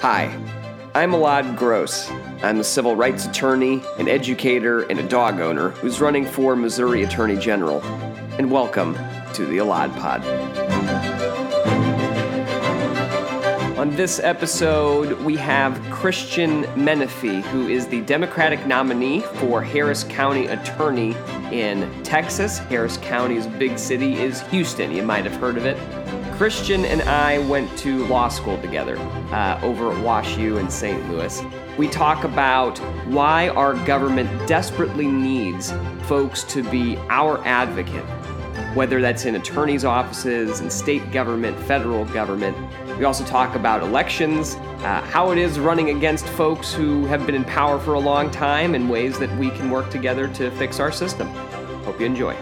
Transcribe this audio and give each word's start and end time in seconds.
Hi, 0.00 0.34
I'm 0.94 1.10
Elad 1.10 1.58
Gross. 1.58 2.10
I'm 2.42 2.58
a 2.58 2.64
civil 2.64 2.96
rights 2.96 3.26
attorney, 3.26 3.82
an 3.98 4.08
educator, 4.08 4.80
and 4.84 4.98
a 4.98 5.06
dog 5.06 5.40
owner 5.40 5.68
who's 5.72 6.00
running 6.00 6.24
for 6.24 6.56
Missouri 6.56 7.02
Attorney 7.02 7.36
General. 7.36 7.82
And 8.38 8.50
welcome 8.50 8.94
to 9.34 9.44
the 9.44 9.58
Elad 9.58 9.94
Pod. 9.98 10.24
On 13.78 13.94
this 13.94 14.18
episode, 14.20 15.20
we 15.20 15.36
have 15.36 15.78
Christian 15.90 16.64
Menefee, 16.76 17.42
who 17.42 17.68
is 17.68 17.86
the 17.86 18.00
Democratic 18.00 18.66
nominee 18.66 19.20
for 19.20 19.62
Harris 19.62 20.04
County 20.04 20.46
Attorney 20.46 21.14
in 21.52 21.90
Texas. 22.04 22.56
Harris 22.56 22.96
County's 22.96 23.46
big 23.46 23.78
city 23.78 24.14
is 24.14 24.40
Houston. 24.48 24.92
You 24.92 25.02
might 25.02 25.26
have 25.26 25.38
heard 25.38 25.58
of 25.58 25.66
it. 25.66 25.76
Christian 26.40 26.86
and 26.86 27.02
I 27.02 27.36
went 27.36 27.76
to 27.80 28.06
law 28.06 28.30
school 28.30 28.58
together 28.62 28.96
uh, 29.30 29.60
over 29.62 29.92
at 29.92 30.02
Wash 30.02 30.38
U 30.38 30.56
in 30.56 30.70
St. 30.70 31.06
Louis. 31.10 31.42
We 31.76 31.86
talk 31.86 32.24
about 32.24 32.78
why 33.08 33.50
our 33.50 33.74
government 33.84 34.48
desperately 34.48 35.06
needs 35.06 35.74
folks 36.04 36.42
to 36.44 36.62
be 36.62 36.96
our 37.10 37.46
advocate, 37.46 38.06
whether 38.74 39.02
that's 39.02 39.26
in 39.26 39.34
attorneys' 39.34 39.84
offices, 39.84 40.60
in 40.60 40.70
state 40.70 41.12
government, 41.12 41.60
federal 41.64 42.06
government. 42.06 42.56
We 42.96 43.04
also 43.04 43.26
talk 43.26 43.54
about 43.54 43.82
elections, 43.82 44.54
uh, 44.54 45.02
how 45.02 45.32
it 45.32 45.36
is 45.36 45.58
running 45.58 45.90
against 45.90 46.24
folks 46.26 46.72
who 46.72 47.04
have 47.04 47.26
been 47.26 47.34
in 47.34 47.44
power 47.44 47.78
for 47.78 47.92
a 47.92 48.00
long 48.00 48.30
time, 48.30 48.74
and 48.74 48.88
ways 48.88 49.18
that 49.18 49.30
we 49.36 49.50
can 49.50 49.70
work 49.70 49.90
together 49.90 50.26
to 50.28 50.50
fix 50.52 50.80
our 50.80 50.90
system. 50.90 51.28
Hope 51.84 52.00
you 52.00 52.06
enjoy. 52.06 52.34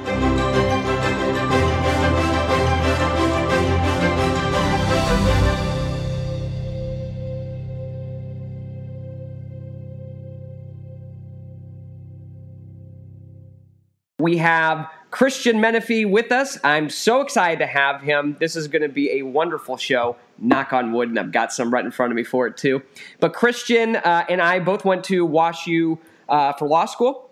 We 14.29 14.37
have 14.37 14.91
Christian 15.11 15.57
Menefee 15.57 16.05
with 16.05 16.33
us. 16.33 16.59
I'm 16.63 16.91
so 16.91 17.23
excited 17.23 17.61
to 17.61 17.67
have 17.67 18.03
him. 18.03 18.37
This 18.39 18.57
is 18.57 18.69
going 18.69 18.83
to 18.83 18.89
be 18.91 19.11
a 19.13 19.23
wonderful 19.23 19.79
show. 19.79 20.17
Knock 20.37 20.75
on 20.75 20.93
wood, 20.93 21.09
and 21.09 21.19
I've 21.19 21.33
got 21.33 21.51
some 21.51 21.73
right 21.73 21.83
in 21.83 21.91
front 21.91 22.13
of 22.13 22.17
me 22.17 22.25
for 22.25 22.47
it 22.47 22.59
too. 22.59 22.83
But 23.21 23.33
Christian 23.33 23.97
uh, 23.97 24.27
and 24.29 24.43
I 24.43 24.59
both 24.59 24.85
went 24.85 25.05
to 25.05 25.25
Wash 25.25 25.67
U 25.67 25.99
uh, 26.29 26.53
for 26.53 26.69
law 26.69 26.85
school. 26.85 27.31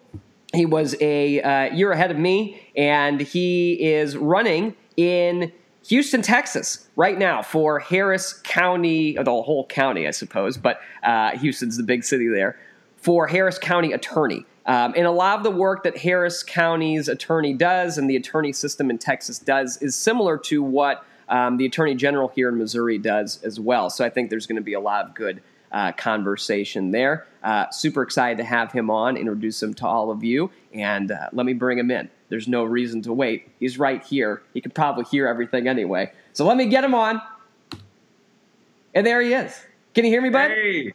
He 0.55 0.65
was 0.65 0.97
a 1.03 1.43
uh, 1.43 1.75
year 1.75 1.93
ahead 1.93 2.11
of 2.11 2.17
me, 2.17 2.67
and 2.75 3.21
he 3.21 3.75
is 3.75 4.17
running 4.17 4.75
in 4.97 5.53
Houston, 5.89 6.23
Texas, 6.23 6.89
right 6.97 7.19
now 7.19 7.43
for 7.43 7.79
Harris 7.79 8.33
County, 8.43 9.19
the 9.23 9.25
whole 9.43 9.67
county, 9.67 10.09
I 10.09 10.13
suppose, 10.13 10.57
but 10.57 10.81
uh, 11.03 11.37
Houston's 11.37 11.77
the 11.77 11.83
big 11.83 12.05
city 12.05 12.27
there, 12.27 12.59
for 12.97 13.27
Harris 13.27 13.59
County 13.59 13.93
Attorney. 13.93 14.47
Um, 14.67 14.95
and 14.97 15.07
a 15.07 15.11
lot 15.13 15.39
of 15.39 15.45
the 15.45 15.51
work 15.51 15.85
that 15.85 15.97
Harris 15.97 16.43
County's 16.43 17.09
attorney 17.09 17.55
does 17.55 17.99
and 17.99 18.11
the 18.11 18.17
attorney 18.17 18.53
system 18.53 18.91
in 18.91 18.99
Texas 18.99 19.39
does 19.39 19.81
is 19.81 19.95
similar 19.95 20.37
to 20.39 20.63
what 20.63 21.05
um, 21.29 21.57
the 21.57 21.67
attorney 21.67 21.95
general 21.95 22.29
here 22.29 22.49
in 22.49 22.59
Missouri 22.59 22.99
does 22.99 23.43
as 23.43 23.61
well. 23.61 23.91
So 23.91 24.05
I 24.05 24.11
think 24.11 24.31
there's 24.31 24.47
going 24.47 24.57
to 24.57 24.63
be 24.63 24.75
a 24.75 24.81
lot 24.81 25.07
of 25.07 25.15
good 25.15 25.43
uh, 25.71 25.93
conversation 25.93 26.91
there. 26.91 27.27
Uh, 27.43 27.71
super 27.71 28.03
excited 28.03 28.39
to 28.39 28.45
have 28.45 28.73
him 28.73 28.91
on, 28.91 29.17
introduce 29.17 29.63
him 29.63 29.75
to 29.75 29.87
all 29.87 30.11
of 30.11 30.25
you, 30.25 30.51
and 30.73 31.13
uh, 31.13 31.29
let 31.33 31.47
me 31.47 31.53
bring 31.53 31.79
him 31.79 31.91
in. 31.91 32.09
There's 32.29 32.49
no 32.49 32.65
reason 32.65 33.03
to 33.03 33.13
wait. 33.13 33.49
He's 33.61 33.79
right 33.79 34.03
here. 34.03 34.43
He 34.53 34.61
could 34.61 34.75
probably 34.75 35.05
hear 35.05 35.29
everything 35.29 35.69
anyway. 35.69 36.13
So 36.33 36.45
let 36.45 36.57
me 36.57 36.67
get 36.67 36.83
him 36.83 36.95
on. 36.95 37.21
And 38.95 39.07
there 39.07 39.21
he 39.21 39.33
is. 39.33 39.57
Can 39.95 40.05
you 40.05 40.11
hear 40.11 40.23
me, 40.23 40.31
bud? 40.31 40.51
Hey. 40.51 40.93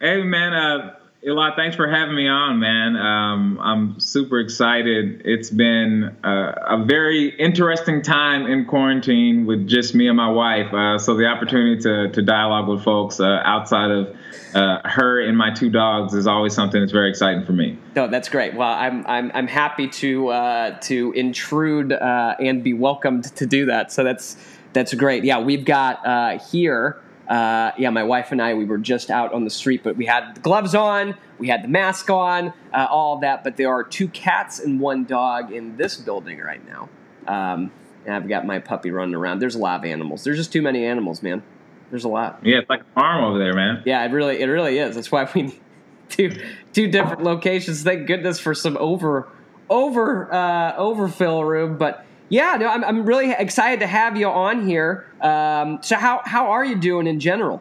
Hey, 0.00 0.22
man. 0.22 0.94
Elad, 1.24 1.54
thanks 1.54 1.76
for 1.76 1.88
having 1.88 2.16
me 2.16 2.26
on, 2.26 2.58
man. 2.58 2.96
Um, 2.96 3.60
I'm 3.62 4.00
super 4.00 4.40
excited. 4.40 5.22
It's 5.24 5.50
been 5.50 6.16
a, 6.24 6.30
a, 6.70 6.84
very 6.84 7.28
interesting 7.28 8.02
time 8.02 8.46
in 8.46 8.64
quarantine 8.64 9.46
with 9.46 9.68
just 9.68 9.94
me 9.94 10.08
and 10.08 10.16
my 10.16 10.28
wife. 10.28 10.74
Uh, 10.74 10.98
so 10.98 11.14
the 11.14 11.26
opportunity 11.26 11.80
to, 11.82 12.10
to 12.10 12.22
dialogue 12.22 12.66
with 12.66 12.82
folks 12.82 13.20
uh, 13.20 13.40
outside 13.44 13.92
of 13.92 14.16
uh, 14.54 14.80
her 14.84 15.20
and 15.20 15.38
my 15.38 15.54
two 15.54 15.70
dogs 15.70 16.12
is 16.12 16.26
always 16.26 16.54
something 16.54 16.80
that's 16.80 16.90
very 16.90 17.10
exciting 17.10 17.44
for 17.44 17.52
me. 17.52 17.78
No, 17.94 18.08
that's 18.08 18.28
great. 18.28 18.54
Well, 18.54 18.72
I'm 18.72 19.06
I'm, 19.06 19.30
I'm 19.32 19.46
happy 19.46 19.86
to 19.88 20.28
uh, 20.28 20.78
to 20.80 21.12
intrude 21.12 21.92
uh, 21.92 22.34
and 22.40 22.64
be 22.64 22.74
welcomed 22.74 23.24
to 23.36 23.46
do 23.46 23.66
that. 23.66 23.92
So 23.92 24.02
that's 24.02 24.36
that's 24.72 24.92
great. 24.94 25.22
Yeah, 25.22 25.38
we've 25.40 25.64
got 25.64 26.04
uh, 26.04 26.38
here. 26.50 27.01
Uh, 27.28 27.70
yeah, 27.78 27.90
my 27.90 28.02
wife 28.02 28.32
and 28.32 28.42
I, 28.42 28.54
we 28.54 28.64
were 28.64 28.78
just 28.78 29.10
out 29.10 29.32
on 29.32 29.44
the 29.44 29.50
street, 29.50 29.82
but 29.82 29.96
we 29.96 30.06
had 30.06 30.34
the 30.34 30.40
gloves 30.40 30.74
on, 30.74 31.16
we 31.38 31.48
had 31.48 31.62
the 31.62 31.68
mask 31.68 32.10
on, 32.10 32.52
uh, 32.74 32.86
all 32.90 33.18
that. 33.18 33.44
But 33.44 33.56
there 33.56 33.70
are 33.70 33.84
two 33.84 34.08
cats 34.08 34.58
and 34.58 34.80
one 34.80 35.04
dog 35.04 35.52
in 35.52 35.76
this 35.76 35.96
building 35.96 36.40
right 36.40 36.60
now. 36.66 36.88
Um, 37.26 37.70
and 38.04 38.14
I've 38.14 38.28
got 38.28 38.44
my 38.44 38.58
puppy 38.58 38.90
running 38.90 39.14
around. 39.14 39.38
There's 39.38 39.54
a 39.54 39.60
lot 39.60 39.78
of 39.78 39.84
animals. 39.84 40.24
There's 40.24 40.36
just 40.36 40.52
too 40.52 40.62
many 40.62 40.84
animals, 40.84 41.22
man. 41.22 41.42
There's 41.90 42.04
a 42.04 42.08
lot. 42.08 42.40
Yeah, 42.42 42.58
it's 42.58 42.68
like 42.70 42.80
a 42.80 42.94
farm 42.94 43.22
over 43.24 43.38
there, 43.38 43.54
man. 43.54 43.82
Yeah, 43.84 44.04
it 44.04 44.12
really, 44.12 44.40
it 44.40 44.46
really 44.46 44.78
is. 44.78 44.96
That's 44.96 45.12
why 45.12 45.30
we 45.34 45.42
need 45.42 45.60
two, 46.08 46.36
two 46.72 46.88
different 46.88 47.22
locations. 47.22 47.82
Thank 47.82 48.06
goodness 48.06 48.40
for 48.40 48.54
some 48.54 48.76
over, 48.78 49.28
over, 49.70 50.32
uh, 50.32 50.74
overfill 50.76 51.44
room, 51.44 51.78
but 51.78 52.04
yeah, 52.32 52.56
no, 52.56 52.66
I'm, 52.66 52.82
I'm 52.82 53.04
really 53.04 53.30
excited 53.30 53.80
to 53.80 53.86
have 53.86 54.16
you 54.16 54.26
on 54.26 54.66
here. 54.66 55.06
Um, 55.20 55.80
so 55.82 55.96
how 55.96 56.22
how 56.24 56.52
are 56.52 56.64
you 56.64 56.76
doing 56.80 57.06
in 57.06 57.20
general? 57.20 57.60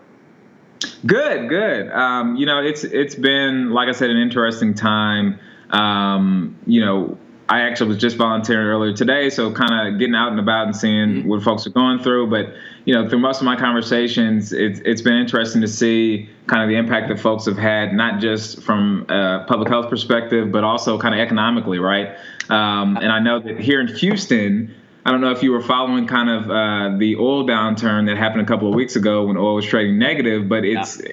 Good, 1.06 1.50
good. 1.50 1.92
Um, 1.92 2.38
you 2.38 2.46
know, 2.46 2.64
it's 2.64 2.86
it's 2.86 3.14
been 3.14 3.72
like 3.72 3.90
I 3.90 3.92
said, 3.92 4.10
an 4.12 4.18
interesting 4.18 4.74
time. 4.74 5.38
Um, 5.72 6.58
you 6.66 6.80
know, 6.80 7.18
I 7.50 7.64
actually 7.64 7.90
was 7.90 7.98
just 7.98 8.16
volunteering 8.16 8.66
earlier 8.66 8.94
today, 8.94 9.30
so 9.30 9.52
kind 9.52 9.90
of 9.94 10.00
getting 10.00 10.16
out 10.16 10.30
and 10.30 10.40
about 10.40 10.68
and 10.68 10.76
seeing 10.76 11.10
mm-hmm. 11.10 11.28
what 11.28 11.44
folks 11.44 11.68
are 11.68 11.72
going 11.72 12.00
through. 12.00 12.28
But 12.28 12.54
you 12.86 12.94
know, 12.94 13.08
through 13.08 13.20
most 13.20 13.40
of 13.40 13.46
my 13.46 13.56
conversations, 13.56 14.52
it's 14.54 14.80
it's 14.86 15.02
been 15.02 15.16
interesting 15.16 15.62
to 15.62 15.68
see 15.68 16.30
kind 16.48 16.64
of 16.64 16.70
the 16.70 16.76
impact 16.76 17.10
that 17.10 17.20
folks 17.20 17.46
have 17.46 17.58
had, 17.58 17.94
not 17.94 18.20
just 18.20 18.62
from 18.64 19.06
a 19.10 19.46
public 19.48 19.70
health 19.70 19.90
perspective, 19.90 20.52
but 20.52 20.64
also 20.64 20.98
kind 20.98 21.14
of 21.14 21.22
economically, 21.22 21.80
right? 21.80 22.16
Um, 22.50 22.98
and 22.98 23.12
I 23.12 23.20
know 23.20 23.40
that 23.40 23.60
here 23.60 23.80
in 23.82 23.88
Houston, 23.88 24.74
I 25.06 25.12
don't 25.12 25.22
know 25.22 25.32
if 25.32 25.44
you 25.44 25.52
were 25.52 25.62
following 25.62 26.08
kind 26.08 26.30
of 26.30 26.50
uh, 26.50 26.98
the 26.98 27.16
oil 27.18 27.46
downturn 27.46 28.08
that 28.08 28.18
happened 28.18 28.42
a 28.42 28.46
couple 28.46 28.68
of 28.68 28.76
weeks 28.76 28.96
ago 28.96 29.26
when 29.26 29.38
oil 29.38 29.56
was 29.56 29.66
trading 29.66 30.00
negative, 30.00 30.50
but 30.50 30.66
it's 30.66 31.02
yeah. 31.02 31.12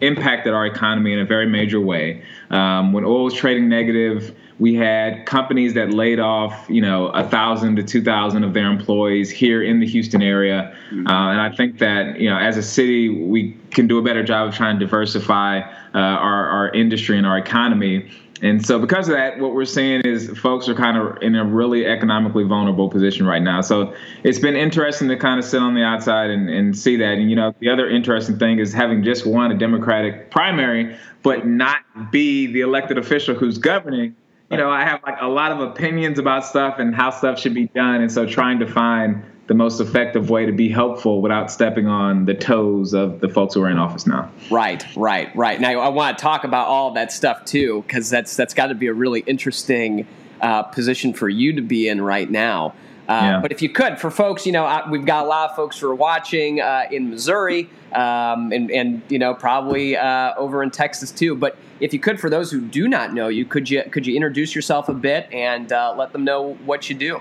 impacted 0.00 0.52
our 0.52 0.66
economy 0.66 1.12
in 1.12 1.20
a 1.20 1.24
very 1.24 1.46
major 1.46 1.80
way. 1.80 2.24
Um, 2.50 2.92
when 2.92 3.04
oil 3.04 3.24
was 3.24 3.34
trading 3.34 3.68
negative 3.68 4.34
we 4.58 4.74
had 4.74 5.26
companies 5.26 5.74
that 5.74 5.92
laid 5.92 6.20
off, 6.20 6.66
you 6.68 6.80
know, 6.80 7.08
a 7.08 7.28
thousand 7.28 7.76
to 7.76 7.82
two 7.82 8.02
thousand 8.02 8.44
of 8.44 8.54
their 8.54 8.70
employees 8.70 9.30
here 9.30 9.62
in 9.62 9.80
the 9.80 9.86
Houston 9.86 10.22
area, 10.22 10.76
mm-hmm. 10.90 11.06
uh, 11.06 11.32
and 11.32 11.40
I 11.40 11.54
think 11.54 11.78
that 11.78 12.20
you 12.20 12.30
know, 12.30 12.38
as 12.38 12.56
a 12.56 12.62
city, 12.62 13.08
we 13.08 13.56
can 13.70 13.86
do 13.88 13.98
a 13.98 14.02
better 14.02 14.22
job 14.22 14.48
of 14.48 14.54
trying 14.54 14.78
to 14.78 14.84
diversify 14.84 15.60
uh, 15.60 15.98
our 15.98 16.48
our 16.48 16.72
industry 16.72 17.18
and 17.18 17.26
our 17.26 17.38
economy. 17.38 18.10
And 18.42 18.64
so, 18.64 18.78
because 18.78 19.08
of 19.08 19.14
that, 19.14 19.38
what 19.38 19.54
we're 19.54 19.64
seeing 19.64 20.02
is 20.02 20.28
folks 20.38 20.68
are 20.68 20.74
kind 20.74 20.98
of 20.98 21.22
in 21.22 21.34
a 21.34 21.44
really 21.44 21.86
economically 21.86 22.44
vulnerable 22.44 22.90
position 22.90 23.26
right 23.26 23.42
now. 23.42 23.60
So, 23.60 23.94
it's 24.22 24.38
been 24.38 24.56
interesting 24.56 25.08
to 25.08 25.16
kind 25.16 25.38
of 25.38 25.46
sit 25.46 25.62
on 25.62 25.74
the 25.74 25.82
outside 25.82 26.30
and, 26.30 26.50
and 26.50 26.76
see 26.76 26.96
that. 26.96 27.14
And, 27.14 27.30
you 27.30 27.36
know, 27.36 27.54
the 27.60 27.70
other 27.70 27.88
interesting 27.88 28.38
thing 28.38 28.58
is 28.58 28.72
having 28.72 29.02
just 29.02 29.24
won 29.24 29.50
a 29.50 29.56
Democratic 29.56 30.30
primary, 30.30 30.96
but 31.22 31.46
not 31.46 31.78
be 32.10 32.46
the 32.46 32.60
elected 32.60 32.98
official 32.98 33.34
who's 33.34 33.56
governing 33.56 34.14
you 34.54 34.60
know, 34.60 34.70
I 34.70 34.84
have 34.84 35.00
like 35.02 35.18
a 35.20 35.28
lot 35.28 35.52
of 35.52 35.60
opinions 35.60 36.18
about 36.18 36.44
stuff 36.44 36.78
and 36.78 36.94
how 36.94 37.10
stuff 37.10 37.38
should 37.38 37.54
be 37.54 37.66
done. 37.68 38.00
And 38.02 38.10
so 38.10 38.24
trying 38.24 38.60
to 38.60 38.66
find 38.66 39.22
the 39.46 39.54
most 39.54 39.80
effective 39.80 40.30
way 40.30 40.46
to 40.46 40.52
be 40.52 40.68
helpful 40.68 41.20
without 41.20 41.50
stepping 41.50 41.86
on 41.86 42.24
the 42.24 42.34
toes 42.34 42.94
of 42.94 43.20
the 43.20 43.28
folks 43.28 43.54
who 43.54 43.62
are 43.62 43.70
in 43.70 43.78
office 43.78 44.06
now. 44.06 44.30
Right, 44.50 44.84
right, 44.96 45.34
right. 45.36 45.60
Now 45.60 45.80
I 45.80 45.88
want 45.88 46.16
to 46.16 46.22
talk 46.22 46.44
about 46.44 46.68
all 46.68 46.92
that 46.92 47.12
stuff 47.12 47.44
too, 47.44 47.82
because 47.86 48.08
that's 48.08 48.36
that's 48.36 48.54
got 48.54 48.68
to 48.68 48.74
be 48.74 48.86
a 48.86 48.94
really 48.94 49.20
interesting 49.20 50.06
uh, 50.40 50.62
position 50.62 51.12
for 51.12 51.28
you 51.28 51.52
to 51.54 51.62
be 51.62 51.88
in 51.88 52.00
right 52.00 52.30
now. 52.30 52.74
Uh, 53.08 53.12
yeah. 53.12 53.40
But 53.40 53.52
if 53.52 53.60
you 53.60 53.68
could, 53.68 53.98
for 53.98 54.10
folks, 54.10 54.46
you 54.46 54.52
know, 54.52 54.82
we've 54.90 55.04
got 55.04 55.24
a 55.24 55.28
lot 55.28 55.50
of 55.50 55.56
folks 55.56 55.78
who 55.78 55.90
are 55.90 55.94
watching 55.94 56.60
uh, 56.60 56.84
in 56.90 57.10
Missouri, 57.10 57.68
um, 57.92 58.50
and, 58.50 58.70
and 58.70 59.02
you 59.08 59.18
know, 59.18 59.34
probably 59.34 59.96
uh, 59.96 60.34
over 60.36 60.62
in 60.62 60.70
Texas 60.70 61.10
too. 61.10 61.34
But 61.34 61.58
if 61.80 61.92
you 61.92 61.98
could, 61.98 62.18
for 62.18 62.30
those 62.30 62.50
who 62.50 62.60
do 62.60 62.88
not 62.88 63.12
know 63.12 63.28
you, 63.28 63.44
could 63.44 63.68
you 63.68 63.82
could 63.90 64.06
you 64.06 64.14
introduce 64.14 64.54
yourself 64.54 64.88
a 64.88 64.94
bit 64.94 65.30
and 65.32 65.70
uh, 65.70 65.94
let 65.96 66.12
them 66.12 66.24
know 66.24 66.54
what 66.64 66.88
you 66.88 66.96
do? 66.96 67.20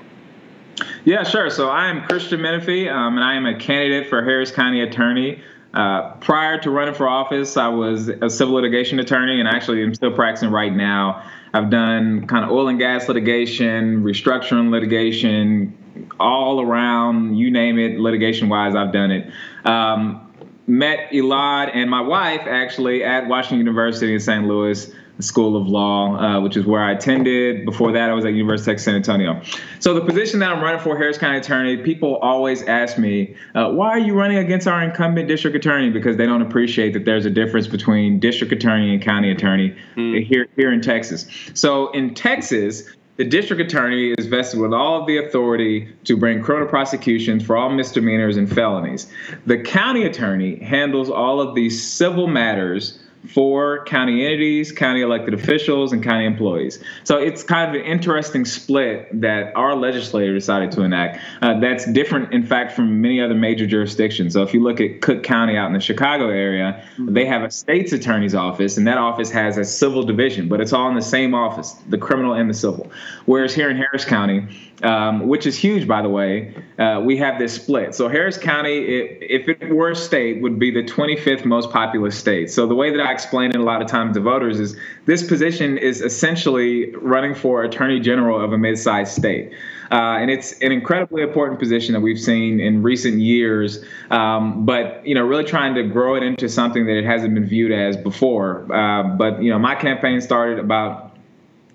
Yeah, 1.05 1.23
sure. 1.23 1.49
So 1.49 1.69
I 1.69 1.87
am 1.87 2.03
Christian 2.07 2.39
Menefee, 2.39 2.91
um, 2.91 3.17
and 3.17 3.23
I 3.23 3.35
am 3.35 3.45
a 3.45 3.57
candidate 3.57 4.09
for 4.09 4.23
Harris 4.23 4.51
County 4.51 4.81
Attorney. 4.81 5.41
Uh, 5.73 6.13
prior 6.15 6.59
to 6.59 6.69
running 6.69 6.93
for 6.93 7.07
office, 7.07 7.57
I 7.57 7.67
was 7.67 8.07
a 8.07 8.29
civil 8.29 8.55
litigation 8.55 8.99
attorney, 8.99 9.39
and 9.39 9.49
actually 9.49 9.83
am 9.83 9.93
still 9.93 10.13
practicing 10.13 10.49
right 10.49 10.73
now. 10.73 11.23
I've 11.53 11.69
done 11.69 12.25
kind 12.27 12.43
of 12.43 12.51
oil 12.51 12.67
and 12.67 12.79
gas 12.79 13.07
litigation, 13.07 14.03
restructuring 14.03 14.71
litigation, 14.71 15.77
all 16.19 16.61
around, 16.61 17.35
you 17.35 17.51
name 17.51 17.77
it, 17.77 17.99
litigation 17.99 18.49
wise, 18.49 18.75
I've 18.75 18.91
done 18.91 19.11
it. 19.11 19.31
Um, 19.63 20.19
met 20.65 21.11
Elad 21.11 21.71
and 21.73 21.89
my 21.89 22.01
wife 22.01 22.41
actually 22.47 23.03
at 23.03 23.27
Washington 23.27 23.59
University 23.59 24.13
in 24.13 24.19
St. 24.19 24.47
Louis 24.47 24.91
School 25.19 25.55
of 25.55 25.67
Law, 25.67 26.15
uh, 26.15 26.41
which 26.41 26.57
is 26.57 26.65
where 26.65 26.81
I 26.81 26.91
attended. 26.91 27.65
Before 27.65 27.91
that, 27.91 28.09
I 28.09 28.13
was 28.13 28.25
at 28.25 28.33
University 28.33 28.71
of 28.71 28.75
Texas 28.75 28.85
San 28.85 28.95
Antonio. 28.95 29.41
So 29.79 29.93
the 29.93 30.01
position 30.01 30.39
that 30.39 30.51
I'm 30.51 30.61
running 30.61 30.81
for, 30.81 30.97
Harris 30.97 31.17
County 31.17 31.37
Attorney, 31.37 31.77
people 31.77 32.17
always 32.17 32.63
ask 32.63 32.97
me, 32.97 33.35
uh, 33.53 33.69
why 33.69 33.89
are 33.89 33.99
you 33.99 34.13
running 34.13 34.37
against 34.37 34.67
our 34.67 34.83
incumbent 34.83 35.27
district 35.27 35.55
attorney? 35.55 35.89
Because 35.89 36.17
they 36.17 36.25
don't 36.25 36.41
appreciate 36.41 36.93
that 36.93 37.05
there's 37.05 37.25
a 37.25 37.29
difference 37.29 37.67
between 37.67 38.19
district 38.19 38.51
attorney 38.53 38.93
and 38.93 39.03
county 39.03 39.29
attorney 39.29 39.75
mm. 39.95 40.25
here 40.25 40.47
here 40.55 40.71
in 40.71 40.81
Texas. 40.81 41.27
So 41.53 41.91
in 41.91 42.15
Texas, 42.15 42.83
the 43.15 43.23
district 43.23 43.61
attorney 43.61 44.15
is 44.17 44.25
vested 44.25 44.59
with 44.59 44.73
all 44.73 45.01
of 45.01 45.05
the 45.05 45.17
authority 45.17 45.93
to 46.05 46.17
bring 46.17 46.41
criminal 46.41 46.67
prosecutions 46.67 47.45
for 47.45 47.55
all 47.55 47.69
misdemeanors 47.69 48.37
and 48.37 48.51
felonies. 48.51 49.11
The 49.45 49.59
county 49.59 50.05
attorney 50.05 50.55
handles 50.55 51.11
all 51.11 51.39
of 51.39 51.53
these 51.53 51.83
civil 51.83 52.25
matters 52.25 53.02
for 53.27 53.83
county 53.85 54.25
entities, 54.25 54.71
county 54.71 55.01
elected 55.01 55.33
officials, 55.33 55.93
and 55.93 56.03
county 56.03 56.25
employees. 56.25 56.83
So 57.03 57.17
it's 57.17 57.43
kind 57.43 57.69
of 57.69 57.81
an 57.81 57.85
interesting 57.87 58.45
split 58.45 59.09
that 59.21 59.55
our 59.55 59.75
legislature 59.75 60.33
decided 60.33 60.71
to 60.73 60.81
enact. 60.81 61.23
Uh, 61.41 61.59
that's 61.59 61.85
different, 61.91 62.33
in 62.33 62.45
fact, 62.45 62.73
from 62.73 63.01
many 63.01 63.21
other 63.21 63.35
major 63.35 63.65
jurisdictions. 63.65 64.33
So 64.33 64.43
if 64.43 64.53
you 64.53 64.61
look 64.61 64.81
at 64.81 65.01
Cook 65.01 65.23
County 65.23 65.55
out 65.55 65.67
in 65.67 65.73
the 65.73 65.79
Chicago 65.79 66.29
area, 66.29 66.83
mm-hmm. 66.97 67.13
they 67.13 67.25
have 67.25 67.43
a 67.43 67.51
state's 67.51 67.93
attorney's 67.93 68.35
office, 68.35 68.77
and 68.77 68.85
that 68.87 68.97
office 68.97 69.31
has 69.31 69.57
a 69.57 69.63
civil 69.63 70.03
division, 70.03 70.49
but 70.49 70.59
it's 70.59 70.73
all 70.73 70.89
in 70.89 70.95
the 70.95 71.01
same 71.01 71.33
office, 71.33 71.73
the 71.89 71.97
criminal 71.97 72.33
and 72.33 72.49
the 72.49 72.53
civil. 72.53 72.91
Whereas 73.25 73.53
here 73.53 73.69
in 73.69 73.77
Harris 73.77 74.05
County, 74.05 74.47
um, 74.83 75.27
which 75.27 75.45
is 75.45 75.57
huge, 75.57 75.87
by 75.87 76.01
the 76.01 76.09
way, 76.09 76.53
uh, 76.77 77.01
we 77.03 77.17
have 77.17 77.39
this 77.39 77.53
split. 77.53 77.95
So 77.95 78.09
Harris 78.09 78.37
County, 78.37 78.77
it, 78.77 79.17
if 79.21 79.47
it 79.47 79.73
were 79.73 79.91
a 79.91 79.95
state, 79.95 80.41
would 80.41 80.59
be 80.59 80.71
the 80.71 80.83
25th 80.83 81.45
most 81.45 81.71
populous 81.71 82.17
state. 82.17 82.51
So 82.51 82.67
the 82.67 82.75
way 82.75 82.91
that 82.91 82.99
I 82.99 83.11
explain 83.11 83.51
it 83.51 83.55
a 83.55 83.63
lot 83.63 83.81
of 83.81 83.87
times 83.87 84.15
to 84.15 84.21
voters 84.21 84.59
is 84.59 84.75
this 85.05 85.25
position 85.25 85.77
is 85.77 86.01
essentially 86.01 86.93
running 86.95 87.33
for 87.33 87.63
Attorney 87.63 87.99
General 87.99 88.43
of 88.43 88.51
a 88.51 88.57
mid-sized 88.57 89.13
state. 89.13 89.53
Uh, 89.91 90.17
and 90.17 90.31
it's 90.31 90.53
an 90.59 90.71
incredibly 90.71 91.21
important 91.21 91.59
position 91.59 91.93
that 91.93 92.01
we've 92.01 92.19
seen 92.19 92.59
in 92.59 92.81
recent 92.81 93.19
years, 93.19 93.83
um, 94.09 94.65
but 94.65 95.05
you 95.05 95.13
know, 95.13 95.23
really 95.23 95.43
trying 95.43 95.75
to 95.75 95.83
grow 95.83 96.15
it 96.15 96.23
into 96.23 96.49
something 96.49 96.87
that 96.87 96.97
it 96.97 97.05
hasn't 97.05 97.33
been 97.33 97.45
viewed 97.45 97.71
as 97.71 97.95
before. 97.95 98.65
Uh, 98.73 99.03
but 99.15 99.41
you 99.41 99.51
know, 99.51 99.59
my 99.59 99.75
campaign 99.75 100.19
started 100.19 100.57
about 100.57 101.12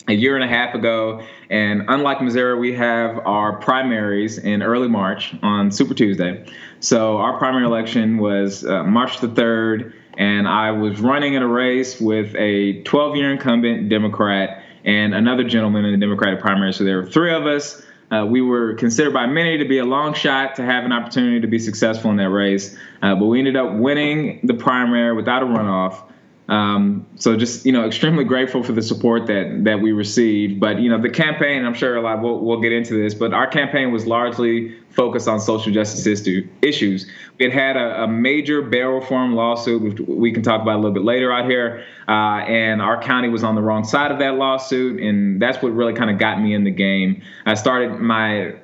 a 0.08 0.14
year 0.14 0.34
and 0.34 0.44
a 0.44 0.49
half 0.49 0.75
ago. 0.75 1.22
And 1.50 1.84
unlike 1.88 2.20
Missouri, 2.22 2.58
we 2.58 2.75
have 2.75 3.19
our 3.26 3.58
primaries 3.58 4.38
in 4.38 4.62
early 4.62 4.88
March 4.88 5.34
on 5.43 5.70
Super 5.70 5.94
Tuesday. 5.94 6.46
So 6.81 7.19
our 7.19 7.38
primary 7.38 7.66
election 7.66 8.19
was 8.19 8.64
uh, 8.64 8.82
March 8.84 9.20
the 9.20 9.28
3rd, 9.28 9.93
and 10.16 10.49
I 10.49 10.72
was 10.72 11.00
running 11.00 11.34
in 11.34 11.43
a 11.43 11.46
race 11.46 12.00
with 12.00 12.34
a 12.37 12.82
12 12.82 13.16
year 13.16 13.32
incumbent 13.32 13.88
Democrat 13.88 14.64
and 14.84 15.14
another 15.14 15.44
gentleman 15.44 15.84
in 15.84 15.93
the 15.93 16.05
Democratic 16.05 16.40
primary. 16.40 16.72
So 16.72 16.84
there 16.84 16.96
were 16.96 17.06
three 17.06 17.32
of 17.32 17.46
us. 17.46 17.82
Uh, 18.11 18.25
we 18.25 18.40
were 18.40 18.75
considered 18.75 19.12
by 19.12 19.26
many 19.26 19.58
to 19.58 19.66
be 19.66 19.78
a 19.78 19.84
long 19.84 20.14
shot 20.14 20.54
to 20.56 20.64
have 20.64 20.84
an 20.84 20.93
opportunity 20.93 21.40
to 21.40 21.46
be 21.46 21.58
successful 21.58 22.11
in 22.11 22.16
that 22.16 22.31
race, 22.31 22.75
uh, 23.02 23.14
but 23.14 23.26
we 23.26 23.38
ended 23.38 23.54
up 23.54 23.75
winning 23.75 24.40
the 24.44 24.54
primary 24.54 25.14
without 25.14 25.43
a 25.43 25.46
runoff. 25.46 26.07
Um, 26.49 27.06
so 27.17 27.37
just 27.37 27.67
you 27.67 27.73
know, 27.73 27.87
extremely 27.87 28.25
grateful 28.25 28.62
for 28.62 28.73
the 28.73 28.81
support 28.81 29.27
that 29.27 29.65
that 29.65 29.81
we 29.81 29.93
received. 29.93 30.61
But 30.61 30.81
you 30.81 30.89
know, 30.89 31.00
the 31.00 31.11
campaign, 31.11 31.65
I'm 31.65 31.75
sure 31.75 31.97
a 31.97 32.00
lot 32.00 32.23
we'll, 32.23 32.41
we'll 32.41 32.61
get 32.61 32.73
into 32.73 32.95
this, 32.95 33.15
but 33.15 33.35
our 33.35 33.47
campaign 33.47 33.93
was 33.93 34.06
largely 34.06 34.75
focused 34.91 35.29
on 35.29 35.41
social 35.41 35.73
justice 35.73 36.06
issues. 36.62 37.06
It 37.39 37.53
had 37.53 37.77
a, 37.77 38.05
a, 38.05 38.09
major 38.09 38.62
bail 38.62 38.89
reform 38.89 39.35
lawsuit, 39.35 39.83
which 39.83 40.00
we 40.00 40.33
can 40.33 40.43
talk 40.43 40.62
about 40.62 40.77
a 40.77 40.81
little 40.81 40.95
bit 40.95 41.05
later 41.05 41.31
out 41.31 41.49
here, 41.49 41.85
uh, 42.09 42.43
and 42.49 42.81
our 42.81 43.00
county 43.00 43.29
was 43.29 43.45
on 43.45 43.55
the 43.55 43.62
wrong 43.62 43.85
side 43.85 44.11
of 44.11 44.19
that 44.21 44.37
lawsuit, 44.37 45.00
and 45.00 45.41
that's 45.41 45.62
what 45.62 45.73
really 45.73 45.93
kind 45.93 46.11
of 46.11 46.19
got 46.19 46.41
me 46.41 46.55
in 46.55 46.65
the 46.65 46.71
game. 46.71 47.23
I 47.45 47.55
started 47.55 48.00
my 48.00 48.55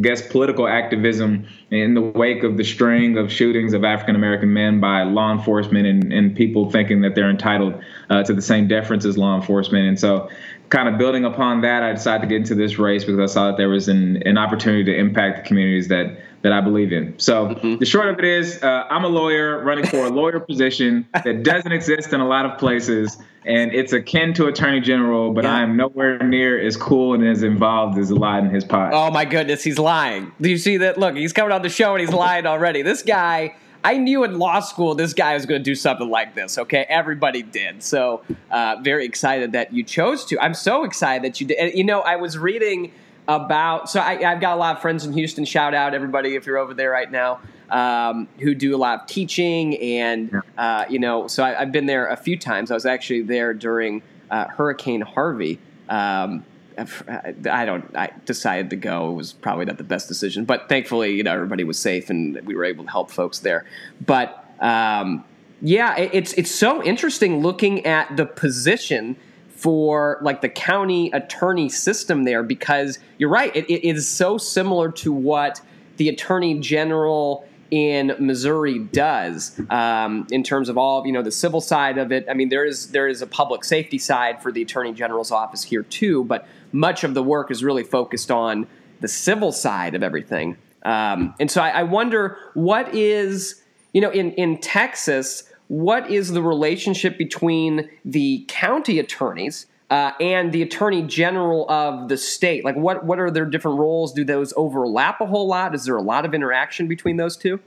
guess 0.00 0.26
political 0.26 0.66
activism 0.66 1.46
in 1.70 1.94
the 1.94 2.00
wake 2.00 2.42
of 2.42 2.56
the 2.56 2.64
string 2.64 3.18
of 3.18 3.30
shootings 3.30 3.72
of 3.72 3.84
African 3.84 4.16
American 4.16 4.52
men 4.52 4.80
by 4.80 5.02
law 5.02 5.32
enforcement 5.32 5.86
and, 5.86 6.12
and 6.12 6.34
people 6.34 6.70
thinking 6.70 7.02
that 7.02 7.14
they're 7.14 7.30
entitled 7.30 7.74
uh, 8.10 8.22
to 8.22 8.34
the 8.34 8.42
same 8.42 8.66
deference 8.68 9.04
as 9.04 9.16
law 9.16 9.36
enforcement. 9.36 9.86
And 9.86 9.98
so, 9.98 10.28
kind 10.70 10.88
of 10.88 10.98
building 10.98 11.24
upon 11.24 11.60
that, 11.60 11.82
I 11.82 11.92
decided 11.92 12.22
to 12.22 12.26
get 12.26 12.36
into 12.36 12.54
this 12.54 12.78
race 12.78 13.04
because 13.04 13.30
I 13.30 13.32
saw 13.32 13.46
that 13.48 13.56
there 13.56 13.68
was 13.68 13.88
an, 13.88 14.22
an 14.26 14.38
opportunity 14.38 14.84
to 14.84 14.96
impact 14.96 15.42
the 15.42 15.48
communities 15.48 15.88
that 15.88 16.18
that 16.46 16.52
I 16.52 16.60
believe 16.60 16.92
in. 16.92 17.12
So 17.18 17.48
mm-hmm. 17.48 17.78
the 17.78 17.84
short 17.84 18.06
of 18.08 18.20
it 18.20 18.24
is, 18.24 18.62
uh, 18.62 18.86
I'm 18.88 19.02
a 19.02 19.08
lawyer 19.08 19.64
running 19.64 19.84
for 19.84 20.06
a 20.06 20.10
lawyer 20.10 20.38
position 20.38 21.04
that 21.12 21.42
doesn't 21.42 21.72
exist 21.72 22.12
in 22.12 22.20
a 22.20 22.28
lot 22.28 22.46
of 22.46 22.56
places, 22.56 23.18
and 23.44 23.74
it's 23.74 23.92
akin 23.92 24.32
to 24.34 24.46
attorney 24.46 24.80
general, 24.80 25.32
but 25.32 25.42
yeah. 25.42 25.56
I 25.56 25.62
am 25.62 25.76
nowhere 25.76 26.22
near 26.22 26.56
as 26.64 26.76
cool 26.76 27.14
and 27.14 27.26
as 27.26 27.42
involved 27.42 27.98
as 27.98 28.12
Elad 28.12 28.44
in 28.44 28.54
his 28.54 28.62
pot. 28.62 28.92
Oh 28.94 29.10
my 29.10 29.24
goodness, 29.24 29.64
he's 29.64 29.76
lying. 29.76 30.30
Do 30.40 30.48
you 30.48 30.56
see 30.56 30.76
that? 30.76 30.98
Look, 30.98 31.16
he's 31.16 31.32
coming 31.32 31.50
on 31.50 31.62
the 31.62 31.68
show 31.68 31.94
and 31.94 32.00
he's 32.00 32.12
lying 32.14 32.46
already. 32.46 32.82
This 32.82 33.02
guy. 33.02 33.56
I 33.84 33.98
knew 33.98 34.24
in 34.24 34.40
law 34.40 34.58
school 34.60 34.96
this 34.96 35.14
guy 35.14 35.34
was 35.34 35.46
going 35.46 35.60
to 35.60 35.64
do 35.64 35.76
something 35.76 36.08
like 36.08 36.34
this. 36.34 36.58
Okay, 36.58 36.86
everybody 36.88 37.42
did. 37.42 37.84
So, 37.84 38.22
uh, 38.50 38.76
very 38.82 39.04
excited 39.04 39.52
that 39.52 39.72
you 39.72 39.84
chose 39.84 40.24
to. 40.26 40.40
I'm 40.40 40.54
so 40.54 40.82
excited 40.82 41.22
that 41.24 41.40
you 41.40 41.46
did. 41.46 41.58
And, 41.58 41.72
you 41.72 41.84
know, 41.84 42.00
I 42.00 42.16
was 42.16 42.36
reading 42.36 42.92
about. 43.28 43.90
So 43.90 44.00
I, 44.00 44.22
have 44.22 44.40
got 44.40 44.56
a 44.56 44.60
lot 44.60 44.76
of 44.76 44.82
friends 44.82 45.04
in 45.04 45.12
Houston. 45.12 45.44
Shout 45.44 45.74
out 45.74 45.94
everybody 45.94 46.36
if 46.36 46.46
you're 46.46 46.58
over 46.58 46.74
there 46.74 46.90
right 46.90 47.10
now 47.10 47.40
um, 47.70 48.28
who 48.40 48.54
do 48.54 48.74
a 48.74 48.78
lot 48.78 49.00
of 49.00 49.06
teaching, 49.06 49.76
and 49.78 50.30
yeah. 50.32 50.40
uh, 50.58 50.84
you 50.88 50.98
know, 50.98 51.26
so 51.26 51.44
I, 51.44 51.54
have 51.54 51.72
been 51.72 51.86
there 51.86 52.06
a 52.06 52.16
few 52.16 52.38
times. 52.38 52.70
I 52.70 52.74
was 52.74 52.86
actually 52.86 53.22
there 53.22 53.54
during 53.54 54.02
uh, 54.30 54.46
Hurricane 54.46 55.00
Harvey. 55.00 55.58
Um, 55.88 56.44
I 56.78 57.64
don't. 57.64 57.96
I 57.96 58.10
decided 58.26 58.70
to 58.70 58.76
go. 58.76 59.10
It 59.10 59.14
was 59.14 59.32
probably 59.32 59.64
not 59.64 59.78
the 59.78 59.84
best 59.84 60.08
decision, 60.08 60.44
but 60.44 60.68
thankfully, 60.68 61.14
you 61.14 61.22
know, 61.22 61.32
everybody 61.32 61.64
was 61.64 61.78
safe 61.78 62.10
and 62.10 62.38
we 62.44 62.54
were 62.54 62.64
able 62.64 62.84
to 62.84 62.90
help 62.90 63.10
folks 63.10 63.38
there. 63.38 63.64
But 64.04 64.44
um, 64.60 65.24
yeah, 65.62 65.96
it's 65.96 66.34
it's 66.34 66.50
so 66.50 66.82
interesting 66.82 67.40
looking 67.40 67.86
at 67.86 68.14
the 68.16 68.26
position 68.26 69.16
for 69.56 70.18
like 70.22 70.40
the 70.42 70.48
county 70.48 71.10
attorney 71.12 71.68
system 71.68 72.24
there 72.24 72.42
because 72.42 72.98
you're 73.18 73.30
right 73.30 73.54
it, 73.56 73.68
it 73.70 73.86
is 73.86 74.06
so 74.06 74.38
similar 74.38 74.92
to 74.92 75.12
what 75.12 75.60
the 75.96 76.08
attorney 76.08 76.58
general 76.60 77.48
in 77.70 78.14
Missouri 78.18 78.78
does 78.78 79.58
um, 79.70 80.26
in 80.30 80.42
terms 80.42 80.68
of 80.68 80.78
all 80.78 81.06
you 81.06 81.12
know 81.12 81.22
the 81.22 81.32
civil 81.32 81.60
side 81.60 81.98
of 81.98 82.12
it. 82.12 82.26
I 82.28 82.34
mean, 82.34 82.48
there 82.48 82.64
is 82.64 82.90
there 82.90 83.08
is 83.08 83.22
a 83.22 83.26
public 83.26 83.64
safety 83.64 83.98
side 83.98 84.42
for 84.42 84.52
the 84.52 84.62
attorney 84.62 84.92
general's 84.92 85.30
office 85.30 85.62
here 85.62 85.82
too, 85.82 86.24
but 86.24 86.46
much 86.72 87.04
of 87.04 87.14
the 87.14 87.22
work 87.22 87.50
is 87.50 87.64
really 87.64 87.82
focused 87.82 88.30
on 88.30 88.66
the 89.00 89.08
civil 89.08 89.52
side 89.52 89.94
of 89.94 90.02
everything. 90.02 90.56
Um, 90.84 91.34
and 91.40 91.50
so 91.50 91.60
I, 91.60 91.70
I 91.70 91.82
wonder 91.82 92.38
what 92.54 92.94
is 92.94 93.62
you 93.92 94.00
know 94.00 94.10
in 94.10 94.32
in 94.32 94.58
Texas 94.58 95.44
what 95.68 96.10
is 96.10 96.32
the 96.32 96.42
relationship 96.42 97.18
between 97.18 97.88
the 98.04 98.44
county 98.48 98.98
attorneys 98.98 99.66
uh, 99.90 100.12
and 100.20 100.52
the 100.52 100.62
attorney 100.62 101.02
general 101.02 101.68
of 101.70 102.08
the 102.08 102.16
state? 102.16 102.64
Like, 102.64 102.76
what 102.76 103.04
what 103.04 103.18
are 103.18 103.30
their 103.30 103.46
different 103.46 103.78
roles? 103.78 104.12
Do 104.12 104.24
those 104.24 104.52
overlap 104.56 105.20
a 105.20 105.26
whole 105.26 105.46
lot? 105.46 105.74
Is 105.74 105.84
there 105.84 105.96
a 105.96 106.02
lot 106.02 106.24
of 106.24 106.34
interaction 106.34 106.88
between 106.88 107.16
those 107.16 107.36
two? 107.36 107.60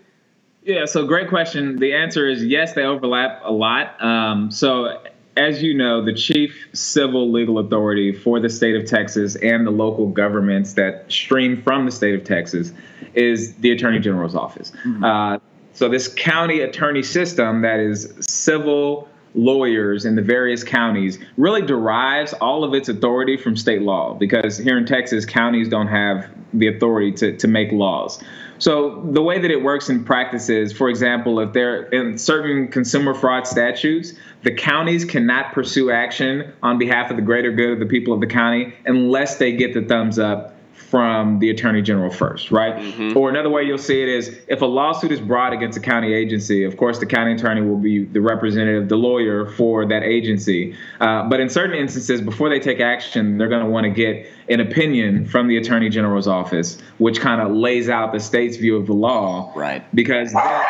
Yeah, 0.64 0.86
so 0.86 1.06
great 1.06 1.30
question. 1.30 1.78
The 1.78 1.94
answer 1.94 2.28
is 2.28 2.44
yes, 2.46 2.74
they 2.74 2.84
overlap 2.84 3.42
a 3.44 3.52
lot. 3.52 4.02
Um, 4.04 4.52
so, 4.52 5.02
as 5.38 5.64
you 5.64 5.74
know, 5.74 6.04
the 6.04 6.14
chief 6.14 6.68
civil 6.74 7.32
legal 7.32 7.60
authority 7.60 8.12
for 8.12 8.40
the 8.40 8.50
state 8.50 8.76
of 8.76 8.86
Texas 8.86 9.36
and 9.38 9.66
the 9.66 9.72
local 9.72 10.08
governments 10.08 10.74
that 10.74 11.10
stream 11.12 11.62
from 11.64 11.86
the 11.86 11.92
state 11.92 12.14
of 12.14 12.26
Texas 12.26 12.74
is 13.14 13.56
the 13.56 13.72
Attorney 13.72 14.00
General's 14.00 14.36
office. 14.36 14.72
Mm-hmm. 14.84 15.04
Uh, 15.04 15.38
so 15.80 15.88
this 15.88 16.10
county 16.10 16.60
attorney 16.60 17.02
system 17.02 17.62
that 17.62 17.80
is 17.80 18.14
civil 18.20 19.08
lawyers 19.34 20.04
in 20.04 20.16
the 20.16 20.22
various 20.22 20.62
counties 20.62 21.18
really 21.38 21.62
derives 21.62 22.34
all 22.34 22.66
of 22.66 22.74
its 22.74 22.90
authority 22.90 23.38
from 23.38 23.56
state 23.56 23.82
law 23.82 24.14
because 24.14 24.58
here 24.58 24.78
in 24.78 24.86
Texas, 24.86 25.26
counties 25.26 25.70
don't 25.70 25.88
have 25.88 26.30
the 26.54 26.68
authority 26.68 27.14
to, 27.14 27.38
to 27.38 27.48
make 27.48 27.72
laws. 27.72 28.22
So 28.58 29.10
the 29.14 29.22
way 29.22 29.40
that 29.40 29.52
it 29.52 29.64
works 29.64 29.88
in 29.88 30.04
practice 30.04 30.50
is, 30.50 30.74
for 30.74 30.90
example, 30.90 31.40
if 31.40 31.54
there 31.54 31.84
in 31.84 32.18
certain 32.18 32.68
consumer 32.68 33.14
fraud 33.14 33.48
statutes, 33.48 34.16
the 34.44 34.54
counties 34.54 35.06
cannot 35.06 35.54
pursue 35.54 35.92
action 35.92 36.52
on 36.62 36.78
behalf 36.78 37.10
of 37.10 37.16
the 37.16 37.24
greater 37.24 37.54
good 37.54 37.72
of 37.72 37.80
the 37.80 37.86
people 37.86 38.14
of 38.14 38.20
the 38.20 38.28
county 38.28 38.74
unless 38.86 39.38
they 39.38 39.54
get 39.54 39.74
the 39.74 39.84
thumbs 39.84 40.20
up 40.20 40.59
from 40.90 41.40
the 41.40 41.50
attorney 41.50 41.82
general 41.82 42.10
first, 42.10 42.52
right? 42.52 42.76
Mm-hmm. 42.76 43.18
Or 43.18 43.30
another 43.30 43.50
way 43.50 43.64
you'll 43.64 43.78
see 43.78 44.02
it 44.02 44.10
is 44.10 44.40
if 44.48 44.62
a 44.62 44.66
lawsuit 44.66 45.12
is 45.12 45.20
brought 45.20 45.54
against 45.54 45.78
a 45.78 45.82
county 45.82 46.14
agency, 46.14 46.64
of 46.64 46.78
course, 46.78 47.00
the 47.00 47.06
county 47.06 47.34
attorney 47.34 47.62
will 47.62 47.78
be 47.78 48.06
the 48.06 48.22
representative, 48.22 48.90
the 48.90 48.98
lawyer 48.98 49.46
for 49.46 49.86
that 49.86 50.04
agency. 50.04 50.76
Uh, 51.00 51.28
but 51.30 51.40
in 51.40 51.50
certain 51.50 51.76
instances, 51.76 52.22
before 52.22 52.50
they 52.50 52.60
take 52.60 52.80
action, 52.80 53.38
they're 53.38 53.50
going 53.50 53.64
to 53.64 53.70
want 53.70 53.86
to 53.86 53.92
get 53.92 54.26
an 54.50 54.60
opinion 54.60 55.26
from 55.26 55.48
the 55.48 55.58
attorney 55.58 55.90
general's 55.90 56.28
office, 56.28 56.80
which 56.98 57.20
kind 57.20 57.42
of 57.42 57.56
lays 57.56 57.90
out 57.90 58.12
the 58.12 58.20
state's 58.20 58.58
view 58.58 58.76
of 58.76 58.88
the 58.88 58.94
law. 58.94 59.52
Right. 59.56 59.84
Because. 59.96 60.34
Uh, 60.34 60.64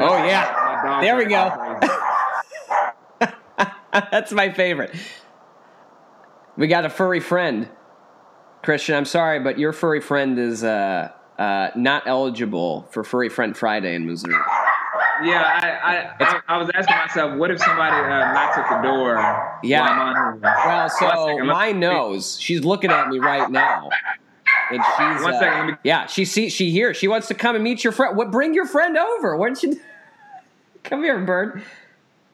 oh, 0.00 0.24
yeah 0.24 0.62
there 0.82 1.16
we 1.16 1.24
go. 1.26 1.78
That's 3.92 4.32
my 4.32 4.50
favorite. 4.50 4.94
We 6.56 6.66
got 6.66 6.84
a 6.84 6.90
furry 6.90 7.20
friend. 7.20 7.68
Christian, 8.62 8.94
I'm 8.94 9.04
sorry, 9.04 9.40
but 9.40 9.58
your 9.58 9.72
furry 9.72 10.00
friend 10.00 10.38
is 10.38 10.62
uh, 10.62 11.10
uh, 11.38 11.70
not 11.74 12.04
eligible 12.06 12.86
for 12.90 13.02
Furry 13.02 13.28
Friend 13.28 13.56
Friday 13.56 13.94
in 13.94 14.06
Missouri. 14.06 14.34
Yeah, 15.24 15.42
I, 15.42 15.68
I, 15.68 16.24
I, 16.24 16.40
I 16.48 16.56
was 16.58 16.70
asking 16.74 16.96
myself, 16.96 17.38
what 17.38 17.50
if 17.50 17.60
somebody 17.60 17.94
uh, 17.94 18.32
knocks 18.32 18.58
at 18.58 18.76
the 18.76 18.82
door? 18.88 19.58
Yeah. 19.62 20.34
Well, 20.42 20.88
so 20.88 21.38
my 21.44 21.72
nose, 21.72 22.40
she's 22.40 22.64
looking 22.64 22.90
at 22.90 23.08
me 23.08 23.18
right 23.18 23.50
now. 23.50 23.88
And 24.70 24.82
she's 24.82 25.22
One 25.22 25.34
uh, 25.34 25.40
let 25.40 25.66
me- 25.66 25.72
yeah, 25.84 26.06
she 26.06 26.24
see 26.24 26.48
she 26.48 26.70
here. 26.70 26.94
She 26.94 27.06
wants 27.06 27.28
to 27.28 27.34
come 27.34 27.54
and 27.54 27.62
meet 27.62 27.84
your 27.84 27.92
friend. 27.92 28.16
What 28.16 28.30
bring 28.30 28.54
your 28.54 28.66
friend 28.66 28.96
over? 28.96 29.36
Why 29.36 29.48
don't 29.48 29.62
you 29.62 29.80
come 30.82 31.02
here, 31.02 31.20
bird? 31.20 31.62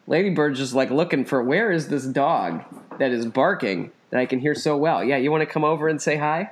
Lady 0.07 0.31
Bird's 0.31 0.59
just 0.59 0.73
like 0.73 0.91
looking 0.91 1.25
for 1.25 1.43
where 1.43 1.73
is 1.73 1.89
this 1.89 2.05
dog 2.05 2.63
that 2.99 3.13
is 3.13 3.27
barking 3.27 3.93
that 4.11 4.21
I 4.21 4.27
can 4.27 4.39
hear 4.39 4.55
so 4.55 4.77
well. 4.77 5.05
Yeah, 5.05 5.17
you 5.17 5.31
want 5.31 5.43
to 5.43 5.47
come 5.47 5.65
over 5.65 5.89
and 5.89 6.01
say 6.01 6.17
hi? 6.17 6.51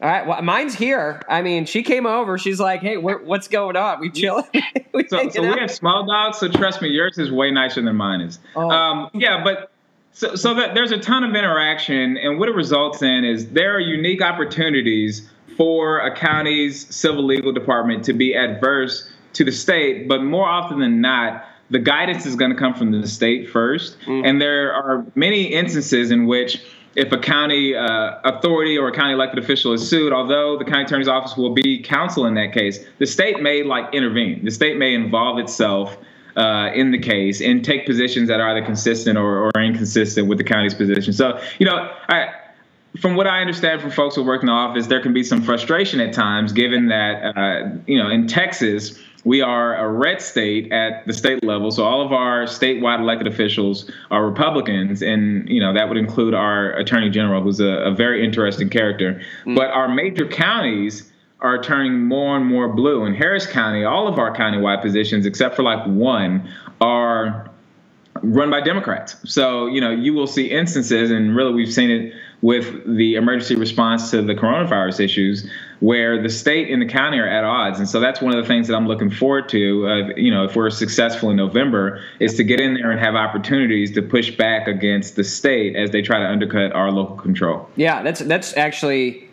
All 0.00 0.08
right, 0.08 0.26
well, 0.26 0.40
mine's 0.42 0.74
here. 0.74 1.20
I 1.28 1.42
mean, 1.42 1.64
she 1.64 1.82
came 1.82 2.06
over. 2.06 2.38
She's 2.38 2.60
like, 2.60 2.82
"Hey, 2.82 2.96
what's 2.96 3.48
going 3.48 3.76
on? 3.76 4.00
We 4.00 4.10
chilling? 4.10 4.44
we 4.94 5.08
So, 5.08 5.28
so 5.28 5.42
we 5.42 5.58
have 5.58 5.72
small 5.72 6.06
dogs, 6.06 6.38
so 6.38 6.48
trust 6.48 6.80
me, 6.80 6.88
yours 6.88 7.18
is 7.18 7.32
way 7.32 7.50
nicer 7.50 7.82
than 7.82 7.96
mine 7.96 8.20
is. 8.20 8.38
Oh. 8.54 8.70
Um, 8.70 9.10
yeah, 9.12 9.42
but 9.42 9.72
so, 10.12 10.36
so 10.36 10.54
that 10.54 10.74
there's 10.74 10.92
a 10.92 10.98
ton 10.98 11.24
of 11.24 11.30
interaction, 11.34 12.16
and 12.16 12.38
what 12.38 12.48
it 12.48 12.54
results 12.54 13.02
in 13.02 13.24
is 13.24 13.48
there 13.50 13.74
are 13.74 13.80
unique 13.80 14.22
opportunities 14.22 15.28
for 15.56 15.98
a 15.98 16.14
county's 16.14 16.94
civil 16.94 17.24
legal 17.24 17.52
department 17.52 18.04
to 18.04 18.12
be 18.12 18.36
adverse 18.36 19.10
to 19.32 19.44
the 19.44 19.50
state, 19.50 20.06
but 20.06 20.22
more 20.22 20.46
often 20.46 20.78
than 20.78 21.00
not, 21.00 21.44
the 21.70 21.78
guidance 21.78 22.24
is 22.26 22.34
going 22.36 22.50
to 22.50 22.56
come 22.56 22.74
from 22.74 22.90
the 22.90 23.06
state 23.06 23.48
1st 23.48 23.96
and 24.26 24.40
there 24.40 24.72
are 24.72 25.04
many 25.14 25.44
instances 25.44 26.10
in 26.10 26.26
which 26.26 26.62
if 26.96 27.12
a 27.12 27.18
county 27.18 27.76
uh, 27.76 28.18
authority 28.24 28.76
or 28.76 28.88
a 28.88 28.92
county 28.92 29.12
elected 29.12 29.42
official 29.42 29.72
is 29.72 29.88
sued, 29.88 30.12
although 30.12 30.58
the 30.58 30.64
county 30.64 30.82
attorney's 30.82 31.06
office 31.06 31.36
will 31.36 31.54
be 31.54 31.80
counsel 31.80 32.26
in 32.26 32.34
that 32.34 32.52
case, 32.52 32.84
the 32.98 33.06
state 33.06 33.40
may 33.40 33.62
like 33.62 33.94
intervene. 33.94 34.44
The 34.44 34.50
state 34.50 34.76
may 34.76 34.94
involve 34.94 35.38
itself 35.38 35.96
uh, 36.36 36.70
in 36.74 36.90
the 36.90 36.98
case 36.98 37.40
and 37.40 37.64
take 37.64 37.86
positions 37.86 38.28
that 38.28 38.40
are 38.40 38.48
either 38.50 38.64
consistent 38.64 39.16
or, 39.16 39.48
or 39.48 39.60
inconsistent 39.60 40.28
with 40.28 40.38
the 40.38 40.44
county's 40.44 40.74
position. 40.74 41.12
So, 41.12 41.40
you 41.58 41.66
know, 41.66 41.92
I, 42.08 42.30
from 43.00 43.16
what 43.16 43.26
I 43.26 43.40
understand 43.40 43.80
from 43.80 43.90
folks 43.90 44.16
who 44.16 44.24
work 44.24 44.42
in 44.42 44.46
the 44.46 44.52
office, 44.52 44.86
there 44.86 45.00
can 45.00 45.12
be 45.12 45.22
some 45.22 45.42
frustration 45.42 46.00
at 46.00 46.12
times, 46.12 46.52
given 46.52 46.88
that 46.88 47.36
uh, 47.36 47.68
you 47.86 47.98
know 48.02 48.08
in 48.08 48.26
Texas 48.26 48.98
we 49.28 49.42
are 49.42 49.76
a 49.76 49.86
red 49.92 50.22
state 50.22 50.72
at 50.72 51.06
the 51.06 51.12
state 51.12 51.44
level, 51.44 51.70
so 51.70 51.84
all 51.84 52.00
of 52.00 52.14
our 52.14 52.44
statewide 52.44 53.00
elected 53.00 53.26
officials 53.26 53.90
are 54.10 54.24
Republicans, 54.24 55.02
and 55.02 55.46
you 55.50 55.60
know 55.60 55.74
that 55.74 55.86
would 55.86 55.98
include 55.98 56.32
our 56.32 56.72
Attorney 56.72 57.10
General, 57.10 57.42
who's 57.42 57.60
a, 57.60 57.68
a 57.90 57.94
very 57.94 58.24
interesting 58.24 58.70
character. 58.70 59.20
Mm. 59.44 59.54
But 59.54 59.70
our 59.70 59.86
major 59.86 60.26
counties 60.26 61.12
are 61.40 61.62
turning 61.62 62.06
more 62.06 62.38
and 62.38 62.46
more 62.46 62.68
blue. 62.72 63.04
In 63.04 63.14
Harris 63.14 63.46
County, 63.46 63.84
all 63.84 64.08
of 64.08 64.18
our 64.18 64.34
countywide 64.34 64.80
positions, 64.80 65.26
except 65.26 65.56
for 65.56 65.62
like 65.62 65.84
one, 65.86 66.50
are 66.80 67.50
run 68.22 68.50
by 68.50 68.62
Democrats. 68.62 69.14
So, 69.30 69.66
you 69.66 69.82
know, 69.82 69.90
you 69.90 70.14
will 70.14 70.26
see 70.26 70.46
instances, 70.46 71.10
and 71.10 71.36
really 71.36 71.52
we've 71.52 71.72
seen 71.72 71.90
it 71.90 72.14
with 72.40 72.84
the 72.96 73.16
emergency 73.16 73.56
response 73.56 74.10
to 74.12 74.22
the 74.22 74.34
coronavirus 74.34 75.00
issues, 75.00 75.50
where 75.80 76.22
the 76.22 76.28
state 76.28 76.70
and 76.70 76.80
the 76.80 76.86
county 76.86 77.18
are 77.18 77.26
at 77.26 77.44
odds. 77.44 77.78
And 77.78 77.88
so 77.88 78.00
that's 78.00 78.20
one 78.20 78.34
of 78.34 78.40
the 78.40 78.46
things 78.46 78.68
that 78.68 78.74
I'm 78.74 78.86
looking 78.86 79.10
forward 79.10 79.48
to, 79.50 79.86
uh, 79.86 79.96
you 80.16 80.30
know, 80.30 80.44
if 80.44 80.54
we're 80.54 80.70
successful 80.70 81.30
in 81.30 81.36
November, 81.36 82.00
is 82.20 82.34
to 82.36 82.44
get 82.44 82.60
in 82.60 82.74
there 82.74 82.90
and 82.90 83.00
have 83.00 83.14
opportunities 83.14 83.92
to 83.94 84.02
push 84.02 84.36
back 84.36 84.68
against 84.68 85.16
the 85.16 85.24
state 85.24 85.74
as 85.76 85.90
they 85.90 86.02
try 86.02 86.18
to 86.18 86.26
undercut 86.26 86.72
our 86.72 86.90
local 86.90 87.16
control. 87.16 87.68
Yeah, 87.76 88.02
that's 88.02 88.20
that's 88.20 88.56
actually 88.56 89.28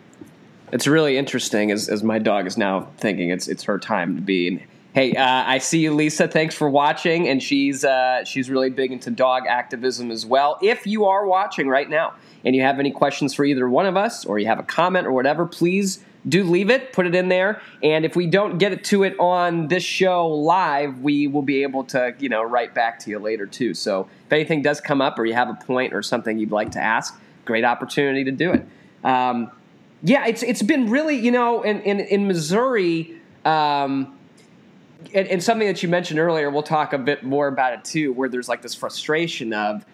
it's 0.72 0.86
really 0.86 1.16
interesting. 1.16 1.70
As 1.70 1.88
as 1.88 2.02
my 2.02 2.18
dog 2.18 2.46
is 2.46 2.56
now 2.56 2.88
thinking 2.98 3.30
it's 3.30 3.46
it's 3.48 3.64
her 3.64 3.78
time 3.78 4.16
to 4.16 4.22
be. 4.22 4.64
Hey, 4.96 5.12
uh, 5.12 5.44
I 5.46 5.58
see 5.58 5.80
you, 5.80 5.92
Lisa. 5.92 6.26
Thanks 6.26 6.54
for 6.54 6.70
watching. 6.70 7.28
And 7.28 7.42
she's 7.42 7.84
uh, 7.84 8.24
she's 8.24 8.48
really 8.48 8.70
big 8.70 8.92
into 8.92 9.10
dog 9.10 9.44
activism 9.46 10.10
as 10.10 10.24
well. 10.24 10.58
If 10.62 10.86
you 10.86 11.04
are 11.04 11.26
watching 11.26 11.68
right 11.68 11.88
now 11.88 12.14
and 12.46 12.56
you 12.56 12.62
have 12.62 12.78
any 12.78 12.90
questions 12.90 13.34
for 13.34 13.44
either 13.44 13.68
one 13.68 13.84
of 13.84 13.94
us, 13.96 14.24
or 14.24 14.38
you 14.38 14.46
have 14.46 14.58
a 14.58 14.62
comment 14.62 15.06
or 15.06 15.12
whatever, 15.12 15.44
please 15.44 16.02
do 16.26 16.44
leave 16.44 16.70
it, 16.70 16.94
put 16.94 17.06
it 17.06 17.14
in 17.14 17.28
there, 17.28 17.60
and 17.82 18.04
if 18.04 18.16
we 18.16 18.26
don't 18.26 18.58
get 18.58 18.72
it 18.72 18.84
to 18.84 19.04
it 19.04 19.14
on 19.20 19.68
this 19.68 19.84
show 19.84 20.26
live, 20.26 20.98
we 21.00 21.28
will 21.28 21.42
be 21.42 21.62
able 21.62 21.84
to, 21.84 22.14
you 22.18 22.28
know, 22.28 22.42
write 22.42 22.74
back 22.74 22.98
to 22.98 23.10
you 23.10 23.18
later 23.18 23.46
too. 23.46 23.74
So 23.74 24.08
if 24.26 24.32
anything 24.32 24.62
does 24.62 24.80
come 24.80 25.00
up, 25.00 25.18
or 25.18 25.26
you 25.26 25.34
have 25.34 25.50
a 25.50 25.54
point 25.54 25.92
or 25.92 26.02
something 26.02 26.38
you'd 26.38 26.50
like 26.50 26.72
to 26.72 26.80
ask, 26.80 27.20
great 27.44 27.64
opportunity 27.64 28.24
to 28.24 28.32
do 28.32 28.52
it. 28.52 28.66
Um, 29.04 29.50
yeah, 30.02 30.26
it's 30.26 30.42
it's 30.42 30.62
been 30.62 30.88
really, 30.88 31.16
you 31.16 31.32
know, 31.32 31.62
in 31.62 31.82
in, 31.82 32.00
in 32.00 32.26
Missouri. 32.26 33.20
Um, 33.44 34.15
and, 35.14 35.28
and 35.28 35.42
something 35.42 35.66
that 35.66 35.82
you 35.82 35.88
mentioned 35.88 36.18
earlier, 36.18 36.50
we'll 36.50 36.62
talk 36.62 36.92
a 36.92 36.98
bit 36.98 37.24
more 37.24 37.48
about 37.48 37.72
it 37.72 37.84
too, 37.84 38.12
where 38.12 38.28
there's 38.28 38.48
like 38.48 38.62
this 38.62 38.74
frustration 38.74 39.52
of 39.52 39.84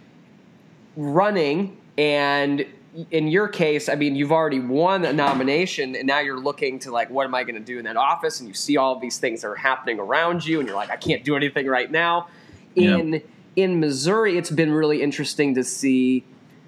running 0.96 1.76
and 1.98 2.66
in 3.10 3.28
your 3.28 3.48
case, 3.48 3.88
I 3.88 3.94
mean, 3.94 4.14
you've 4.14 4.32
already 4.32 4.60
won 4.60 5.04
a 5.04 5.12
nomination, 5.12 5.96
and 5.96 6.06
now 6.06 6.20
you're 6.20 6.38
looking 6.38 6.78
to 6.80 6.90
like, 6.90 7.08
what 7.08 7.24
am 7.24 7.34
I 7.34 7.42
going 7.42 7.54
to 7.54 7.60
do 7.60 7.78
in 7.78 7.84
that 7.86 7.96
office? 7.96 8.40
And 8.40 8.48
you 8.48 8.54
see 8.54 8.76
all 8.76 8.98
these 8.98 9.18
things 9.18 9.40
that 9.42 9.48
are 9.48 9.54
happening 9.54 9.98
around 9.98 10.44
you, 10.44 10.58
and 10.58 10.68
you're 10.68 10.76
like, 10.76 10.90
I 10.90 10.96
can't 10.96 11.24
do 11.24 11.34
anything 11.34 11.66
right 11.66 11.90
now. 11.90 12.28
Yeah. 12.74 12.96
In 12.98 13.22
in 13.54 13.80
Missouri, 13.80 14.38
it's 14.38 14.50
been 14.50 14.72
really 14.72 15.02
interesting 15.02 15.54
to 15.54 15.64
see 15.64 16.24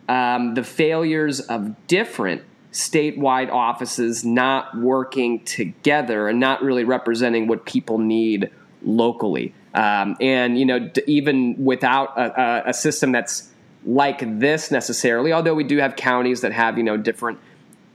um, 0.09 0.55
the 0.55 0.65
failures 0.65 1.41
of 1.41 1.87
different 1.87 2.43
statewide 2.75 3.51
offices 3.53 4.25
not 4.25 4.77
working 4.77 5.45
together 5.45 6.29
and 6.29 6.41
not 6.41 6.61
really 6.61 6.83
representing 6.83 7.47
what 7.47 7.65
people 7.65 7.99
need 7.99 8.51
locally. 8.83 9.55
Um, 9.75 10.17
and 10.21 10.59
you 10.59 10.67
know, 10.67 10.91
even 11.07 11.65
without 11.65 12.19
a, 12.19 12.41
a, 12.41 12.71
a 12.71 12.75
system 12.75 13.13
that's 13.13 13.49
like 13.87 14.41
this 14.41 14.73
necessarily, 14.73 15.33
although 15.33 15.55
we 15.55 15.65
do 15.65 15.79
have 15.79 15.95
counties 15.95 16.41
that 16.41 16.53
have 16.53 16.77
you 16.77 16.85
know 16.85 16.97
different 16.97 17.39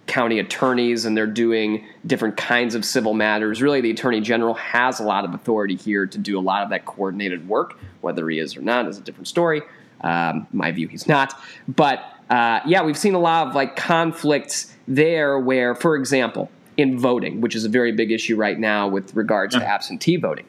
county 0.07 0.39
attorneys 0.39 1.05
and 1.05 1.15
they're 1.15 1.27
doing 1.27 1.85
different 2.07 2.37
kinds 2.37 2.73
of 2.73 2.85
civil 2.85 3.13
matters. 3.13 3.61
Really, 3.61 3.81
the 3.81 3.91
attorney 3.91 4.21
general 4.21 4.53
has 4.55 5.01
a 5.01 5.03
lot 5.03 5.25
of 5.25 5.33
authority 5.33 5.75
here 5.75 6.07
to 6.07 6.17
do 6.17 6.39
a 6.39 6.41
lot 6.41 6.63
of 6.63 6.69
that 6.69 6.85
coordinated 6.85 7.47
work. 7.49 7.77
Whether 7.99 8.29
he 8.29 8.39
is 8.39 8.55
or 8.55 8.61
not 8.61 8.87
is 8.87 8.97
a 8.97 9.01
different 9.01 9.27
story. 9.27 9.61
Um, 10.01 10.47
my 10.53 10.71
view, 10.71 10.87
he's 10.87 11.07
not. 11.07 11.33
But 11.67 12.01
uh, 12.29 12.59
yeah, 12.65 12.83
we've 12.83 12.97
seen 12.97 13.15
a 13.15 13.19
lot 13.19 13.47
of 13.47 13.55
like 13.55 13.75
conflicts 13.75 14.75
there, 14.87 15.39
where, 15.39 15.75
for 15.75 15.95
example, 15.95 16.49
in 16.77 16.97
voting, 16.97 17.41
which 17.41 17.55
is 17.55 17.65
a 17.65 17.69
very 17.69 17.91
big 17.91 18.11
issue 18.11 18.35
right 18.35 18.59
now 18.59 18.87
with 18.87 19.15
regards 19.15 19.55
to 19.55 19.65
absentee 19.65 20.15
voting, 20.15 20.45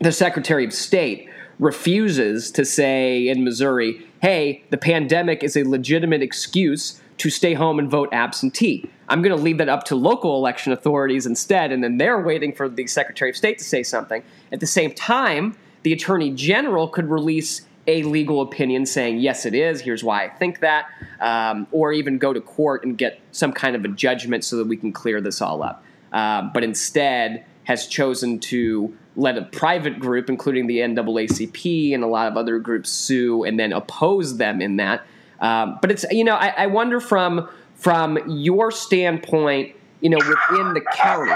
the 0.00 0.12
Secretary 0.12 0.64
of 0.64 0.72
State 0.72 1.28
refuses 1.58 2.50
to 2.50 2.64
say 2.64 3.28
in 3.28 3.44
Missouri, 3.44 4.04
hey, 4.20 4.64
the 4.70 4.76
pandemic 4.76 5.44
is 5.44 5.56
a 5.56 5.62
legitimate 5.62 6.22
excuse 6.22 7.00
to 7.18 7.30
stay 7.30 7.54
home 7.54 7.78
and 7.78 7.88
vote 7.90 8.08
absentee. 8.12 8.90
I'm 9.08 9.22
going 9.22 9.36
to 9.36 9.40
leave 9.40 9.58
that 9.58 9.68
up 9.68 9.84
to 9.84 9.94
local 9.94 10.36
election 10.36 10.72
authorities 10.72 11.26
instead, 11.26 11.70
and 11.70 11.84
then 11.84 11.98
they're 11.98 12.20
waiting 12.20 12.52
for 12.52 12.68
the 12.68 12.86
Secretary 12.86 13.30
of 13.30 13.36
State 13.36 13.58
to 13.58 13.64
say 13.64 13.82
something. 13.82 14.24
At 14.50 14.60
the 14.60 14.66
same 14.66 14.92
time, 14.92 15.56
the 15.82 15.92
Attorney 15.92 16.30
General 16.30 16.88
could 16.88 17.08
release 17.10 17.62
a 17.86 18.02
legal 18.04 18.42
opinion 18.42 18.86
saying, 18.86 19.18
yes, 19.18 19.44
it 19.44 19.54
is, 19.54 19.80
here's 19.80 20.04
why 20.04 20.24
I 20.24 20.28
think 20.28 20.60
that, 20.60 20.86
um, 21.20 21.66
or 21.72 21.92
even 21.92 22.18
go 22.18 22.32
to 22.32 22.40
court 22.40 22.84
and 22.84 22.96
get 22.96 23.20
some 23.32 23.52
kind 23.52 23.74
of 23.74 23.84
a 23.84 23.88
judgment 23.88 24.44
so 24.44 24.56
that 24.56 24.66
we 24.66 24.76
can 24.76 24.92
clear 24.92 25.20
this 25.20 25.40
all 25.42 25.62
up. 25.62 25.84
Uh, 26.12 26.42
but 26.54 26.62
instead, 26.62 27.44
has 27.64 27.86
chosen 27.86 28.38
to 28.38 28.96
let 29.16 29.36
a 29.36 29.42
private 29.42 29.98
group, 29.98 30.28
including 30.28 30.66
the 30.66 30.78
NAACP 30.78 31.94
and 31.94 32.02
a 32.02 32.06
lot 32.06 32.28
of 32.28 32.36
other 32.36 32.58
groups, 32.58 32.90
sue 32.90 33.44
and 33.44 33.58
then 33.58 33.72
oppose 33.72 34.36
them 34.36 34.60
in 34.60 34.76
that. 34.76 35.06
Um, 35.40 35.78
but 35.80 35.90
it's 35.90 36.04
you 36.10 36.24
know 36.24 36.34
I, 36.34 36.48
I 36.48 36.66
wonder 36.66 37.00
from 37.00 37.48
from 37.74 38.18
your 38.28 38.70
standpoint, 38.70 39.74
you 40.00 40.08
know, 40.08 40.18
within 40.18 40.72
the 40.72 40.82
county, 40.94 41.32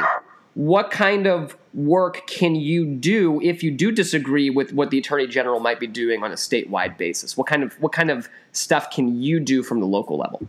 what 0.54 0.90
kind 0.90 1.26
of 1.26 1.56
work 1.76 2.26
can 2.26 2.56
you 2.56 2.86
do 2.86 3.40
if 3.42 3.62
you 3.62 3.70
do 3.70 3.92
disagree 3.92 4.48
with 4.50 4.72
what 4.72 4.90
the 4.90 4.98
attorney 4.98 5.26
general 5.26 5.60
might 5.60 5.78
be 5.78 5.86
doing 5.86 6.24
on 6.24 6.32
a 6.32 6.34
statewide 6.34 6.96
basis? 6.96 7.36
What 7.36 7.46
kind 7.46 7.62
of 7.62 7.80
what 7.80 7.92
kind 7.92 8.10
of 8.10 8.28
stuff 8.52 8.90
can 8.90 9.22
you 9.22 9.38
do 9.38 9.62
from 9.62 9.78
the 9.80 9.86
local 9.86 10.16
level? 10.16 10.48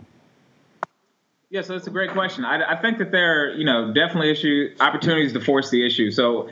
Yeah, 1.49 1.61
so 1.61 1.73
that's 1.73 1.87
a 1.87 1.91
great 1.91 2.11
question. 2.11 2.43
I, 2.43 2.73
I 2.73 2.81
think 2.81 2.97
that 2.97 3.11
there 3.11 3.43
are, 3.43 3.53
you 3.53 3.63
know, 3.63 3.93
definitely 3.93 4.31
issue 4.31 4.75
opportunities 4.81 5.31
to 5.31 5.39
force 5.39 5.69
the 5.69 5.85
issue. 5.85 6.11
So 6.11 6.49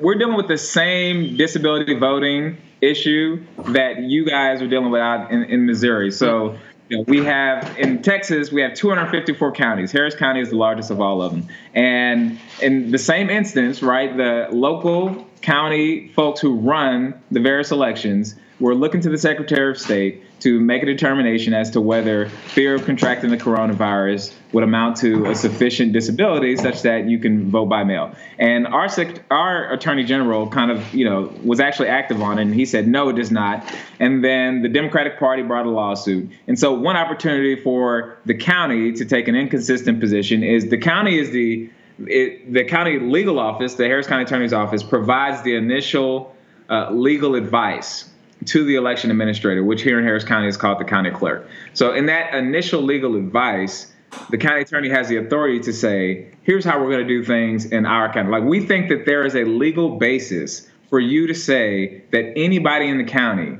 we're 0.00 0.14
dealing 0.14 0.36
with 0.36 0.48
the 0.48 0.56
same 0.56 1.36
disability 1.36 1.98
voting 1.98 2.56
issue 2.80 3.44
that 3.68 4.00
you 4.00 4.24
guys 4.24 4.62
are 4.62 4.68
dealing 4.68 4.90
with 4.90 5.02
out 5.02 5.30
in, 5.30 5.44
in 5.44 5.66
Missouri. 5.66 6.10
So 6.10 6.56
you 6.88 6.98
know, 6.98 7.04
we 7.06 7.24
have 7.24 7.78
in 7.78 8.02
Texas, 8.02 8.52
we 8.52 8.62
have 8.62 8.74
254 8.74 9.52
counties. 9.52 9.90
Harris 9.90 10.14
County 10.14 10.40
is 10.40 10.50
the 10.50 10.56
largest 10.56 10.90
of 10.90 11.00
all 11.00 11.20
of 11.22 11.32
them. 11.32 11.48
And 11.74 12.38
in 12.62 12.90
the 12.90 12.98
same 12.98 13.28
instance, 13.28 13.82
right, 13.82 14.16
the 14.16 14.48
local 14.52 15.26
county 15.42 16.08
folks 16.08 16.40
who 16.40 16.54
run 16.56 17.20
the 17.30 17.40
various 17.40 17.70
elections 17.70 18.36
were 18.58 18.74
looking 18.74 19.00
to 19.02 19.10
the 19.10 19.18
Secretary 19.18 19.70
of 19.70 19.78
State 19.78 20.22
to 20.40 20.58
make 20.60 20.82
a 20.82 20.86
determination 20.86 21.52
as 21.52 21.70
to 21.70 21.80
whether 21.80 22.28
fear 22.28 22.74
of 22.74 22.84
contracting 22.84 23.30
the 23.30 23.36
coronavirus 23.36 24.32
would 24.52 24.64
amount 24.64 24.96
to 24.98 25.26
a 25.26 25.34
sufficient 25.34 25.92
disability 25.92 26.56
such 26.56 26.82
that 26.82 27.06
you 27.06 27.18
can 27.18 27.50
vote 27.50 27.66
by 27.66 27.84
mail. 27.84 28.14
And 28.38 28.66
our 28.66 28.88
our 29.30 29.72
attorney 29.72 30.04
general 30.04 30.48
kind 30.48 30.70
of, 30.70 30.94
you 30.94 31.04
know, 31.04 31.32
was 31.44 31.60
actually 31.60 31.88
active 31.88 32.22
on 32.22 32.38
it 32.38 32.42
and 32.42 32.54
he 32.54 32.64
said 32.64 32.88
no 32.88 33.08
it 33.08 33.16
does 33.16 33.30
not. 33.30 33.70
And 34.00 34.24
then 34.24 34.62
the 34.62 34.68
Democratic 34.68 35.18
Party 35.18 35.42
brought 35.42 35.66
a 35.66 35.70
lawsuit. 35.70 36.30
And 36.46 36.58
so 36.58 36.72
one 36.72 36.96
opportunity 36.96 37.56
for 37.56 38.18
the 38.24 38.34
county 38.34 38.92
to 38.92 39.04
take 39.04 39.28
an 39.28 39.34
inconsistent 39.34 40.00
position 40.00 40.42
is 40.42 40.70
the 40.70 40.78
county 40.78 41.18
is 41.18 41.30
the 41.30 41.70
it, 41.98 42.52
the 42.52 42.64
county 42.64 42.98
legal 42.98 43.38
office, 43.38 43.74
the 43.74 43.84
Harris 43.84 44.06
County 44.06 44.24
Attorney's 44.24 44.52
Office, 44.52 44.82
provides 44.82 45.42
the 45.42 45.56
initial 45.56 46.36
uh, 46.68 46.90
legal 46.90 47.34
advice 47.34 48.10
to 48.44 48.64
the 48.64 48.76
election 48.76 49.10
administrator, 49.10 49.64
which 49.64 49.82
here 49.82 49.98
in 49.98 50.04
Harris 50.04 50.24
County 50.24 50.48
is 50.48 50.56
called 50.56 50.78
the 50.78 50.84
county 50.84 51.10
clerk. 51.10 51.48
So, 51.74 51.92
in 51.92 52.06
that 52.06 52.34
initial 52.34 52.82
legal 52.82 53.16
advice, 53.16 53.92
the 54.30 54.38
county 54.38 54.62
attorney 54.62 54.88
has 54.90 55.08
the 55.08 55.16
authority 55.16 55.60
to 55.60 55.72
say, 55.72 56.32
here's 56.42 56.64
how 56.64 56.80
we're 56.80 56.90
going 56.90 57.06
to 57.06 57.08
do 57.08 57.24
things 57.24 57.66
in 57.66 57.86
our 57.86 58.12
county. 58.12 58.30
Like, 58.30 58.44
we 58.44 58.64
think 58.64 58.88
that 58.90 59.06
there 59.06 59.24
is 59.24 59.34
a 59.34 59.44
legal 59.44 59.96
basis 59.96 60.68
for 60.90 61.00
you 61.00 61.26
to 61.26 61.34
say 61.34 62.02
that 62.12 62.32
anybody 62.36 62.88
in 62.88 62.98
the 62.98 63.04
county 63.04 63.58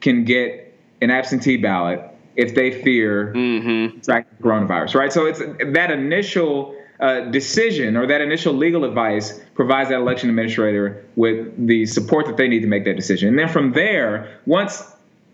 can 0.00 0.24
get 0.24 0.78
an 1.00 1.10
absentee 1.10 1.56
ballot 1.56 2.00
if 2.36 2.54
they 2.54 2.82
fear 2.82 3.32
mm-hmm. 3.34 3.98
coronavirus, 4.46 4.94
right? 4.94 5.12
So, 5.12 5.26
it's 5.26 5.40
that 5.40 5.90
initial 5.90 6.77
uh, 7.00 7.20
decision 7.30 7.96
or 7.96 8.06
that 8.06 8.20
initial 8.20 8.52
legal 8.52 8.84
advice 8.84 9.40
provides 9.54 9.88
that 9.90 9.96
election 9.96 10.28
administrator 10.30 11.04
with 11.16 11.66
the 11.66 11.86
support 11.86 12.26
that 12.26 12.36
they 12.36 12.48
need 12.48 12.60
to 12.60 12.66
make 12.66 12.84
that 12.84 12.96
decision. 12.96 13.28
And 13.28 13.38
then 13.38 13.48
from 13.48 13.72
there, 13.72 14.38
once 14.46 14.82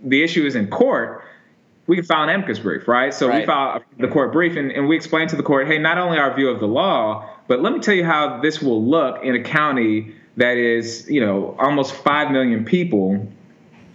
the 0.02 0.23
issue 0.23 0.44
is 0.44 0.56
in 0.56 0.68
court, 0.68 1.25
we 1.87 1.97
can 1.97 2.04
file 2.04 2.25
an 2.25 2.28
amicus 2.28 2.59
brief, 2.59 2.88
right? 2.88 3.12
So 3.12 3.28
right. 3.28 3.40
we 3.40 3.47
file 3.47 3.83
the 3.99 4.09
court 4.09 4.33
brief 4.33 4.56
and, 4.56 4.71
and 4.73 4.88
we 4.88 4.97
explain 4.97 5.28
to 5.28 5.37
the 5.37 5.42
court, 5.42 5.66
hey, 5.66 5.78
not 5.78 5.99
only 5.99 6.18
our 6.18 6.35
view 6.35 6.49
of 6.49 6.61
the 6.61 6.66
law, 6.66 7.28
but 7.47 7.62
let 7.62 7.73
me 7.73 7.80
tell 7.80 7.94
you 7.94 8.04
how 8.04 8.40
this 8.40 8.62
will 8.62 8.83
look 8.83 9.23
in 9.23 9.35
a 9.35 9.42
county 9.42 10.14
that 10.37 10.56
is, 10.56 11.09
you 11.09 11.21
know, 11.21 11.56
almost 11.59 11.92
5 11.94 12.30
million 12.30 12.64
people 12.64 13.26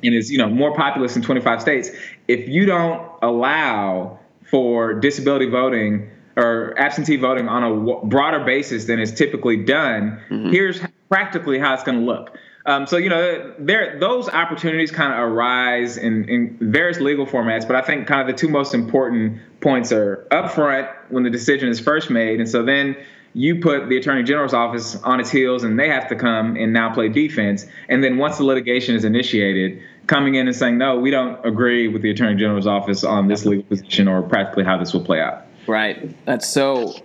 and 0.03 0.15
is, 0.15 0.31
you 0.31 0.37
know, 0.37 0.49
more 0.49 0.73
populous 0.75 1.13
than 1.13 1.23
25 1.23 1.61
states. 1.61 1.89
If 2.27 2.47
you 2.47 2.65
don't 2.65 3.07
allow 3.21 4.19
for 4.49 4.93
disability 4.93 5.47
voting 5.47 6.08
or 6.35 6.77
absentee 6.77 7.17
voting 7.17 7.47
on 7.47 7.63
a 7.63 8.05
broader 8.05 8.43
basis 8.43 8.85
than 8.85 8.99
is 8.99 9.13
typically 9.13 9.57
done, 9.57 10.21
mm-hmm. 10.29 10.49
here's 10.49 10.79
practically 11.09 11.59
how 11.59 11.73
it's 11.73 11.83
going 11.83 11.99
to 11.99 12.05
look. 12.05 12.37
Um, 12.65 12.85
so 12.85 12.97
you 12.97 13.09
know, 13.09 13.55
there 13.57 13.97
those 13.99 14.29
opportunities 14.29 14.91
kind 14.91 15.13
of 15.13 15.19
arise 15.19 15.97
in, 15.97 16.29
in 16.29 16.57
various 16.71 16.99
legal 16.99 17.25
formats, 17.25 17.65
but 17.65 17.75
I 17.75 17.81
think 17.81 18.05
kind 18.05 18.21
of 18.21 18.27
the 18.27 18.39
two 18.39 18.49
most 18.49 18.73
important 18.73 19.39
points 19.61 19.91
are 19.91 20.27
upfront 20.31 20.93
when 21.09 21.23
the 21.23 21.29
decision 21.29 21.69
is 21.69 21.79
first 21.79 22.09
made, 22.09 22.39
and 22.39 22.47
so 22.47 22.63
then 22.63 22.95
you 23.33 23.59
put 23.59 23.89
the 23.89 23.97
attorney 23.97 24.23
general's 24.23 24.53
office 24.53 24.95
on 24.97 25.19
its 25.19 25.31
heels, 25.31 25.63
and 25.63 25.79
they 25.79 25.87
have 25.87 26.09
to 26.09 26.15
come 26.15 26.57
and 26.57 26.73
now 26.73 26.93
play 26.93 27.09
defense, 27.09 27.65
and 27.87 28.03
then 28.03 28.17
once 28.17 28.37
the 28.37 28.43
litigation 28.43 28.93
is 28.93 29.05
initiated, 29.05 29.81
coming 30.05 30.35
in 30.35 30.47
and 30.47 30.55
saying 30.55 30.77
no, 30.77 30.99
we 30.99 31.11
don't 31.11 31.43
agree 31.45 31.87
with 31.87 32.01
the 32.01 32.11
attorney 32.11 32.35
general's 32.35 32.67
office 32.67 33.03
on 33.03 33.27
this 33.27 33.45
legal 33.45 33.63
position 33.63 34.07
or 34.07 34.21
practically 34.21 34.65
how 34.65 34.77
this 34.77 34.93
will 34.93 35.03
play 35.03 35.21
out. 35.21 35.45
Right. 35.69 36.25
That's 36.25 36.47
so. 36.47 36.95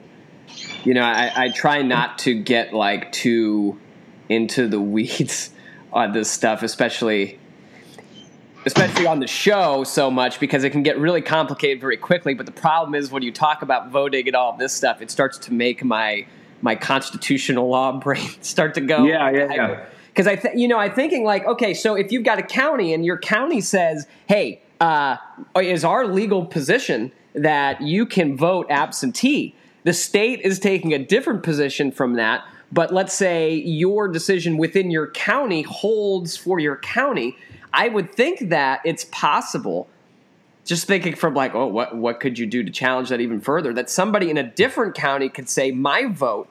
You 0.85 0.95
know, 0.95 1.03
I, 1.03 1.33
I 1.35 1.49
try 1.51 1.83
not 1.83 2.19
to 2.21 2.35
get 2.35 2.73
like 2.73 3.13
too 3.13 3.79
into 4.29 4.69
the 4.69 4.81
weeds 4.81 5.51
on 5.93 6.13
this 6.13 6.31
stuff, 6.31 6.63
especially 6.63 7.39
especially 8.67 9.07
on 9.07 9.21
the 9.21 9.27
show 9.27 9.85
so 9.85 10.11
much 10.11 10.41
because 10.41 10.65
it 10.65 10.71
can 10.71 10.83
get 10.83 10.99
really 10.99 11.21
complicated 11.21 11.79
very 11.79 11.99
quickly. 11.99 12.33
But 12.33 12.47
the 12.47 12.53
problem 12.53 12.95
is 12.95 13.11
when 13.11 13.23
you 13.23 13.31
talk 13.31 13.61
about 13.61 13.91
voting 13.91 14.27
and 14.27 14.35
all 14.35 14.57
this 14.57 14.73
stuff, 14.73 15.03
it 15.03 15.11
starts 15.11 15.37
to 15.39 15.53
make 15.53 15.85
my 15.85 16.27
my 16.63 16.75
constitutional 16.75 17.69
law 17.69 17.93
brain 18.01 18.31
start 18.41 18.75
to 18.75 18.81
go. 18.81 19.05
Yeah, 19.05 19.31
yeah, 19.31 19.55
yeah. 19.55 19.87
Because 20.09 20.27
I, 20.29 20.37
th- 20.37 20.57
you 20.57 20.69
know, 20.69 20.79
I'm 20.79 20.93
thinking 20.93 21.25
like, 21.25 21.45
okay, 21.45 21.75
so 21.75 21.97
if 21.97 22.13
you've 22.13 22.23
got 22.23 22.39
a 22.39 22.43
county 22.43 22.95
and 22.95 23.05
your 23.05 23.19
county 23.19 23.61
says, 23.61 24.07
"Hey, 24.27 24.63
uh, 24.81 25.17
is 25.57 25.85
our 25.85 26.07
legal 26.07 26.47
position 26.47 27.13
that 27.35 27.81
you 27.81 28.07
can 28.07 28.37
vote 28.37 28.67
absentee. 28.71 29.55
The 29.85 29.93
state 29.93 30.41
is 30.41 30.59
taking 30.59 30.95
a 30.95 30.99
different 30.99 31.43
position 31.43 31.93
from 31.93 32.15
that, 32.15 32.45
but 32.73 32.93
let's 32.93 33.13
say 33.13 33.55
your 33.55 34.09
decision 34.09 34.57
within 34.57 34.91
your 34.91 35.09
county 35.11 35.63
holds 35.63 36.37
for 36.37 36.59
your 36.59 36.77
county. 36.77 37.37
I 37.73 37.89
would 37.89 38.15
think 38.15 38.49
that 38.51 38.81
it's 38.85 39.05
possible 39.11 39.89
just 40.65 40.87
thinking 40.87 41.15
from 41.15 41.35
like, 41.35 41.55
oh, 41.55 41.67
what 41.67 41.97
what 41.97 42.21
could 42.21 42.39
you 42.39 42.47
do 42.47 42.63
to 42.63 42.71
challenge 42.71 43.11
that 43.11 43.21
even 43.21 43.41
further? 43.41 43.73
That 43.73 43.91
somebody 43.91 44.31
in 44.31 44.39
a 44.39 44.43
different 44.43 44.95
county 44.95 45.29
could 45.29 45.49
say 45.49 45.71
my 45.71 46.07
vote 46.07 46.49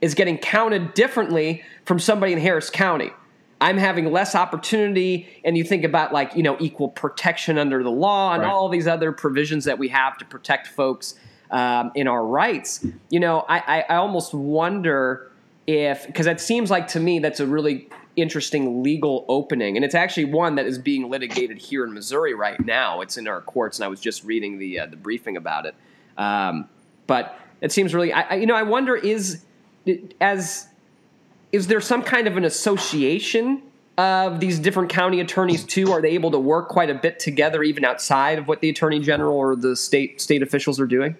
is 0.00 0.14
getting 0.14 0.38
counted 0.38 0.94
differently 0.94 1.64
from 1.84 1.98
somebody 1.98 2.32
in 2.32 2.38
Harris 2.38 2.70
County. 2.70 3.10
I'm 3.60 3.78
having 3.78 4.12
less 4.12 4.34
opportunity, 4.34 5.28
and 5.44 5.56
you 5.56 5.64
think 5.64 5.84
about 5.84 6.12
like 6.12 6.34
you 6.34 6.42
know 6.42 6.56
equal 6.60 6.88
protection 6.88 7.58
under 7.58 7.82
the 7.82 7.90
law 7.90 8.34
and 8.34 8.42
right. 8.42 8.50
all 8.50 8.68
these 8.68 8.86
other 8.86 9.12
provisions 9.12 9.64
that 9.64 9.78
we 9.78 9.88
have 9.88 10.18
to 10.18 10.24
protect 10.24 10.66
folks 10.66 11.14
um, 11.50 11.90
in 11.94 12.06
our 12.06 12.24
rights. 12.24 12.84
You 13.08 13.20
know, 13.20 13.40
I, 13.48 13.58
I, 13.58 13.84
I 13.88 13.96
almost 13.96 14.34
wonder 14.34 15.30
if 15.66 16.06
because 16.06 16.26
it 16.26 16.40
seems 16.40 16.70
like 16.70 16.88
to 16.88 17.00
me 17.00 17.18
that's 17.18 17.40
a 17.40 17.46
really 17.46 17.88
interesting 18.16 18.82
legal 18.82 19.24
opening, 19.28 19.76
and 19.76 19.84
it's 19.84 19.94
actually 19.94 20.26
one 20.26 20.56
that 20.56 20.66
is 20.66 20.78
being 20.78 21.08
litigated 21.08 21.58
here 21.58 21.84
in 21.84 21.94
Missouri 21.94 22.34
right 22.34 22.62
now. 22.64 23.00
It's 23.00 23.16
in 23.16 23.26
our 23.26 23.40
courts, 23.40 23.78
and 23.78 23.84
I 23.84 23.88
was 23.88 24.00
just 24.00 24.24
reading 24.24 24.58
the 24.58 24.80
uh, 24.80 24.86
the 24.86 24.96
briefing 24.96 25.36
about 25.36 25.66
it. 25.66 25.74
Um, 26.18 26.68
but 27.06 27.38
it 27.60 27.72
seems 27.72 27.94
really, 27.94 28.12
I, 28.12 28.20
I, 28.22 28.34
you 28.34 28.46
know, 28.46 28.54
I 28.54 28.62
wonder 28.62 28.96
is 28.96 29.44
as 30.20 30.66
is 31.56 31.68
there 31.68 31.80
some 31.80 32.02
kind 32.02 32.28
of 32.28 32.36
an 32.36 32.44
association 32.44 33.62
of 33.96 34.40
these 34.40 34.58
different 34.58 34.90
county 34.90 35.20
attorneys 35.20 35.64
too? 35.64 35.90
Are 35.90 36.02
they 36.02 36.10
able 36.10 36.30
to 36.32 36.38
work 36.38 36.68
quite 36.68 36.90
a 36.90 36.94
bit 36.94 37.18
together, 37.18 37.62
even 37.62 37.82
outside 37.82 38.38
of 38.38 38.46
what 38.46 38.60
the 38.60 38.68
attorney 38.68 39.00
general 39.00 39.34
or 39.34 39.56
the 39.56 39.74
state 39.74 40.20
state 40.20 40.42
officials 40.42 40.78
are 40.78 40.86
doing? 40.86 41.16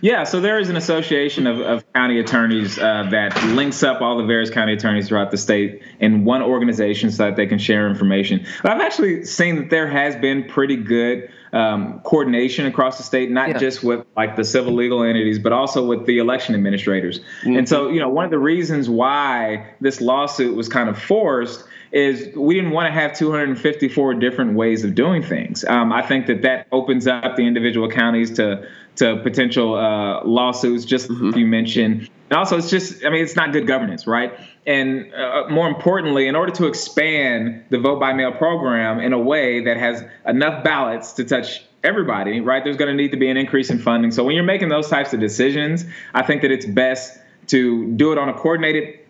Yeah, 0.00 0.24
so 0.24 0.40
there 0.40 0.58
is 0.58 0.68
an 0.68 0.76
association 0.76 1.46
of, 1.46 1.60
of 1.60 1.92
county 1.92 2.18
attorneys 2.18 2.78
uh, 2.78 3.08
that 3.10 3.42
links 3.54 3.82
up 3.82 4.00
all 4.00 4.18
the 4.18 4.24
various 4.24 4.50
county 4.50 4.72
attorneys 4.72 5.08
throughout 5.08 5.30
the 5.30 5.38
state 5.38 5.82
in 6.00 6.24
one 6.24 6.42
organization 6.42 7.10
so 7.10 7.24
that 7.24 7.36
they 7.36 7.46
can 7.46 7.58
share 7.58 7.88
information. 7.88 8.46
But 8.62 8.72
I've 8.72 8.80
actually 8.80 9.24
seen 9.24 9.56
that 9.56 9.70
there 9.70 9.86
has 9.86 10.16
been 10.16 10.44
pretty 10.44 10.76
good 10.76 11.31
um, 11.52 12.00
coordination 12.00 12.66
across 12.66 12.96
the 12.96 13.02
state, 13.02 13.30
not 13.30 13.50
yeah. 13.50 13.58
just 13.58 13.82
with 13.82 14.06
like 14.16 14.36
the 14.36 14.44
civil 14.44 14.72
legal 14.72 15.02
entities, 15.02 15.38
but 15.38 15.52
also 15.52 15.84
with 15.84 16.06
the 16.06 16.18
election 16.18 16.54
administrators. 16.54 17.20
Mm-hmm. 17.42 17.58
And 17.58 17.68
so, 17.68 17.88
you 17.88 18.00
know, 18.00 18.08
one 18.08 18.24
of 18.24 18.30
the 18.30 18.38
reasons 18.38 18.88
why 18.88 19.74
this 19.80 20.00
lawsuit 20.00 20.56
was 20.56 20.68
kind 20.68 20.88
of 20.88 21.00
forced 21.00 21.64
is 21.92 22.34
we 22.34 22.54
didn't 22.54 22.70
want 22.70 22.86
to 22.86 22.92
have 22.92 23.16
254 23.16 24.14
different 24.14 24.54
ways 24.54 24.82
of 24.82 24.94
doing 24.94 25.22
things. 25.22 25.62
Um, 25.64 25.92
I 25.92 26.00
think 26.00 26.26
that 26.26 26.42
that 26.42 26.66
opens 26.72 27.06
up 27.06 27.36
the 27.36 27.46
individual 27.46 27.88
counties 27.90 28.32
to 28.32 28.66
to 28.94 29.16
potential 29.22 29.74
uh, 29.74 30.22
lawsuits, 30.24 30.84
just 30.84 31.08
mm-hmm. 31.08 31.38
you 31.38 31.46
mentioned. 31.46 32.10
And 32.32 32.38
also, 32.38 32.56
it's 32.56 32.70
just, 32.70 33.04
I 33.04 33.10
mean, 33.10 33.22
it's 33.22 33.36
not 33.36 33.52
good 33.52 33.66
governance, 33.66 34.06
right? 34.06 34.32
And 34.66 35.12
uh, 35.12 35.48
more 35.50 35.68
importantly, 35.68 36.28
in 36.28 36.34
order 36.34 36.50
to 36.52 36.66
expand 36.66 37.62
the 37.68 37.78
vote 37.78 38.00
by 38.00 38.14
mail 38.14 38.32
program 38.32 39.00
in 39.00 39.12
a 39.12 39.18
way 39.18 39.62
that 39.64 39.76
has 39.76 40.02
enough 40.26 40.64
ballots 40.64 41.12
to 41.12 41.24
touch 41.24 41.62
everybody, 41.84 42.40
right, 42.40 42.64
there's 42.64 42.78
going 42.78 42.88
to 42.88 42.96
need 42.96 43.10
to 43.10 43.18
be 43.18 43.28
an 43.28 43.36
increase 43.36 43.68
in 43.68 43.78
funding. 43.78 44.10
So 44.12 44.24
when 44.24 44.34
you're 44.34 44.44
making 44.44 44.70
those 44.70 44.88
types 44.88 45.12
of 45.12 45.20
decisions, 45.20 45.84
I 46.14 46.22
think 46.22 46.40
that 46.40 46.50
it's 46.50 46.64
best 46.64 47.18
to 47.48 47.92
do 47.96 48.12
it 48.12 48.18
on 48.18 48.30
a 48.30 48.32
coordinated 48.32 49.00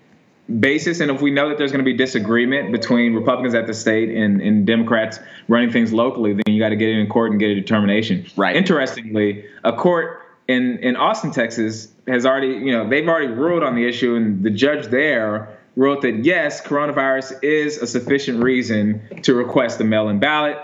basis. 0.58 0.98
And 0.98 1.08
if 1.08 1.22
we 1.22 1.30
know 1.30 1.48
that 1.48 1.58
there's 1.58 1.70
going 1.70 1.84
to 1.84 1.88
be 1.88 1.96
disagreement 1.96 2.72
between 2.72 3.14
Republicans 3.14 3.54
at 3.54 3.68
the 3.68 3.74
state 3.74 4.08
and, 4.08 4.40
and 4.40 4.66
Democrats 4.66 5.20
running 5.46 5.70
things 5.70 5.92
locally, 5.92 6.32
then 6.32 6.52
you 6.52 6.60
got 6.60 6.70
to 6.70 6.76
get 6.76 6.88
it 6.88 6.98
in 6.98 7.06
court 7.06 7.30
and 7.30 7.38
get 7.38 7.50
a 7.50 7.54
determination. 7.54 8.26
Right. 8.36 8.56
Interestingly, 8.56 9.44
a 9.62 9.72
court 9.72 10.21
in, 10.48 10.78
in 10.78 10.96
Austin, 10.96 11.30
Texas 11.30 11.88
has 12.06 12.26
already, 12.26 12.48
you 12.48 12.72
know, 12.72 12.88
they've 12.88 13.06
already 13.06 13.32
ruled 13.32 13.62
on 13.62 13.74
the 13.74 13.86
issue, 13.86 14.14
and 14.14 14.42
the 14.42 14.50
judge 14.50 14.86
there 14.86 15.58
wrote 15.76 16.02
that 16.02 16.24
yes, 16.24 16.60
coronavirus 16.60 17.42
is 17.42 17.78
a 17.78 17.86
sufficient 17.86 18.42
reason 18.42 19.00
to 19.22 19.34
request 19.34 19.80
a 19.80 19.84
mail 19.84 20.08
in 20.08 20.18
ballot. 20.18 20.58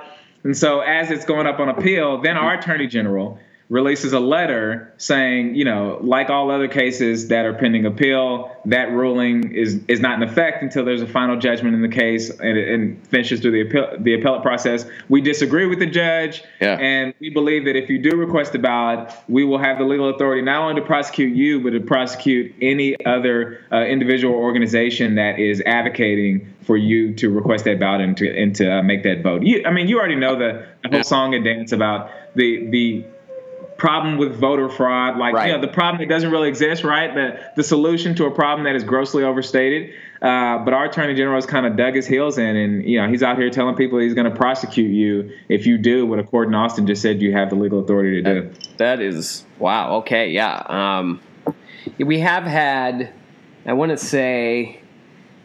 And 0.44 0.56
so, 0.56 0.80
as 0.80 1.10
it's 1.10 1.24
going 1.24 1.46
up 1.46 1.60
on 1.60 1.68
appeal, 1.68 2.20
then 2.20 2.36
our 2.36 2.54
attorney 2.54 2.86
general 2.86 3.38
releases 3.70 4.14
a 4.14 4.20
letter 4.20 4.92
saying, 4.96 5.54
you 5.54 5.64
know, 5.64 5.98
like 6.02 6.31
all 6.31 6.50
other 6.50 6.68
cases 6.68 7.28
that 7.28 7.44
are 7.44 7.52
pending 7.52 7.85
appeal, 7.85 8.50
that 8.64 8.90
ruling 8.90 9.52
is 9.52 9.81
is 9.88 10.00
not 10.00 10.22
in 10.22 10.28
effect 10.28 10.62
until 10.62 10.85
there's 10.85 11.02
a 11.02 11.07
final 11.07 11.38
judgment 11.38 11.74
in 11.74 11.83
the 11.83 11.88
case 11.88 12.31
and, 12.31 12.57
and 12.57 13.07
finishes 13.09 13.40
through 13.40 13.50
the 13.50 13.61
appeal, 13.61 13.88
the 13.98 14.14
appellate 14.14 14.42
process. 14.42 14.87
We 15.09 15.20
disagree 15.20 15.66
with 15.66 15.81
the 15.81 15.87
judge, 15.87 16.42
yeah. 16.61 16.78
and 16.81 17.12
we 17.20 17.28
believe 17.28 17.66
that 17.66 17.76
if 17.76 17.90
you 17.90 17.98
do 17.98 18.16
request 18.16 18.54
a 18.54 18.59
ballot, 18.59 19.12
we 19.28 19.44
will 19.44 19.59
have 19.59 19.78
the 19.78 19.85
legal 19.85 20.09
authority 20.09 20.40
not 20.40 20.62
only 20.62 20.81
to 20.81 20.87
prosecute 20.87 21.37
you, 21.37 21.61
but 21.61 21.70
to 21.70 21.81
prosecute 21.81 22.54
any 22.62 22.96
other 23.04 23.61
uh, 23.70 23.85
individual 23.85 24.35
or 24.35 24.42
organization 24.42 25.16
that 25.16 25.38
is 25.38 25.62
advocating 25.66 26.54
for 26.62 26.76
you 26.76 27.14
to 27.14 27.31
request 27.31 27.64
that 27.64 27.78
ballot 27.78 28.00
and 28.00 28.16
to 28.16 28.31
and 28.31 28.57
to 28.57 28.78
uh, 28.78 28.83
make 28.83 29.02
that 29.02 29.22
vote. 29.22 29.42
You, 29.42 29.62
I 29.66 29.70
mean, 29.72 29.88
you 29.88 29.98
already 29.98 30.16
know 30.16 30.38
the, 30.38 30.66
the 30.83 30.88
whole 30.88 31.04
song 31.04 31.35
and 31.35 31.44
dance 31.44 31.72
about 31.72 32.11
the 32.35 32.66
the 32.70 33.04
problem 33.78 34.18
with 34.18 34.34
voter 34.34 34.68
fraud. 34.68 35.16
Like, 35.16 35.34
right. 35.34 35.46
you 35.46 35.54
know, 35.54 35.60
the 35.60 35.72
problem 35.72 36.00
that 36.00 36.12
doesn't 36.12 36.30
really 36.30 36.48
exist, 36.48 36.84
right? 36.84 37.14
The 37.14 37.40
the 37.56 37.62
solution 37.62 38.14
to 38.16 38.26
a 38.26 38.30
problem 38.30 38.64
that 38.64 38.76
is 38.76 38.84
grossly 38.84 39.24
overstated. 39.24 39.94
Uh, 40.20 40.58
but 40.64 40.74
our 40.74 40.86
attorney 40.86 41.14
general 41.14 41.36
has 41.36 41.46
kind 41.46 41.64
of 41.64 41.76
dug 41.76 41.94
his 41.94 42.06
heels 42.06 42.38
in, 42.38 42.56
and 42.56 42.84
you 42.84 43.00
know, 43.00 43.08
he's 43.08 43.22
out 43.22 43.38
here 43.38 43.48
telling 43.50 43.76
people 43.76 44.00
he's 44.00 44.14
going 44.14 44.28
to 44.28 44.36
prosecute 44.36 44.90
you 44.90 45.30
if 45.48 45.64
you 45.64 45.78
do 45.78 46.04
what 46.04 46.18
a 46.18 46.24
court 46.24 46.48
in 46.48 46.54
Austin 46.54 46.86
just 46.86 47.00
said 47.00 47.22
you 47.22 47.32
have 47.32 47.50
the 47.50 47.56
legal 47.56 47.78
authority 47.78 48.20
to 48.20 48.34
do. 48.34 48.48
that, 48.48 48.78
that 48.78 49.00
is 49.00 49.44
wow. 49.58 49.96
Okay, 49.98 50.30
yeah. 50.30 50.62
Um, 50.66 51.20
we 51.98 52.18
have 52.18 52.44
had. 52.44 53.12
I 53.64 53.74
want 53.74 53.90
to 53.90 53.98
say 53.98 54.80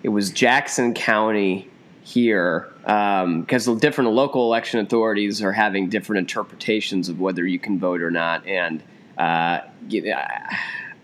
it 0.01 0.09
was 0.09 0.31
Jackson 0.31 0.93
County 0.93 1.69
here 2.01 2.72
because 2.83 3.67
um, 3.67 3.77
different 3.79 4.11
local 4.11 4.43
election 4.43 4.81
authorities 4.81 5.41
are 5.41 5.53
having 5.53 5.87
different 5.87 6.19
interpretations 6.19 7.07
of 7.07 7.17
whether 7.19 7.47
you 7.47 7.57
can 7.57 7.79
vote 7.79 8.01
or 8.01 8.11
not, 8.11 8.45
and 8.45 8.83
uh, 9.17 9.61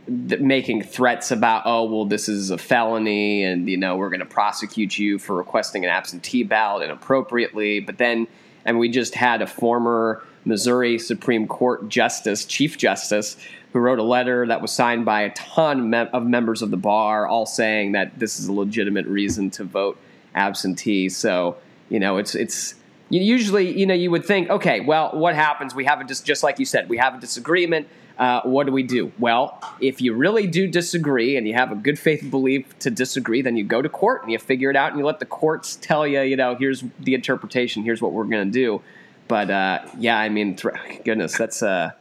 making 0.10 0.84
threats 0.84 1.32
about, 1.32 1.64
oh, 1.66 1.86
well, 1.86 2.04
this 2.04 2.28
is 2.28 2.50
a 2.50 2.58
felony, 2.58 3.44
and 3.44 3.70
you 3.70 3.78
know 3.78 3.96
we're 3.96 4.10
going 4.10 4.20
to 4.20 4.26
prosecute 4.26 4.98
you 4.98 5.18
for 5.18 5.36
requesting 5.36 5.86
an 5.86 5.90
absentee 5.90 6.44
ballot 6.44 6.84
inappropriately. 6.84 7.80
But 7.80 7.98
then, 7.98 8.28
and 8.66 8.78
we 8.78 8.90
just 8.90 9.16
had 9.16 9.42
a 9.42 9.48
former 9.48 10.22
Missouri 10.44 11.00
Supreme 11.00 11.48
Court 11.48 11.88
justice, 11.88 12.44
Chief 12.44 12.78
Justice, 12.78 13.38
who 13.72 13.80
wrote 13.80 14.00
a 14.00 14.04
letter 14.04 14.46
that 14.48 14.62
was 14.62 14.72
signed 14.72 15.06
by 15.06 15.22
a 15.22 15.30
ton 15.34 15.94
of 15.94 16.26
members 16.26 16.62
of 16.62 16.72
the 16.72 16.78
bar, 16.78 17.26
all 17.26 17.46
saying 17.46 17.94
that 17.94 18.20
this 18.20 18.38
is 18.38 18.48
a 18.48 18.54
legitimate 18.54 19.06
reason 19.06 19.50
to 19.52 19.64
vote 19.64 19.98
absentee. 20.36 21.08
So 21.08 21.58
you 21.90 22.00
know, 22.00 22.18
it's 22.18 22.36
it's 22.36 22.76
usually 23.10 23.78
you 23.78 23.86
know 23.86 23.94
you 23.94 24.12
would 24.12 24.26
think, 24.26 24.50
okay, 24.50 24.80
well, 24.80 25.12
what 25.14 25.36
happens? 25.36 25.76
We 25.76 25.86
have 25.86 26.00
a 26.02 26.04
just 26.04 26.26
just 26.26 26.44
like 26.44 26.60
you 26.60 26.66
said, 26.66 26.90
we 26.90 26.98
have 26.98 27.16
a 27.16 27.20
disagreement. 27.20 27.88
Uh, 28.18 28.42
what 28.44 28.66
do 28.66 28.74
we 28.74 28.84
do? 28.84 29.14
Well, 29.18 29.64
if 29.80 30.02
you 30.02 30.14
really 30.14 30.46
do 30.46 30.68
disagree 30.68 31.38
and 31.38 31.48
you 31.48 31.54
have 31.54 31.72
a 31.72 31.76
good 31.76 31.98
faith 31.98 32.30
belief 32.30 32.78
to 32.80 32.92
disagree, 32.92 33.42
then 33.42 33.56
you 33.56 33.64
go 33.64 33.82
to 33.82 33.88
court 33.88 34.24
and 34.24 34.32
you 34.32 34.38
figure 34.38 34.70
it 34.70 34.76
out 34.76 34.92
and 34.92 35.00
you 35.00 35.06
let 35.06 35.20
the 35.20 35.26
courts 35.26 35.78
tell 35.78 36.06
you, 36.06 36.20
you 36.22 36.36
know, 36.36 36.54
here's 36.56 36.84
the 37.00 37.14
interpretation, 37.14 37.82
here's 37.82 38.02
what 38.02 38.12
we're 38.12 38.26
going 38.26 38.46
to 38.46 38.52
do. 38.52 38.82
But 39.30 39.50
uh, 39.50 39.86
yeah, 39.98 40.18
I 40.18 40.28
mean, 40.28 40.58
th- 40.58 40.74
goodness, 41.06 41.38
that's 41.38 41.64
uh, 41.64 41.92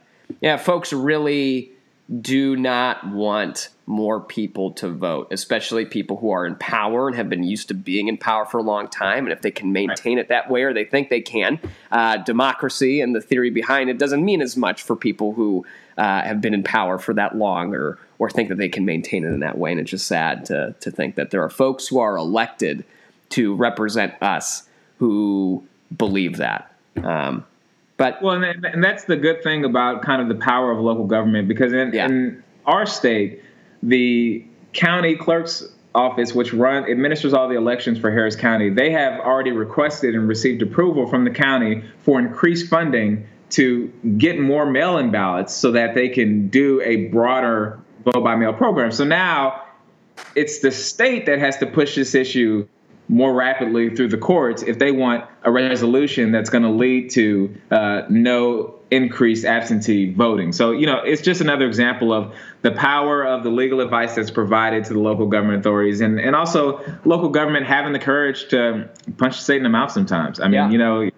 yeah, 0.41 0.57
folks 0.57 0.91
really 0.91 1.71
do 2.09 2.55
not 2.55 3.07
want 3.07 3.69
more 3.85 4.19
people 4.19 4.71
to 4.71 4.89
vote, 4.89 5.27
especially 5.31 5.85
people 5.85 6.17
who 6.17 6.31
are 6.31 6.45
in 6.45 6.55
power 6.55 7.07
and 7.07 7.15
have 7.15 7.29
been 7.29 7.43
used 7.43 7.67
to 7.67 7.73
being 7.75 8.07
in 8.07 8.17
power 8.17 8.45
for 8.45 8.57
a 8.57 8.63
long 8.63 8.87
time. 8.87 9.25
And 9.25 9.31
if 9.31 9.41
they 9.41 9.51
can 9.51 9.71
maintain 9.71 10.17
right. 10.17 10.25
it 10.25 10.29
that 10.29 10.49
way 10.49 10.63
or 10.63 10.73
they 10.73 10.85
think 10.85 11.09
they 11.09 11.21
can, 11.21 11.59
uh, 11.91 12.17
democracy 12.17 13.01
and 13.01 13.15
the 13.15 13.21
theory 13.21 13.51
behind 13.51 13.89
it 13.89 13.99
doesn't 13.99 14.25
mean 14.25 14.41
as 14.41 14.57
much 14.57 14.81
for 14.81 14.95
people 14.95 15.33
who 15.33 15.65
uh, 15.97 16.21
have 16.21 16.41
been 16.41 16.53
in 16.53 16.63
power 16.63 16.97
for 16.97 17.13
that 17.13 17.37
long 17.37 17.75
or, 17.75 17.99
or 18.17 18.29
think 18.29 18.49
that 18.49 18.57
they 18.57 18.69
can 18.69 18.85
maintain 18.85 19.23
it 19.23 19.29
in 19.29 19.41
that 19.41 19.57
way. 19.57 19.71
And 19.71 19.79
it's 19.79 19.91
just 19.91 20.07
sad 20.07 20.45
to, 20.45 20.75
to 20.79 20.89
think 20.89 21.15
that 21.15 21.29
there 21.29 21.43
are 21.43 21.49
folks 21.49 21.87
who 21.87 21.99
are 21.99 22.17
elected 22.17 22.85
to 23.29 23.53
represent 23.55 24.15
us 24.21 24.67
who 24.97 25.63
believe 25.95 26.37
that. 26.37 26.73
Um, 27.03 27.45
but 27.99 28.21
well, 28.21 28.41
and, 28.41 28.65
and, 28.65 28.81
that's 28.81 29.03
the 29.03 29.17
good 29.17 29.43
thing 29.43 29.65
about 29.65 30.03
kind 30.03 30.21
of 30.21 30.29
the 30.29 30.41
power 30.41 30.71
of 30.71 30.79
local 30.79 31.05
government 31.05 31.49
because 31.49 31.73
in, 31.73 31.91
yeah. 31.93 32.05
in 32.05 32.41
our 32.65 32.85
state, 32.85 33.43
the 33.83 34.45
county 34.71 35.17
clerk's 35.17 35.67
office, 35.93 36.33
which 36.33 36.53
run 36.53 36.89
administers 36.89 37.33
all 37.33 37.49
the 37.49 37.57
elections 37.57 37.99
for 37.99 38.09
Harris 38.09 38.37
County, 38.37 38.69
they 38.69 38.89
have 38.91 39.19
already 39.19 39.51
requested 39.51 40.15
and 40.15 40.29
received 40.29 40.61
approval 40.61 41.07
from 41.07 41.25
the 41.25 41.29
county 41.29 41.83
for 41.99 42.19
increased 42.19 42.69
funding 42.69 43.27
to 43.49 43.91
get 44.17 44.39
more 44.39 44.65
mail-in 44.65 45.11
ballots 45.11 45.53
so 45.53 45.71
that 45.71 45.93
they 45.93 46.07
can 46.07 46.47
do 46.47 46.81
a 46.81 47.07
broader 47.07 47.81
vote 48.05 48.23
by 48.23 48.33
mail 48.37 48.53
program. 48.53 48.93
So 48.93 49.03
now 49.03 49.65
it's 50.35 50.59
the 50.59 50.71
state 50.71 51.25
that 51.25 51.39
has 51.39 51.57
to 51.57 51.65
push 51.65 51.95
this 51.95 52.15
issue 52.15 52.65
more 53.09 53.33
rapidly 53.33 53.95
through 53.95 54.07
the 54.07 54.17
courts 54.17 54.61
if 54.61 54.77
they 54.77 54.91
want 54.91 55.25
a 55.43 55.51
resolution 55.51 56.31
that's 56.31 56.49
going 56.49 56.63
to 56.63 56.69
lead 56.69 57.09
to 57.09 57.53
uh, 57.71 58.03
no 58.07 58.75
increased 58.91 59.45
absentee 59.45 60.13
voting. 60.13 60.51
So, 60.51 60.71
you 60.71 60.85
know, 60.85 60.99
it's 60.99 61.21
just 61.21 61.41
another 61.41 61.65
example 61.65 62.13
of 62.13 62.33
the 62.61 62.71
power 62.71 63.25
of 63.25 63.43
the 63.43 63.49
legal 63.49 63.81
advice 63.81 64.15
that's 64.15 64.31
provided 64.31 64.85
to 64.85 64.93
the 64.93 64.99
local 64.99 65.25
government 65.25 65.59
authorities 65.59 66.01
and, 66.01 66.19
and 66.19 66.35
also 66.35 66.81
local 67.03 67.29
government 67.29 67.65
having 67.65 67.93
the 67.93 67.99
courage 67.99 68.47
to 68.49 68.89
punch 69.17 69.37
the 69.37 69.43
state 69.43 69.57
in 69.57 69.63
the 69.63 69.69
mouth 69.69 69.91
sometimes. 69.91 70.39
I 70.39 70.45
mean, 70.45 70.53
yeah. 70.53 70.69
you 70.69 70.77
know, 70.77 71.09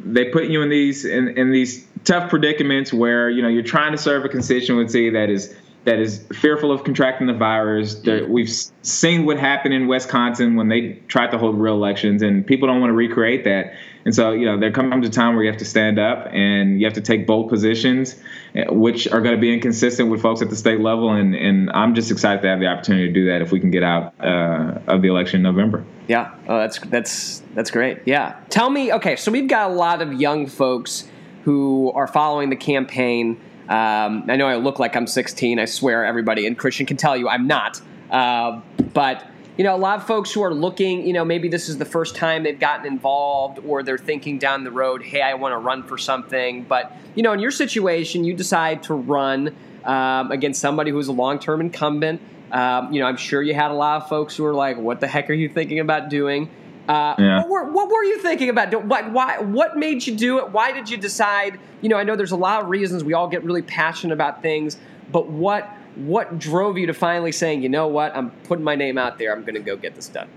they 0.00 0.26
put 0.26 0.44
you 0.44 0.62
in 0.62 0.68
these 0.68 1.04
in, 1.04 1.36
in 1.36 1.50
these 1.50 1.86
tough 2.04 2.30
predicaments 2.30 2.92
where, 2.92 3.28
you 3.30 3.42
know, 3.42 3.48
you're 3.48 3.64
trying 3.64 3.92
to 3.92 3.98
serve 3.98 4.24
a 4.24 4.28
constituency 4.28 5.10
that 5.10 5.28
is 5.28 5.54
that 5.86 6.00
is 6.00 6.26
fearful 6.32 6.72
of 6.72 6.82
contracting 6.82 7.28
the 7.28 7.32
virus. 7.32 7.94
That 7.94 8.28
We've 8.28 8.50
seen 8.82 9.24
what 9.24 9.38
happened 9.38 9.72
in 9.72 9.86
Wisconsin 9.86 10.56
when 10.56 10.68
they 10.68 11.00
tried 11.06 11.30
to 11.30 11.38
hold 11.38 11.58
real 11.58 11.74
elections, 11.74 12.22
and 12.22 12.44
people 12.44 12.66
don't 12.66 12.80
want 12.80 12.90
to 12.90 12.94
recreate 12.94 13.44
that. 13.44 13.72
And 14.04 14.14
so, 14.14 14.32
you 14.32 14.46
know, 14.46 14.58
there 14.58 14.72
comes 14.72 15.06
a 15.06 15.10
time 15.10 15.34
where 15.34 15.44
you 15.44 15.50
have 15.50 15.58
to 15.58 15.64
stand 15.64 15.98
up 15.98 16.28
and 16.32 16.80
you 16.80 16.86
have 16.86 16.94
to 16.94 17.00
take 17.00 17.26
bold 17.26 17.48
positions, 17.48 18.16
eh, 18.54 18.64
which 18.68 19.08
are 19.08 19.20
going 19.20 19.34
to 19.34 19.40
be 19.40 19.52
inconsistent 19.52 20.10
with 20.10 20.22
folks 20.22 20.42
at 20.42 20.50
the 20.50 20.56
state 20.56 20.80
level. 20.80 21.10
And, 21.10 21.34
and 21.34 21.70
I'm 21.70 21.94
just 21.94 22.10
excited 22.10 22.42
to 22.42 22.48
have 22.48 22.60
the 22.60 22.66
opportunity 22.66 23.08
to 23.08 23.12
do 23.12 23.26
that 23.26 23.42
if 23.42 23.50
we 23.50 23.58
can 23.58 23.70
get 23.70 23.82
out 23.82 24.14
uh, 24.20 24.78
of 24.86 25.02
the 25.02 25.08
election 25.08 25.38
in 25.38 25.42
November. 25.42 25.84
Yeah, 26.08 26.34
oh, 26.48 26.58
that's 26.58 26.78
that's 26.80 27.42
that's 27.54 27.70
great. 27.70 27.98
Yeah, 28.06 28.38
tell 28.48 28.70
me. 28.70 28.92
Okay, 28.92 29.16
so 29.16 29.32
we've 29.32 29.48
got 29.48 29.70
a 29.70 29.74
lot 29.74 30.02
of 30.02 30.12
young 30.14 30.46
folks 30.46 31.08
who 31.42 31.92
are 31.92 32.06
following 32.06 32.50
the 32.50 32.56
campaign 32.56 33.40
um, 33.68 34.24
I 34.28 34.36
know 34.36 34.46
I 34.46 34.56
look 34.56 34.78
like 34.78 34.96
I'm 34.96 35.06
16. 35.06 35.58
I 35.58 35.64
swear 35.64 36.04
everybody 36.04 36.46
and 36.46 36.56
Christian 36.56 36.86
can 36.86 36.96
tell 36.96 37.16
you 37.16 37.28
I'm 37.28 37.46
not. 37.46 37.80
Uh, 38.10 38.60
but 38.92 39.26
you 39.56 39.64
know, 39.64 39.74
a 39.74 39.78
lot 39.78 39.98
of 39.98 40.06
folks 40.06 40.30
who 40.32 40.42
are 40.42 40.52
looking, 40.52 41.06
you 41.06 41.14
know, 41.14 41.24
maybe 41.24 41.48
this 41.48 41.68
is 41.68 41.78
the 41.78 41.84
first 41.84 42.14
time 42.14 42.42
they've 42.42 42.60
gotten 42.60 42.86
involved 42.86 43.58
or 43.66 43.82
they're 43.82 43.96
thinking 43.96 44.38
down 44.38 44.64
the 44.64 44.70
road, 44.70 45.02
hey, 45.02 45.22
I 45.22 45.34
want 45.34 45.52
to 45.52 45.58
run 45.58 45.82
for 45.82 45.96
something. 45.96 46.64
But, 46.64 46.92
you 47.14 47.22
know, 47.22 47.32
in 47.32 47.40
your 47.40 47.50
situation, 47.50 48.22
you 48.24 48.34
decide 48.34 48.82
to 48.84 48.94
run 48.94 49.56
um, 49.84 50.30
against 50.30 50.60
somebody 50.60 50.90
who's 50.90 51.08
a 51.08 51.12
long 51.12 51.38
term 51.38 51.62
incumbent. 51.62 52.20
Um, 52.52 52.92
you 52.92 53.00
know, 53.00 53.06
I'm 53.06 53.16
sure 53.16 53.42
you 53.42 53.54
had 53.54 53.70
a 53.70 53.74
lot 53.74 54.02
of 54.02 54.08
folks 54.08 54.36
who 54.36 54.42
were 54.42 54.54
like, 54.54 54.76
what 54.76 55.00
the 55.00 55.06
heck 55.06 55.30
are 55.30 55.34
you 55.34 55.48
thinking 55.48 55.80
about 55.80 56.10
doing? 56.10 56.50
Uh, 56.88 57.14
yeah. 57.18 57.40
what, 57.40 57.48
were, 57.48 57.64
what, 57.72 57.88
were, 57.88 58.04
you 58.04 58.18
thinking 58.20 58.48
about? 58.48 58.72
What, 58.84 59.10
why, 59.10 59.38
what 59.40 59.76
made 59.76 60.06
you 60.06 60.14
do 60.14 60.38
it? 60.38 60.50
Why 60.50 60.70
did 60.70 60.88
you 60.88 60.96
decide? 60.96 61.58
You 61.80 61.88
know, 61.88 61.96
I 61.96 62.04
know 62.04 62.14
there's 62.14 62.32
a 62.32 62.36
lot 62.36 62.62
of 62.62 62.68
reasons. 62.68 63.02
We 63.02 63.12
all 63.12 63.28
get 63.28 63.42
really 63.42 63.62
passionate 63.62 64.14
about 64.14 64.42
things, 64.42 64.76
but 65.10 65.28
what 65.28 65.68
what 65.96 66.38
drove 66.38 66.76
you 66.76 66.86
to 66.86 66.94
finally 66.94 67.32
saying, 67.32 67.62
you 67.62 67.68
know 67.68 67.88
what, 67.88 68.14
I'm 68.14 68.30
putting 68.44 68.64
my 68.64 68.74
name 68.74 68.98
out 68.98 69.18
there. 69.18 69.32
I'm 69.32 69.40
going 69.40 69.54
to 69.54 69.60
go 69.60 69.76
get 69.76 69.94
this 69.94 70.08
done. 70.08 70.28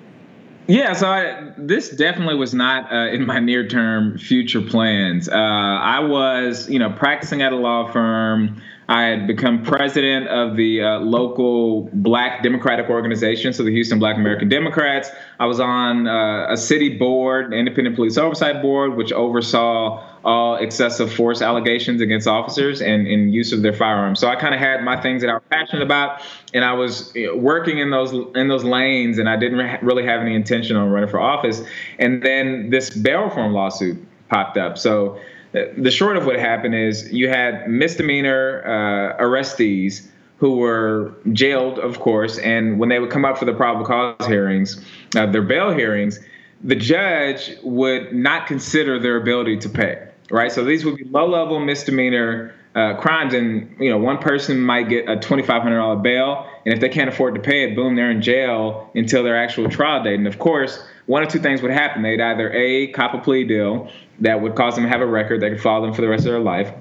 Yeah, 0.68 0.94
so 0.94 1.08
I, 1.10 1.52
this 1.58 1.90
definitely 1.90 2.36
was 2.36 2.54
not 2.54 2.92
uh, 2.94 3.08
in 3.08 3.26
my 3.26 3.40
near 3.40 3.68
term 3.68 4.18
future 4.18 4.62
plans. 4.62 5.28
Uh, 5.28 5.34
I 5.34 6.00
was, 6.00 6.70
you 6.70 6.78
know, 6.78 6.92
practicing 6.92 7.42
at 7.42 7.52
a 7.52 7.56
law 7.56 7.92
firm. 7.92 8.62
I 8.90 9.04
had 9.04 9.28
become 9.28 9.62
president 9.62 10.28
of 10.30 10.58
the 10.58 10.82
uh, 10.82 11.00
local 11.02 11.92
Black 11.94 12.42
Democratic 12.42 12.90
organization, 12.90 13.54
so 13.54 13.62
the 13.62 13.70
Houston 13.70 14.00
Black 14.00 14.18
American 14.18 14.50
Democrats. 14.50 15.12
I 15.40 15.46
was 15.46 15.60
on 15.60 16.08
uh, 16.08 16.48
a 16.50 16.58
city 16.58 16.98
board, 16.98 17.54
independent 17.54 17.96
police 17.96 18.18
oversight 18.18 18.64
board, 18.64 18.98
which 18.98 19.14
oversaw 19.14 20.04
all 20.26 20.56
excessive 20.56 21.14
force 21.14 21.44
allegations 21.44 22.02
against 22.02 22.28
officers 22.28 22.82
and 22.82 23.06
in 23.06 23.30
use 23.30 23.54
of 23.54 23.62
their 23.62 23.74
firearms. 23.74 24.20
So 24.20 24.28
I 24.28 24.36
kind 24.36 24.56
of 24.56 24.60
had 24.60 24.84
my 24.84 25.00
things 25.00 25.22
that 25.22 25.30
I 25.30 25.36
was 25.36 25.44
passionate 25.52 25.84
about, 25.84 26.24
and 26.56 26.66
I 26.66 26.74
was 26.74 27.14
working 27.36 27.78
in 27.78 27.92
those 27.92 28.12
in 28.34 28.48
those 28.48 28.64
lanes, 28.64 29.20
and 29.20 29.30
I 29.30 29.38
didn't 29.38 29.60
re- 29.60 29.78
really 29.84 30.04
have 30.06 30.20
any 30.22 30.34
intention 30.34 30.76
on 30.76 30.90
running 30.90 31.10
for 31.10 31.20
office. 31.20 31.62
And 32.00 32.24
then 32.24 32.72
this 32.72 32.90
bail 32.90 33.26
reform 33.26 33.54
lawsuit 33.54 34.04
popped 34.30 34.58
up. 34.58 34.80
So 34.80 35.20
the 35.52 35.92
short 35.92 36.18
of 36.18 36.26
what 36.26 36.38
happened 36.40 36.76
is 36.76 37.12
you 37.12 37.30
had 37.30 37.70
misdemeanor 37.70 38.62
uh, 38.66 39.24
arrestees 39.24 40.08
who 40.38 40.58
were 40.58 41.14
jailed, 41.34 41.80
of 41.80 42.00
course, 42.00 42.38
and 42.40 42.80
when 42.80 42.90
they 42.90 43.00
would 43.00 43.12
come 43.12 43.26
up 43.26 43.38
for 43.38 43.46
the 43.46 43.54
probable 43.54 43.86
cause 43.86 44.28
hearings, 44.28 44.86
uh, 45.16 45.26
their 45.26 45.42
bail 45.42 45.72
hearings, 45.72 46.20
the 46.64 46.76
judge 46.76 47.52
would 47.64 48.14
not 48.14 48.48
consider 48.48 49.00
their 49.00 49.18
ability 49.18 49.58
to 49.58 49.70
pay. 49.70 50.06
Right, 50.32 50.52
so 50.52 50.64
these 50.64 50.86
would 50.86 50.96
be 50.96 51.06
low-level 51.06 51.60
misdemeanor 51.60 52.54
uh, 52.76 52.94
crimes, 52.98 53.34
and 53.34 53.76
you 53.80 53.90
know 53.90 53.98
one 53.98 54.20
person 54.20 54.62
might 54.62 54.88
get 54.88 55.10
a 55.10 55.16
twenty 55.16 55.42
five 55.42 55.64
hundred 55.64 55.78
dollar 55.78 55.96
bail, 55.96 56.48
and 56.66 56.74
if 56.76 56.80
they 56.80 56.90
can't 56.90 57.10
afford 57.10 57.34
to 57.34 57.42
pay 57.42 57.64
it, 57.64 57.76
boom, 57.76 57.96
they're 57.96 58.12
in 58.12 58.22
jail 58.22 58.92
until 58.94 59.24
their 59.24 59.36
actual 59.36 59.68
trial 59.68 60.04
date. 60.04 60.20
And 60.20 60.28
of 60.28 60.38
course, 60.38 60.84
one 61.10 61.24
of 61.24 61.30
two 61.30 61.40
things 61.40 61.64
would 61.64 61.72
happen: 61.72 62.04
they'd 62.04 62.22
either 62.22 62.54
a 62.54 62.88
cop 62.98 63.16
a 63.16 63.18
plea 63.18 63.44
deal 63.44 63.90
that 64.20 64.42
would 64.42 64.54
cause 64.54 64.76
them 64.76 64.84
to 64.84 64.90
have 64.90 65.02
a 65.02 65.08
record 65.08 65.42
that 65.42 65.50
could 65.50 65.62
follow 65.62 65.86
them 65.86 65.96
for 65.96 66.02
the 66.02 66.08
rest 66.08 66.26
of 66.28 66.32
their 66.32 66.40
life, 66.40 66.72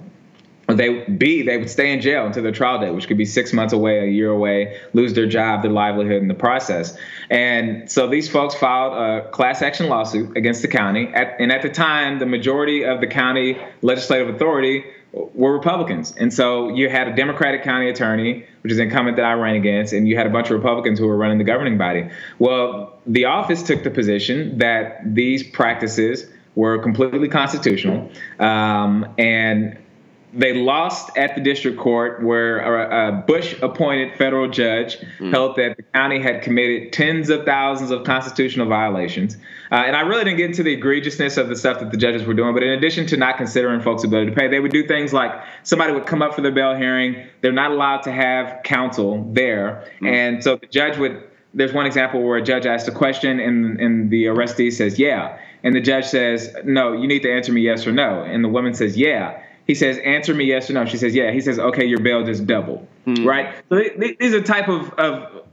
Or 0.68 0.74
they 0.74 1.04
B 1.04 1.42
they 1.42 1.56
would 1.56 1.70
stay 1.70 1.92
in 1.92 2.00
jail 2.00 2.26
until 2.26 2.42
their 2.42 2.52
trial 2.52 2.78
date, 2.78 2.90
which 2.90 3.08
could 3.08 3.16
be 3.16 3.24
six 3.24 3.54
months 3.54 3.72
away, 3.72 4.00
a 4.00 4.10
year 4.10 4.30
away, 4.30 4.78
lose 4.92 5.14
their 5.14 5.26
job, 5.26 5.62
their 5.62 5.70
livelihood 5.70 6.20
in 6.20 6.28
the 6.28 6.34
process. 6.34 6.96
And 7.30 7.90
so 7.90 8.06
these 8.06 8.28
folks 8.28 8.54
filed 8.54 8.92
a 8.92 9.30
class 9.30 9.62
action 9.62 9.88
lawsuit 9.88 10.36
against 10.36 10.60
the 10.60 10.68
county. 10.68 11.08
At, 11.14 11.40
and 11.40 11.50
at 11.50 11.62
the 11.62 11.70
time, 11.70 12.18
the 12.18 12.26
majority 12.26 12.84
of 12.84 13.00
the 13.00 13.06
county 13.06 13.56
legislative 13.80 14.28
authority 14.28 14.84
were 15.12 15.54
Republicans. 15.54 16.14
And 16.18 16.34
so 16.34 16.68
you 16.74 16.90
had 16.90 17.08
a 17.08 17.16
Democratic 17.16 17.62
county 17.62 17.88
attorney, 17.88 18.44
which 18.62 18.72
is 18.72 18.78
incumbent 18.78 19.16
that 19.16 19.24
I 19.24 19.32
ran 19.34 19.54
against, 19.54 19.92
and 19.92 20.08
you 20.08 20.16
had 20.16 20.26
a 20.26 20.30
bunch 20.30 20.46
of 20.46 20.52
Republicans 20.52 20.98
who 20.98 21.06
were 21.06 21.16
running 21.16 21.38
the 21.38 21.44
governing 21.44 21.78
body. 21.78 22.08
Well, 22.38 22.98
the 23.06 23.24
office 23.24 23.62
took 23.62 23.84
the 23.84 23.90
position 23.90 24.58
that 24.58 25.00
these 25.14 25.42
practices 25.42 26.26
were 26.54 26.78
completely 26.78 27.28
constitutional 27.28 28.10
um, 28.40 29.06
and 29.16 29.78
they 30.32 30.52
lost 30.52 31.16
at 31.16 31.34
the 31.34 31.40
district 31.40 31.78
court 31.78 32.22
where 32.22 32.58
a, 32.58 33.08
a 33.08 33.12
Bush 33.22 33.54
appointed 33.62 34.16
federal 34.16 34.48
judge 34.48 34.98
mm. 35.18 35.30
held 35.30 35.56
that 35.56 35.76
the 35.76 35.82
county 35.82 36.20
had 36.20 36.42
committed 36.42 36.92
tens 36.92 37.30
of 37.30 37.44
thousands 37.44 37.90
of 37.90 38.04
constitutional 38.04 38.68
violations. 38.68 39.36
Uh, 39.70 39.76
and 39.76 39.96
I 39.96 40.02
really 40.02 40.24
didn't 40.24 40.38
get 40.38 40.46
into 40.46 40.62
the 40.62 40.76
egregiousness 40.76 41.38
of 41.38 41.48
the 41.48 41.56
stuff 41.56 41.80
that 41.80 41.90
the 41.90 41.96
judges 41.96 42.24
were 42.24 42.34
doing, 42.34 42.54
but 42.54 42.62
in 42.62 42.70
addition 42.70 43.06
to 43.08 43.16
not 43.16 43.36
considering 43.36 43.80
folks' 43.80 44.04
ability 44.04 44.30
to 44.30 44.36
pay, 44.36 44.48
they 44.48 44.60
would 44.60 44.72
do 44.72 44.86
things 44.86 45.12
like 45.12 45.32
somebody 45.62 45.92
would 45.92 46.06
come 46.06 46.22
up 46.22 46.34
for 46.34 46.42
the 46.42 46.50
bail 46.50 46.74
hearing, 46.76 47.26
they're 47.40 47.52
not 47.52 47.70
allowed 47.70 48.02
to 48.02 48.12
have 48.12 48.62
counsel 48.64 49.30
there. 49.32 49.90
Mm. 50.00 50.08
And 50.08 50.44
so 50.44 50.56
the 50.56 50.66
judge 50.66 50.98
would, 50.98 51.22
there's 51.54 51.72
one 51.72 51.86
example 51.86 52.22
where 52.22 52.36
a 52.36 52.42
judge 52.42 52.66
asked 52.66 52.88
a 52.88 52.92
question 52.92 53.40
and, 53.40 53.80
and 53.80 54.10
the 54.10 54.24
arrestee 54.26 54.72
says, 54.72 54.98
yeah. 54.98 55.38
And 55.62 55.74
the 55.74 55.80
judge 55.80 56.04
says, 56.04 56.54
no, 56.64 56.92
you 56.92 57.08
need 57.08 57.22
to 57.22 57.32
answer 57.32 57.52
me 57.52 57.62
yes 57.62 57.86
or 57.86 57.92
no. 57.92 58.22
And 58.22 58.44
the 58.44 58.48
woman 58.48 58.74
says, 58.74 58.96
yeah. 58.96 59.42
He 59.68 59.74
says, 59.74 59.98
"Answer 59.98 60.34
me 60.34 60.46
yes 60.46 60.68
or 60.68 60.72
no." 60.72 60.86
She 60.86 60.96
says, 60.96 61.14
"Yeah." 61.14 61.30
He 61.30 61.40
says, 61.40 61.58
"Okay, 61.58 61.84
your 61.84 62.00
bail 62.00 62.24
just 62.24 62.46
doubled." 62.46 62.88
Mm-hmm. 63.06 63.24
Right. 63.24 63.54
So 63.68 63.80
these 64.18 64.34
are 64.34 64.40
type 64.40 64.68
of 64.68 64.90
of 64.94 65.44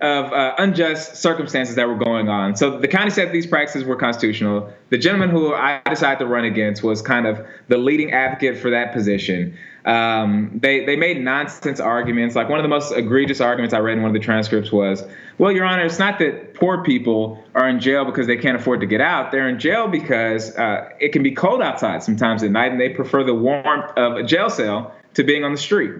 of 0.00 0.32
uh, 0.32 0.54
unjust 0.58 1.16
circumstances 1.16 1.76
that 1.76 1.88
were 1.88 1.96
going 1.96 2.28
on. 2.28 2.56
So 2.56 2.78
the 2.78 2.88
county 2.88 3.10
said 3.10 3.32
these 3.32 3.46
practices 3.46 3.84
were 3.84 3.96
constitutional. 3.96 4.70
The 4.90 4.98
gentleman 4.98 5.30
who 5.30 5.54
I 5.54 5.80
decided 5.88 6.18
to 6.18 6.26
run 6.26 6.44
against 6.44 6.82
was 6.82 7.00
kind 7.00 7.26
of 7.26 7.46
the 7.68 7.78
leading 7.78 8.12
advocate 8.12 8.58
for 8.58 8.70
that 8.70 8.92
position. 8.92 9.56
Um, 9.84 10.58
they 10.62 10.84
they 10.84 10.96
made 10.96 11.20
nonsense 11.20 11.78
arguments. 11.78 12.34
Like 12.34 12.48
one 12.48 12.58
of 12.58 12.62
the 12.62 12.68
most 12.68 12.92
egregious 12.92 13.40
arguments 13.40 13.74
I 13.74 13.78
read 13.80 13.98
in 13.98 14.02
one 14.02 14.08
of 14.08 14.14
the 14.14 14.24
transcripts 14.24 14.72
was, 14.72 15.04
"Well, 15.36 15.52
Your 15.52 15.66
Honor, 15.66 15.84
it's 15.84 15.98
not 15.98 16.18
that 16.20 16.54
poor 16.54 16.82
people 16.82 17.44
are 17.54 17.68
in 17.68 17.80
jail 17.80 18.04
because 18.06 18.26
they 18.26 18.38
can't 18.38 18.56
afford 18.56 18.80
to 18.80 18.86
get 18.86 19.02
out. 19.02 19.30
They're 19.30 19.48
in 19.48 19.58
jail 19.58 19.88
because 19.88 20.56
uh, 20.56 20.88
it 21.00 21.12
can 21.12 21.22
be 21.22 21.32
cold 21.32 21.60
outside 21.60 22.02
sometimes 22.02 22.42
at 22.42 22.50
night, 22.50 22.72
and 22.72 22.80
they 22.80 22.88
prefer 22.88 23.24
the 23.24 23.34
warmth 23.34 23.90
of 23.96 24.16
a 24.16 24.22
jail 24.22 24.48
cell 24.48 24.94
to 25.14 25.22
being 25.24 25.44
on 25.44 25.52
the 25.52 25.58
street." 25.58 25.92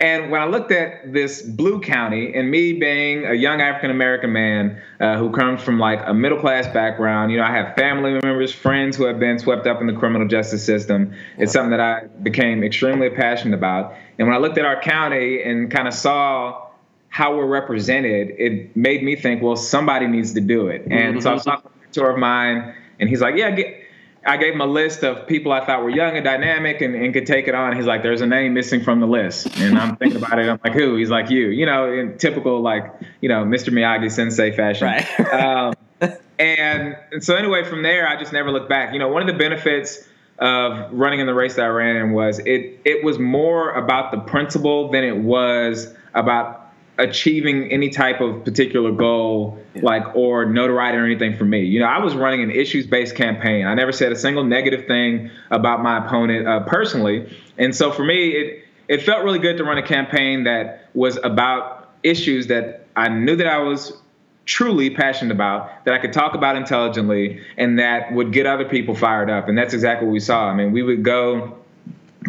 And 0.00 0.30
when 0.30 0.40
I 0.40 0.44
looked 0.44 0.70
at 0.70 1.12
this 1.12 1.42
blue 1.42 1.80
county, 1.80 2.32
and 2.32 2.48
me 2.48 2.74
being 2.74 3.26
a 3.26 3.34
young 3.34 3.60
African 3.60 3.90
American 3.90 4.32
man 4.32 4.80
uh, 5.00 5.18
who 5.18 5.32
comes 5.32 5.60
from 5.60 5.80
like 5.80 6.00
a 6.06 6.14
middle 6.14 6.38
class 6.38 6.68
background, 6.68 7.32
you 7.32 7.38
know, 7.38 7.42
I 7.42 7.50
have 7.50 7.74
family 7.74 8.12
members, 8.12 8.54
friends 8.54 8.96
who 8.96 9.06
have 9.06 9.18
been 9.18 9.40
swept 9.40 9.66
up 9.66 9.80
in 9.80 9.88
the 9.88 9.92
criminal 9.92 10.28
justice 10.28 10.64
system. 10.64 11.14
It's 11.36 11.52
something 11.52 11.70
that 11.70 11.80
I 11.80 12.06
became 12.22 12.62
extremely 12.62 13.10
passionate 13.10 13.54
about. 13.54 13.94
And 14.18 14.28
when 14.28 14.36
I 14.36 14.38
looked 14.38 14.56
at 14.56 14.64
our 14.64 14.80
county 14.80 15.42
and 15.42 15.68
kind 15.68 15.88
of 15.88 15.94
saw 15.94 16.68
how 17.08 17.36
we're 17.36 17.46
represented, 17.46 18.30
it 18.38 18.76
made 18.76 19.02
me 19.02 19.16
think, 19.16 19.42
well, 19.42 19.56
somebody 19.56 20.06
needs 20.06 20.34
to 20.34 20.40
do 20.40 20.68
it. 20.68 20.82
And 20.82 20.92
mm-hmm. 20.92 21.20
so 21.20 21.30
I 21.30 21.34
was 21.34 21.44
talking 21.44 21.70
to 21.70 21.76
a 21.76 21.80
mentor 21.80 22.10
of 22.12 22.18
mine, 22.18 22.74
and 23.00 23.08
he's 23.08 23.20
like, 23.20 23.34
yeah, 23.36 23.50
get 23.50 23.82
I 24.28 24.36
gave 24.36 24.52
him 24.52 24.60
a 24.60 24.66
list 24.66 25.02
of 25.04 25.26
people 25.26 25.52
I 25.52 25.64
thought 25.64 25.82
were 25.82 25.88
young 25.88 26.14
and 26.16 26.24
dynamic 26.24 26.82
and, 26.82 26.94
and 26.94 27.14
could 27.14 27.26
take 27.26 27.48
it 27.48 27.54
on. 27.54 27.74
He's 27.74 27.86
like, 27.86 28.02
there's 28.02 28.20
a 28.20 28.26
name 28.26 28.52
missing 28.52 28.82
from 28.82 29.00
the 29.00 29.06
list. 29.06 29.46
And 29.58 29.78
I'm 29.78 29.96
thinking 29.96 30.22
about 30.22 30.38
it. 30.38 30.48
I'm 30.50 30.60
like, 30.62 30.74
who? 30.74 30.96
He's 30.96 31.08
like, 31.08 31.30
you. 31.30 31.46
You 31.46 31.64
know, 31.64 31.90
in 31.90 32.18
typical, 32.18 32.60
like, 32.60 32.92
you 33.22 33.30
know, 33.30 33.44
Mr. 33.44 33.70
Miyagi 33.70 34.12
sensei 34.12 34.54
fashion. 34.54 34.86
Right. 34.86 35.20
um, 35.32 35.74
and, 36.38 36.96
and 37.10 37.24
so, 37.24 37.36
anyway, 37.36 37.64
from 37.64 37.82
there, 37.82 38.06
I 38.06 38.18
just 38.18 38.34
never 38.34 38.52
looked 38.52 38.68
back. 38.68 38.92
You 38.92 38.98
know, 38.98 39.08
one 39.08 39.22
of 39.22 39.28
the 39.28 39.38
benefits 39.38 40.06
of 40.38 40.92
running 40.92 41.20
in 41.20 41.26
the 41.26 41.34
race 41.34 41.56
that 41.56 41.64
I 41.64 41.68
ran 41.68 41.96
in 41.96 42.12
was 42.12 42.38
it, 42.40 42.80
it 42.84 43.02
was 43.02 43.18
more 43.18 43.70
about 43.70 44.12
the 44.12 44.18
principle 44.18 44.90
than 44.90 45.04
it 45.04 45.16
was 45.16 45.92
about 46.14 46.67
achieving 46.98 47.70
any 47.70 47.88
type 47.88 48.20
of 48.20 48.44
particular 48.44 48.90
goal 48.90 49.58
like 49.76 50.02
or 50.16 50.44
notoriety 50.44 50.98
or 50.98 51.04
anything 51.04 51.36
for 51.36 51.44
me. 51.44 51.64
You 51.64 51.80
know 51.80 51.86
i 51.86 51.98
was 51.98 52.14
running 52.14 52.42
an 52.42 52.50
issues 52.50 52.86
based 52.86 53.14
campaign. 53.14 53.66
I 53.66 53.74
never 53.74 53.92
said 53.92 54.12
a 54.12 54.16
single 54.16 54.44
negative 54.44 54.86
thing 54.86 55.30
about 55.50 55.82
my 55.82 56.04
opponent 56.04 56.46
uh, 56.46 56.60
personally. 56.64 57.32
And 57.56 57.74
so 57.74 57.92
for 57.92 58.04
me 58.04 58.30
it 58.30 58.64
it 58.88 59.02
felt 59.02 59.22
really 59.22 59.38
good 59.38 59.56
to 59.58 59.64
run 59.64 59.78
a 59.78 59.82
campaign 59.82 60.44
that 60.44 60.88
was 60.94 61.18
about 61.22 61.90
issues 62.02 62.46
that 62.48 62.86
i 62.96 63.08
knew 63.08 63.36
that 63.36 63.46
i 63.46 63.58
was 63.58 63.92
truly 64.44 64.88
passionate 64.88 65.32
about 65.32 65.84
that 65.84 65.94
i 65.94 65.98
could 65.98 66.12
talk 66.12 66.34
about 66.34 66.56
intelligently 66.56 67.40
and 67.56 67.78
that 67.78 68.12
would 68.12 68.32
get 68.32 68.46
other 68.46 68.64
people 68.64 68.94
fired 68.94 69.30
up. 69.30 69.48
And 69.48 69.56
that's 69.58 69.74
exactly 69.74 70.06
what 70.06 70.12
we 70.12 70.20
saw. 70.20 70.48
I 70.48 70.54
mean 70.54 70.72
we 70.72 70.82
would 70.82 71.04
go 71.04 71.58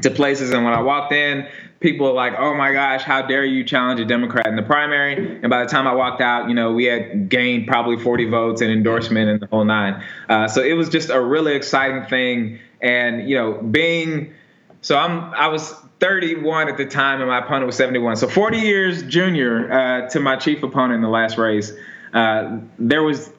to 0.03 0.11
places 0.11 0.51
and 0.51 0.63
when 0.63 0.73
i 0.73 0.81
walked 0.81 1.11
in 1.11 1.47
people 1.79 2.13
like, 2.13 2.33
"Oh 2.37 2.55
my 2.55 2.73
gosh, 2.73 3.03
how 3.03 3.21
dare 3.21 3.45
you 3.45 3.63
challenge 3.63 3.99
a 3.99 4.05
Democrat 4.05 4.47
in 4.47 4.55
the 4.55 4.63
primary?" 4.63 5.39
And 5.41 5.49
by 5.49 5.63
the 5.63 5.69
time 5.69 5.87
I 5.87 5.93
walked 5.93 6.21
out, 6.21 6.49
you 6.49 6.55
know, 6.55 6.71
we 6.71 6.85
had 6.85 7.29
gained 7.29 7.67
probably 7.67 7.97
40 7.97 8.25
votes 8.29 8.61
and 8.61 8.71
endorsement 8.71 9.29
and 9.29 9.39
the 9.39 9.47
whole 9.47 9.65
nine. 9.65 10.03
Uh, 10.27 10.47
so 10.47 10.61
it 10.61 10.73
was 10.73 10.89
just 10.89 11.09
a 11.09 11.21
really 11.21 11.53
exciting 11.53 12.05
thing. 12.05 12.59
And 12.81 13.29
you 13.29 13.35
know, 13.35 13.53
being 13.53 14.33
so 14.81 14.97
I'm 14.97 15.33
I 15.33 15.47
was 15.47 15.73
31 15.99 16.69
at 16.69 16.77
the 16.77 16.85
time, 16.85 17.19
and 17.19 17.29
my 17.29 17.39
opponent 17.39 17.65
was 17.65 17.75
71. 17.75 18.15
So 18.15 18.27
40 18.27 18.57
years 18.57 19.03
junior 19.03 19.71
uh, 19.71 20.09
to 20.09 20.19
my 20.19 20.37
chief 20.37 20.63
opponent 20.63 20.95
in 20.95 21.01
the 21.01 21.09
last 21.09 21.37
race. 21.37 21.73
Uh, 22.13 22.59
there 22.77 23.03
was 23.03 23.31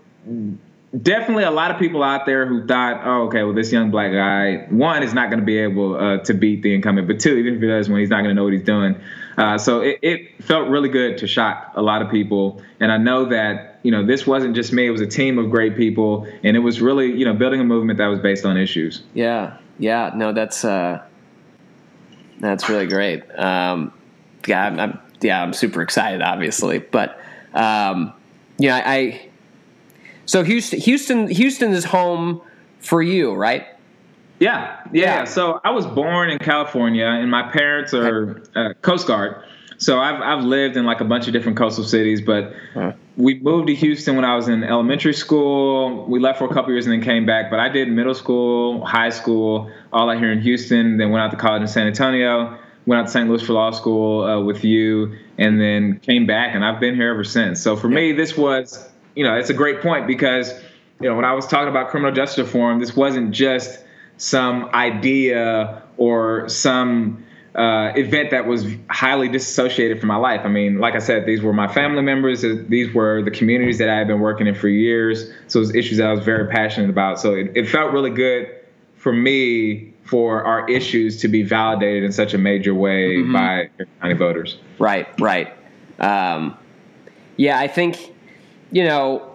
definitely 0.96 1.44
a 1.44 1.50
lot 1.50 1.70
of 1.70 1.78
people 1.78 2.02
out 2.02 2.26
there 2.26 2.46
who 2.46 2.66
thought, 2.66 3.02
oh, 3.04 3.26
okay, 3.26 3.42
well, 3.42 3.54
this 3.54 3.72
young 3.72 3.90
black 3.90 4.12
guy, 4.12 4.66
one, 4.70 5.02
is 5.02 5.14
not 5.14 5.30
going 5.30 5.40
to 5.40 5.46
be 5.46 5.58
able 5.58 5.96
uh, 5.96 6.18
to 6.18 6.34
beat 6.34 6.62
the 6.62 6.74
incumbent, 6.74 7.06
but 7.06 7.20
two, 7.20 7.36
even 7.36 7.54
if 7.54 7.60
he 7.60 7.66
does 7.68 7.88
win, 7.88 8.00
he's 8.00 8.10
not 8.10 8.22
going 8.22 8.30
to 8.30 8.34
know 8.34 8.44
what 8.44 8.52
he's 8.52 8.64
doing. 8.64 9.00
Uh, 9.36 9.56
so 9.56 9.80
it, 9.80 9.98
it, 10.02 10.42
felt 10.42 10.68
really 10.68 10.88
good 10.88 11.18
to 11.18 11.26
shock 11.26 11.72
a 11.76 11.82
lot 11.82 12.02
of 12.02 12.10
people. 12.10 12.60
And 12.80 12.90
I 12.90 12.96
know 12.96 13.26
that, 13.26 13.78
you 13.82 13.90
know, 13.92 14.04
this 14.04 14.26
wasn't 14.26 14.54
just 14.54 14.72
me, 14.72 14.86
it 14.86 14.90
was 14.90 15.00
a 15.00 15.06
team 15.06 15.38
of 15.38 15.50
great 15.50 15.76
people. 15.76 16.26
And 16.42 16.56
it 16.56 16.60
was 16.60 16.80
really, 16.80 17.12
you 17.12 17.24
know, 17.24 17.34
building 17.34 17.60
a 17.60 17.64
movement 17.64 17.98
that 17.98 18.08
was 18.08 18.18
based 18.18 18.44
on 18.44 18.56
issues. 18.56 19.02
Yeah. 19.14 19.58
Yeah. 19.78 20.10
No, 20.14 20.32
that's, 20.32 20.64
uh, 20.64 21.02
that's 22.40 22.68
really 22.68 22.86
great. 22.86 23.22
Um, 23.38 23.92
yeah, 24.46 24.66
I'm, 24.66 24.80
I'm, 24.80 24.98
yeah, 25.20 25.42
I'm 25.42 25.52
super 25.52 25.82
excited, 25.82 26.22
obviously. 26.22 26.78
But, 26.78 27.20
um, 27.54 28.12
yeah, 28.58 28.76
I, 28.76 28.96
I 28.96 29.29
so 30.30 30.44
Houston, 30.44 30.78
Houston, 30.78 31.26
Houston 31.26 31.72
is 31.72 31.84
home 31.84 32.40
for 32.78 33.02
you, 33.02 33.34
right? 33.34 33.66
Yeah, 34.38 34.80
yeah, 34.92 35.02
yeah. 35.02 35.24
So 35.24 35.60
I 35.64 35.72
was 35.72 35.86
born 35.86 36.30
in 36.30 36.38
California, 36.38 37.04
and 37.04 37.28
my 37.28 37.50
parents 37.50 37.92
are 37.92 38.40
uh, 38.54 38.74
Coast 38.80 39.08
Guard. 39.08 39.42
So 39.78 39.98
I've 39.98 40.20
I've 40.22 40.44
lived 40.44 40.76
in 40.76 40.86
like 40.86 41.00
a 41.00 41.04
bunch 41.04 41.26
of 41.26 41.32
different 41.32 41.58
coastal 41.58 41.82
cities, 41.82 42.20
but 42.20 42.54
huh. 42.74 42.92
we 43.16 43.40
moved 43.40 43.66
to 43.66 43.74
Houston 43.74 44.14
when 44.14 44.24
I 44.24 44.36
was 44.36 44.46
in 44.46 44.62
elementary 44.62 45.14
school. 45.14 46.06
We 46.06 46.20
left 46.20 46.38
for 46.38 46.44
a 46.44 46.54
couple 46.54 46.70
years 46.70 46.86
and 46.86 46.92
then 46.92 47.02
came 47.02 47.26
back. 47.26 47.50
But 47.50 47.58
I 47.58 47.68
did 47.68 47.90
middle 47.90 48.14
school, 48.14 48.86
high 48.86 49.10
school, 49.10 49.68
all 49.92 50.08
out 50.08 50.18
here 50.18 50.30
in 50.30 50.40
Houston. 50.42 50.96
Then 50.96 51.10
went 51.10 51.24
out 51.24 51.32
to 51.32 51.38
college 51.38 51.62
in 51.62 51.66
San 51.66 51.88
Antonio. 51.88 52.56
Went 52.86 53.00
out 53.00 53.06
to 53.06 53.10
St. 53.10 53.28
Louis 53.28 53.42
for 53.42 53.54
law 53.54 53.72
school 53.72 54.22
uh, 54.22 54.40
with 54.40 54.62
you, 54.62 55.12
and 55.38 55.60
then 55.60 55.98
came 55.98 56.24
back, 56.24 56.54
and 56.54 56.64
I've 56.64 56.78
been 56.78 56.94
here 56.94 57.10
ever 57.10 57.24
since. 57.24 57.60
So 57.60 57.74
for 57.74 57.88
me, 57.88 58.12
this 58.12 58.36
was 58.36 58.88
you 59.20 59.26
know, 59.26 59.36
it's 59.36 59.50
a 59.50 59.54
great 59.54 59.82
point 59.82 60.06
because, 60.06 60.50
you 60.98 61.06
know, 61.06 61.14
when 61.14 61.26
I 61.26 61.34
was 61.34 61.46
talking 61.46 61.68
about 61.68 61.90
criminal 61.90 62.10
justice 62.10 62.38
reform, 62.38 62.80
this 62.80 62.96
wasn't 62.96 63.32
just 63.32 63.84
some 64.16 64.70
idea 64.72 65.82
or 65.98 66.48
some 66.48 67.22
uh, 67.54 67.92
event 67.96 68.30
that 68.30 68.46
was 68.46 68.64
highly 68.88 69.28
disassociated 69.28 70.00
from 70.00 70.08
my 70.08 70.16
life. 70.16 70.40
I 70.44 70.48
mean, 70.48 70.78
like 70.78 70.94
I 70.94 71.00
said, 71.00 71.26
these 71.26 71.42
were 71.42 71.52
my 71.52 71.68
family 71.68 72.00
members. 72.00 72.40
These 72.40 72.94
were 72.94 73.20
the 73.20 73.30
communities 73.30 73.76
that 73.76 73.90
I 73.90 73.98
had 73.98 74.06
been 74.06 74.20
working 74.20 74.46
in 74.46 74.54
for 74.54 74.68
years. 74.68 75.30
So 75.48 75.58
it 75.58 75.60
was 75.60 75.74
issues 75.74 75.98
that 75.98 76.06
I 76.06 76.12
was 76.14 76.24
very 76.24 76.48
passionate 76.48 76.88
about. 76.88 77.20
So 77.20 77.34
it, 77.34 77.52
it 77.54 77.68
felt 77.68 77.92
really 77.92 78.08
good 78.08 78.48
for 78.96 79.12
me 79.12 79.92
for 80.04 80.44
our 80.44 80.66
issues 80.66 81.20
to 81.20 81.28
be 81.28 81.42
validated 81.42 82.04
in 82.04 82.12
such 82.12 82.32
a 82.32 82.38
major 82.38 82.72
way 82.72 83.16
mm-hmm. 83.16 83.34
by 83.34 83.68
county 84.00 84.14
voters. 84.14 84.56
Right, 84.78 85.06
right. 85.20 85.52
Um, 85.98 86.56
yeah, 87.36 87.58
I 87.58 87.68
think 87.68 88.14
you 88.70 88.84
know, 88.84 89.34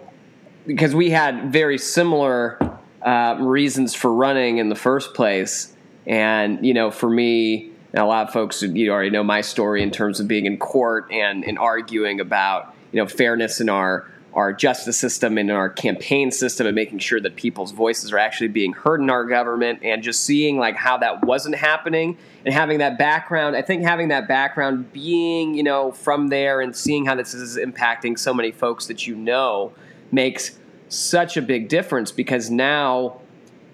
because 0.66 0.94
we 0.94 1.10
had 1.10 1.52
very 1.52 1.78
similar 1.78 2.58
uh, 3.02 3.36
reasons 3.38 3.94
for 3.94 4.12
running 4.12 4.58
in 4.58 4.68
the 4.68 4.74
first 4.74 5.14
place. 5.14 5.74
And 6.06 6.64
you 6.64 6.74
know, 6.74 6.90
for 6.90 7.08
me, 7.08 7.70
and 7.92 8.02
a 8.02 8.06
lot 8.06 8.26
of 8.26 8.32
folks 8.32 8.62
you 8.62 8.90
already 8.90 9.10
know 9.10 9.24
my 9.24 9.40
story 9.40 9.82
in 9.82 9.90
terms 9.90 10.20
of 10.20 10.28
being 10.28 10.46
in 10.46 10.58
court 10.58 11.10
and, 11.10 11.44
and 11.44 11.58
arguing 11.58 12.20
about 12.20 12.74
you 12.92 13.00
know 13.00 13.06
fairness 13.08 13.60
in 13.60 13.68
our 13.68 14.10
our 14.36 14.52
justice 14.52 14.96
system 14.96 15.38
and 15.38 15.50
our 15.50 15.68
campaign 15.68 16.30
system 16.30 16.66
and 16.66 16.74
making 16.74 16.98
sure 16.98 17.20
that 17.20 17.34
people's 17.36 17.72
voices 17.72 18.12
are 18.12 18.18
actually 18.18 18.48
being 18.48 18.72
heard 18.72 19.00
in 19.00 19.10
our 19.10 19.24
government 19.24 19.80
and 19.82 20.02
just 20.02 20.22
seeing 20.22 20.58
like 20.58 20.76
how 20.76 20.96
that 20.98 21.24
wasn't 21.24 21.54
happening 21.54 22.16
and 22.44 22.52
having 22.52 22.78
that 22.78 22.98
background 22.98 23.56
i 23.56 23.62
think 23.62 23.82
having 23.82 24.08
that 24.08 24.28
background 24.28 24.92
being 24.92 25.54
you 25.54 25.62
know 25.62 25.90
from 25.90 26.28
there 26.28 26.60
and 26.60 26.76
seeing 26.76 27.06
how 27.06 27.14
this 27.14 27.32
is 27.32 27.56
impacting 27.56 28.18
so 28.18 28.34
many 28.34 28.52
folks 28.52 28.86
that 28.86 29.06
you 29.06 29.16
know 29.16 29.72
makes 30.12 30.58
such 30.88 31.36
a 31.36 31.42
big 31.42 31.68
difference 31.68 32.12
because 32.12 32.50
now 32.50 33.18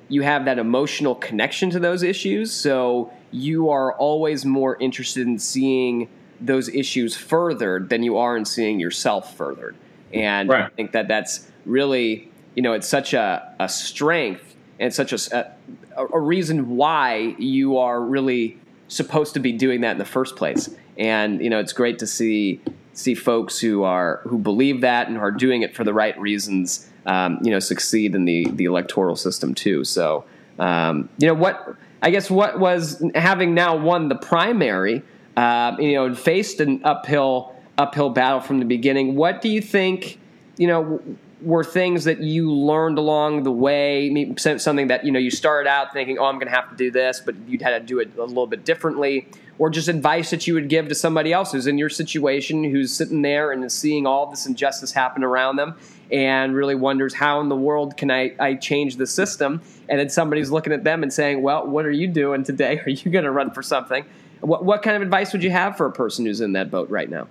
you 0.08 0.22
have 0.22 0.44
that 0.44 0.58
emotional 0.58 1.14
connection 1.14 1.70
to 1.70 1.80
those 1.80 2.02
issues. 2.02 2.52
So 2.52 3.10
you 3.30 3.70
are 3.70 3.94
always 3.94 4.44
more 4.44 4.76
interested 4.76 5.26
in 5.26 5.38
seeing 5.38 6.08
those 6.40 6.68
issues 6.68 7.16
furthered 7.16 7.88
than 7.88 8.02
you 8.02 8.18
are 8.18 8.36
in 8.36 8.44
seeing 8.44 8.78
yourself 8.78 9.36
furthered 9.36 9.76
and 10.12 10.48
right. 10.48 10.64
I 10.64 10.68
think 10.68 10.92
that 10.92 11.08
that's 11.08 11.48
really, 11.64 12.30
you 12.54 12.62
know, 12.62 12.72
it's 12.72 12.88
such 12.88 13.14
a, 13.14 13.54
a 13.58 13.68
strength 13.68 14.56
and 14.78 14.92
such 14.92 15.12
a, 15.12 15.54
a, 15.96 16.06
a 16.06 16.20
reason 16.20 16.76
why 16.76 17.34
you 17.38 17.78
are 17.78 18.00
really 18.00 18.58
supposed 18.88 19.34
to 19.34 19.40
be 19.40 19.52
doing 19.52 19.80
that 19.82 19.92
in 19.92 19.98
the 19.98 20.04
first 20.04 20.36
place. 20.36 20.68
And, 20.98 21.42
you 21.42 21.48
know, 21.50 21.58
it's 21.58 21.72
great 21.72 21.98
to 22.00 22.06
see 22.06 22.60
see 22.94 23.14
folks 23.14 23.58
who 23.58 23.82
are 23.84 24.20
who 24.24 24.38
believe 24.38 24.82
that 24.82 25.08
and 25.08 25.16
are 25.16 25.30
doing 25.30 25.62
it 25.62 25.74
for 25.74 25.82
the 25.84 25.94
right 25.94 26.18
reasons, 26.20 26.90
um, 27.06 27.38
you 27.42 27.50
know, 27.50 27.58
succeed 27.58 28.14
in 28.14 28.24
the 28.26 28.48
the 28.50 28.66
electoral 28.66 29.16
system 29.16 29.54
too. 29.54 29.84
So, 29.84 30.24
um, 30.58 31.08
you 31.18 31.26
know, 31.26 31.34
what 31.34 31.76
I 32.02 32.10
guess 32.10 32.30
what 32.30 32.58
was 32.58 33.02
having 33.14 33.54
now 33.54 33.76
won 33.76 34.08
the 34.08 34.16
primary, 34.16 35.02
uh, 35.36 35.76
you 35.78 35.94
know, 35.94 36.06
and 36.06 36.18
faced 36.18 36.60
an 36.60 36.82
uphill 36.84 37.56
uphill 37.78 38.10
battle 38.10 38.40
from 38.40 38.58
the 38.58 38.64
beginning. 38.64 39.14
What 39.14 39.40
do 39.40 39.48
you 39.48 39.60
think? 39.60 40.18
You 40.58 40.66
know, 40.66 41.00
were 41.42 41.64
things 41.64 42.04
that 42.04 42.20
you 42.20 42.52
learned 42.52 42.98
along 42.98 43.42
the 43.42 43.52
way, 43.52 44.34
something 44.36 44.88
that 44.88 45.04
you 45.04 45.10
know 45.10 45.18
you 45.18 45.30
started 45.30 45.68
out 45.68 45.92
thinking, 45.92 46.18
"Oh, 46.18 46.26
I'm 46.26 46.36
going 46.36 46.46
to 46.46 46.54
have 46.54 46.70
to 46.70 46.76
do 46.76 46.90
this," 46.90 47.20
but 47.24 47.34
you'd 47.46 47.62
had 47.62 47.80
to 47.80 47.80
do 47.80 47.98
it 47.98 48.16
a 48.16 48.24
little 48.24 48.46
bit 48.46 48.64
differently, 48.64 49.26
or 49.58 49.70
just 49.70 49.88
advice 49.88 50.30
that 50.30 50.46
you 50.46 50.54
would 50.54 50.68
give 50.68 50.88
to 50.88 50.94
somebody 50.94 51.32
else 51.32 51.52
who's 51.52 51.66
in 51.66 51.78
your 51.78 51.88
situation, 51.88 52.64
who's 52.64 52.94
sitting 52.94 53.22
there 53.22 53.52
and 53.52 53.64
is 53.64 53.72
seeing 53.72 54.06
all 54.06 54.26
this 54.26 54.46
injustice 54.46 54.92
happen 54.92 55.24
around 55.24 55.56
them, 55.56 55.74
and 56.10 56.54
really 56.54 56.74
wonders 56.74 57.14
how 57.14 57.40
in 57.40 57.48
the 57.48 57.56
world 57.56 57.96
can 57.96 58.10
I, 58.10 58.34
I 58.38 58.54
change 58.54 58.96
the 58.96 59.06
system? 59.06 59.60
And 59.88 59.98
then 59.98 60.08
somebody's 60.08 60.50
looking 60.50 60.72
at 60.72 60.84
them 60.84 61.02
and 61.02 61.12
saying, 61.12 61.42
"Well, 61.42 61.66
what 61.66 61.86
are 61.86 61.90
you 61.90 62.06
doing 62.06 62.44
today? 62.44 62.78
Are 62.86 62.90
you 62.90 63.10
going 63.10 63.24
to 63.24 63.32
run 63.32 63.50
for 63.50 63.62
something?" 63.62 64.04
What, 64.40 64.64
what 64.64 64.82
kind 64.82 64.96
of 64.96 65.02
advice 65.02 65.32
would 65.32 65.44
you 65.44 65.52
have 65.52 65.76
for 65.76 65.86
a 65.86 65.92
person 65.92 66.26
who's 66.26 66.40
in 66.40 66.54
that 66.54 66.68
boat 66.68 66.90
right 66.90 67.08
now? 67.08 67.28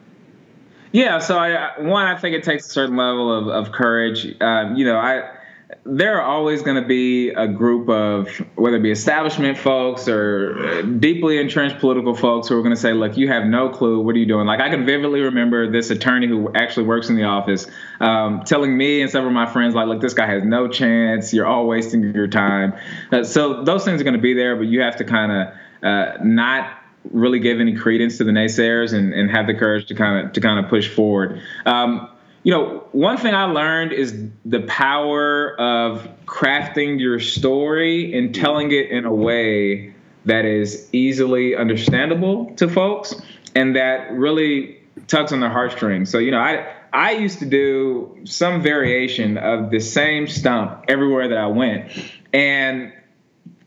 Yeah, 0.91 1.19
so 1.19 1.38
I, 1.38 1.80
one, 1.80 2.06
I 2.06 2.17
think 2.17 2.36
it 2.36 2.43
takes 2.43 2.67
a 2.67 2.69
certain 2.69 2.97
level 2.97 3.32
of, 3.32 3.47
of 3.47 3.71
courage. 3.71 4.36
Um, 4.41 4.75
you 4.75 4.86
know, 4.86 4.97
I 4.97 5.38
there 5.86 6.19
are 6.19 6.21
always 6.21 6.62
going 6.62 6.82
to 6.82 6.88
be 6.88 7.30
a 7.30 7.47
group 7.47 7.89
of 7.89 8.27
whether 8.56 8.75
it 8.75 8.84
be 8.84 8.91
establishment 8.91 9.58
folks 9.58 10.08
or 10.08 10.84
deeply 10.84 11.39
entrenched 11.39 11.80
political 11.80 12.13
folks 12.13 12.47
who 12.47 12.58
are 12.58 12.62
going 12.62 12.75
to 12.75 12.80
say, 12.80 12.93
"Look, 12.93 13.17
you 13.17 13.27
have 13.30 13.45
no 13.45 13.69
clue. 13.69 13.99
What 14.01 14.15
are 14.15 14.19
you 14.19 14.25
doing?" 14.25 14.45
Like 14.45 14.60
I 14.60 14.69
can 14.69 14.86
vividly 14.86 15.21
remember 15.21 15.71
this 15.71 15.89
attorney 15.89 16.27
who 16.27 16.51
actually 16.54 16.86
works 16.86 17.10
in 17.10 17.15
the 17.15 17.23
office 17.23 17.67
um, 17.99 18.43
telling 18.45 18.77
me 18.77 19.01
and 19.01 19.10
several 19.10 19.30
of 19.30 19.36
my 19.36 19.51
friends, 19.51 19.73
"Like, 19.73 19.88
look, 19.88 20.01
this 20.01 20.13
guy 20.13 20.27
has 20.27 20.43
no 20.43 20.67
chance. 20.67 21.34
You're 21.34 21.47
all 21.47 21.67
wasting 21.67 22.13
your 22.13 22.27
time." 22.27 22.73
Uh, 23.12 23.23
so 23.23 23.63
those 23.63 23.84
things 23.86 24.01
are 24.01 24.04
going 24.04 24.15
to 24.15 24.21
be 24.21 24.34
there, 24.34 24.56
but 24.56 24.67
you 24.67 24.82
have 24.82 24.97
to 24.97 25.04
kind 25.04 25.32
of 25.32 25.54
uh, 25.84 26.17
not 26.23 26.81
really 27.10 27.40
give 27.40 27.60
any 27.60 27.76
credence 27.76 28.18
to 28.18 28.24
the 28.24 28.32
naysayers 28.32 28.94
and, 28.94 29.14
and 29.14 29.32
have 29.32 29.48
the 29.48 29.54
courage 29.54 29.88
to 29.88 29.96
kind 29.96 30.26
of 30.26 30.34
to 30.34 30.42
kind 30.42 30.64
of 30.64 30.70
push 30.70 30.88
forward. 30.88 31.42
Um, 31.66 32.10
you 32.44 32.52
know, 32.52 32.88
one 32.92 33.18
thing 33.18 33.36
I 33.36 33.46
learned 33.46 33.92
is 33.92 34.30
the 34.46 34.62
power 34.62 35.60
of 35.60 36.08
crafting 36.26 37.00
your 37.00 37.20
story 37.20 38.18
and 38.18 38.34
telling 38.34 38.72
it 38.72 38.90
in 38.90 39.06
a 39.06 39.14
way 39.14 39.94
that 40.26 40.46
is 40.46 40.90
easily 40.92 41.56
understandable 41.56 42.54
to 42.56 42.68
folks 42.68 43.16
and 43.56 43.76
that 43.76 44.12
really 44.12 44.80
tugs 45.08 45.34
on 45.34 45.40
their 45.40 45.50
heartstrings. 45.50 46.10
So, 46.10 46.18
you 46.18 46.32
know, 46.32 46.40
I 46.40 46.74
I 46.94 47.12
used 47.12 47.40
to 47.40 47.46
do 47.46 48.20
some 48.26 48.62
variation 48.62 49.38
of 49.38 49.70
the 49.70 49.80
same 49.80 50.28
stump 50.28 50.86
everywhere 50.88 51.30
that 51.30 51.38
I 51.38 51.48
went. 51.48 51.92
And 52.34 52.94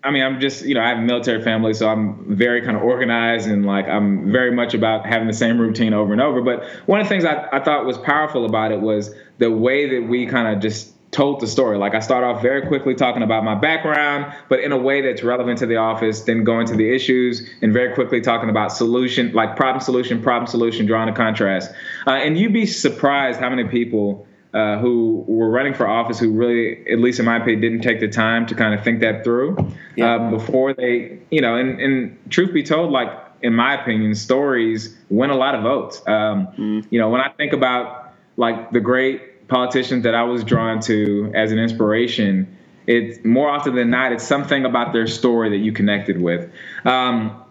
I 0.05 0.11
mean, 0.11 0.23
I'm 0.23 0.39
just, 0.39 0.67
you 0.67 0.75
know, 0.75 0.83
I 0.83 0.89
have 0.91 0.99
a 0.99 1.03
military 1.03 1.43
family, 1.43 1.73
so 1.73 1.89
I'm 1.89 2.37
very 2.37 2.61
kind 2.61 2.77
of 2.77 2.83
organized 2.83 3.49
and 3.49 3.65
like 3.65 3.89
I'm 3.89 4.31
very 4.31 4.55
much 4.55 4.75
about 4.75 5.07
having 5.07 5.27
the 5.27 5.33
same 5.33 5.59
routine 5.59 5.95
over 5.95 6.13
and 6.13 6.21
over. 6.21 6.43
But 6.43 6.65
one 6.87 7.01
of 7.01 7.07
the 7.07 7.09
things 7.09 7.25
I, 7.25 7.49
I 7.51 7.65
thought 7.65 7.87
was 7.87 7.97
powerful 7.97 8.45
about 8.45 8.71
it 8.71 8.83
was 8.83 9.15
the 9.39 9.51
way 9.51 9.99
that 9.99 10.07
we 10.07 10.27
kind 10.27 10.55
of 10.55 10.63
just 10.63 10.93
told 11.11 11.41
the 11.41 11.47
story. 11.47 11.79
Like 11.79 11.95
I 11.95 12.01
start 12.01 12.23
off 12.23 12.43
very 12.43 12.67
quickly 12.67 12.95
talking 12.95 13.23
about 13.23 13.45
my 13.45 13.55
background, 13.55 14.35
but 14.51 14.61
in 14.61 14.73
a 14.73 14.77
way 14.77 15.01
that's 15.01 15.23
relevant 15.23 15.59
to 15.61 15.67
the 15.67 15.77
office, 15.77 16.23
then 16.23 16.45
going 16.45 16.67
to 16.67 16.77
the 16.77 16.95
issues 16.95 17.49
and 17.63 17.73
very 17.73 17.95
quickly 17.95 18.21
talking 18.21 18.51
about 18.51 18.73
solution, 18.73 19.33
like 19.33 19.57
problem 19.57 19.81
solution, 19.81 20.21
problem 20.21 20.47
solution, 20.47 20.85
drawing 20.85 21.09
a 21.09 21.15
contrast. 21.15 21.73
Uh, 22.07 22.11
and 22.11 22.37
you'd 22.37 22.53
be 22.53 22.67
surprised 22.67 23.41
how 23.41 23.49
many 23.49 23.65
people 23.65 24.27
uh, 24.55 24.79
who 24.79 25.25
were 25.27 25.51
running 25.51 25.75
for 25.75 25.87
office 25.87 26.19
who 26.19 26.31
really, 26.31 26.89
at 26.89 27.01
least 27.01 27.19
in 27.19 27.27
my 27.27 27.37
opinion, 27.37 27.61
didn't 27.61 27.81
take 27.81 27.99
the 27.99 28.09
time 28.09 28.47
to 28.47 28.55
kind 28.55 28.73
of 28.73 28.85
think 28.85 29.01
that 29.01 29.25
through 29.25 29.57
yeah. 29.97 30.15
uh, 30.15 30.31
before 30.31 30.73
they, 30.73 31.19
you 31.31 31.41
know, 31.41 31.57
and, 31.57 31.81
and 31.81 32.17
truth 32.31 32.55
be 32.55 32.63
told, 32.63 32.93
like 32.93 33.11
in 33.43 33.53
my 33.53 33.81
opinion, 33.81 34.15
stories 34.15 34.97
win 35.11 35.31
a 35.31 35.35
lot 35.35 35.55
of 35.55 35.63
votes. 35.63 36.01
Um, 36.07 36.47
mm. 36.57 36.87
You 36.91 37.01
know, 37.01 37.11
when 37.11 37.21
I 37.21 37.31
think 37.31 37.53
about 37.53 38.13
like 38.37 38.71
the 38.71 38.81
great 38.81 39.49
politicians 39.49 40.05
that 40.05 40.15
I 40.15 40.23
was 40.23 40.45
drawn 40.45 40.81
to 40.83 41.33
as 41.35 41.51
an 41.51 41.59
inspiration, 41.59 42.57
it's 42.87 43.25
more 43.25 43.49
often 43.49 43.75
than 43.75 43.91
not, 43.91 44.13
it's 44.13 44.25
something 44.25 44.65
about 44.65 44.93
their 44.93 45.07
story 45.07 45.51
that 45.51 45.59
you 45.59 45.73
connected 45.73 46.21
with. 46.21 46.51
Um, 46.85 47.44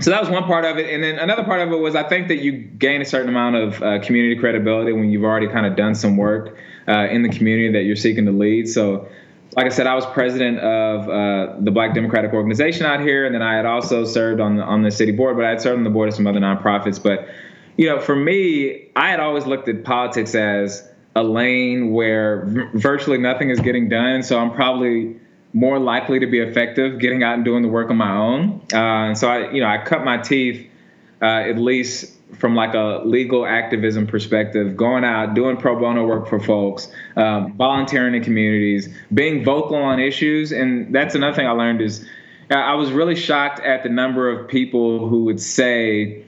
so 0.00 0.10
that 0.10 0.20
was 0.20 0.30
one 0.30 0.44
part 0.44 0.64
of 0.64 0.78
it, 0.78 0.92
and 0.92 1.02
then 1.02 1.18
another 1.18 1.44
part 1.44 1.60
of 1.60 1.72
it 1.72 1.76
was 1.76 1.94
I 1.94 2.02
think 2.02 2.28
that 2.28 2.36
you 2.36 2.52
gain 2.52 3.00
a 3.00 3.04
certain 3.04 3.28
amount 3.28 3.56
of 3.56 3.82
uh, 3.82 3.98
community 4.00 4.38
credibility 4.38 4.92
when 4.92 5.10
you've 5.10 5.24
already 5.24 5.48
kind 5.48 5.66
of 5.66 5.76
done 5.76 5.94
some 5.94 6.16
work 6.16 6.56
uh, 6.88 7.06
in 7.10 7.22
the 7.22 7.28
community 7.28 7.72
that 7.72 7.82
you're 7.82 7.96
seeking 7.96 8.26
to 8.26 8.32
lead. 8.32 8.68
So, 8.68 9.08
like 9.56 9.66
I 9.66 9.70
said, 9.70 9.86
I 9.86 9.94
was 9.94 10.04
president 10.06 10.58
of 10.58 11.08
uh, 11.08 11.56
the 11.60 11.70
Black 11.70 11.94
Democratic 11.94 12.32
Organization 12.32 12.86
out 12.86 13.00
here, 13.00 13.26
and 13.26 13.34
then 13.34 13.42
I 13.42 13.54
had 13.56 13.66
also 13.66 14.04
served 14.04 14.40
on 14.40 14.56
the, 14.56 14.62
on 14.62 14.82
the 14.82 14.90
city 14.90 15.12
board, 15.12 15.36
but 15.36 15.44
I 15.44 15.50
had 15.50 15.60
served 15.60 15.78
on 15.78 15.84
the 15.84 15.90
board 15.90 16.08
of 16.08 16.14
some 16.14 16.26
other 16.26 16.40
nonprofits. 16.40 17.02
But 17.02 17.28
you 17.76 17.86
know, 17.86 18.00
for 18.00 18.16
me, 18.16 18.90
I 18.96 19.10
had 19.10 19.20
always 19.20 19.46
looked 19.46 19.68
at 19.68 19.84
politics 19.84 20.34
as 20.34 20.88
a 21.14 21.22
lane 21.22 21.92
where 21.92 22.44
v- 22.44 22.66
virtually 22.74 23.18
nothing 23.18 23.50
is 23.50 23.60
getting 23.60 23.88
done. 23.88 24.22
So 24.22 24.38
I'm 24.38 24.52
probably 24.52 25.16
more 25.52 25.78
likely 25.78 26.20
to 26.20 26.26
be 26.26 26.38
effective 26.38 26.98
getting 26.98 27.22
out 27.22 27.34
and 27.34 27.44
doing 27.44 27.62
the 27.62 27.68
work 27.68 27.90
on 27.90 27.96
my 27.96 28.14
own. 28.16 28.60
Uh, 28.72 29.08
and 29.08 29.18
so 29.18 29.28
I, 29.28 29.50
you 29.52 29.60
know, 29.60 29.68
I 29.68 29.78
cut 29.78 30.04
my 30.04 30.18
teeth 30.18 30.68
uh, 31.22 31.24
at 31.24 31.58
least 31.58 32.12
from 32.34 32.54
like 32.54 32.74
a 32.74 33.02
legal 33.04 33.46
activism 33.46 34.06
perspective, 34.06 34.76
going 34.76 35.04
out, 35.04 35.34
doing 35.34 35.56
pro 35.56 35.78
bono 35.78 36.04
work 36.06 36.28
for 36.28 36.40
folks, 36.40 36.88
um, 37.16 37.54
volunteering 37.56 38.14
in 38.14 38.22
communities, 38.22 38.92
being 39.14 39.44
vocal 39.44 39.76
on 39.76 40.00
issues. 40.00 40.52
And 40.52 40.94
that's 40.94 41.14
another 41.14 41.34
thing 41.34 41.46
I 41.46 41.52
learned 41.52 41.80
is 41.80 42.06
I 42.50 42.74
was 42.74 42.92
really 42.92 43.16
shocked 43.16 43.60
at 43.60 43.82
the 43.82 43.88
number 43.88 44.28
of 44.28 44.48
people 44.48 45.08
who 45.08 45.24
would 45.24 45.40
say, 45.40 46.24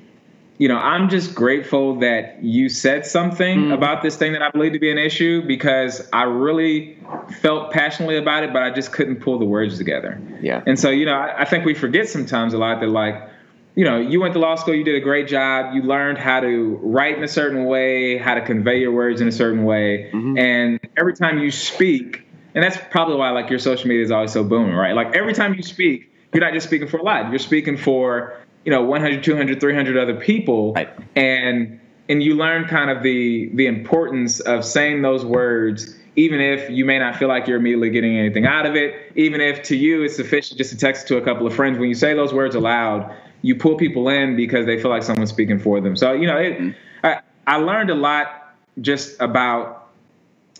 you 0.58 0.66
know, 0.66 0.76
I'm 0.76 1.08
just 1.08 1.34
grateful 1.34 2.00
that 2.00 2.42
you 2.42 2.68
said 2.68 3.06
something 3.06 3.66
mm. 3.66 3.74
about 3.74 4.02
this 4.02 4.16
thing 4.16 4.32
that 4.32 4.42
I 4.42 4.50
believe 4.50 4.72
to 4.72 4.80
be 4.80 4.90
an 4.90 4.98
issue 4.98 5.46
because 5.46 6.06
I 6.12 6.24
really 6.24 6.98
felt 7.40 7.72
passionately 7.72 8.16
about 8.16 8.42
it, 8.42 8.52
but 8.52 8.62
I 8.62 8.70
just 8.70 8.92
couldn't 8.92 9.20
pull 9.20 9.38
the 9.38 9.44
words 9.44 9.78
together. 9.78 10.20
Yeah. 10.42 10.62
And 10.66 10.78
so, 10.78 10.90
you 10.90 11.06
know, 11.06 11.14
I, 11.14 11.42
I 11.42 11.44
think 11.44 11.64
we 11.64 11.74
forget 11.74 12.08
sometimes 12.08 12.54
a 12.54 12.58
lot 12.58 12.80
that, 12.80 12.88
like, 12.88 13.28
you 13.76 13.84
know, 13.84 14.00
you 14.00 14.20
went 14.20 14.34
to 14.34 14.40
law 14.40 14.56
school, 14.56 14.74
you 14.74 14.82
did 14.82 14.96
a 14.96 15.00
great 15.00 15.28
job, 15.28 15.76
you 15.76 15.82
learned 15.82 16.18
how 16.18 16.40
to 16.40 16.80
write 16.82 17.16
in 17.16 17.22
a 17.22 17.28
certain 17.28 17.66
way, 17.66 18.18
how 18.18 18.34
to 18.34 18.40
convey 18.40 18.80
your 18.80 18.90
words 18.90 19.20
in 19.20 19.28
a 19.28 19.32
certain 19.32 19.64
way. 19.64 20.10
Mm-hmm. 20.12 20.38
And 20.38 20.80
every 20.96 21.14
time 21.14 21.38
you 21.38 21.52
speak, 21.52 22.26
and 22.56 22.64
that's 22.64 22.76
probably 22.90 23.14
why, 23.14 23.30
like, 23.30 23.48
your 23.48 23.60
social 23.60 23.86
media 23.86 24.02
is 24.02 24.10
always 24.10 24.32
so 24.32 24.42
booming, 24.42 24.74
right? 24.74 24.96
Like, 24.96 25.14
every 25.14 25.34
time 25.34 25.54
you 25.54 25.62
speak, 25.62 26.12
you're 26.32 26.40
not 26.40 26.52
just 26.52 26.66
speaking 26.66 26.88
for 26.88 26.96
a 26.96 27.02
lot, 27.04 27.30
you're 27.30 27.38
speaking 27.38 27.76
for 27.76 28.36
you 28.68 28.74
know 28.74 28.82
100 28.82 29.24
200 29.24 29.60
300 29.60 29.96
other 29.96 30.14
people 30.14 30.74
right. 30.74 30.90
and 31.16 31.80
and 32.10 32.22
you 32.22 32.34
learn 32.34 32.66
kind 32.66 32.90
of 32.90 33.02
the 33.02 33.48
the 33.54 33.66
importance 33.66 34.40
of 34.40 34.62
saying 34.62 35.00
those 35.00 35.24
words 35.24 35.96
even 36.16 36.38
if 36.38 36.68
you 36.68 36.84
may 36.84 36.98
not 36.98 37.16
feel 37.16 37.28
like 37.28 37.46
you're 37.46 37.56
immediately 37.56 37.88
getting 37.88 38.18
anything 38.18 38.44
out 38.44 38.66
of 38.66 38.76
it 38.76 39.10
even 39.16 39.40
if 39.40 39.62
to 39.62 39.74
you 39.74 40.02
it's 40.02 40.16
sufficient 40.16 40.58
just 40.58 40.68
to 40.68 40.76
text 40.76 41.08
to 41.08 41.16
a 41.16 41.22
couple 41.22 41.46
of 41.46 41.54
friends 41.54 41.78
when 41.78 41.88
you 41.88 41.94
say 41.94 42.12
those 42.12 42.34
words 42.34 42.54
aloud 42.54 43.10
you 43.40 43.54
pull 43.54 43.74
people 43.74 44.06
in 44.10 44.36
because 44.36 44.66
they 44.66 44.78
feel 44.78 44.90
like 44.90 45.02
someone's 45.02 45.30
speaking 45.30 45.58
for 45.58 45.80
them 45.80 45.96
so 45.96 46.12
you 46.12 46.26
know 46.26 46.36
it, 46.36 46.58
mm-hmm. 46.58 47.06
I, 47.06 47.20
I 47.46 47.56
learned 47.56 47.88
a 47.88 47.94
lot 47.94 48.54
just 48.82 49.18
about 49.18 49.88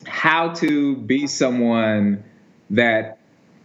how 0.06 0.54
to 0.54 0.96
be 0.96 1.26
someone 1.26 2.24
that 2.70 3.17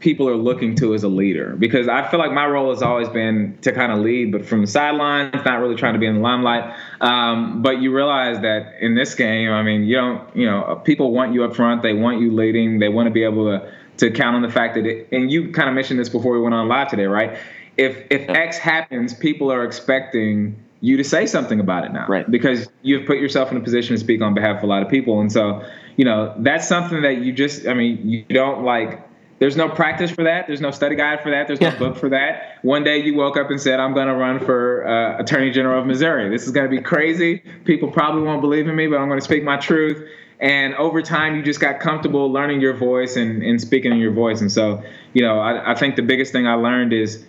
people 0.03 0.27
are 0.27 0.35
looking 0.35 0.75
to 0.75 0.93
as 0.93 1.03
a 1.03 1.07
leader 1.07 1.55
because 1.57 1.87
I 1.87 2.05
feel 2.09 2.19
like 2.19 2.33
my 2.33 2.45
role 2.45 2.71
has 2.71 2.81
always 2.81 3.07
been 3.07 3.57
to 3.61 3.71
kind 3.71 3.89
of 3.89 3.99
lead, 3.99 4.33
but 4.33 4.45
from 4.45 4.59
the 4.59 4.67
sidelines, 4.67 5.33
not 5.45 5.61
really 5.61 5.75
trying 5.75 5.93
to 5.93 5.99
be 5.99 6.05
in 6.05 6.15
the 6.15 6.19
limelight. 6.19 6.75
Um, 6.99 7.61
but 7.61 7.81
you 7.81 7.95
realize 7.95 8.41
that 8.41 8.73
in 8.81 8.95
this 8.95 9.15
game, 9.15 9.49
I 9.49 9.63
mean, 9.63 9.85
you 9.85 9.95
don't, 9.95 10.35
you 10.35 10.45
know, 10.45 10.81
people 10.83 11.13
want 11.13 11.33
you 11.33 11.45
up 11.45 11.55
front, 11.55 11.83
they 11.83 11.93
want 11.93 12.19
you 12.19 12.33
leading, 12.33 12.79
they 12.79 12.89
want 12.89 13.07
to 13.07 13.11
be 13.11 13.23
able 13.23 13.45
to 13.45 13.73
to 13.95 14.11
count 14.11 14.35
on 14.35 14.41
the 14.41 14.49
fact 14.49 14.73
that, 14.73 14.85
it, 14.87 15.07
and 15.11 15.31
you 15.31 15.51
kind 15.51 15.69
of 15.69 15.75
mentioned 15.75 15.99
this 15.99 16.09
before 16.09 16.33
we 16.33 16.41
went 16.41 16.53
on 16.53 16.67
live 16.67 16.89
today, 16.89 17.05
right? 17.05 17.37
If 17.77 17.95
if 18.09 18.27
X 18.29 18.57
happens, 18.57 19.13
people 19.13 19.51
are 19.53 19.63
expecting 19.63 20.61
you 20.81 20.97
to 20.97 21.03
say 21.03 21.25
something 21.25 21.61
about 21.61 21.85
it 21.85 21.93
now, 21.93 22.07
right? 22.07 22.29
Because 22.29 22.67
you've 22.81 23.07
put 23.07 23.19
yourself 23.19 23.51
in 23.51 23.57
a 23.57 23.61
position 23.61 23.95
to 23.95 23.99
speak 23.99 24.21
on 24.21 24.33
behalf 24.33 24.57
of 24.57 24.63
a 24.63 24.67
lot 24.67 24.83
of 24.83 24.89
people, 24.89 25.21
and 25.21 25.31
so 25.31 25.63
you 25.95 26.03
know 26.03 26.35
that's 26.39 26.67
something 26.67 27.03
that 27.03 27.19
you 27.19 27.31
just, 27.31 27.67
I 27.67 27.73
mean, 27.73 28.05
you 28.05 28.25
don't 28.25 28.65
like 28.65 28.99
there's 29.43 29.57
no 29.57 29.67
practice 29.67 30.09
for 30.09 30.23
that. 30.23 30.47
There's 30.47 30.61
no 30.61 30.71
study 30.71 30.95
guide 30.95 31.21
for 31.21 31.29
that. 31.31 31.47
There's 31.47 31.59
no 31.59 31.67
yeah. 31.67 31.77
book 31.77 31.97
for 31.97 32.07
that. 32.07 32.59
One 32.61 32.85
day 32.85 32.99
you 32.99 33.13
woke 33.13 33.35
up 33.35 33.49
and 33.49 33.59
said, 33.59 33.77
I'm 33.77 33.93
going 33.93 34.07
to 34.07 34.13
run 34.13 34.39
for 34.39 34.87
uh, 34.87 35.21
Attorney 35.21 35.51
General 35.51 35.81
of 35.81 35.85
Missouri. 35.85 36.29
This 36.29 36.45
is 36.45 36.53
going 36.53 36.63
to 36.65 36.73
be 36.73 36.81
crazy. 36.81 37.43
People 37.65 37.91
probably 37.91 38.21
won't 38.21 38.39
believe 38.39 38.69
in 38.69 38.75
me, 38.77 38.87
but 38.87 38.99
I'm 38.99 39.09
going 39.09 39.19
to 39.19 39.25
speak 39.25 39.43
my 39.43 39.57
truth. 39.57 40.01
And 40.39 40.73
over 40.75 41.01
time, 41.01 41.35
you 41.35 41.43
just 41.43 41.59
got 41.59 41.81
comfortable 41.81 42.31
learning 42.31 42.61
your 42.61 42.71
voice 42.71 43.17
and, 43.17 43.43
and 43.43 43.59
speaking 43.59 43.91
in 43.91 43.97
your 43.97 44.13
voice. 44.13 44.39
And 44.39 44.49
so, 44.49 44.81
you 45.11 45.21
know, 45.21 45.39
I, 45.39 45.73
I 45.73 45.75
think 45.75 45.97
the 45.97 46.03
biggest 46.03 46.31
thing 46.31 46.47
I 46.47 46.53
learned 46.53 46.93
is 46.93 47.25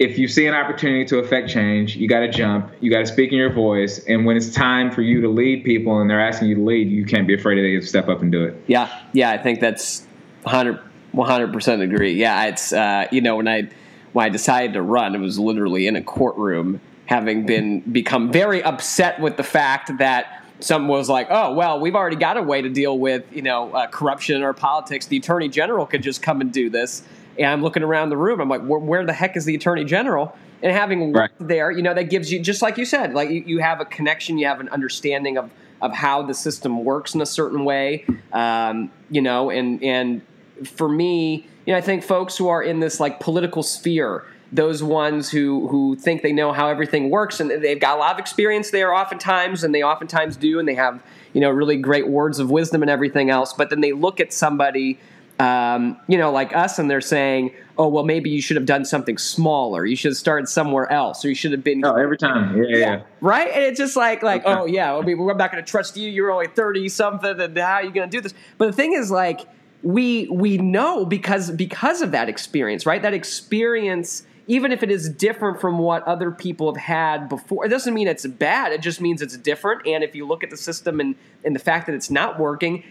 if 0.00 0.18
you 0.18 0.26
see 0.26 0.46
an 0.46 0.54
opportunity 0.54 1.04
to 1.04 1.18
affect 1.18 1.50
change, 1.50 1.94
you 1.94 2.08
got 2.08 2.20
to 2.20 2.28
jump. 2.32 2.72
You 2.80 2.90
got 2.90 2.98
to 2.98 3.06
speak 3.06 3.30
in 3.30 3.38
your 3.38 3.52
voice. 3.52 4.04
And 4.08 4.26
when 4.26 4.36
it's 4.36 4.52
time 4.52 4.90
for 4.90 5.02
you 5.02 5.20
to 5.20 5.28
lead 5.28 5.62
people 5.62 6.00
and 6.00 6.10
they're 6.10 6.20
asking 6.20 6.48
you 6.48 6.56
to 6.56 6.64
lead, 6.64 6.88
you 6.90 7.04
can't 7.04 7.28
be 7.28 7.34
afraid 7.34 7.54
to 7.54 7.80
step 7.86 8.08
up 8.08 8.22
and 8.22 8.32
do 8.32 8.42
it. 8.42 8.60
Yeah. 8.66 9.02
Yeah. 9.12 9.30
I 9.30 9.38
think 9.38 9.60
that's 9.60 10.04
100 10.42 10.80
one 11.14 11.28
hundred 11.28 11.52
percent 11.52 11.82
agree. 11.82 12.12
Yeah, 12.12 12.46
it's 12.46 12.72
uh, 12.72 13.06
you 13.10 13.20
know 13.20 13.36
when 13.36 13.48
I 13.48 13.68
when 14.12 14.26
I 14.26 14.28
decided 14.28 14.74
to 14.74 14.82
run, 14.82 15.14
it 15.14 15.18
was 15.18 15.38
literally 15.38 15.86
in 15.86 15.96
a 15.96 16.02
courtroom, 16.02 16.80
having 17.06 17.46
been 17.46 17.80
become 17.80 18.32
very 18.32 18.62
upset 18.62 19.20
with 19.20 19.36
the 19.36 19.42
fact 19.42 19.98
that 19.98 20.42
someone 20.60 20.98
was 20.98 21.08
like, 21.08 21.28
"Oh, 21.30 21.52
well, 21.54 21.80
we've 21.80 21.94
already 21.94 22.16
got 22.16 22.36
a 22.36 22.42
way 22.42 22.62
to 22.62 22.68
deal 22.68 22.98
with 22.98 23.24
you 23.32 23.42
know 23.42 23.72
uh, 23.72 23.86
corruption 23.88 24.36
in 24.36 24.42
our 24.42 24.54
politics. 24.54 25.06
The 25.06 25.16
attorney 25.18 25.48
general 25.48 25.86
could 25.86 26.02
just 26.02 26.22
come 26.22 26.40
and 26.40 26.52
do 26.52 26.70
this." 26.70 27.02
And 27.36 27.48
I'm 27.48 27.62
looking 27.62 27.82
around 27.82 28.10
the 28.10 28.16
room. 28.16 28.40
I'm 28.40 28.48
like, 28.48 28.62
"Where, 28.62 28.80
where 28.80 29.04
the 29.04 29.12
heck 29.12 29.36
is 29.36 29.44
the 29.44 29.54
attorney 29.54 29.84
general?" 29.84 30.36
And 30.62 30.72
having 30.72 31.12
worked 31.12 31.40
right. 31.40 31.48
there, 31.48 31.70
you 31.70 31.82
know, 31.82 31.92
that 31.92 32.04
gives 32.04 32.32
you 32.32 32.40
just 32.40 32.62
like 32.62 32.78
you 32.78 32.86
said, 32.86 33.12
like 33.12 33.28
you, 33.28 33.42
you 33.46 33.58
have 33.58 33.80
a 33.80 33.84
connection, 33.84 34.38
you 34.38 34.46
have 34.46 34.60
an 34.60 34.68
understanding 34.70 35.36
of 35.36 35.50
of 35.82 35.92
how 35.92 36.22
the 36.22 36.32
system 36.32 36.84
works 36.84 37.14
in 37.14 37.20
a 37.20 37.26
certain 37.26 37.64
way, 37.64 38.06
um, 38.32 38.90
you 39.10 39.20
know, 39.20 39.50
and 39.50 39.82
and 39.82 40.22
for 40.64 40.88
me, 40.88 41.46
you 41.66 41.72
know, 41.72 41.78
I 41.78 41.80
think 41.80 42.02
folks 42.02 42.36
who 42.36 42.48
are 42.48 42.62
in 42.62 42.80
this 42.80 43.00
like 43.00 43.20
political 43.20 43.62
sphere, 43.62 44.24
those 44.52 44.82
ones 44.82 45.30
who 45.30 45.66
who 45.68 45.96
think 45.96 46.22
they 46.22 46.32
know 46.32 46.52
how 46.52 46.68
everything 46.68 47.10
works 47.10 47.40
and 47.40 47.50
they've 47.50 47.80
got 47.80 47.96
a 47.96 48.00
lot 48.00 48.12
of 48.12 48.20
experience 48.20 48.70
there 48.70 48.94
oftentimes 48.94 49.64
and 49.64 49.74
they 49.74 49.82
oftentimes 49.82 50.36
do 50.36 50.58
and 50.60 50.68
they 50.68 50.74
have 50.74 51.02
you 51.32 51.40
know 51.40 51.50
really 51.50 51.76
great 51.76 52.08
words 52.08 52.38
of 52.38 52.50
wisdom 52.50 52.80
and 52.80 52.90
everything 52.90 53.30
else 53.30 53.52
but 53.52 53.68
then 53.70 53.80
they 53.80 53.92
look 53.92 54.20
at 54.20 54.32
somebody 54.32 54.98
um, 55.40 55.98
you 56.06 56.16
know 56.16 56.30
like 56.30 56.54
us 56.54 56.78
and 56.78 56.88
they're 56.88 57.00
saying 57.00 57.52
oh 57.78 57.88
well 57.88 58.04
maybe 58.04 58.30
you 58.30 58.40
should 58.40 58.56
have 58.56 58.66
done 58.66 58.84
something 58.84 59.18
smaller. 59.18 59.84
You 59.84 59.96
should 59.96 60.12
have 60.12 60.16
started 60.16 60.48
somewhere 60.48 60.90
else 60.92 61.24
or 61.24 61.28
you 61.28 61.34
should 61.34 61.52
have 61.52 61.64
been 61.64 61.84
oh 61.84 61.96
every 61.96 62.16
time. 62.16 62.56
Yeah 62.56 62.64
yeah, 62.68 62.76
yeah. 62.76 63.02
right? 63.20 63.50
And 63.52 63.64
it's 63.64 63.78
just 63.78 63.96
like 63.96 64.22
like 64.22 64.44
okay. 64.44 64.60
oh 64.60 64.66
yeah 64.66 64.96
I 64.96 65.00
mean, 65.00 65.18
we're 65.18 65.34
not 65.34 65.50
going 65.50 65.64
to 65.64 65.68
trust 65.68 65.96
you. 65.96 66.08
You're 66.08 66.30
only 66.30 66.46
30 66.46 66.88
something 66.88 67.40
and 67.40 67.58
how 67.58 67.74
are 67.74 67.84
you 67.84 67.90
going 67.90 68.08
to 68.08 68.16
do 68.16 68.20
this? 68.20 68.34
But 68.58 68.66
the 68.66 68.72
thing 68.72 68.92
is 68.92 69.10
like 69.10 69.40
we 69.84 70.28
we 70.28 70.58
know 70.58 71.04
because 71.04 71.50
because 71.50 72.02
of 72.02 72.10
that 72.12 72.28
experience, 72.28 72.86
right? 72.86 73.02
That 73.02 73.14
experience 73.14 74.24
even 74.46 74.72
if 74.72 74.82
it 74.82 74.90
is 74.90 75.08
different 75.08 75.60
from 75.60 75.78
what 75.78 76.02
other 76.04 76.30
people 76.30 76.72
have 76.72 76.82
had 76.82 77.28
before, 77.28 77.64
it 77.64 77.68
doesn't 77.68 77.94
mean 77.94 78.08
it's 78.08 78.26
bad. 78.26 78.72
It 78.72 78.82
just 78.82 79.00
means 79.00 79.22
it's 79.22 79.36
different. 79.36 79.86
And 79.86 80.04
if 80.04 80.14
you 80.14 80.26
look 80.26 80.44
at 80.44 80.50
the 80.50 80.56
system 80.56 81.00
and, 81.00 81.14
and 81.44 81.54
the 81.54 81.60
fact 81.60 81.86
that 81.86 81.94
it's 81.94 82.10
not 82.10 82.38
working, 82.38 82.84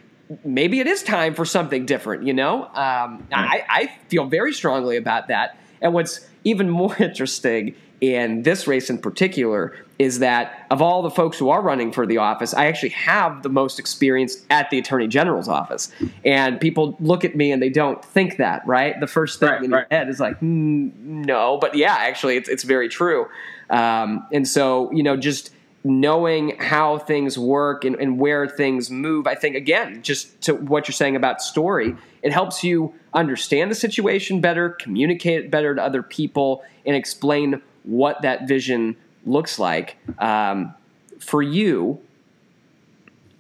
maybe 0.44 0.80
it 0.80 0.88
is 0.88 1.04
time 1.04 1.36
for 1.36 1.46
something 1.46 1.86
different, 1.86 2.24
you 2.24 2.34
know? 2.34 2.64
Um, 2.64 3.28
I, 3.32 3.64
I 3.70 3.92
feel 4.08 4.26
very 4.26 4.54
strongly 4.54 4.98
about 4.98 5.28
that. 5.28 5.58
And 5.82 5.94
what's 5.94 6.28
even 6.44 6.70
more 6.70 6.96
interesting 7.00 7.76
in 8.02 8.44
this 8.44 8.68
race 8.68 8.90
in 8.90 8.98
particular 8.98 9.76
is 10.04 10.20
that 10.20 10.68
of 10.70 10.82
all 10.82 11.02
the 11.02 11.10
folks 11.10 11.38
who 11.40 11.50
are 11.50 11.62
running 11.62 11.92
for 11.94 12.06
the 12.06 12.18
office, 12.18 12.54
I 12.54 12.66
actually 12.66 12.90
have 12.90 13.42
the 13.42 13.50
most 13.50 13.80
experience 13.80 14.46
at 14.50 14.70
the 14.70 14.78
attorney 14.78 15.08
general's 15.08 15.48
office. 15.48 15.90
And 16.26 16.60
people 16.60 16.98
look 17.00 17.24
at 17.24 17.38
me 17.38 17.54
and 17.54 17.62
they 17.62 17.70
don't 17.70 18.04
think 18.04 18.36
that, 18.38 18.68
right? 18.68 19.00
The 19.00 19.08
first 19.08 19.40
thing 19.40 19.50
right, 19.50 19.64
in 19.64 19.72
right. 19.72 19.88
your 19.90 19.98
head 19.98 20.10
is 20.10 20.20
like, 20.20 20.42
mm, 20.42 20.94
no, 20.98 21.58
but 21.58 21.76
yeah, 21.76 21.96
actually, 21.98 22.36
it's 22.36 22.50
it's 22.50 22.64
very 22.64 22.90
true. 22.90 23.28
Um, 23.70 24.28
and 24.34 24.46
so, 24.46 24.92
you 24.92 25.04
know, 25.04 25.16
just 25.16 25.52
knowing 25.86 26.58
how 26.60 26.98
things 26.98 27.38
work 27.38 27.86
and, 27.86 27.96
and 27.96 28.20
where 28.20 28.48
things 28.48 28.90
move, 28.90 29.26
I 29.26 29.36
think 29.36 29.56
again, 29.56 30.02
just 30.02 30.42
to 30.42 30.54
what 30.54 30.88
you're 30.88 30.94
saying 30.94 31.16
about 31.16 31.42
story, 31.42 31.96
it 32.22 32.34
helps 32.34 32.64
you 32.64 32.94
understand 33.14 33.72
the 33.72 33.76
situation 33.76 34.42
better, 34.42 34.70
communicate 34.70 35.46
it 35.46 35.52
better 35.52 35.74
to 35.76 35.82
other 35.82 36.04
people, 36.04 36.64
and 36.86 36.96
explain 36.96 37.62
what 37.84 38.22
that 38.22 38.48
vision 38.48 38.96
looks 39.26 39.60
like 39.60 39.98
um, 40.20 40.74
for 41.20 41.42
you 41.42 42.02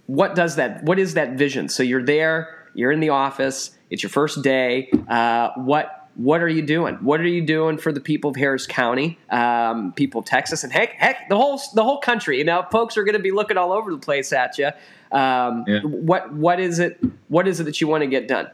what 0.08 0.36
does 0.36 0.58
that 0.58 0.84
what 0.84 1.00
is 1.00 1.14
that 1.14 1.34
vision? 1.34 1.70
So 1.70 1.84
you're 1.84 2.04
there 2.04 2.60
you're 2.74 2.92
in 2.92 3.00
the 3.00 3.10
office 3.10 3.72
it's 3.90 4.04
your 4.04 4.10
first 4.10 4.42
day 4.44 4.90
uh, 5.08 5.52
what 5.56 6.00
what 6.16 6.42
are 6.42 6.48
you 6.48 6.62
doing? 6.62 6.96
What 6.96 7.22
are 7.22 7.28
you 7.28 7.44
doing 7.44 7.80
for 7.80 7.92
the 7.92 8.00
people 8.00 8.30
of 8.30 8.36
harris 8.36 8.68
county 8.68 9.18
um, 9.30 9.94
people 9.94 10.20
of 10.20 10.26
texas? 10.26 10.64
And 10.64 10.72
heck 10.72 10.94
heck 10.94 11.30
the 11.30 11.38
whole 11.38 11.60
the 11.74 11.84
whole 11.84 12.00
country 12.00 12.38
you 12.38 12.44
know 12.44 12.66
folks 12.72 12.98
are 12.98 13.04
going 13.04 13.14
to 13.14 13.22
be 13.22 13.32
looking 13.32 13.58
all 13.58 13.72
over 13.72 13.92
the 13.92 13.98
place 13.98 14.32
at 14.34 14.58
you 14.58 14.70
um, 15.12 15.64
yeah. 15.68 15.82
what 15.82 16.34
what 16.34 16.60
is 16.60 16.80
it 16.80 17.00
what 17.28 17.48
is 17.48 17.60
it 17.60 17.66
that 17.66 17.80
you 17.82 17.88
want 17.88 18.02
to 18.02 18.08
get 18.08 18.28
done? 18.28 18.50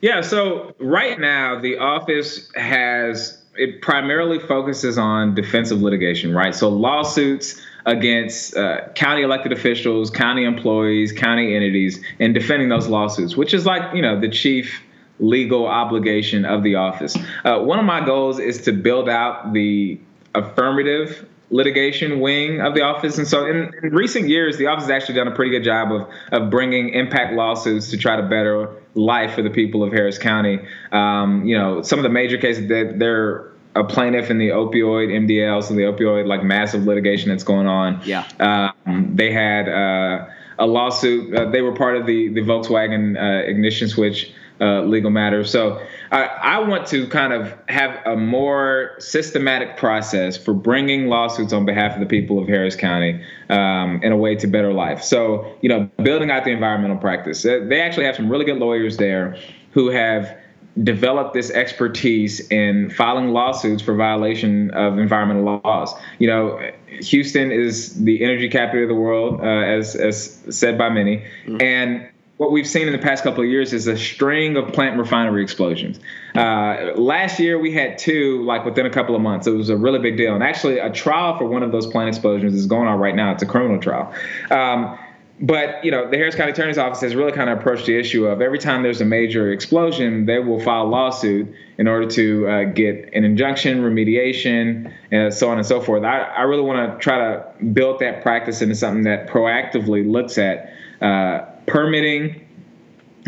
Yeah 0.00 0.20
so 0.20 0.74
right 0.78 1.18
now 1.18 1.60
the 1.60 1.78
office 1.78 2.50
has 2.54 3.42
it 3.58 3.82
primarily 3.82 4.38
focuses 4.38 4.98
on 4.98 5.34
defensive 5.34 5.80
litigation, 5.80 6.34
right? 6.34 6.54
So 6.54 6.68
lawsuits 6.68 7.60
against 7.84 8.56
uh, 8.56 8.88
county 8.94 9.22
elected 9.22 9.52
officials, 9.52 10.10
county 10.10 10.44
employees, 10.44 11.12
county 11.12 11.54
entities, 11.54 12.02
and 12.18 12.34
defending 12.34 12.68
those 12.68 12.88
lawsuits, 12.88 13.36
which 13.36 13.54
is 13.54 13.66
like 13.66 13.94
you 13.94 14.02
know 14.02 14.18
the 14.20 14.28
chief 14.28 14.82
legal 15.18 15.66
obligation 15.66 16.44
of 16.44 16.62
the 16.62 16.74
office. 16.74 17.16
Uh, 17.44 17.58
one 17.60 17.78
of 17.78 17.84
my 17.84 18.04
goals 18.04 18.38
is 18.38 18.62
to 18.62 18.72
build 18.72 19.08
out 19.08 19.52
the 19.52 19.98
affirmative 20.34 21.26
litigation 21.50 22.20
wing 22.20 22.60
of 22.60 22.74
the 22.74 22.82
office. 22.82 23.18
And 23.18 23.26
so 23.26 23.46
in, 23.46 23.72
in, 23.82 23.94
recent 23.94 24.28
years, 24.28 24.58
the 24.58 24.66
office 24.66 24.84
has 24.84 24.90
actually 24.90 25.14
done 25.14 25.28
a 25.28 25.34
pretty 25.34 25.52
good 25.52 25.64
job 25.64 25.92
of, 25.92 26.08
of 26.32 26.50
bringing 26.50 26.90
impact 26.90 27.34
lawsuits 27.34 27.90
to 27.90 27.96
try 27.96 28.16
to 28.16 28.22
better 28.22 28.68
life 28.96 29.34
for 29.34 29.42
the 29.42 29.50
people 29.50 29.82
of 29.82 29.92
Harris 29.92 30.18
County. 30.18 30.58
Um, 30.92 31.44
you 31.44 31.56
know, 31.56 31.82
some 31.82 31.98
of 31.98 32.02
the 32.02 32.08
major 32.08 32.38
cases 32.38 32.68
that 32.68 32.98
they're 32.98 33.52
a 33.74 33.84
plaintiff 33.84 34.30
in 34.30 34.38
the 34.38 34.48
opioid 34.48 35.08
MDL, 35.08 35.62
so 35.62 35.74
the 35.74 35.82
opioid 35.82 36.26
like 36.26 36.42
massive 36.42 36.84
litigation 36.84 37.28
that's 37.28 37.44
going 37.44 37.66
on. 37.66 38.00
Yeah. 38.04 38.26
Um, 38.40 39.14
they 39.14 39.30
had 39.30 39.68
uh, 39.68 40.26
a 40.58 40.66
lawsuit. 40.66 41.34
Uh, 41.34 41.50
they 41.50 41.60
were 41.60 41.74
part 41.74 41.96
of 41.96 42.06
the 42.06 42.28
the 42.28 42.40
Volkswagen 42.40 43.16
uh, 43.16 43.46
ignition 43.46 43.88
switch 43.88 44.32
uh, 44.60 44.82
legal 44.82 45.10
matters. 45.10 45.50
So 45.50 45.80
I, 46.10 46.24
I, 46.24 46.58
want 46.60 46.86
to 46.88 47.06
kind 47.08 47.32
of 47.32 47.54
have 47.68 47.98
a 48.06 48.16
more 48.16 48.94
systematic 48.98 49.76
process 49.76 50.36
for 50.36 50.54
bringing 50.54 51.08
lawsuits 51.08 51.52
on 51.52 51.66
behalf 51.66 51.94
of 51.94 52.00
the 52.00 52.06
people 52.06 52.38
of 52.38 52.48
Harris 52.48 52.74
County 52.74 53.22
um, 53.50 54.00
in 54.02 54.12
a 54.12 54.16
way 54.16 54.34
to 54.36 54.46
better 54.46 54.72
life. 54.72 55.02
So, 55.02 55.56
you 55.60 55.68
know, 55.68 55.90
building 56.02 56.30
out 56.30 56.44
the 56.44 56.52
environmental 56.52 56.96
practice. 56.96 57.42
They 57.42 57.80
actually 57.80 58.06
have 58.06 58.16
some 58.16 58.30
really 58.30 58.46
good 58.46 58.58
lawyers 58.58 58.96
there 58.96 59.36
who 59.72 59.90
have 59.90 60.36
developed 60.82 61.34
this 61.34 61.50
expertise 61.50 62.40
in 62.50 62.90
filing 62.90 63.28
lawsuits 63.28 63.82
for 63.82 63.94
violation 63.94 64.70
of 64.72 64.98
environmental 64.98 65.60
laws. 65.64 65.94
You 66.18 66.28
know, 66.28 66.70
Houston 67.00 67.50
is 67.50 68.02
the 68.04 68.22
energy 68.22 68.48
capital 68.48 68.82
of 68.82 68.88
the 68.88 68.94
world, 68.94 69.40
uh, 69.40 69.44
as 69.44 69.96
as 69.96 70.42
said 70.50 70.76
by 70.76 70.88
many, 70.88 71.24
mm-hmm. 71.46 71.60
and 71.60 72.08
what 72.36 72.52
we've 72.52 72.66
seen 72.66 72.86
in 72.86 72.92
the 72.92 72.98
past 72.98 73.22
couple 73.22 73.42
of 73.42 73.48
years 73.48 73.72
is 73.72 73.86
a 73.86 73.96
string 73.96 74.56
of 74.56 74.72
plant 74.72 74.98
refinery 74.98 75.42
explosions. 75.42 75.98
Uh, 76.34 76.92
last 76.94 77.40
year 77.40 77.58
we 77.58 77.72
had 77.72 77.96
two, 77.96 78.44
like 78.44 78.64
within 78.64 78.84
a 78.84 78.90
couple 78.90 79.16
of 79.16 79.22
months. 79.22 79.46
It 79.46 79.52
was 79.52 79.70
a 79.70 79.76
really 79.76 79.98
big 79.98 80.16
deal, 80.16 80.34
and 80.34 80.42
actually 80.42 80.78
a 80.78 80.90
trial 80.90 81.38
for 81.38 81.46
one 81.46 81.62
of 81.62 81.72
those 81.72 81.86
plant 81.86 82.08
explosions 82.08 82.54
is 82.54 82.66
going 82.66 82.88
on 82.88 82.98
right 82.98 83.14
now. 83.14 83.32
It's 83.32 83.42
a 83.42 83.46
criminal 83.46 83.80
trial. 83.80 84.12
Um, 84.50 84.98
but 85.40 85.84
you 85.84 85.90
know, 85.90 86.10
the 86.10 86.16
Harris 86.16 86.34
County 86.34 86.52
Attorney's 86.52 86.78
Office 86.78 87.00
has 87.02 87.14
really 87.14 87.32
kind 87.32 87.50
of 87.50 87.58
approached 87.58 87.86
the 87.86 87.98
issue 87.98 88.26
of 88.26 88.40
every 88.40 88.58
time 88.58 88.82
there's 88.82 89.02
a 89.02 89.04
major 89.04 89.52
explosion, 89.52 90.24
they 90.24 90.38
will 90.38 90.60
file 90.60 90.84
a 90.84 90.88
lawsuit 90.88 91.54
in 91.78 91.88
order 91.88 92.08
to 92.10 92.48
uh, 92.48 92.64
get 92.64 93.10
an 93.12 93.24
injunction, 93.24 93.82
remediation, 93.82 94.92
and 95.10 95.32
so 95.32 95.50
on 95.50 95.58
and 95.58 95.66
so 95.66 95.80
forth. 95.80 96.04
I, 96.04 96.20
I 96.20 96.42
really 96.42 96.62
want 96.62 96.92
to 96.92 96.98
try 96.98 97.18
to 97.18 97.64
build 97.64 98.00
that 98.00 98.22
practice 98.22 98.62
into 98.62 98.74
something 98.74 99.04
that 99.04 99.28
proactively 99.28 100.10
looks 100.10 100.38
at 100.38 100.72
uh, 101.02 101.44
permitting 101.66 102.46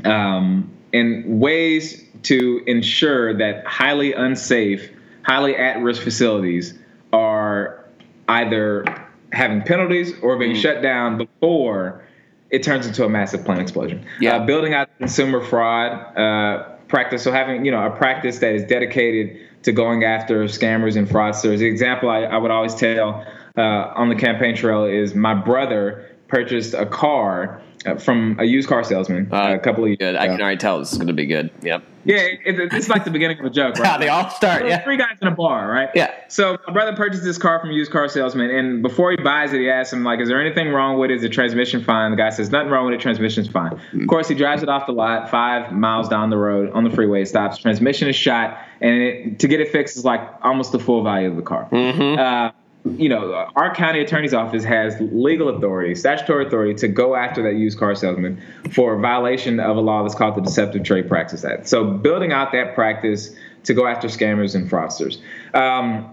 um, 0.04 0.70
and 0.92 1.40
ways 1.40 2.04
to 2.24 2.62
ensure 2.66 3.36
that 3.38 3.64
highly 3.66 4.12
unsafe, 4.12 4.90
highly 5.22 5.56
at-risk 5.56 6.02
facilities 6.02 6.74
are 7.12 7.84
either 8.28 8.84
having 9.32 9.62
penalties 9.62 10.12
or 10.22 10.38
being 10.38 10.54
mm. 10.54 10.60
shut 10.60 10.82
down 10.82 11.18
before 11.18 12.04
it 12.50 12.62
turns 12.62 12.86
into 12.86 13.04
a 13.04 13.08
massive 13.08 13.44
plant 13.44 13.60
explosion. 13.60 14.04
Yeah. 14.20 14.36
Uh, 14.36 14.46
building 14.46 14.74
out 14.74 14.88
consumer 14.98 15.42
fraud 15.42 16.16
uh, 16.16 16.64
practice, 16.88 17.22
so 17.22 17.30
having 17.32 17.64
you 17.64 17.70
know 17.70 17.84
a 17.84 17.90
practice 17.90 18.38
that 18.38 18.54
is 18.54 18.64
dedicated 18.64 19.38
to 19.64 19.72
going 19.72 20.04
after 20.04 20.44
scammers 20.44 20.96
and 20.96 21.06
fraudsters. 21.06 21.58
The 21.58 21.66
example 21.66 22.08
I, 22.08 22.22
I 22.22 22.38
would 22.38 22.50
always 22.50 22.74
tell 22.74 23.26
uh, 23.56 23.60
on 23.60 24.08
the 24.08 24.14
campaign 24.14 24.56
trail 24.56 24.84
is 24.84 25.14
my 25.14 25.34
brother 25.34 26.16
purchased 26.28 26.74
a 26.74 26.86
car 26.86 27.60
uh, 27.86 27.96
from 27.96 28.36
a 28.38 28.44
used 28.44 28.68
car 28.68 28.82
salesman 28.82 29.28
uh, 29.32 29.54
a 29.54 29.58
couple 29.58 29.84
of 29.84 29.88
years 29.88 29.98
good. 29.98 30.14
Ago. 30.14 30.22
I 30.22 30.26
can 30.26 30.40
already 30.40 30.58
tell 30.58 30.78
this 30.78 30.92
is 30.92 30.98
going 30.98 31.08
to 31.08 31.12
be 31.12 31.26
good. 31.26 31.50
Yep. 31.62 31.84
Yeah, 32.04 32.16
it, 32.16 32.72
it's 32.72 32.88
like 32.88 33.04
the 33.04 33.10
beginning 33.10 33.38
of 33.38 33.44
a 33.44 33.50
joke, 33.50 33.78
right? 33.78 34.00
They 34.00 34.08
all 34.08 34.30
start. 34.30 34.66
Yeah. 34.66 34.82
Three 34.82 34.96
guys 34.96 35.18
in 35.20 35.28
a 35.28 35.34
bar, 35.34 35.70
right? 35.70 35.90
Yeah. 35.94 36.12
So 36.28 36.56
my 36.66 36.72
brother 36.72 36.96
purchased 36.96 37.22
this 37.22 37.38
car 37.38 37.60
from 37.60 37.70
a 37.70 37.74
used 37.74 37.92
car 37.92 38.08
salesman, 38.08 38.50
and 38.50 38.82
before 38.82 39.10
he 39.10 39.18
buys 39.18 39.52
it, 39.52 39.60
he 39.60 39.70
asks 39.70 39.92
him 39.92 40.04
like, 40.04 40.18
"Is 40.20 40.28
there 40.28 40.40
anything 40.40 40.70
wrong 40.70 40.98
with 40.98 41.10
it? 41.10 41.16
Is 41.16 41.22
the 41.22 41.28
transmission 41.28 41.84
fine?" 41.84 42.10
The 42.10 42.16
guy 42.16 42.30
says, 42.30 42.50
"Nothing 42.50 42.70
wrong 42.70 42.86
with 42.86 42.94
it. 42.94 43.00
Transmission's 43.00 43.48
fine." 43.48 43.72
Mm-hmm. 43.72 44.02
Of 44.02 44.08
course, 44.08 44.26
he 44.26 44.34
drives 44.34 44.62
it 44.62 44.68
off 44.68 44.86
the 44.86 44.92
lot, 44.92 45.30
five 45.30 45.72
miles 45.72 46.08
down 46.08 46.30
the 46.30 46.38
road 46.38 46.70
on 46.72 46.84
the 46.84 46.90
freeway. 46.90 47.22
It 47.22 47.26
stops. 47.26 47.58
Transmission 47.58 48.08
is 48.08 48.16
shot, 48.16 48.58
and 48.80 48.94
it, 48.94 49.38
to 49.40 49.48
get 49.48 49.60
it 49.60 49.70
fixed 49.70 49.96
is 49.96 50.04
like 50.04 50.20
almost 50.42 50.72
the 50.72 50.78
full 50.78 51.04
value 51.04 51.28
of 51.28 51.36
the 51.36 51.42
car. 51.42 51.68
Mm-hmm. 51.70 52.18
Uh, 52.18 52.50
you 52.84 53.08
know, 53.08 53.32
our 53.56 53.74
county 53.74 54.00
attorney's 54.00 54.32
office 54.32 54.64
has 54.64 54.96
legal 55.00 55.48
authority, 55.48 55.94
statutory 55.94 56.46
authority 56.46 56.74
to 56.74 56.88
go 56.88 57.16
after 57.16 57.42
that 57.42 57.54
used 57.54 57.78
car 57.78 57.94
salesman 57.94 58.40
for 58.70 58.94
a 58.94 59.00
violation 59.00 59.60
of 59.60 59.76
a 59.76 59.80
law 59.80 60.02
that's 60.02 60.14
called 60.14 60.36
the 60.36 60.40
Deceptive 60.40 60.84
Trade 60.84 61.08
Practice 61.08 61.44
Act. 61.44 61.68
So 61.68 61.84
building 61.84 62.32
out 62.32 62.52
that 62.52 62.74
practice 62.74 63.34
to 63.64 63.74
go 63.74 63.86
after 63.86 64.08
scammers 64.08 64.54
and 64.54 64.70
fraudsters. 64.70 65.20
Um, 65.54 66.12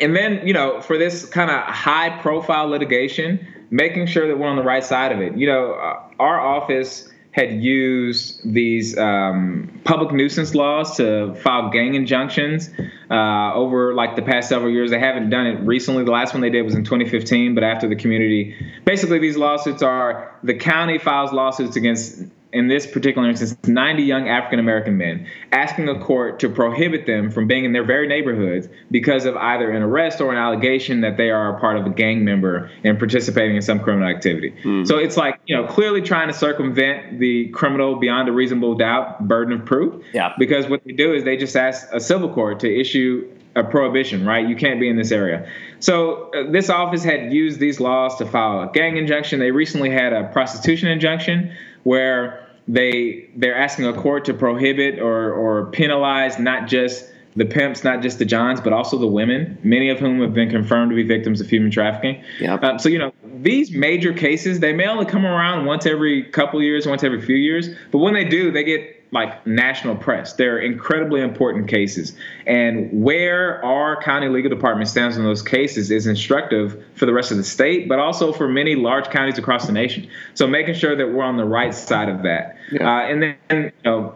and 0.00 0.16
then, 0.16 0.46
you 0.46 0.54
know, 0.54 0.80
for 0.80 0.96
this 0.96 1.26
kind 1.26 1.50
of 1.50 1.62
high 1.62 2.18
profile 2.22 2.66
litigation, 2.68 3.46
making 3.70 4.06
sure 4.06 4.26
that 4.26 4.38
we're 4.38 4.48
on 4.48 4.56
the 4.56 4.62
right 4.62 4.84
side 4.84 5.12
of 5.12 5.20
it. 5.20 5.36
You 5.36 5.46
know, 5.46 5.74
uh, 5.74 6.02
our 6.18 6.40
office 6.40 7.11
had 7.32 7.62
used 7.62 8.40
these 8.44 8.96
um, 8.98 9.80
public 9.84 10.12
nuisance 10.12 10.54
laws 10.54 10.98
to 10.98 11.34
file 11.36 11.70
gang 11.70 11.94
injunctions 11.94 12.70
uh, 13.10 13.54
over 13.54 13.94
like 13.94 14.16
the 14.16 14.22
past 14.22 14.50
several 14.50 14.70
years. 14.70 14.90
They 14.90 14.98
haven't 14.98 15.30
done 15.30 15.46
it 15.46 15.60
recently. 15.60 16.04
The 16.04 16.10
last 16.10 16.34
one 16.34 16.42
they 16.42 16.50
did 16.50 16.62
was 16.62 16.74
in 16.74 16.84
2015, 16.84 17.54
but 17.54 17.64
after 17.64 17.88
the 17.88 17.96
community, 17.96 18.54
basically 18.84 19.18
these 19.18 19.38
lawsuits 19.38 19.82
are 19.82 20.38
the 20.42 20.54
county 20.54 20.98
files 20.98 21.32
lawsuits 21.32 21.76
against 21.76 22.22
in 22.52 22.68
this 22.68 22.86
particular 22.86 23.28
instance, 23.28 23.56
90 23.66 24.02
young 24.02 24.28
African 24.28 24.58
American 24.58 24.98
men, 24.98 25.26
asking 25.52 25.88
a 25.88 25.98
court 25.98 26.40
to 26.40 26.48
prohibit 26.48 27.06
them 27.06 27.30
from 27.30 27.46
being 27.46 27.64
in 27.64 27.72
their 27.72 27.84
very 27.84 28.06
neighborhoods 28.06 28.68
because 28.90 29.24
of 29.24 29.36
either 29.36 29.70
an 29.70 29.82
arrest 29.82 30.20
or 30.20 30.30
an 30.32 30.38
allegation 30.38 31.00
that 31.00 31.16
they 31.16 31.30
are 31.30 31.56
a 31.56 31.60
part 31.60 31.78
of 31.78 31.86
a 31.86 31.90
gang 31.90 32.24
member 32.24 32.70
and 32.84 32.98
participating 32.98 33.56
in 33.56 33.62
some 33.62 33.80
criminal 33.80 34.08
activity. 34.08 34.50
Mm-hmm. 34.50 34.84
So 34.84 34.98
it's 34.98 35.16
like, 35.16 35.40
you 35.46 35.56
know, 35.56 35.66
clearly 35.66 36.02
trying 36.02 36.28
to 36.28 36.34
circumvent 36.34 37.18
the 37.18 37.48
criminal 37.48 37.96
beyond 37.96 38.28
a 38.28 38.32
reasonable 38.32 38.74
doubt 38.74 39.26
burden 39.26 39.58
of 39.58 39.64
proof. 39.64 40.04
Yeah. 40.12 40.34
Because 40.38 40.68
what 40.68 40.84
they 40.84 40.92
do 40.92 41.14
is 41.14 41.24
they 41.24 41.36
just 41.36 41.56
ask 41.56 41.86
a 41.92 42.00
civil 42.00 42.32
court 42.32 42.60
to 42.60 42.80
issue 42.80 43.30
a 43.54 43.64
prohibition, 43.64 44.26
right? 44.26 44.46
You 44.46 44.56
can't 44.56 44.80
be 44.80 44.88
in 44.88 44.96
this 44.96 45.12
area. 45.12 45.46
So 45.80 46.30
uh, 46.30 46.50
this 46.50 46.70
office 46.70 47.04
had 47.04 47.32
used 47.32 47.60
these 47.60 47.80
laws 47.80 48.16
to 48.16 48.26
file 48.26 48.68
a 48.68 48.72
gang 48.72 48.96
injunction. 48.96 49.40
They 49.40 49.50
recently 49.50 49.90
had 49.90 50.12
a 50.12 50.24
prostitution 50.28 50.88
injunction 50.88 51.54
where 51.82 52.41
they 52.68 53.28
they're 53.36 53.56
asking 53.56 53.86
a 53.86 53.92
court 53.92 54.24
to 54.26 54.34
prohibit 54.34 54.98
or 54.98 55.32
or 55.32 55.66
penalize 55.66 56.38
not 56.38 56.68
just 56.68 57.08
the 57.34 57.44
pimps, 57.46 57.82
not 57.82 58.02
just 58.02 58.18
the 58.18 58.24
Johns, 58.24 58.60
but 58.60 58.72
also 58.72 58.98
the 58.98 59.06
women, 59.06 59.58
many 59.62 59.88
of 59.88 59.98
whom 59.98 60.20
have 60.20 60.34
been 60.34 60.50
confirmed 60.50 60.90
to 60.90 60.96
be 60.96 61.02
victims 61.02 61.40
of 61.40 61.48
human 61.48 61.70
trafficking. 61.70 62.22
Yep. 62.40 62.62
Um, 62.62 62.78
so, 62.78 62.88
you 62.88 62.98
know, 62.98 63.12
these 63.40 63.72
major 63.72 64.12
cases, 64.12 64.60
they 64.60 64.72
may 64.72 64.86
only 64.86 65.06
come 65.06 65.24
around 65.24 65.64
once 65.64 65.86
every 65.86 66.24
couple 66.24 66.62
years, 66.62 66.86
once 66.86 67.02
every 67.02 67.22
few 67.22 67.36
years, 67.36 67.70
but 67.90 67.98
when 67.98 68.12
they 68.12 68.24
do, 68.24 68.50
they 68.50 68.64
get 68.64 69.01
like 69.12 69.46
national 69.46 69.94
press. 69.94 70.32
They're 70.32 70.58
incredibly 70.58 71.20
important 71.20 71.68
cases. 71.68 72.14
And 72.46 73.04
where 73.04 73.62
our 73.62 74.02
county 74.02 74.28
legal 74.28 74.48
department 74.48 74.88
stands 74.88 75.18
in 75.18 75.22
those 75.22 75.42
cases 75.42 75.90
is 75.90 76.06
instructive 76.06 76.82
for 76.94 77.04
the 77.04 77.12
rest 77.12 77.30
of 77.30 77.36
the 77.36 77.44
state, 77.44 77.88
but 77.88 77.98
also 77.98 78.32
for 78.32 78.48
many 78.48 78.74
large 78.74 79.10
counties 79.10 79.38
across 79.38 79.66
the 79.66 79.72
nation. 79.72 80.08
So 80.34 80.46
making 80.46 80.74
sure 80.74 80.96
that 80.96 81.12
we're 81.12 81.24
on 81.24 81.36
the 81.36 81.44
right 81.44 81.74
side 81.74 82.08
of 82.08 82.22
that. 82.22 82.56
Yeah. 82.72 82.88
Uh, 82.88 83.02
and 83.02 83.22
then, 83.22 83.36
you 83.50 83.72
know, 83.84 84.14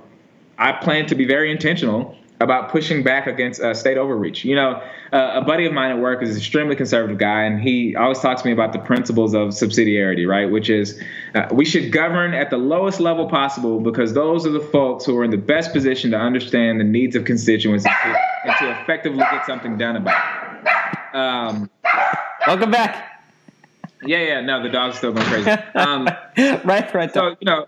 I 0.58 0.72
plan 0.72 1.06
to 1.06 1.14
be 1.14 1.26
very 1.26 1.50
intentional 1.50 2.16
about 2.40 2.70
pushing 2.70 3.02
back 3.02 3.26
against 3.26 3.60
uh, 3.60 3.72
state 3.72 3.96
overreach. 3.96 4.44
You 4.44 4.54
know, 4.56 4.82
uh, 5.12 5.32
a 5.34 5.40
buddy 5.42 5.66
of 5.66 5.72
mine 5.72 5.90
at 5.90 5.98
work 5.98 6.22
is 6.22 6.30
an 6.30 6.36
extremely 6.36 6.76
conservative 6.76 7.18
guy, 7.18 7.44
and 7.44 7.60
he 7.60 7.96
always 7.96 8.18
talks 8.18 8.42
to 8.42 8.48
me 8.48 8.52
about 8.52 8.72
the 8.72 8.78
principles 8.78 9.34
of 9.34 9.48
subsidiarity, 9.48 10.28
right? 10.28 10.50
Which 10.50 10.68
is 10.68 11.02
uh, 11.34 11.48
we 11.52 11.64
should 11.64 11.92
govern 11.92 12.34
at 12.34 12.50
the 12.50 12.58
lowest 12.58 13.00
level 13.00 13.28
possible 13.28 13.80
because 13.80 14.12
those 14.12 14.46
are 14.46 14.50
the 14.50 14.60
folks 14.60 15.04
who 15.04 15.16
are 15.18 15.24
in 15.24 15.30
the 15.30 15.38
best 15.38 15.72
position 15.72 16.10
to 16.10 16.18
understand 16.18 16.78
the 16.78 16.84
needs 16.84 17.16
of 17.16 17.24
constituents 17.24 17.86
and 17.86 17.94
to, 18.02 18.18
and 18.44 18.56
to 18.58 18.82
effectively 18.82 19.18
get 19.18 19.46
something 19.46 19.78
done 19.78 19.96
about 19.96 20.16
it. 20.62 21.14
Um, 21.14 21.70
Welcome 22.46 22.70
back. 22.70 23.24
Yeah, 24.04 24.18
yeah, 24.18 24.40
no, 24.40 24.62
the 24.62 24.68
dog's 24.68 24.98
still 24.98 25.12
going 25.12 25.26
crazy. 25.26 25.50
Um, 25.74 26.08
right, 26.64 26.94
right. 26.94 27.12
So, 27.12 27.30
you 27.40 27.44
know, 27.44 27.66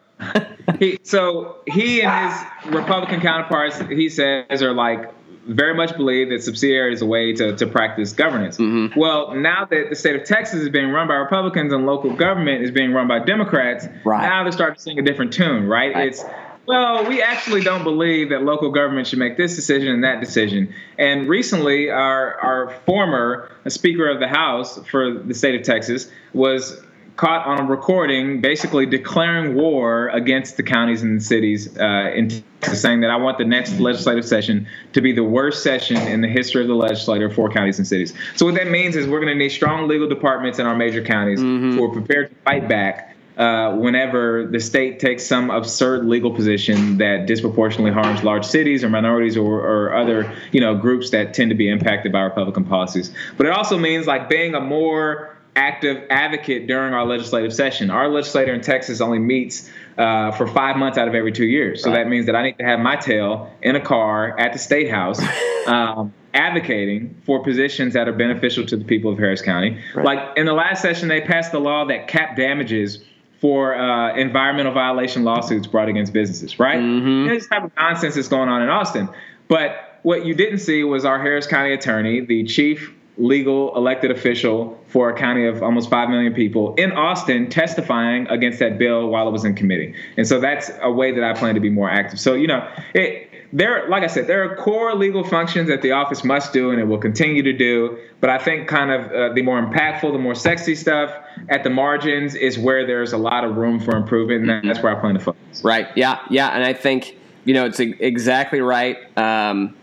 he 0.78 0.98
so 1.02 1.56
he 1.66 2.02
and 2.02 2.32
his 2.32 2.74
Republican 2.74 3.20
counterparts, 3.20 3.78
he 3.88 4.08
says, 4.08 4.62
are 4.62 4.72
like 4.72 5.12
very 5.48 5.74
much 5.74 5.96
believe 5.96 6.28
that 6.28 6.40
subsidiarity 6.40 6.92
is 6.92 7.02
a 7.02 7.06
way 7.06 7.32
to, 7.32 7.56
to 7.56 7.66
practice 7.66 8.12
governance. 8.12 8.58
Mm-hmm. 8.58 8.98
Well, 8.98 9.34
now 9.34 9.64
that 9.64 9.86
the 9.88 9.96
state 9.96 10.14
of 10.14 10.24
Texas 10.24 10.60
is 10.60 10.68
being 10.68 10.90
run 10.90 11.08
by 11.08 11.14
Republicans 11.14 11.72
and 11.72 11.86
local 11.86 12.14
government 12.14 12.62
is 12.62 12.70
being 12.70 12.92
run 12.92 13.08
by 13.08 13.20
Democrats, 13.20 13.86
right. 14.04 14.22
now 14.22 14.42
they're 14.42 14.52
starting 14.52 14.76
to 14.76 14.82
sing 14.82 14.98
a 14.98 15.02
different 15.02 15.32
tune, 15.32 15.66
right? 15.66 15.94
right? 15.94 16.08
It's 16.08 16.22
well, 16.66 17.08
we 17.08 17.22
actually 17.22 17.62
don't 17.62 17.82
believe 17.82 18.28
that 18.28 18.42
local 18.42 18.70
government 18.70 19.06
should 19.06 19.18
make 19.18 19.38
this 19.38 19.56
decision 19.56 19.88
and 19.88 20.04
that 20.04 20.20
decision. 20.20 20.74
And 20.98 21.26
recently, 21.26 21.88
our 21.88 22.34
our 22.40 22.74
former 22.84 23.50
Speaker 23.68 24.06
of 24.06 24.20
the 24.20 24.28
House 24.28 24.78
for 24.86 25.14
the 25.14 25.32
state 25.32 25.54
of 25.54 25.62
Texas 25.62 26.10
was 26.34 26.78
caught 27.18 27.44
on 27.46 27.58
a 27.58 27.64
recording 27.64 28.40
basically 28.40 28.86
declaring 28.86 29.56
war 29.56 30.08
against 30.10 30.56
the 30.56 30.62
counties 30.62 31.02
and 31.02 31.20
the 31.20 31.24
cities 31.24 31.76
uh, 31.76 32.12
in 32.14 32.28
Texas, 32.60 32.80
saying 32.80 33.00
that 33.00 33.10
I 33.10 33.16
want 33.16 33.38
the 33.38 33.44
next 33.44 33.80
legislative 33.80 34.24
session 34.24 34.68
to 34.92 35.00
be 35.00 35.12
the 35.12 35.24
worst 35.24 35.64
session 35.64 35.96
in 35.96 36.20
the 36.20 36.28
history 36.28 36.62
of 36.62 36.68
the 36.68 36.76
legislature 36.76 37.28
for 37.28 37.50
counties 37.50 37.78
and 37.78 37.86
cities. 37.86 38.14
So 38.36 38.46
what 38.46 38.54
that 38.54 38.68
means 38.68 38.94
is 38.94 39.08
we're 39.08 39.20
going 39.20 39.36
to 39.36 39.38
need 39.38 39.48
strong 39.48 39.88
legal 39.88 40.08
departments 40.08 40.60
in 40.60 40.66
our 40.66 40.76
major 40.76 41.02
counties 41.02 41.40
mm-hmm. 41.40 41.72
who 41.72 41.84
are 41.84 41.92
prepared 41.92 42.30
to 42.30 42.36
fight 42.44 42.68
back 42.68 43.16
uh, 43.36 43.74
whenever 43.74 44.46
the 44.46 44.60
state 44.60 45.00
takes 45.00 45.26
some 45.26 45.50
absurd 45.50 46.06
legal 46.06 46.32
position 46.32 46.98
that 46.98 47.26
disproportionately 47.26 47.92
harms 47.92 48.22
large 48.22 48.44
cities 48.44 48.84
or 48.84 48.88
minorities 48.88 49.36
or, 49.36 49.60
or, 49.60 49.94
other 49.94 50.32
you 50.50 50.60
know 50.60 50.74
groups 50.74 51.10
that 51.10 51.34
tend 51.34 51.48
to 51.48 51.54
be 51.54 51.68
impacted 51.68 52.12
by 52.12 52.20
Republican 52.20 52.64
policies. 52.64 53.12
But 53.36 53.46
it 53.46 53.52
also 53.52 53.78
means 53.78 54.06
like 54.08 54.28
being 54.28 54.54
a 54.54 54.60
more 54.60 55.37
active 55.58 56.04
advocate 56.08 56.68
during 56.68 56.94
our 56.94 57.04
legislative 57.04 57.52
session. 57.52 57.90
Our 57.90 58.08
legislator 58.08 58.54
in 58.54 58.60
Texas 58.60 59.00
only 59.00 59.18
meets 59.18 59.68
uh, 59.98 60.30
for 60.30 60.46
five 60.46 60.76
months 60.76 60.96
out 60.96 61.08
of 61.08 61.14
every 61.16 61.32
two 61.32 61.44
years. 61.44 61.82
So 61.82 61.90
right. 61.90 62.04
that 62.04 62.08
means 62.08 62.26
that 62.26 62.36
I 62.36 62.42
need 62.42 62.58
to 62.58 62.64
have 62.64 62.78
my 62.78 62.94
tail 62.94 63.52
in 63.60 63.74
a 63.74 63.80
car 63.80 64.38
at 64.38 64.52
the 64.52 64.58
state 64.58 64.90
house. 64.90 65.20
Um, 65.68 66.14
advocating 66.32 67.20
for 67.26 67.42
positions 67.44 67.92
that 67.92 68.08
are 68.08 68.12
beneficial 68.14 68.64
to 68.64 68.74
the 68.74 68.84
people 68.86 69.12
of 69.12 69.18
Harris 69.18 69.42
County. 69.42 69.78
Right. 69.94 70.06
Like 70.06 70.38
in 70.38 70.46
the 70.46 70.54
last 70.54 70.80
session, 70.80 71.08
they 71.08 71.20
passed 71.20 71.52
a 71.52 71.58
law 71.58 71.84
that 71.86 72.08
capped 72.08 72.38
damages 72.38 73.04
for 73.38 73.74
uh, 73.74 74.16
environmental 74.16 74.72
violation 74.72 75.24
lawsuits 75.24 75.66
brought 75.66 75.90
against 75.90 76.14
businesses, 76.14 76.58
right? 76.58 76.78
Mm-hmm. 76.78 77.28
this 77.28 77.46
type 77.48 77.64
of 77.64 77.72
nonsense 77.76 78.14
that's 78.14 78.28
going 78.28 78.48
on 78.48 78.62
in 78.62 78.70
Austin. 78.70 79.10
But 79.48 79.98
what 80.04 80.24
you 80.24 80.34
didn't 80.34 80.60
see 80.60 80.84
was 80.84 81.04
our 81.04 81.20
Harris 81.20 81.46
County 81.46 81.74
attorney, 81.74 82.20
the 82.20 82.44
chief 82.44 82.94
legal 83.18 83.76
elected 83.76 84.12
official 84.12 84.80
for 84.86 85.10
a 85.10 85.14
county 85.14 85.46
of 85.46 85.62
almost 85.62 85.90
5 85.90 86.08
million 86.08 86.32
people 86.32 86.74
in 86.76 86.92
Austin 86.92 87.50
testifying 87.50 88.26
against 88.28 88.60
that 88.60 88.78
bill 88.78 89.08
while 89.08 89.28
it 89.28 89.32
was 89.32 89.44
in 89.44 89.54
committee. 89.54 89.92
And 90.16 90.26
so 90.26 90.40
that's 90.40 90.70
a 90.80 90.90
way 90.90 91.12
that 91.12 91.24
I 91.24 91.34
plan 91.34 91.54
to 91.54 91.60
be 91.60 91.68
more 91.68 91.90
active. 91.90 92.20
So, 92.20 92.34
you 92.34 92.46
know, 92.46 92.66
it, 92.94 93.28
there, 93.52 93.88
like 93.88 94.04
I 94.04 94.06
said, 94.06 94.28
there 94.28 94.44
are 94.44 94.54
core 94.56 94.94
legal 94.94 95.24
functions 95.24 95.68
that 95.68 95.82
the 95.82 95.92
office 95.92 96.22
must 96.22 96.52
do 96.52 96.70
and 96.70 96.80
it 96.80 96.84
will 96.84 96.98
continue 96.98 97.42
to 97.42 97.52
do. 97.52 97.98
But 98.20 98.30
I 98.30 98.38
think 98.38 98.68
kind 98.68 98.92
of 98.92 99.10
uh, 99.10 99.34
the 99.34 99.42
more 99.42 99.60
impactful, 99.60 100.12
the 100.12 100.18
more 100.18 100.34
sexy 100.34 100.76
stuff 100.76 101.12
at 101.48 101.64
the 101.64 101.70
margins 101.70 102.36
is 102.36 102.56
where 102.56 102.86
there's 102.86 103.12
a 103.12 103.18
lot 103.18 103.42
of 103.42 103.56
room 103.56 103.80
for 103.80 103.96
improvement. 103.96 104.48
And 104.48 104.68
that's 104.68 104.80
where 104.80 104.96
I 104.96 105.00
plan 105.00 105.14
to 105.14 105.20
focus. 105.20 105.64
Right. 105.64 105.88
Yeah. 105.96 106.20
Yeah. 106.30 106.50
And 106.50 106.62
I 106.62 106.72
think, 106.72 107.18
you 107.44 107.54
know, 107.54 107.64
it's 107.64 107.80
exactly 107.80 108.60
right. 108.60 108.96
Um, 109.18 109.74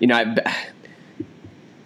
you 0.00 0.08
know, 0.08 0.16
I, 0.16 0.66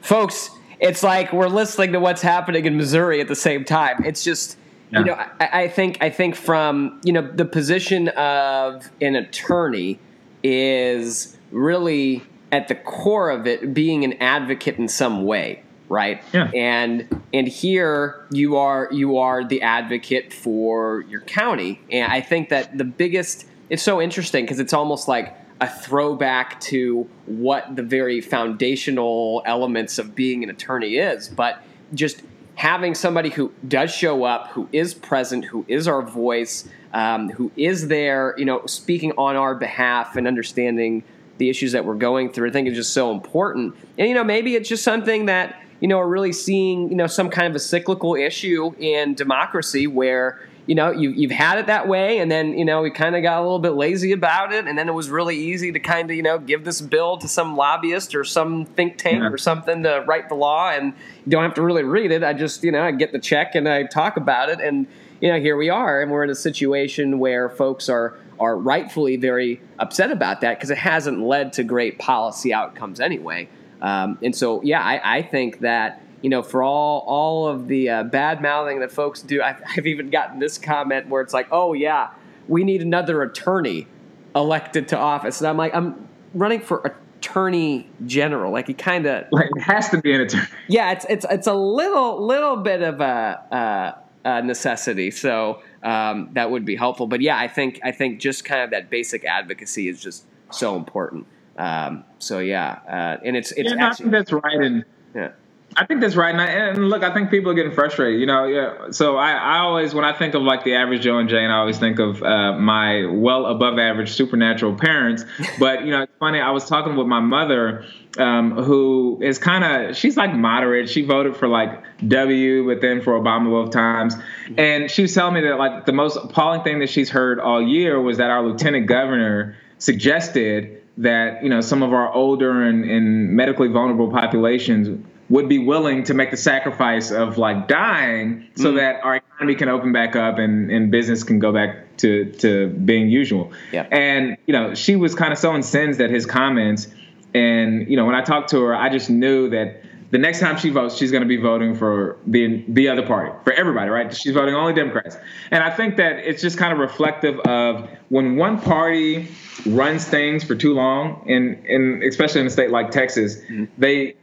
folks, 0.00 0.55
it's 0.80 1.02
like 1.02 1.32
we're 1.32 1.48
listening 1.48 1.92
to 1.92 2.00
what's 2.00 2.22
happening 2.22 2.64
in 2.66 2.76
Missouri 2.76 3.20
at 3.20 3.28
the 3.28 3.36
same 3.36 3.64
time. 3.64 4.04
It's 4.04 4.22
just, 4.22 4.58
yeah. 4.90 4.98
you 5.00 5.04
know, 5.06 5.14
I, 5.14 5.62
I 5.62 5.68
think 5.68 5.98
I 6.00 6.10
think 6.10 6.34
from 6.36 7.00
you 7.04 7.12
know 7.12 7.22
the 7.22 7.44
position 7.44 8.08
of 8.08 8.88
an 9.00 9.16
attorney 9.16 9.98
is 10.42 11.36
really 11.50 12.22
at 12.52 12.68
the 12.68 12.74
core 12.74 13.30
of 13.30 13.46
it 13.46 13.74
being 13.74 14.04
an 14.04 14.14
advocate 14.14 14.76
in 14.78 14.88
some 14.88 15.24
way 15.24 15.62
right 15.88 16.20
Yeah. 16.32 16.50
and 16.54 17.22
and 17.32 17.46
here 17.46 18.26
you 18.30 18.56
are 18.56 18.88
you 18.92 19.18
are 19.18 19.44
the 19.44 19.62
advocate 19.62 20.32
for 20.32 21.04
your 21.08 21.20
county 21.20 21.80
and 21.90 22.10
i 22.12 22.20
think 22.20 22.48
that 22.48 22.76
the 22.76 22.84
biggest 22.84 23.46
it's 23.70 23.82
so 23.82 24.00
interesting 24.02 24.44
because 24.44 24.58
it's 24.58 24.72
almost 24.72 25.06
like 25.06 25.32
a 25.60 25.68
throwback 25.68 26.60
to 26.60 27.08
what 27.26 27.76
the 27.76 27.82
very 27.82 28.20
foundational 28.20 29.42
elements 29.46 29.98
of 29.98 30.14
being 30.14 30.42
an 30.42 30.50
attorney 30.50 30.96
is 30.96 31.28
but 31.28 31.62
just 31.94 32.22
having 32.54 32.94
somebody 32.94 33.28
who 33.28 33.52
does 33.66 33.90
show 33.90 34.24
up 34.24 34.48
who 34.48 34.68
is 34.72 34.94
present 34.94 35.44
who 35.44 35.64
is 35.68 35.86
our 35.88 36.02
voice 36.02 36.68
um, 36.92 37.30
who 37.30 37.50
is 37.56 37.88
there 37.88 38.34
you 38.36 38.44
know 38.44 38.64
speaking 38.66 39.12
on 39.18 39.36
our 39.36 39.54
behalf 39.54 40.16
and 40.16 40.26
understanding 40.26 41.02
the 41.38 41.50
issues 41.50 41.72
that 41.72 41.84
we're 41.84 41.94
going 41.94 42.30
through 42.30 42.48
i 42.48 42.52
think 42.52 42.66
is 42.68 42.74
just 42.74 42.92
so 42.92 43.12
important. 43.12 43.74
And 43.98 44.08
you 44.08 44.14
know 44.14 44.24
maybe 44.24 44.54
it's 44.54 44.68
just 44.68 44.82
something 44.82 45.26
that 45.26 45.60
you 45.80 45.88
know, 45.88 45.98
are 45.98 46.08
really 46.08 46.32
seeing, 46.32 46.88
you 46.88 46.96
know, 46.96 47.06
some 47.06 47.28
kind 47.28 47.46
of 47.46 47.54
a 47.54 47.58
cyclical 47.58 48.14
issue 48.14 48.74
in 48.78 49.14
democracy 49.14 49.86
where, 49.86 50.45
you 50.66 50.74
know, 50.74 50.90
you, 50.90 51.10
you've 51.10 51.30
had 51.30 51.58
it 51.58 51.66
that 51.66 51.86
way, 51.86 52.18
and 52.18 52.30
then, 52.30 52.58
you 52.58 52.64
know, 52.64 52.82
we 52.82 52.90
kind 52.90 53.14
of 53.14 53.22
got 53.22 53.38
a 53.38 53.42
little 53.42 53.60
bit 53.60 53.74
lazy 53.74 54.12
about 54.12 54.52
it, 54.52 54.66
and 54.66 54.76
then 54.76 54.88
it 54.88 54.92
was 54.92 55.08
really 55.10 55.36
easy 55.36 55.70
to 55.72 55.78
kind 55.78 56.10
of, 56.10 56.16
you 56.16 56.22
know, 56.22 56.38
give 56.38 56.64
this 56.64 56.80
bill 56.80 57.16
to 57.18 57.28
some 57.28 57.56
lobbyist 57.56 58.14
or 58.14 58.24
some 58.24 58.64
think 58.64 58.98
tank 58.98 59.22
Yeah. 59.22 59.28
or 59.30 59.38
something 59.38 59.84
to 59.84 60.04
write 60.06 60.28
the 60.28 60.34
law, 60.34 60.70
and 60.70 60.92
you 61.24 61.30
don't 61.30 61.44
have 61.44 61.54
to 61.54 61.62
really 61.62 61.84
read 61.84 62.10
it. 62.10 62.24
I 62.24 62.32
just, 62.32 62.64
you 62.64 62.72
know, 62.72 62.82
I 62.82 62.90
get 62.90 63.12
the 63.12 63.20
check 63.20 63.54
and 63.54 63.68
I 63.68 63.84
talk 63.84 64.16
about 64.16 64.48
it, 64.48 64.60
and, 64.60 64.86
you 65.20 65.32
know, 65.32 65.38
here 65.38 65.56
we 65.56 65.70
are, 65.70 66.02
and 66.02 66.10
we're 66.10 66.24
in 66.24 66.30
a 66.30 66.34
situation 66.34 67.18
where 67.18 67.48
folks 67.48 67.88
are 67.88 68.14
are 68.38 68.54
rightfully 68.54 69.16
very 69.16 69.62
upset 69.78 70.10
about 70.10 70.42
that 70.42 70.58
because 70.58 70.68
it 70.68 70.76
hasn't 70.76 71.20
led 71.22 71.54
to 71.54 71.64
great 71.64 71.98
policy 71.98 72.52
outcomes 72.52 73.00
anyway. 73.00 73.48
Um, 73.80 74.18
and 74.22 74.36
so, 74.36 74.60
yeah, 74.62 74.82
I, 74.82 75.18
I 75.18 75.22
think 75.22 75.60
that 75.60 76.02
you 76.26 76.30
know, 76.30 76.42
for 76.42 76.60
all 76.64 77.04
all 77.06 77.46
of 77.46 77.68
the 77.68 77.88
uh, 77.88 78.02
bad 78.02 78.42
mouthing 78.42 78.80
that 78.80 78.90
folks 78.90 79.22
do, 79.22 79.40
I've, 79.40 79.62
I've 79.76 79.86
even 79.86 80.10
gotten 80.10 80.40
this 80.40 80.58
comment 80.58 81.08
where 81.08 81.22
it's 81.22 81.32
like, 81.32 81.46
"Oh 81.52 81.72
yeah, 81.72 82.10
we 82.48 82.64
need 82.64 82.82
another 82.82 83.22
attorney 83.22 83.86
elected 84.34 84.88
to 84.88 84.98
office," 84.98 85.40
and 85.40 85.46
I'm 85.46 85.56
like, 85.56 85.72
I'm 85.72 86.08
running 86.34 86.58
for 86.58 86.96
attorney 87.20 87.88
general. 88.06 88.50
Like, 88.50 88.66
you 88.66 88.74
kind 88.74 89.06
of, 89.06 89.26
Like 89.30 89.50
it 89.54 89.60
has 89.60 89.88
to 89.90 90.00
be 90.00 90.12
an 90.16 90.22
attorney. 90.22 90.48
yeah, 90.66 90.90
it's 90.90 91.06
it's 91.08 91.26
it's 91.30 91.46
a 91.46 91.54
little 91.54 92.26
little 92.26 92.56
bit 92.56 92.82
of 92.82 93.00
a, 93.00 93.94
a, 94.24 94.28
a 94.28 94.42
necessity. 94.42 95.12
So 95.12 95.62
um, 95.84 96.30
that 96.32 96.50
would 96.50 96.64
be 96.64 96.74
helpful. 96.74 97.06
But 97.06 97.20
yeah, 97.20 97.38
I 97.38 97.46
think 97.46 97.78
I 97.84 97.92
think 97.92 98.18
just 98.18 98.44
kind 98.44 98.62
of 98.62 98.70
that 98.70 98.90
basic 98.90 99.24
advocacy 99.24 99.88
is 99.88 100.02
just 100.02 100.26
so 100.50 100.74
important. 100.74 101.28
Um, 101.56 102.02
so 102.18 102.40
yeah, 102.40 102.80
uh, 102.88 103.24
and 103.24 103.36
it's 103.36 103.52
it's 103.52 103.70
Yeah, 103.70 103.86
actually 103.86 104.10
that's 104.10 104.32
right, 104.32 104.60
and 104.60 104.84
yeah. 105.14 105.30
I 105.78 105.84
think 105.84 106.00
that's 106.00 106.16
right. 106.16 106.30
And, 106.30 106.40
I, 106.40 106.46
and 106.46 106.88
look, 106.88 107.02
I 107.02 107.12
think 107.12 107.30
people 107.30 107.50
are 107.50 107.54
getting 107.54 107.72
frustrated. 107.72 108.18
You 108.18 108.26
know, 108.26 108.46
yeah. 108.46 108.90
So 108.92 109.16
I, 109.16 109.32
I 109.32 109.58
always, 109.58 109.94
when 109.94 110.06
I 110.06 110.16
think 110.16 110.34
of 110.34 110.40
like 110.40 110.64
the 110.64 110.74
average 110.74 111.02
Joe 111.02 111.18
and 111.18 111.28
Jane, 111.28 111.50
I 111.50 111.58
always 111.58 111.78
think 111.78 111.98
of 111.98 112.22
uh, 112.22 112.54
my 112.54 113.04
well 113.04 113.44
above 113.46 113.78
average 113.78 114.12
supernatural 114.12 114.74
parents. 114.74 115.24
But 115.58 115.84
you 115.84 115.90
know, 115.90 116.02
it's 116.02 116.12
funny. 116.18 116.40
I 116.40 116.50
was 116.50 116.68
talking 116.68 116.96
with 116.96 117.06
my 117.06 117.20
mother, 117.20 117.84
um, 118.18 118.52
who 118.62 119.18
is 119.22 119.38
kind 119.38 119.64
of 119.64 119.96
she's 119.96 120.16
like 120.16 120.34
moderate. 120.34 120.88
She 120.90 121.02
voted 121.02 121.36
for 121.36 121.48
like 121.48 121.82
W, 122.06 122.66
but 122.66 122.80
then 122.80 123.00
for 123.00 123.18
Obama 123.18 123.50
both 123.50 123.72
times. 123.72 124.14
And 124.58 124.90
she 124.90 125.02
was 125.02 125.14
telling 125.14 125.34
me 125.34 125.40
that 125.42 125.58
like 125.58 125.86
the 125.86 125.92
most 125.92 126.16
appalling 126.16 126.62
thing 126.62 126.80
that 126.80 126.90
she's 126.90 127.08
heard 127.08 127.40
all 127.40 127.62
year 127.62 128.00
was 128.00 128.18
that 128.18 128.28
our 128.30 128.42
lieutenant 128.42 128.86
governor 128.86 129.56
suggested 129.78 130.82
that 130.98 131.42
you 131.42 131.48
know 131.48 131.60
some 131.60 131.82
of 131.82 131.92
our 131.92 132.12
older 132.12 132.62
and, 132.62 132.84
and 132.84 133.30
medically 133.30 133.68
vulnerable 133.68 134.10
populations 134.10 134.88
would 135.28 135.48
be 135.48 135.58
willing 135.58 136.04
to 136.04 136.14
make 136.14 136.30
the 136.30 136.36
sacrifice 136.36 137.10
of 137.10 137.36
like 137.36 137.66
dying 137.66 138.46
so 138.54 138.72
mm. 138.72 138.76
that 138.76 139.02
our 139.02 139.16
economy 139.16 139.54
can 139.54 139.68
open 139.68 139.92
back 139.92 140.14
up 140.14 140.38
and, 140.38 140.70
and 140.70 140.90
business 140.90 141.24
can 141.24 141.38
go 141.38 141.52
back 141.52 141.96
to, 141.96 142.30
to 142.32 142.68
being 142.68 143.08
usual. 143.08 143.52
Yeah. 143.72 143.88
And, 143.90 144.36
you 144.46 144.52
know, 144.52 144.74
she 144.74 144.94
was 144.96 145.14
kind 145.14 145.32
of 145.32 145.38
so 145.38 145.54
incensed 145.54 146.00
at 146.00 146.10
his 146.10 146.26
comments. 146.26 146.86
And, 147.34 147.88
you 147.90 147.96
know, 147.96 148.06
when 148.06 148.14
I 148.14 148.22
talked 148.22 148.50
to 148.50 148.60
her, 148.62 148.76
I 148.76 148.88
just 148.88 149.10
knew 149.10 149.50
that 149.50 149.82
the 150.10 150.18
next 150.18 150.38
time 150.38 150.56
she 150.56 150.70
votes, 150.70 150.96
she's 150.96 151.10
going 151.10 151.22
to 151.22 151.28
be 151.28 151.36
voting 151.36 151.74
for 151.74 152.16
the 152.26 152.64
the 152.68 152.88
other 152.88 153.04
party, 153.04 153.32
for 153.42 153.52
everybody, 153.52 153.90
right? 153.90 154.14
She's 154.14 154.32
voting 154.32 154.54
only 154.54 154.72
Democrats. 154.72 155.16
And 155.50 155.64
I 155.64 155.70
think 155.70 155.96
that 155.96 156.18
it's 156.18 156.40
just 156.40 156.56
kind 156.56 156.72
of 156.72 156.78
reflective 156.78 157.40
of 157.40 157.90
when 158.08 158.36
one 158.36 158.60
party 158.60 159.28
runs 159.66 160.04
things 160.04 160.44
for 160.44 160.54
too 160.54 160.74
long, 160.74 161.28
and, 161.28 161.66
and 161.66 162.04
especially 162.04 162.40
in 162.40 162.46
a 162.46 162.50
state 162.50 162.70
like 162.70 162.92
Texas, 162.92 163.38
mm. 163.50 163.68
they 163.76 164.14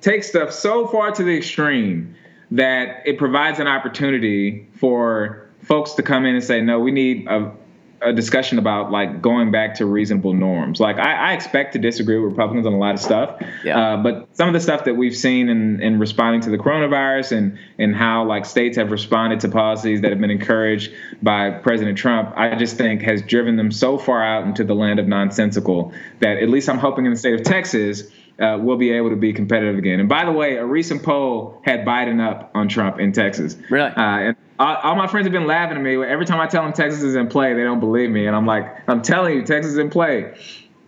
take 0.00 0.24
stuff 0.24 0.52
so 0.52 0.86
far 0.86 1.10
to 1.12 1.22
the 1.22 1.36
extreme 1.36 2.14
that 2.52 3.02
it 3.06 3.18
provides 3.18 3.60
an 3.60 3.66
opportunity 3.66 4.68
for 4.74 5.48
folks 5.62 5.92
to 5.92 6.02
come 6.02 6.26
in 6.26 6.34
and 6.34 6.42
say, 6.44 6.60
no, 6.60 6.80
we 6.80 6.90
need 6.90 7.28
a, 7.28 7.52
a 8.00 8.12
discussion 8.12 8.58
about 8.58 8.90
like 8.90 9.20
going 9.22 9.52
back 9.52 9.74
to 9.74 9.84
reasonable 9.86 10.32
norms. 10.32 10.80
Like 10.80 10.96
I, 10.98 11.30
I 11.30 11.32
expect 11.34 11.74
to 11.74 11.78
disagree 11.78 12.18
with 12.18 12.32
Republicans 12.32 12.66
on 12.66 12.72
a 12.72 12.78
lot 12.78 12.94
of 12.94 13.00
stuff, 13.00 13.40
Yeah. 13.62 13.78
uh, 13.78 13.96
but 14.02 14.28
some 14.32 14.48
of 14.48 14.54
the 14.54 14.58
stuff 14.60 14.84
that 14.86 14.94
we've 14.94 15.14
seen 15.14 15.48
in, 15.48 15.80
in 15.80 15.98
responding 16.00 16.40
to 16.40 16.50
the 16.50 16.56
coronavirus 16.58 17.36
and 17.36 17.58
and 17.78 17.94
how 17.94 18.24
like 18.24 18.46
states 18.46 18.76
have 18.78 18.90
responded 18.90 19.38
to 19.40 19.48
policies 19.48 20.00
that 20.00 20.10
have 20.10 20.20
been 20.20 20.30
encouraged 20.30 20.92
by 21.22 21.50
President 21.50 21.98
Trump, 21.98 22.32
I 22.36 22.56
just 22.56 22.76
think 22.76 23.02
has 23.02 23.20
driven 23.22 23.56
them 23.56 23.70
so 23.70 23.96
far 23.98 24.24
out 24.24 24.44
into 24.44 24.64
the 24.64 24.74
land 24.74 24.98
of 24.98 25.06
nonsensical 25.06 25.92
that 26.20 26.38
at 26.38 26.48
least 26.48 26.68
I'm 26.70 26.78
hoping 26.78 27.04
in 27.04 27.12
the 27.12 27.18
state 27.18 27.34
of 27.34 27.42
Texas 27.44 28.10
uh, 28.40 28.58
we'll 28.58 28.76
be 28.76 28.90
able 28.90 29.10
to 29.10 29.16
be 29.16 29.32
competitive 29.32 29.76
again. 29.76 30.00
And 30.00 30.08
by 30.08 30.24
the 30.24 30.32
way, 30.32 30.56
a 30.56 30.64
recent 30.64 31.02
poll 31.02 31.60
had 31.64 31.84
Biden 31.84 32.20
up 32.20 32.50
on 32.54 32.68
Trump 32.68 32.98
in 32.98 33.12
Texas. 33.12 33.56
Really? 33.68 33.90
Uh, 33.90 34.00
and 34.00 34.36
all, 34.58 34.76
all 34.76 34.96
my 34.96 35.06
friends 35.06 35.26
have 35.26 35.32
been 35.32 35.46
laughing 35.46 35.76
at 35.76 35.82
me. 35.82 36.02
Every 36.02 36.26
time 36.26 36.40
I 36.40 36.46
tell 36.46 36.62
them 36.62 36.72
Texas 36.72 37.02
is 37.02 37.14
in 37.14 37.28
play, 37.28 37.54
they 37.54 37.62
don't 37.62 37.80
believe 37.80 38.10
me. 38.10 38.26
And 38.26 38.34
I'm 38.34 38.46
like, 38.46 38.88
I'm 38.88 39.02
telling 39.02 39.34
you, 39.34 39.44
Texas 39.44 39.72
is 39.72 39.78
in 39.78 39.90
play. 39.90 40.34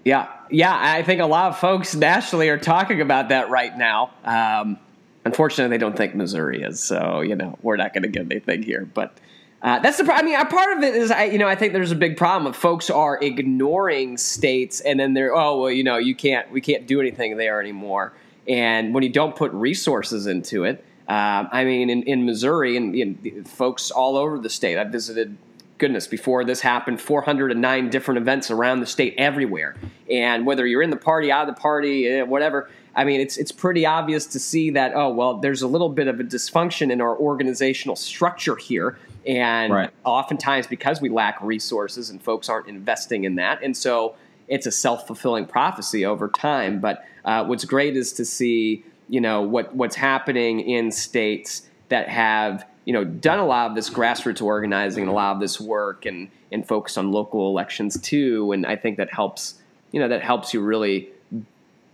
Yeah, 0.05 0.29
yeah. 0.51 0.77
I 0.77 1.03
think 1.03 1.21
a 1.21 1.27
lot 1.27 1.51
of 1.51 1.59
folks 1.59 1.95
nationally 1.95 2.49
are 2.49 2.59
talking 2.59 3.01
about 3.01 3.29
that 3.29 3.51
right 3.51 3.77
now. 3.77 4.11
Um, 4.25 4.79
unfortunately, 5.25 5.77
they 5.77 5.81
don't 5.81 5.97
think 5.97 6.15
Missouri 6.15 6.63
is, 6.63 6.83
so 6.83 7.21
you 7.21 7.37
know 7.37 7.57
we're 7.63 7.77
not 7.77 7.95
going 7.95 8.03
to 8.03 8.09
get 8.09 8.27
anything 8.27 8.63
here. 8.63 8.85
But 8.85 9.17
uh, 9.63 9.79
that's 9.79 9.99
the. 9.99 10.13
I 10.13 10.23
mean, 10.23 10.35
a 10.35 10.45
part 10.45 10.77
of 10.77 10.83
it 10.83 10.95
is, 10.95 11.11
I 11.11 11.25
you 11.25 11.39
know, 11.39 11.49
I 11.49 11.55
think 11.55 11.73
there's 11.73 11.93
a 11.93 11.97
big 11.97 12.17
problem 12.17 12.47
of 12.47 12.57
folks 12.57 12.91
are 12.91 13.19
ignoring 13.23 14.17
states, 14.17 14.81
and 14.81 14.99
then 14.99 15.15
they're, 15.15 15.35
oh 15.35 15.61
well, 15.61 15.71
you 15.71 15.85
know, 15.85 15.99
you 15.99 16.15
can't, 16.15 16.51
we 16.51 16.61
can't 16.61 16.87
do 16.87 17.01
anything 17.01 17.37
there 17.37 17.61
anymore. 17.61 18.13
And 18.49 18.93
when 18.93 19.05
you 19.05 19.09
don't 19.09 19.37
put 19.37 19.53
resources 19.53 20.27
into 20.27 20.65
it, 20.65 20.85
um, 21.09 21.49
I 21.53 21.65
mean, 21.65 21.91
in, 21.91 22.03
in 22.03 22.27
Missouri 22.27 22.77
and 22.77 22.95
know, 23.07 23.45
folks 23.45 23.93
all 23.93 24.17
over 24.17 24.39
the 24.39 24.51
state, 24.51 24.79
I 24.79 24.85
visited 24.85 25.37
goodness, 25.83 26.07
before 26.07 26.45
this 26.45 26.61
happened, 26.61 27.01
409 27.01 27.91
different 27.91 28.19
events 28.19 28.53
around 28.53 28.79
the 28.79 28.87
state 28.87 29.17
everywhere. 29.19 29.75
And 30.09 30.47
whether 30.47 30.65
you're 30.65 30.81
in 30.81 30.91
the 30.91 30.97
party, 30.97 31.33
out 31.33 31.49
of 31.49 31.57
the 31.57 31.61
party, 31.61 32.07
eh, 32.07 32.23
whatever, 32.23 32.71
I 32.95 33.05
mean, 33.05 33.21
it's 33.21 33.37
it's 33.37 33.53
pretty 33.53 33.87
obvious 33.87 34.27
to 34.27 34.39
see 34.39 34.71
that 34.71 34.93
oh 34.95 35.11
well, 35.11 35.39
there's 35.39 35.63
a 35.63 35.69
little 35.69 35.89
bit 35.89 36.09
of 36.09 36.21
a 36.21 36.25
dysfunction 36.25 36.91
in 36.91 37.01
our 37.01 37.17
organizational 37.17 37.97
structure 37.97 38.57
here, 38.57 38.99
and 39.27 39.73
Right. 39.73 39.91
oftentimes 40.05 40.67
because 40.67 41.01
we 41.01 41.09
lack 41.09 41.41
resources 41.43 42.11
and 42.11 42.23
folks 42.23 42.49
aren't 42.49 42.69
investing 42.69 43.25
in 43.25 43.37
that, 43.37 43.63
and 43.63 43.77
so 43.77 44.15
it's 44.49 44.67
a 44.67 44.73
self 44.73 45.07
fulfilling 45.07 45.47
prophecy 45.47 46.05
over 46.05 46.29
time. 46.29 46.81
But 46.81 47.05
uh, 47.25 47.45
what's 47.45 47.65
great 47.65 47.97
is 47.97 48.13
to 48.15 48.25
see 48.25 48.85
you 49.09 49.21
know 49.21 49.43
what 49.43 49.75
what's 49.75 49.97
happening 49.97 50.61
in 50.61 50.91
states 50.91 51.69
that 51.89 52.09
have 52.09 52.67
you 52.85 52.93
know 52.93 53.05
done 53.05 53.39
a 53.39 53.47
lot 53.47 53.69
of 53.69 53.75
this 53.77 53.91
grassroots 53.91 54.43
organizing 54.43 55.03
and 55.03 55.11
a 55.11 55.15
lot 55.15 55.35
of 55.35 55.41
this 55.41 55.61
work 55.61 56.07
and 56.07 56.29
and 56.51 56.67
focus 56.67 56.97
on 56.97 57.13
local 57.13 57.49
elections 57.49 58.01
too 58.01 58.53
and 58.53 58.67
i 58.67 58.75
think 58.75 58.97
that 58.97 59.13
helps 59.13 59.55
you 59.93 60.01
know 60.01 60.09
that 60.09 60.23
helps 60.23 60.55
you 60.55 60.61
really 60.61 61.09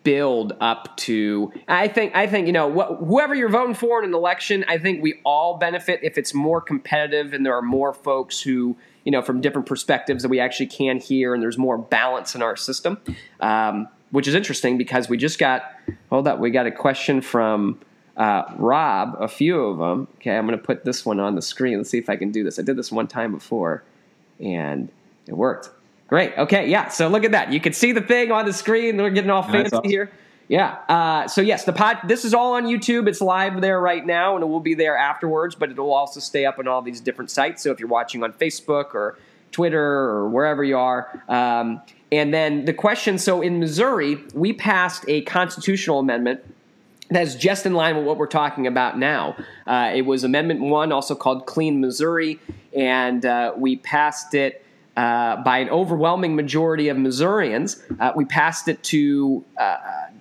build 0.05 0.55
up 0.61 0.97
to 0.97 1.53
i 1.67 1.89
think 1.89 2.15
i 2.15 2.27
think 2.27 2.47
you 2.47 2.53
know 2.53 2.71
wh- 2.73 2.99
whoever 3.07 3.35
you're 3.35 3.49
voting 3.49 3.75
for 3.75 3.99
in 3.99 4.09
an 4.09 4.15
election 4.15 4.65
i 4.69 4.79
think 4.79 5.03
we 5.03 5.21
all 5.25 5.59
benefit 5.59 6.01
if 6.03 6.17
it's 6.17 6.33
more 6.33 6.61
competitive 6.61 7.33
and 7.33 7.45
there 7.45 7.55
are 7.55 7.63
more 7.63 7.93
folks 7.93 8.41
who 8.41 8.77
you 9.05 9.13
know 9.13 9.21
from 9.21 9.41
different 9.41 9.67
perspectives 9.67 10.23
that 10.23 10.29
we 10.29 10.41
actually 10.41 10.67
can 10.67 10.99
hear 10.99 11.35
and 11.35 11.43
there's 11.43 11.59
more 11.59 11.77
balance 11.77 12.35
in 12.35 12.43
our 12.43 12.57
system 12.57 12.99
um, 13.41 13.89
which 14.11 14.27
is 14.27 14.35
interesting 14.35 14.79
because 14.79 15.09
we 15.09 15.17
just 15.17 15.39
got 15.39 15.73
hold 16.11 16.27
up 16.27 16.39
we 16.39 16.51
got 16.51 16.67
a 16.67 16.73
question 16.73 17.21
from 17.21 17.79
uh, 18.19 18.43
Rob, 18.57 19.17
a 19.21 19.29
few 19.29 19.61
of 19.61 19.79
them. 19.79 20.09
Okay, 20.17 20.37
I'm 20.37 20.45
going 20.45 20.59
to 20.59 20.65
put 20.65 20.85
this 20.85 21.07
one 21.07 21.21
on 21.21 21.37
the 21.37 21.43
screen. 21.43 21.79
Let's 21.79 21.89
see 21.89 21.99
if 21.99 22.11
I 22.11 22.17
can 22.17 22.33
do 22.33 22.43
this. 22.43 22.59
I 22.59 22.63
did 22.63 22.77
this 22.77 22.91
one 22.91 23.07
time 23.07 23.33
before, 23.33 23.85
and 24.41 24.91
it 25.29 25.35
worked. 25.35 25.71
Great. 26.09 26.37
Okay, 26.37 26.69
yeah. 26.69 26.89
So 26.89 27.09
look 27.09 27.25
at 27.25 27.33
that. 27.33 27.53
You 27.53 27.61
can 27.61 27.73
see 27.73 27.93
the 27.93 28.01
thing 28.01 28.33
on 28.33 28.47
the 28.47 28.53
screen. 28.53 28.97
We're 28.97 29.11
getting 29.11 29.31
all 29.31 29.43
fancy 29.43 29.77
awesome. 29.77 29.89
here. 29.89 30.11
Yeah. 30.49 30.79
Uh, 30.89 31.29
so 31.29 31.43
yes, 31.43 31.65
the 31.65 31.73
pod. 31.73 31.99
This 32.09 32.25
is 32.25 32.33
all 32.35 32.55
on 32.55 32.65
YouTube. 32.65 33.07
It's 33.09 33.21
live 33.21 33.61
there 33.61 33.79
right 33.79 34.05
now, 34.05 34.35
and 34.35 34.43
it 34.43 34.47
will 34.47 34.61
be 34.61 34.75
there 34.75 34.97
afterwards. 34.97 35.55
But 35.55 35.71
it 35.71 35.79
will 35.79 35.93
also 35.93 36.19
stay 36.21 36.47
up 36.47 36.59
on 36.59 36.67
all 36.67 36.81
these 36.83 37.01
different 37.01 37.31
sites. 37.31 37.63
So 37.63 37.71
if 37.71 37.79
you're 37.79 37.89
watching 37.89 38.25
on 38.25 38.33
Facebook 38.33 38.95
or 38.95 39.19
Twitter 39.53 39.83
or 39.83 40.29
wherever 40.29 40.65
you 40.65 40.79
are. 40.79 41.23
Um, 41.29 41.83
and 42.11 42.33
then 42.33 42.65
the 42.65 42.73
question 42.73 43.19
so 43.19 43.43
in 43.43 43.61
Missouri, 43.61 44.19
we 44.35 44.53
passed 44.53 45.05
a 45.09 45.23
constitutional 45.23 45.99
amendment 45.99 46.41
that's 47.11 47.35
just 47.35 47.65
in 47.67 47.75
line 47.75 47.97
with 47.97 48.05
what 48.05 48.19
we're 48.19 48.27
talking 48.27 48.67
about 48.67 48.99
now. 48.99 49.37
Uh, 49.67 49.93
it 49.95 50.03
was 50.03 50.25
Amendment 50.25 50.61
1, 50.61 50.93
also 50.93 51.15
called 51.15 51.47
Clean 51.47 51.81
Missouri, 51.81 52.39
and 52.75 53.25
uh, 53.25 53.55
we 53.57 53.77
passed 53.77 54.35
it. 54.35 54.65
Uh, 54.99 55.37
by 55.45 55.59
an 55.59 55.69
overwhelming 55.69 56.35
majority 56.35 56.89
of 56.89 56.99
Missourians, 56.99 57.81
uh, 58.01 58.11
we 58.17 58.25
passed 58.25 58.67
it 58.67 58.83
to 58.83 59.45
uh, 59.57 59.77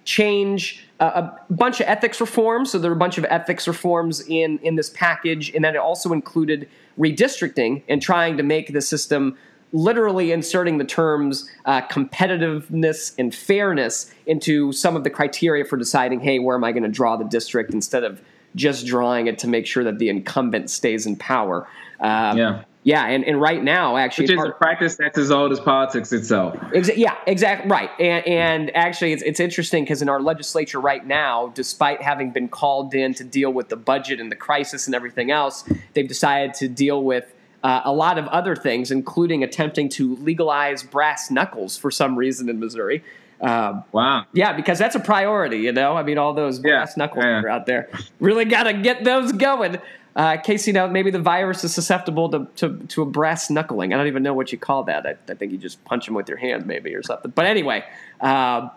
change 0.05 0.87
a 0.99 1.31
bunch 1.49 1.79
of 1.81 1.87
ethics 1.87 2.21
reforms. 2.21 2.71
So 2.71 2.77
there 2.77 2.91
are 2.91 2.93
a 2.93 2.97
bunch 2.97 3.17
of 3.17 3.25
ethics 3.25 3.67
reforms 3.67 4.21
in 4.27 4.59
in 4.59 4.75
this 4.75 4.91
package, 4.91 5.51
and 5.55 5.65
then 5.65 5.73
it 5.73 5.79
also 5.79 6.13
included 6.13 6.69
redistricting 6.99 7.81
and 7.89 8.03
trying 8.03 8.37
to 8.37 8.43
make 8.43 8.71
the 8.71 8.81
system 8.81 9.35
literally 9.73 10.31
inserting 10.31 10.77
the 10.77 10.85
terms 10.85 11.49
uh, 11.65 11.81
competitiveness 11.87 13.15
and 13.17 13.33
fairness 13.33 14.13
into 14.27 14.71
some 14.73 14.95
of 14.95 15.03
the 15.03 15.09
criteria 15.09 15.65
for 15.65 15.77
deciding, 15.77 16.19
hey, 16.19 16.37
where 16.37 16.55
am 16.55 16.63
I 16.63 16.71
going 16.71 16.83
to 16.83 16.89
draw 16.89 17.17
the 17.17 17.25
district 17.25 17.73
instead 17.73 18.03
of 18.03 18.21
just 18.55 18.85
drawing 18.85 19.25
it 19.25 19.39
to 19.39 19.47
make 19.47 19.65
sure 19.65 19.83
that 19.83 19.97
the 19.97 20.09
incumbent 20.09 20.69
stays 20.69 21.05
in 21.05 21.15
power. 21.15 21.67
Um, 21.99 22.37
yeah. 22.37 22.63
Yeah, 22.87 23.05
and, 23.05 23.25
and 23.25 23.41
right 23.41 23.61
now, 23.61 23.97
actually, 23.97 24.27
which 24.27 24.37
is 24.37 24.45
a 24.45 24.51
practice 24.51 24.95
that's 24.95 25.17
as 25.17 25.29
old 25.29 25.51
as 25.51 25.59
politics 25.59 26.13
itself. 26.13 26.55
Exa- 26.71 26.95
yeah, 26.95 27.17
exactly 27.27 27.69
right. 27.69 27.89
And, 27.99 28.25
and 28.25 28.75
actually, 28.77 29.11
it's 29.11 29.21
it's 29.23 29.41
interesting 29.41 29.83
because 29.83 30.01
in 30.01 30.07
our 30.07 30.21
legislature 30.21 30.79
right 30.79 31.05
now, 31.05 31.51
despite 31.53 32.01
having 32.01 32.31
been 32.31 32.47
called 32.47 32.93
in 32.93 33.13
to 33.15 33.25
deal 33.25 33.51
with 33.51 33.67
the 33.67 33.75
budget 33.75 34.21
and 34.21 34.31
the 34.31 34.37
crisis 34.37 34.85
and 34.85 34.95
everything 34.95 35.31
else, 35.31 35.65
they've 35.95 36.07
decided 36.07 36.53
to 36.53 36.69
deal 36.69 37.03
with 37.03 37.35
uh, 37.61 37.81
a 37.83 37.91
lot 37.91 38.17
of 38.17 38.25
other 38.27 38.55
things, 38.55 38.89
including 38.89 39.43
attempting 39.43 39.89
to 39.89 40.15
legalize 40.15 40.81
brass 40.81 41.29
knuckles 41.29 41.75
for 41.75 41.91
some 41.91 42.17
reason 42.17 42.47
in 42.47 42.57
Missouri. 42.57 43.03
Um, 43.41 43.83
wow. 43.91 44.25
Yeah, 44.33 44.53
because 44.53 44.79
that's 44.79 44.95
a 44.95 44.99
priority, 44.99 45.57
you 45.59 45.71
know. 45.71 45.95
I 45.95 46.03
mean, 46.03 46.17
all 46.17 46.33
those 46.33 46.59
brass 46.59 46.97
knuckles 46.97 47.23
yeah. 47.23 47.41
are 47.41 47.49
out 47.49 47.65
there. 47.65 47.89
Really 48.19 48.45
got 48.45 48.63
to 48.63 48.73
get 48.73 49.03
those 49.03 49.31
going. 49.31 49.79
Uh, 50.15 50.37
Casey, 50.37 50.71
now 50.71 50.87
maybe 50.87 51.11
the 51.11 51.21
virus 51.21 51.63
is 51.63 51.73
susceptible 51.73 52.29
to, 52.29 52.47
to, 52.55 52.79
to, 52.87 53.03
a 53.03 53.05
brass 53.05 53.51
knuckling. 53.51 53.93
I 53.93 53.97
don't 53.97 54.07
even 54.07 54.23
know 54.23 54.33
what 54.33 54.51
you 54.51 54.57
call 54.57 54.83
that. 54.85 55.05
I, 55.05 55.15
I 55.29 55.35
think 55.35 55.51
you 55.51 55.59
just 55.59 55.83
punch 55.85 56.07
them 56.07 56.15
with 56.15 56.27
your 56.27 56.39
hand, 56.39 56.65
maybe, 56.65 56.95
or 56.95 57.03
something. 57.03 57.31
But 57.35 57.45
anyway, 57.45 57.85
uh, 58.19 58.69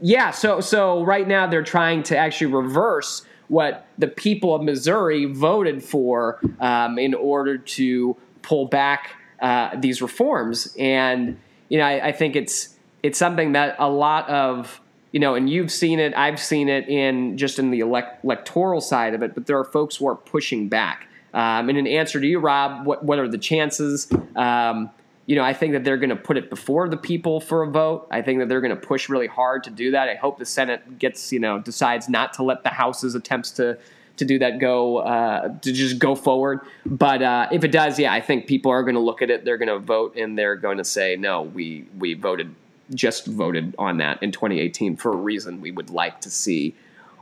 yeah. 0.00 0.30
So 0.30 0.60
so 0.60 1.04
right 1.04 1.26
now 1.26 1.48
they're 1.48 1.64
trying 1.64 2.04
to 2.04 2.16
actually 2.16 2.52
reverse 2.52 3.26
what 3.48 3.86
the 3.98 4.06
people 4.06 4.54
of 4.54 4.62
Missouri 4.62 5.24
voted 5.24 5.82
for 5.82 6.40
um, 6.60 6.98
in 6.98 7.14
order 7.14 7.58
to 7.58 8.16
pull 8.42 8.66
back 8.66 9.14
uh, 9.40 9.76
these 9.76 10.00
reforms. 10.00 10.74
And 10.78 11.38
you 11.68 11.78
know, 11.78 11.84
I, 11.84 12.08
I, 12.08 12.12
think 12.12 12.36
it's 12.36 12.75
it's 13.06 13.18
something 13.18 13.52
that 13.52 13.76
a 13.78 13.88
lot 13.88 14.28
of 14.28 14.80
you 15.12 15.20
know, 15.20 15.34
and 15.34 15.48
you've 15.48 15.70
seen 15.70 15.98
it, 15.98 16.12
I've 16.14 16.38
seen 16.38 16.68
it 16.68 16.88
in 16.88 17.38
just 17.38 17.58
in 17.58 17.70
the 17.70 17.80
elect- 17.80 18.22
electoral 18.22 18.80
side 18.80 19.14
of 19.14 19.22
it. 19.22 19.34
But 19.34 19.46
there 19.46 19.58
are 19.58 19.64
folks 19.64 19.96
who 19.96 20.06
are 20.08 20.16
pushing 20.16 20.68
back. 20.68 21.08
Um, 21.32 21.68
and 21.68 21.78
in 21.78 21.86
answer 21.86 22.20
to 22.20 22.26
you, 22.26 22.38
Rob, 22.38 22.84
what 22.84 23.04
what 23.04 23.18
are 23.18 23.28
the 23.28 23.38
chances? 23.38 24.10
Um, 24.34 24.90
you 25.26 25.36
know, 25.36 25.42
I 25.42 25.54
think 25.54 25.72
that 25.72 25.84
they're 25.84 25.96
going 25.96 26.10
to 26.10 26.16
put 26.16 26.36
it 26.36 26.50
before 26.50 26.88
the 26.88 26.96
people 26.96 27.40
for 27.40 27.62
a 27.62 27.70
vote. 27.70 28.06
I 28.10 28.22
think 28.22 28.40
that 28.40 28.48
they're 28.48 28.60
going 28.60 28.74
to 28.74 28.80
push 28.80 29.08
really 29.08 29.26
hard 29.26 29.64
to 29.64 29.70
do 29.70 29.92
that. 29.92 30.08
I 30.08 30.14
hope 30.14 30.38
the 30.38 30.44
Senate 30.44 30.98
gets, 30.98 31.32
you 31.32 31.40
know, 31.40 31.60
decides 31.60 32.08
not 32.08 32.34
to 32.34 32.42
let 32.42 32.62
the 32.62 32.70
House's 32.70 33.14
attempts 33.14 33.52
to 33.52 33.78
to 34.18 34.24
do 34.24 34.38
that 34.38 34.58
go 34.58 34.98
uh, 34.98 35.48
to 35.60 35.72
just 35.72 35.98
go 35.98 36.14
forward. 36.14 36.60
But 36.84 37.22
uh, 37.22 37.48
if 37.52 37.64
it 37.64 37.72
does, 37.72 37.98
yeah, 37.98 38.12
I 38.12 38.20
think 38.20 38.46
people 38.46 38.70
are 38.70 38.82
going 38.82 38.94
to 38.94 39.00
look 39.00 39.22
at 39.22 39.30
it. 39.30 39.44
They're 39.44 39.58
going 39.58 39.68
to 39.68 39.78
vote, 39.78 40.16
and 40.16 40.38
they're 40.38 40.56
going 40.56 40.78
to 40.78 40.84
say, 40.84 41.16
no, 41.16 41.42
we 41.42 41.86
we 41.98 42.14
voted 42.14 42.54
just 42.94 43.26
voted 43.26 43.74
on 43.78 43.98
that 43.98 44.22
in 44.22 44.32
2018 44.32 44.96
for 44.96 45.12
a 45.12 45.16
reason. 45.16 45.60
We 45.60 45.70
would 45.70 45.90
like 45.90 46.20
to 46.22 46.30
see 46.30 46.74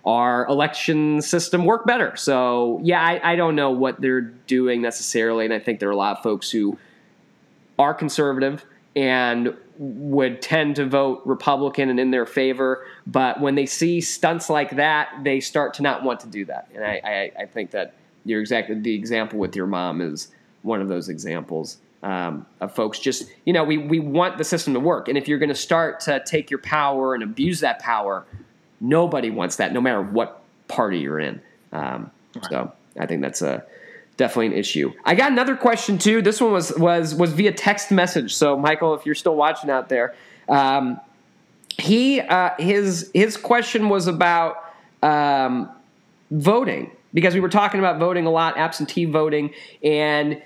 our 0.05 0.47
election 0.47 1.23
system 1.23 1.65
work 1.65 1.87
better. 1.87 2.15
So 2.17 2.81
yeah, 2.83 3.03
I, 3.03 3.33
I 3.33 3.37
don't 3.37 3.57
know 3.57 3.71
what 3.71 4.01
they're 4.01 4.21
doing 4.21 4.83
necessarily, 4.83 5.45
and 5.45 5.55
I 5.55 5.59
think 5.59 5.81
there 5.81 5.89
are 5.89 5.93
a 5.93 5.97
lot 5.97 6.19
of 6.19 6.23
folks 6.23 6.51
who 6.51 6.79
are 7.79 7.95
conservative 7.95 8.65
and 8.95 9.55
would 9.79 10.41
tend 10.41 10.77
to 10.77 10.87
vote 10.87 11.23
Republican 11.25 11.89
and 11.91 11.99
in 11.99 12.11
their 12.11 12.27
favor. 12.27 12.87
But 13.07 13.41
when 13.41 13.55
they 13.55 13.67
see 13.67 14.01
stunts 14.01 14.49
like 14.49 14.77
that, 14.77 15.09
they 15.25 15.41
start 15.41 15.75
to 15.75 15.83
not 15.83 16.05
want 16.05 16.21
to 16.21 16.29
do 16.29 16.45
that. 16.45 16.69
And 16.75 16.85
I, 16.85 17.01
I, 17.03 17.43
I 17.43 17.47
think 17.47 17.73
that 17.73 17.95
you're 18.25 18.41
exactly 18.41 18.79
the 18.79 18.95
example 18.95 19.39
with 19.39 19.57
your 19.57 19.67
mom 19.67 20.01
is 20.01 20.29
one 20.63 20.81
of 20.81 20.89
those 20.89 21.09
examples 21.09 21.79
um, 22.05 22.45
of 22.61 22.75
folks 22.75 22.99
just, 22.99 23.25
you 23.47 23.53
know, 23.55 23.65
we, 23.65 23.79
we 23.79 23.99
want 23.99 24.37
the 24.37 24.45
system 24.45 24.75
to 24.75 24.81
work. 24.81 25.09
And 25.09 25.17
if 25.17 25.27
you're 25.27 25.39
going 25.39 25.49
to 25.49 25.55
start 25.55 26.01
to 26.01 26.23
take 26.25 26.51
your 26.51 26.61
power 26.61 27.15
and 27.15 27.23
abuse 27.23 27.61
that 27.61 27.79
power, 27.79 28.27
nobody 28.79 29.31
wants 29.31 29.57
that, 29.57 29.73
no 29.73 29.81
matter 29.81 30.03
what 30.03 30.43
party 30.69 30.99
you're 30.99 31.19
in. 31.19 31.41
Um, 31.73 32.11
so 32.51 32.71
I 33.01 33.07
think 33.07 33.23
that's 33.23 33.41
a 33.41 33.65
definitely 34.19 34.49
an 34.49 34.53
issue. 34.53 34.93
I 35.05 35.15
got 35.15 35.33
another 35.33 35.57
question 35.57 35.97
too. 35.97 36.21
This 36.21 36.43
one 36.43 36.53
was 36.53 36.77
was 36.77 37.15
was 37.15 37.33
via 37.33 37.53
text 37.53 37.91
message. 37.91 38.35
So 38.35 38.57
Michael, 38.59 38.95
if 38.95 39.07
you're 39.07 39.15
still 39.15 39.37
watching 39.37 39.71
out 39.71 39.89
there, 39.89 40.15
um, 40.49 41.01
he 41.71 42.21
uh, 42.21 42.51
his 42.59 43.11
his 43.15 43.39
question 43.39 43.89
was 43.89 44.09
about 44.09 44.57
um, 45.03 45.71
voting 46.31 46.91
because 47.15 47.33
we 47.33 47.41
were 47.41 47.49
talking 47.49 47.81
about 47.81 47.99
voting 47.99 48.27
a 48.27 48.31
lot, 48.31 48.59
absentee 48.59 49.07
voting, 49.07 49.55
and 49.83 50.43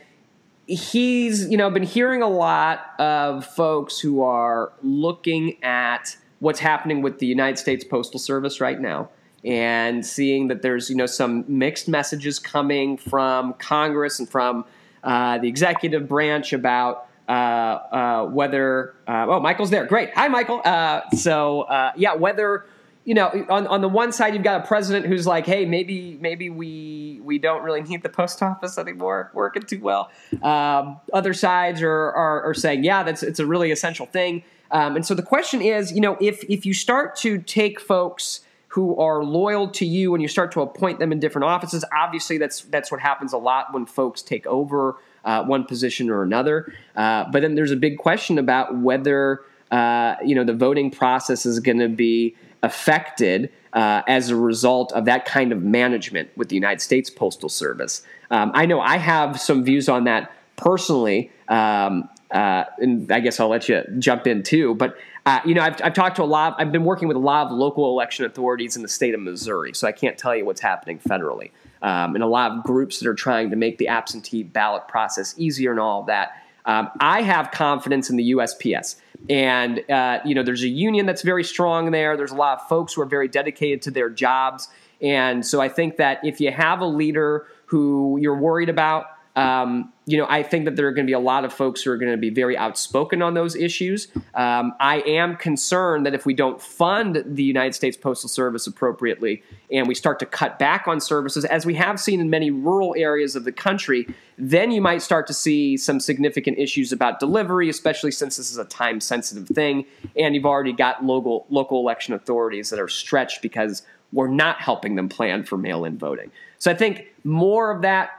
he's 0.69 1.49
you 1.49 1.57
know 1.57 1.71
been 1.71 1.83
hearing 1.83 2.23
a 2.23 2.29
lot 2.29 2.91
of 3.01 3.45
folks 3.45 3.99
who 3.99 4.23
are 4.23 4.71
looking 4.83 5.63
at 5.65 6.17
what's 6.41 6.61
happening 6.61 7.01
with 7.03 7.19
the 7.19 7.27
United 7.27 7.57
States 7.57 7.85
Postal 7.85 8.21
Service 8.21 8.61
right 8.61 8.79
now 8.79 9.09
and 9.45 10.05
seeing 10.05 10.49
that 10.49 10.61
there's 10.61 10.91
you 10.91 10.97
know 10.97 11.07
some 11.07 11.45
mixed 11.49 11.89
messages 11.89 12.39
coming 12.39 12.99
from 12.99 13.55
Congress 13.55 14.19
and 14.19 14.29
from 14.29 14.65
uh, 15.03 15.39
the 15.39 15.49
executive 15.49 16.07
branch 16.07 16.53
about 16.53 17.09
uh, 17.29 17.33
uh, 17.33 18.27
whether 18.27 18.95
uh, 19.07 19.27
oh 19.27 19.41
Michael's 19.41 19.71
there. 19.71 19.87
Great. 19.87 20.13
Hi 20.15 20.29
Michael. 20.29 20.61
Uh, 20.65 21.01
so 21.17 21.63
uh, 21.63 21.93
yeah 21.97 22.15
whether 22.15 22.67
you 23.09 23.15
know 23.15 23.29
on, 23.49 23.67
on 23.69 23.81
the 23.81 23.89
one 23.89 24.13
side 24.13 24.35
you've 24.35 24.43
got 24.43 24.63
a 24.63 24.67
president 24.67 25.07
who's 25.07 25.27
like 25.27 25.47
hey 25.47 25.65
maybe 25.65 26.19
maybe 26.21 26.51
we 26.51 27.21
we 27.25 27.39
don't 27.39 27.63
really 27.63 27.81
need 27.81 28.03
the 28.03 28.09
post 28.11 28.43
office 28.43 28.77
anymore 28.77 29.31
working 29.33 29.63
too 29.63 29.81
well 29.81 30.11
um, 30.43 31.01
other 31.15 31.33
sides 31.33 31.81
are, 31.81 32.13
are, 32.13 32.43
are 32.43 32.55
saying 32.55 32.85
yeah 32.85 33.03
that's 33.03 33.23
it's 33.23 33.41
a 33.41 33.47
really 33.47 33.71
essential 33.71 34.05
thing 34.05 34.45
um, 34.71 34.95
and 34.95 35.07
so 35.07 35.15
the 35.15 35.23
question 35.23 35.63
is 35.63 35.91
you 35.91 36.03
know 36.03 36.19
if 36.21 36.45
if 36.51 36.67
you 36.67 36.75
start 36.75 37.17
to 37.17 37.39
take 37.39 37.81
folks 37.81 38.41
who 38.73 38.95
are 38.99 39.25
loyal 39.25 39.67
to 39.67 39.87
you 39.87 40.15
and 40.15 40.21
you 40.21 40.29
start 40.29 40.53
to 40.53 40.61
appoint 40.61 40.99
them 40.99 41.11
in 41.11 41.19
different 41.19 41.47
offices. 41.47 41.87
Obviously, 41.91 42.37
that's 42.37 42.61
that's 42.65 42.93
what 42.93 43.01
happens 43.01 43.33
a 43.33 43.39
lot 43.39 43.73
when 43.73 43.87
folks 43.87 44.21
take 44.21 44.47
over 44.47 44.97
uh, 45.25 45.43
one 45.43 45.65
position 45.65 46.11
or 46.11 46.23
another. 46.23 46.71
Uh, 46.95 47.25
but 47.33 47.41
then 47.41 47.55
there's 47.55 47.71
a 47.71 47.77
big 47.77 47.97
question 47.97 48.39
about 48.39 48.77
whether 48.77 49.41
uh, 49.71 50.17
you 50.23 50.35
know 50.35 50.45
the 50.45 50.53
voting 50.53 50.91
process 50.91 51.47
is 51.47 51.61
going 51.61 51.79
to 51.79 51.89
be 51.89 52.37
affected 52.63 53.51
uh, 53.73 54.03
as 54.09 54.31
a 54.31 54.37
result 54.37 54.93
of 54.93 55.05
that 55.05 55.25
kind 55.25 55.53
of 55.53 55.63
management 55.63 56.31
with 56.37 56.49
the 56.49 56.55
United 56.55 56.81
States 56.81 57.11
Postal 57.11 57.49
Service. 57.49 58.03
Um, 58.31 58.51
I 58.55 58.67
know 58.67 58.81
I 58.81 58.99
have 58.99 59.41
some 59.41 59.65
views 59.65 59.89
on 59.89 60.05
that 60.05 60.33
personally. 60.57 61.31
Um, 61.49 62.09
uh, 62.31 62.65
and 62.79 63.11
I 63.11 63.21
guess 63.21 63.41
I'll 63.41 63.49
let 63.49 63.69
you 63.69 63.83
jump 63.99 64.27
in 64.27 64.43
too. 64.43 64.75
But 64.75 64.97
uh, 65.25 65.41
you 65.45 65.55
know, 65.55 65.63
I've, 65.63 65.81
I've 65.83 65.95
talked 65.95 66.17
to 66.17 66.23
a 66.23 66.25
lot. 66.25 66.57
I've 66.59 66.73
been 66.73 66.85
working 66.85 67.09
with 67.09 67.17
a 67.17 67.21
lot 67.21 67.47
of 67.47 67.53
local 67.53 67.91
election 67.91 68.25
authorities 68.25 68.77
in 68.77 68.83
the 68.83 68.89
state 68.89 69.15
of 69.15 69.21
Missouri, 69.21 69.75
so 69.75 69.87
I 69.87 69.93
can't 69.93 70.19
tell 70.19 70.35
you 70.37 70.45
what's 70.45 70.61
happening 70.61 70.99
federally. 70.99 71.51
Um, 71.81 72.15
and 72.15 72.25
a 72.25 72.27
lot 72.27 72.53
of 72.53 72.65
groups 72.65 72.99
that 72.99 73.09
are 73.09 73.15
trying 73.15 73.51
to 73.51 73.57
make 73.57 73.79
the 73.79 73.89
absentee 73.89 74.43
ballot 74.43 74.89
process 74.89 75.35
easier 75.39 75.71
and 75.71 75.81
all 75.81 76.01
of 76.01 76.07
that. 76.07 76.43
Um, 76.65 76.91
I 77.01 77.23
have 77.23 77.51
confidence 77.51 78.11
in 78.11 78.17
the 78.17 78.33
USPS, 78.33 78.97
and 79.29 79.89
uh, 79.91 80.21
you 80.25 80.35
know, 80.35 80.43
there's 80.43 80.63
a 80.63 80.69
union 80.69 81.07
that's 81.07 81.23
very 81.23 81.45
strong 81.45 81.91
there. 81.91 82.17
There's 82.17 82.33
a 82.33 82.37
lot 82.37 82.61
of 82.61 82.69
folks 82.69 82.95
who 82.95 83.03
are 83.03 83.07
very 83.07 83.29
dedicated 83.29 83.83
to 83.83 83.91
their 83.91 84.11
jobs, 84.11 84.69
and 85.01 85.45
so 85.45 85.61
I 85.61 85.69
think 85.69 85.97
that 85.97 86.25
if 86.25 86.41
you 86.41 86.51
have 86.51 86.81
a 86.81 86.87
leader 86.87 87.47
who 87.67 88.19
you're 88.21 88.39
worried 88.39 88.69
about 88.69 89.07
um, 89.39 89.93
you 90.05 90.19
know, 90.19 90.27
I 90.29 90.43
think 90.43 90.65
that 90.65 90.75
there 90.75 90.89
are 90.89 90.91
going 90.91 91.07
to 91.07 91.09
be 91.09 91.15
a 91.15 91.21
lot 91.21 91.45
of 91.45 91.53
folks 91.53 91.83
who 91.83 91.93
are 91.93 91.97
going 91.97 92.11
to 92.11 92.19
be 92.19 92.31
very 92.31 92.57
outspoken 92.57 93.23
on 93.23 93.35
those 93.35 93.55
issues. 93.55 94.09
Um, 94.35 94.73
I 94.81 94.99
am 95.07 95.37
concerned 95.37 96.07
that 96.07 96.15
if 96.15 96.27
we 96.27 96.35
don't 96.35 96.61
fund 96.61 97.23
the 97.25 97.45
United 97.45 97.73
States 97.75 97.97
Postal 97.97 98.29
Service 98.29 98.67
appropriately 98.67 99.45
and 99.71 99.87
we 99.87 99.95
start 99.95 100.19
to 100.19 100.27
cut 100.27 100.59
back 100.59 100.89
on 100.89 101.01
services, 101.01 101.45
as 101.45 101.65
we 101.65 101.75
have 101.75 102.01
seen 102.01 102.19
in 102.19 102.31
many 102.31 102.51
rural 102.51 102.97
areas 102.99 103.37
of 103.37 103.45
the 103.45 103.53
country, 103.53 104.13
then 104.39 104.73
you 104.73 104.81
might 104.81 105.03
start 105.03 105.29
to 105.29 105.35
see 105.35 105.77
some 105.77 106.01
significant 106.01 106.59
issues 106.59 106.91
about 106.91 107.21
delivery, 107.21 107.69
especially 107.69 108.11
since 108.11 108.39
this 108.39 108.51
is 108.51 108.59
a 108.59 108.65
time 108.65 108.99
sensitive 108.99 109.47
thing. 109.47 109.87
And 110.17 110.35
you've 110.35 110.47
already 110.47 110.73
got 110.73 111.05
local, 111.05 111.47
local 111.49 111.79
election 111.79 112.13
authorities 112.13 112.71
that 112.71 112.81
are 112.81 112.89
stretched 112.89 113.41
because 113.43 113.83
we're 114.13 114.27
not 114.27 114.61
helping 114.61 114.97
them 114.97 115.09
plan 115.09 115.45
for 115.45 115.57
mail 115.57 115.85
in 115.85 115.97
voting. 115.97 116.33
So 116.59 116.73
I 116.73 116.75
think 116.75 117.15
more 117.23 117.71
of 117.71 117.83
that 117.83 118.18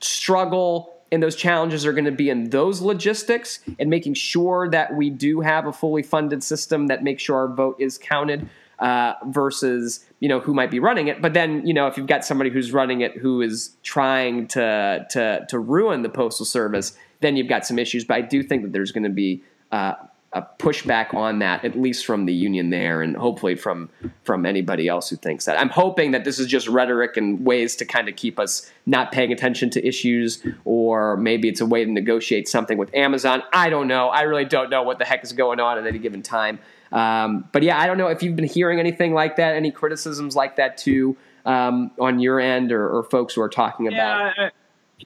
struggle 0.00 0.94
and 1.10 1.22
those 1.22 1.36
challenges 1.36 1.86
are 1.86 1.92
going 1.92 2.04
to 2.04 2.12
be 2.12 2.28
in 2.28 2.50
those 2.50 2.80
logistics 2.80 3.60
and 3.78 3.88
making 3.88 4.14
sure 4.14 4.68
that 4.70 4.94
we 4.94 5.10
do 5.10 5.40
have 5.40 5.66
a 5.66 5.72
fully 5.72 6.02
funded 6.02 6.42
system 6.42 6.88
that 6.88 7.02
makes 7.02 7.22
sure 7.22 7.36
our 7.36 7.48
vote 7.48 7.76
is 7.78 7.98
counted 7.98 8.48
uh, 8.78 9.14
versus 9.26 10.04
you 10.20 10.28
know 10.28 10.40
who 10.40 10.54
might 10.54 10.70
be 10.70 10.78
running 10.78 11.08
it. 11.08 11.20
But 11.20 11.34
then 11.34 11.66
you 11.66 11.74
know 11.74 11.86
if 11.86 11.96
you've 11.96 12.06
got 12.06 12.24
somebody 12.24 12.50
who's 12.50 12.72
running 12.72 13.00
it 13.00 13.16
who 13.16 13.40
is 13.40 13.76
trying 13.82 14.46
to 14.48 15.06
to 15.10 15.46
to 15.48 15.58
ruin 15.58 16.02
the 16.02 16.08
postal 16.08 16.46
service, 16.46 16.96
then 17.20 17.36
you've 17.36 17.48
got 17.48 17.66
some 17.66 17.78
issues. 17.78 18.04
But 18.04 18.18
I 18.18 18.20
do 18.20 18.42
think 18.42 18.62
that 18.62 18.72
there's 18.72 18.92
going 18.92 19.04
to 19.04 19.10
be 19.10 19.42
uh, 19.72 19.94
a 20.34 20.42
pushback 20.58 21.14
on 21.14 21.38
that, 21.38 21.64
at 21.64 21.78
least 21.78 22.04
from 22.04 22.26
the 22.26 22.34
union 22.34 22.68
there, 22.68 23.00
and 23.00 23.16
hopefully 23.16 23.54
from 23.54 23.88
from 24.24 24.44
anybody 24.44 24.86
else 24.86 25.08
who 25.08 25.16
thinks 25.16 25.46
that. 25.46 25.58
I'm 25.58 25.70
hoping 25.70 26.10
that 26.10 26.24
this 26.24 26.38
is 26.38 26.46
just 26.46 26.68
rhetoric 26.68 27.16
and 27.16 27.46
ways 27.46 27.76
to 27.76 27.86
kind 27.86 28.08
of 28.08 28.16
keep 28.16 28.38
us 28.38 28.70
not 28.84 29.10
paying 29.10 29.32
attention 29.32 29.70
to 29.70 29.86
issues, 29.86 30.44
or 30.64 31.16
maybe 31.16 31.48
it's 31.48 31.62
a 31.62 31.66
way 31.66 31.84
to 31.84 31.90
negotiate 31.90 32.46
something 32.46 32.76
with 32.76 32.94
Amazon. 32.94 33.42
I 33.52 33.70
don't 33.70 33.88
know. 33.88 34.08
I 34.08 34.22
really 34.22 34.44
don't 34.44 34.68
know 34.68 34.82
what 34.82 34.98
the 34.98 35.06
heck 35.06 35.24
is 35.24 35.32
going 35.32 35.60
on 35.60 35.78
at 35.78 35.86
any 35.86 35.98
given 35.98 36.22
time. 36.22 36.58
Um, 36.92 37.48
but 37.52 37.62
yeah, 37.62 37.78
I 37.78 37.86
don't 37.86 37.98
know 37.98 38.08
if 38.08 38.22
you've 38.22 38.36
been 38.36 38.46
hearing 38.46 38.80
anything 38.80 39.14
like 39.14 39.36
that, 39.36 39.54
any 39.54 39.70
criticisms 39.70 40.36
like 40.36 40.56
that 40.56 40.76
too 40.78 41.16
um, 41.44 41.90
on 41.98 42.18
your 42.18 42.40
end, 42.40 42.72
or, 42.72 42.98
or, 42.98 43.02
folks 43.02 43.34
who 43.34 43.40
are 43.40 43.48
talking 43.48 43.88
about. 43.88 44.34
Yeah, 44.36 44.50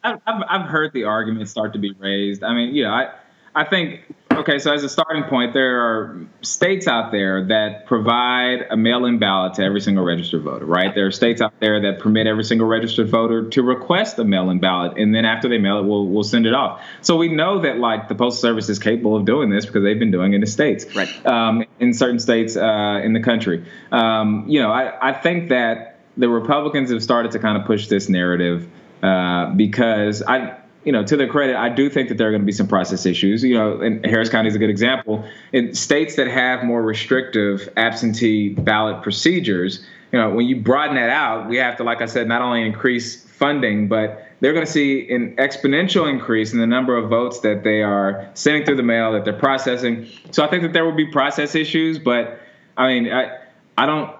I, 0.02 0.12
I've, 0.26 0.42
I've 0.48 0.68
heard 0.68 0.92
the 0.92 1.04
arguments 1.04 1.50
start 1.50 1.72
to 1.74 1.78
be 1.78 1.92
raised. 1.98 2.42
I 2.42 2.54
mean, 2.54 2.74
yeah, 2.74 2.92
I 2.92 3.12
I 3.54 3.64
think 3.64 4.14
okay. 4.38 4.58
So 4.58 4.72
as 4.72 4.82
a 4.84 4.88
starting 4.88 5.24
point, 5.24 5.54
there 5.54 5.80
are 5.80 6.20
states 6.42 6.86
out 6.86 7.12
there 7.12 7.46
that 7.46 7.86
provide 7.86 8.66
a 8.70 8.76
mail-in 8.76 9.18
ballot 9.18 9.54
to 9.54 9.62
every 9.62 9.80
single 9.80 10.04
registered 10.04 10.42
voter. 10.42 10.64
Right? 10.64 10.94
There 10.94 11.06
are 11.06 11.10
states 11.10 11.40
out 11.40 11.54
there 11.60 11.80
that 11.82 12.00
permit 12.00 12.26
every 12.26 12.44
single 12.44 12.66
registered 12.66 13.08
voter 13.08 13.48
to 13.50 13.62
request 13.62 14.18
a 14.18 14.24
mail-in 14.24 14.60
ballot, 14.60 14.98
and 14.98 15.14
then 15.14 15.24
after 15.24 15.48
they 15.48 15.58
mail 15.58 15.78
it, 15.78 15.84
we'll 15.84 16.06
we'll 16.06 16.22
send 16.24 16.46
it 16.46 16.54
off. 16.54 16.82
So 17.00 17.16
we 17.16 17.28
know 17.28 17.60
that 17.60 17.78
like 17.78 18.08
the 18.08 18.14
postal 18.14 18.40
service 18.40 18.68
is 18.68 18.78
capable 18.78 19.16
of 19.16 19.24
doing 19.24 19.50
this 19.50 19.66
because 19.66 19.82
they've 19.82 19.98
been 19.98 20.10
doing 20.10 20.32
it 20.32 20.36
in 20.36 20.40
the 20.40 20.46
states, 20.46 20.94
right? 20.94 21.26
Um, 21.26 21.64
in 21.80 21.94
certain 21.94 22.18
states 22.18 22.56
uh, 22.56 23.00
in 23.02 23.12
the 23.12 23.20
country. 23.20 23.64
Um, 23.90 24.44
you 24.48 24.60
know, 24.60 24.70
I 24.70 25.10
I 25.10 25.12
think 25.12 25.48
that 25.50 26.00
the 26.16 26.28
Republicans 26.28 26.90
have 26.90 27.02
started 27.02 27.32
to 27.32 27.38
kind 27.38 27.56
of 27.56 27.66
push 27.66 27.88
this 27.88 28.08
narrative 28.08 28.68
uh, 29.02 29.50
because 29.54 30.22
I 30.22 30.58
you 30.84 30.92
know, 30.92 31.04
to 31.04 31.16
their 31.16 31.28
credit, 31.28 31.56
I 31.56 31.68
do 31.68 31.88
think 31.88 32.08
that 32.08 32.18
there 32.18 32.28
are 32.28 32.30
going 32.30 32.42
to 32.42 32.46
be 32.46 32.52
some 32.52 32.68
process 32.68 33.06
issues. 33.06 33.42
You 33.42 33.54
know, 33.54 33.80
and 33.80 34.04
Harris 34.04 34.28
County 34.28 34.48
is 34.48 34.54
a 34.54 34.58
good 34.58 34.70
example. 34.70 35.24
In 35.52 35.74
states 35.74 36.16
that 36.16 36.28
have 36.28 36.64
more 36.64 36.82
restrictive 36.82 37.68
absentee 37.76 38.50
ballot 38.50 39.02
procedures, 39.02 39.84
you 40.12 40.18
know, 40.18 40.30
when 40.30 40.46
you 40.46 40.56
broaden 40.56 40.96
that 40.96 41.08
out, 41.08 41.48
we 41.48 41.56
have 41.56 41.76
to, 41.78 41.84
like 41.84 42.02
I 42.02 42.06
said, 42.06 42.28
not 42.28 42.42
only 42.42 42.66
increase 42.66 43.24
funding, 43.24 43.88
but 43.88 44.26
they're 44.40 44.52
going 44.52 44.66
to 44.66 44.70
see 44.70 45.08
an 45.10 45.36
exponential 45.36 46.10
increase 46.10 46.52
in 46.52 46.58
the 46.58 46.66
number 46.66 46.96
of 46.96 47.08
votes 47.08 47.40
that 47.40 47.62
they 47.62 47.82
are 47.82 48.28
sending 48.34 48.64
through 48.64 48.76
the 48.76 48.82
mail, 48.82 49.12
that 49.12 49.24
they're 49.24 49.32
processing. 49.32 50.08
So 50.32 50.44
I 50.44 50.48
think 50.48 50.62
that 50.62 50.72
there 50.72 50.84
will 50.84 50.96
be 50.96 51.06
process 51.06 51.54
issues, 51.54 51.98
but 51.98 52.40
I 52.76 52.88
mean, 52.88 53.12
I, 53.12 53.38
I 53.78 53.86
don't. 53.86 54.14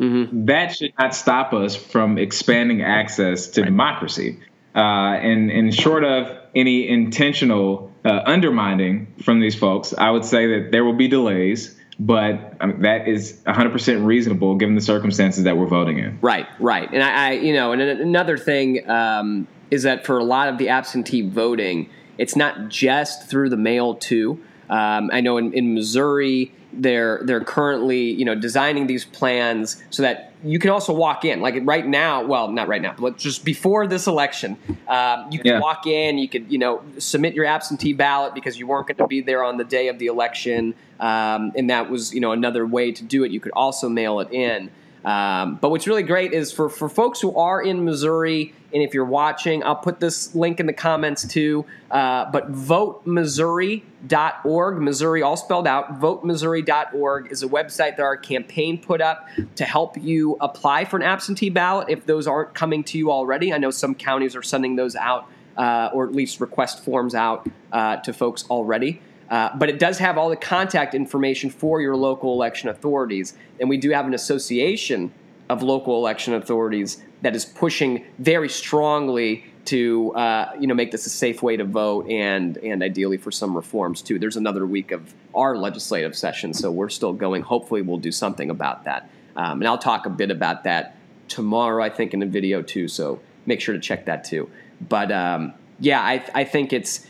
Mm-hmm. 0.00 0.46
That 0.46 0.74
should 0.74 0.92
not 0.98 1.14
stop 1.14 1.52
us 1.52 1.76
from 1.76 2.18
expanding 2.18 2.82
access 2.82 3.48
to 3.48 3.60
right. 3.60 3.66
democracy. 3.66 4.40
Uh, 4.74 4.78
and, 4.78 5.50
and 5.50 5.74
short 5.74 6.04
of 6.04 6.38
any 6.54 6.88
intentional 6.88 7.92
uh, 8.04 8.20
undermining 8.24 9.14
from 9.22 9.40
these 9.40 9.54
folks, 9.54 9.92
I 9.92 10.10
would 10.10 10.24
say 10.24 10.46
that 10.46 10.72
there 10.72 10.84
will 10.84 10.94
be 10.94 11.08
delays, 11.08 11.78
but 11.98 12.58
that 12.80 13.06
is 13.06 13.40
100% 13.46 14.04
reasonable 14.04 14.56
given 14.56 14.74
the 14.74 14.80
circumstances 14.80 15.44
that 15.44 15.56
we're 15.56 15.66
voting 15.66 15.98
in. 15.98 16.18
Right, 16.20 16.46
right. 16.58 16.88
And 16.92 17.02
I, 17.02 17.28
I 17.28 17.32
you 17.32 17.52
know, 17.52 17.72
and 17.72 17.82
another 17.82 18.38
thing 18.38 18.88
um, 18.88 19.46
is 19.70 19.82
that 19.84 20.06
for 20.06 20.18
a 20.18 20.24
lot 20.24 20.48
of 20.48 20.58
the 20.58 20.70
absentee 20.70 21.28
voting, 21.28 21.90
it's 22.18 22.36
not 22.36 22.68
just 22.68 23.28
through 23.28 23.50
the 23.50 23.56
mail 23.56 23.94
too. 23.94 24.42
Um, 24.68 25.10
I 25.12 25.20
know 25.20 25.36
in, 25.36 25.52
in 25.52 25.74
Missouri, 25.74 26.52
they're 26.72 27.20
they're 27.24 27.44
currently 27.44 28.10
you 28.10 28.24
know 28.24 28.34
designing 28.34 28.86
these 28.86 29.04
plans 29.04 29.82
so 29.90 30.02
that 30.02 30.31
you 30.44 30.58
can 30.58 30.70
also 30.70 30.92
walk 30.92 31.24
in. 31.24 31.40
Like 31.40 31.56
right 31.62 31.86
now 31.86 32.24
well 32.24 32.48
not 32.48 32.68
right 32.68 32.82
now 32.82 32.94
but 32.98 33.18
just 33.18 33.44
before 33.44 33.86
this 33.86 34.06
election 34.06 34.56
um, 34.88 35.26
you 35.30 35.38
can 35.38 35.52
yeah. 35.52 35.60
walk 35.60 35.86
in 35.86 36.18
you 36.18 36.28
could 36.28 36.50
you 36.50 36.58
know 36.58 36.82
submit 36.98 37.34
your 37.34 37.44
absentee 37.44 37.92
ballot 37.92 38.34
because 38.34 38.58
you 38.58 38.66
weren't 38.66 38.86
going 38.86 38.96
to 38.96 39.06
be 39.06 39.20
there 39.20 39.44
on 39.44 39.56
the 39.56 39.64
day 39.64 39.88
of 39.88 39.98
the 39.98 40.06
election 40.06 40.74
um, 41.00 41.52
and 41.56 41.68
that 41.68 41.90
was 41.90 42.14
you 42.14 42.20
know 42.20 42.32
another 42.32 42.64
way 42.66 42.92
to 42.92 43.02
do 43.02 43.24
it. 43.24 43.32
You 43.32 43.40
could 43.40 43.52
also 43.52 43.88
mail 43.88 44.20
it 44.20 44.32
in. 44.32 44.70
Um, 45.04 45.56
but 45.60 45.70
what's 45.70 45.86
really 45.86 46.04
great 46.04 46.32
is 46.32 46.52
for, 46.52 46.68
for 46.68 46.88
folks 46.88 47.20
who 47.20 47.34
are 47.34 47.60
in 47.60 47.84
Missouri, 47.84 48.54
and 48.72 48.82
if 48.82 48.94
you're 48.94 49.04
watching, 49.04 49.62
I'll 49.62 49.76
put 49.76 50.00
this 50.00 50.34
link 50.34 50.58
in 50.60 50.66
the 50.66 50.72
comments 50.72 51.26
too. 51.26 51.66
Uh, 51.90 52.30
but 52.30 52.50
votemissouri.org, 52.50 54.78
Missouri 54.78 55.22
all 55.22 55.36
spelled 55.36 55.66
out, 55.66 56.00
votemissouri.org 56.00 57.30
is 57.30 57.42
a 57.42 57.48
website 57.48 57.96
that 57.96 58.00
our 58.00 58.16
campaign 58.16 58.82
put 58.82 59.02
up 59.02 59.28
to 59.56 59.64
help 59.64 59.98
you 59.98 60.38
apply 60.40 60.86
for 60.86 60.96
an 60.96 61.02
absentee 61.02 61.50
ballot 61.50 61.90
if 61.90 62.06
those 62.06 62.26
aren't 62.26 62.54
coming 62.54 62.82
to 62.84 62.96
you 62.96 63.12
already. 63.12 63.52
I 63.52 63.58
know 63.58 63.70
some 63.70 63.94
counties 63.94 64.34
are 64.34 64.42
sending 64.42 64.76
those 64.76 64.96
out, 64.96 65.28
uh, 65.56 65.90
or 65.92 66.06
at 66.06 66.12
least 66.12 66.40
request 66.40 66.82
forms 66.82 67.14
out 67.14 67.46
uh, 67.72 67.96
to 67.96 68.12
folks 68.12 68.44
already. 68.48 69.02
Uh, 69.28 69.50
but 69.56 69.68
it 69.68 69.78
does 69.78 69.98
have 69.98 70.18
all 70.18 70.28
the 70.28 70.36
contact 70.36 70.94
information 70.94 71.48
for 71.48 71.80
your 71.80 71.96
local 71.96 72.34
election 72.34 72.68
authorities. 72.68 73.34
And 73.60 73.68
we 73.68 73.78
do 73.78 73.90
have 73.90 74.06
an 74.06 74.14
association 74.14 75.12
of 75.48 75.62
local 75.62 75.96
election 75.96 76.34
authorities 76.34 77.02
that 77.22 77.34
is 77.34 77.44
pushing 77.44 78.04
very 78.18 78.48
strongly 78.48 79.44
to 79.64 80.12
uh, 80.14 80.52
you 80.58 80.66
know 80.66 80.74
make 80.74 80.90
this 80.90 81.06
a 81.06 81.10
safe 81.10 81.42
way 81.42 81.56
to 81.56 81.64
vote 81.64 82.08
and 82.08 82.58
and 82.58 82.82
ideally 82.82 83.16
for 83.16 83.30
some 83.30 83.56
reforms 83.56 84.02
too. 84.02 84.18
There's 84.18 84.36
another 84.36 84.66
week 84.66 84.90
of 84.92 85.14
our 85.34 85.56
legislative 85.56 86.16
session, 86.16 86.52
so 86.52 86.70
we're 86.70 86.88
still 86.88 87.12
going. 87.12 87.42
Hopefully, 87.42 87.82
we'll 87.82 87.98
do 87.98 88.12
something 88.12 88.50
about 88.50 88.84
that, 88.84 89.08
um, 89.36 89.60
and 89.60 89.68
I'll 89.68 89.78
talk 89.78 90.06
a 90.06 90.10
bit 90.10 90.30
about 90.30 90.64
that 90.64 90.96
tomorrow. 91.28 91.82
I 91.82 91.88
think 91.88 92.12
in 92.12 92.22
a 92.22 92.26
video 92.26 92.60
too, 92.60 92.88
so 92.88 93.20
make 93.46 93.60
sure 93.60 93.74
to 93.74 93.80
check 93.80 94.06
that 94.06 94.24
too. 94.24 94.50
But 94.88 95.12
um, 95.12 95.54
yeah, 95.78 96.00
I, 96.00 96.24
I 96.34 96.44
think 96.44 96.72
it's 96.72 97.06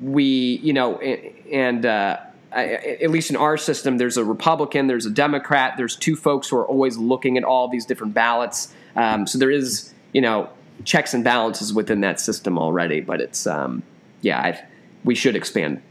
we, 0.00 0.60
you 0.62 0.72
know, 0.72 0.98
and 0.98 1.84
uh, 1.86 2.18
at 2.52 3.10
least 3.10 3.30
in 3.30 3.36
our 3.36 3.56
system, 3.56 3.98
there's 3.98 4.16
a 4.16 4.24
Republican, 4.24 4.86
there's 4.86 5.06
a 5.06 5.10
Democrat, 5.10 5.74
there's 5.76 5.96
two 5.96 6.16
folks 6.16 6.48
who 6.48 6.56
are 6.56 6.66
always 6.66 6.96
looking 6.96 7.36
at 7.36 7.44
all 7.44 7.68
these 7.68 7.86
different 7.86 8.14
ballots. 8.14 8.72
Um, 8.96 9.26
so 9.26 9.38
there 9.38 9.50
is, 9.50 9.92
you 10.12 10.20
know, 10.20 10.48
checks 10.84 11.14
and 11.14 11.24
balances 11.24 11.72
within 11.72 12.00
that 12.00 12.20
system 12.20 12.58
already. 12.58 13.00
But 13.00 13.20
it's, 13.20 13.46
um, 13.46 13.82
yeah, 14.20 14.42
I've, 14.42 14.60
we 15.04 15.14
should 15.14 15.36
expand 15.36 15.82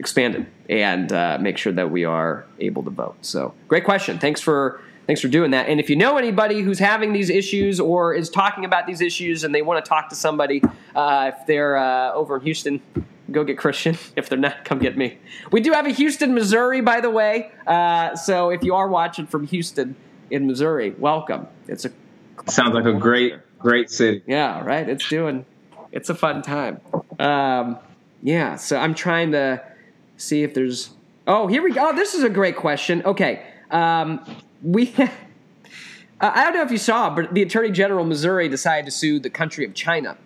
expand 0.00 0.34
it 0.34 0.46
and 0.70 1.12
uh, 1.12 1.36
make 1.40 1.58
sure 1.58 1.74
that 1.74 1.90
we 1.90 2.04
are 2.04 2.46
able 2.58 2.82
to 2.82 2.90
vote. 2.90 3.16
So 3.20 3.54
great 3.68 3.84
question. 3.84 4.18
Thanks 4.18 4.40
for 4.40 4.80
thanks 5.06 5.20
for 5.20 5.28
doing 5.28 5.50
that. 5.50 5.68
And 5.68 5.78
if 5.78 5.90
you 5.90 5.96
know 5.96 6.16
anybody 6.16 6.62
who's 6.62 6.78
having 6.78 7.12
these 7.12 7.28
issues 7.28 7.78
or 7.78 8.14
is 8.14 8.30
talking 8.30 8.64
about 8.64 8.86
these 8.86 9.00
issues 9.00 9.44
and 9.44 9.54
they 9.54 9.60
want 9.60 9.84
to 9.84 9.88
talk 9.88 10.08
to 10.08 10.14
somebody, 10.14 10.62
uh, 10.94 11.32
if 11.34 11.46
they're 11.46 11.76
uh, 11.76 12.12
over 12.12 12.36
in 12.36 12.42
Houston, 12.42 12.80
go 13.30 13.44
get 13.44 13.58
Christian. 13.58 13.98
If 14.16 14.28
they're 14.28 14.38
not, 14.38 14.64
come 14.64 14.78
get 14.78 14.96
me. 14.96 15.18
We 15.52 15.60
do 15.60 15.72
have 15.72 15.86
a 15.86 15.90
Houston, 15.90 16.34
Missouri, 16.34 16.80
by 16.80 17.00
the 17.00 17.10
way. 17.10 17.50
Uh, 17.66 18.16
so 18.16 18.50
if 18.50 18.62
you 18.64 18.74
are 18.74 18.88
watching 18.88 19.26
from 19.26 19.46
Houston 19.48 19.96
in 20.30 20.46
Missouri, 20.46 20.94
welcome. 20.98 21.46
It's 21.68 21.84
a 21.84 21.90
sounds 22.46 22.74
like 22.74 22.84
a 22.84 22.92
great, 22.92 23.34
great 23.58 23.90
city. 23.90 24.22
Yeah, 24.26 24.64
right. 24.64 24.88
It's 24.88 25.08
doing. 25.08 25.44
It's 25.92 26.08
a 26.08 26.14
fun 26.14 26.42
time. 26.42 26.80
Um, 27.18 27.78
yeah. 28.22 28.56
So 28.56 28.76
I'm 28.76 28.94
trying 28.94 29.32
to 29.32 29.62
see 30.16 30.42
if 30.42 30.54
there's. 30.54 30.90
Oh, 31.26 31.46
here 31.46 31.62
we 31.62 31.72
go. 31.72 31.90
Oh, 31.90 31.96
this 31.96 32.14
is 32.14 32.24
a 32.24 32.30
great 32.30 32.56
question. 32.56 33.02
Okay. 33.04 33.44
Um, 33.70 34.24
we. 34.62 34.94
I 36.22 36.44
don't 36.44 36.54
know 36.54 36.62
if 36.62 36.70
you 36.70 36.78
saw, 36.78 37.08
but 37.14 37.32
the 37.32 37.40
Attorney 37.40 37.70
General 37.70 38.02
of 38.02 38.08
Missouri 38.08 38.48
decided 38.50 38.84
to 38.84 38.90
sue 38.90 39.18
the 39.18 39.30
country 39.30 39.64
of 39.64 39.72
China 39.72 40.18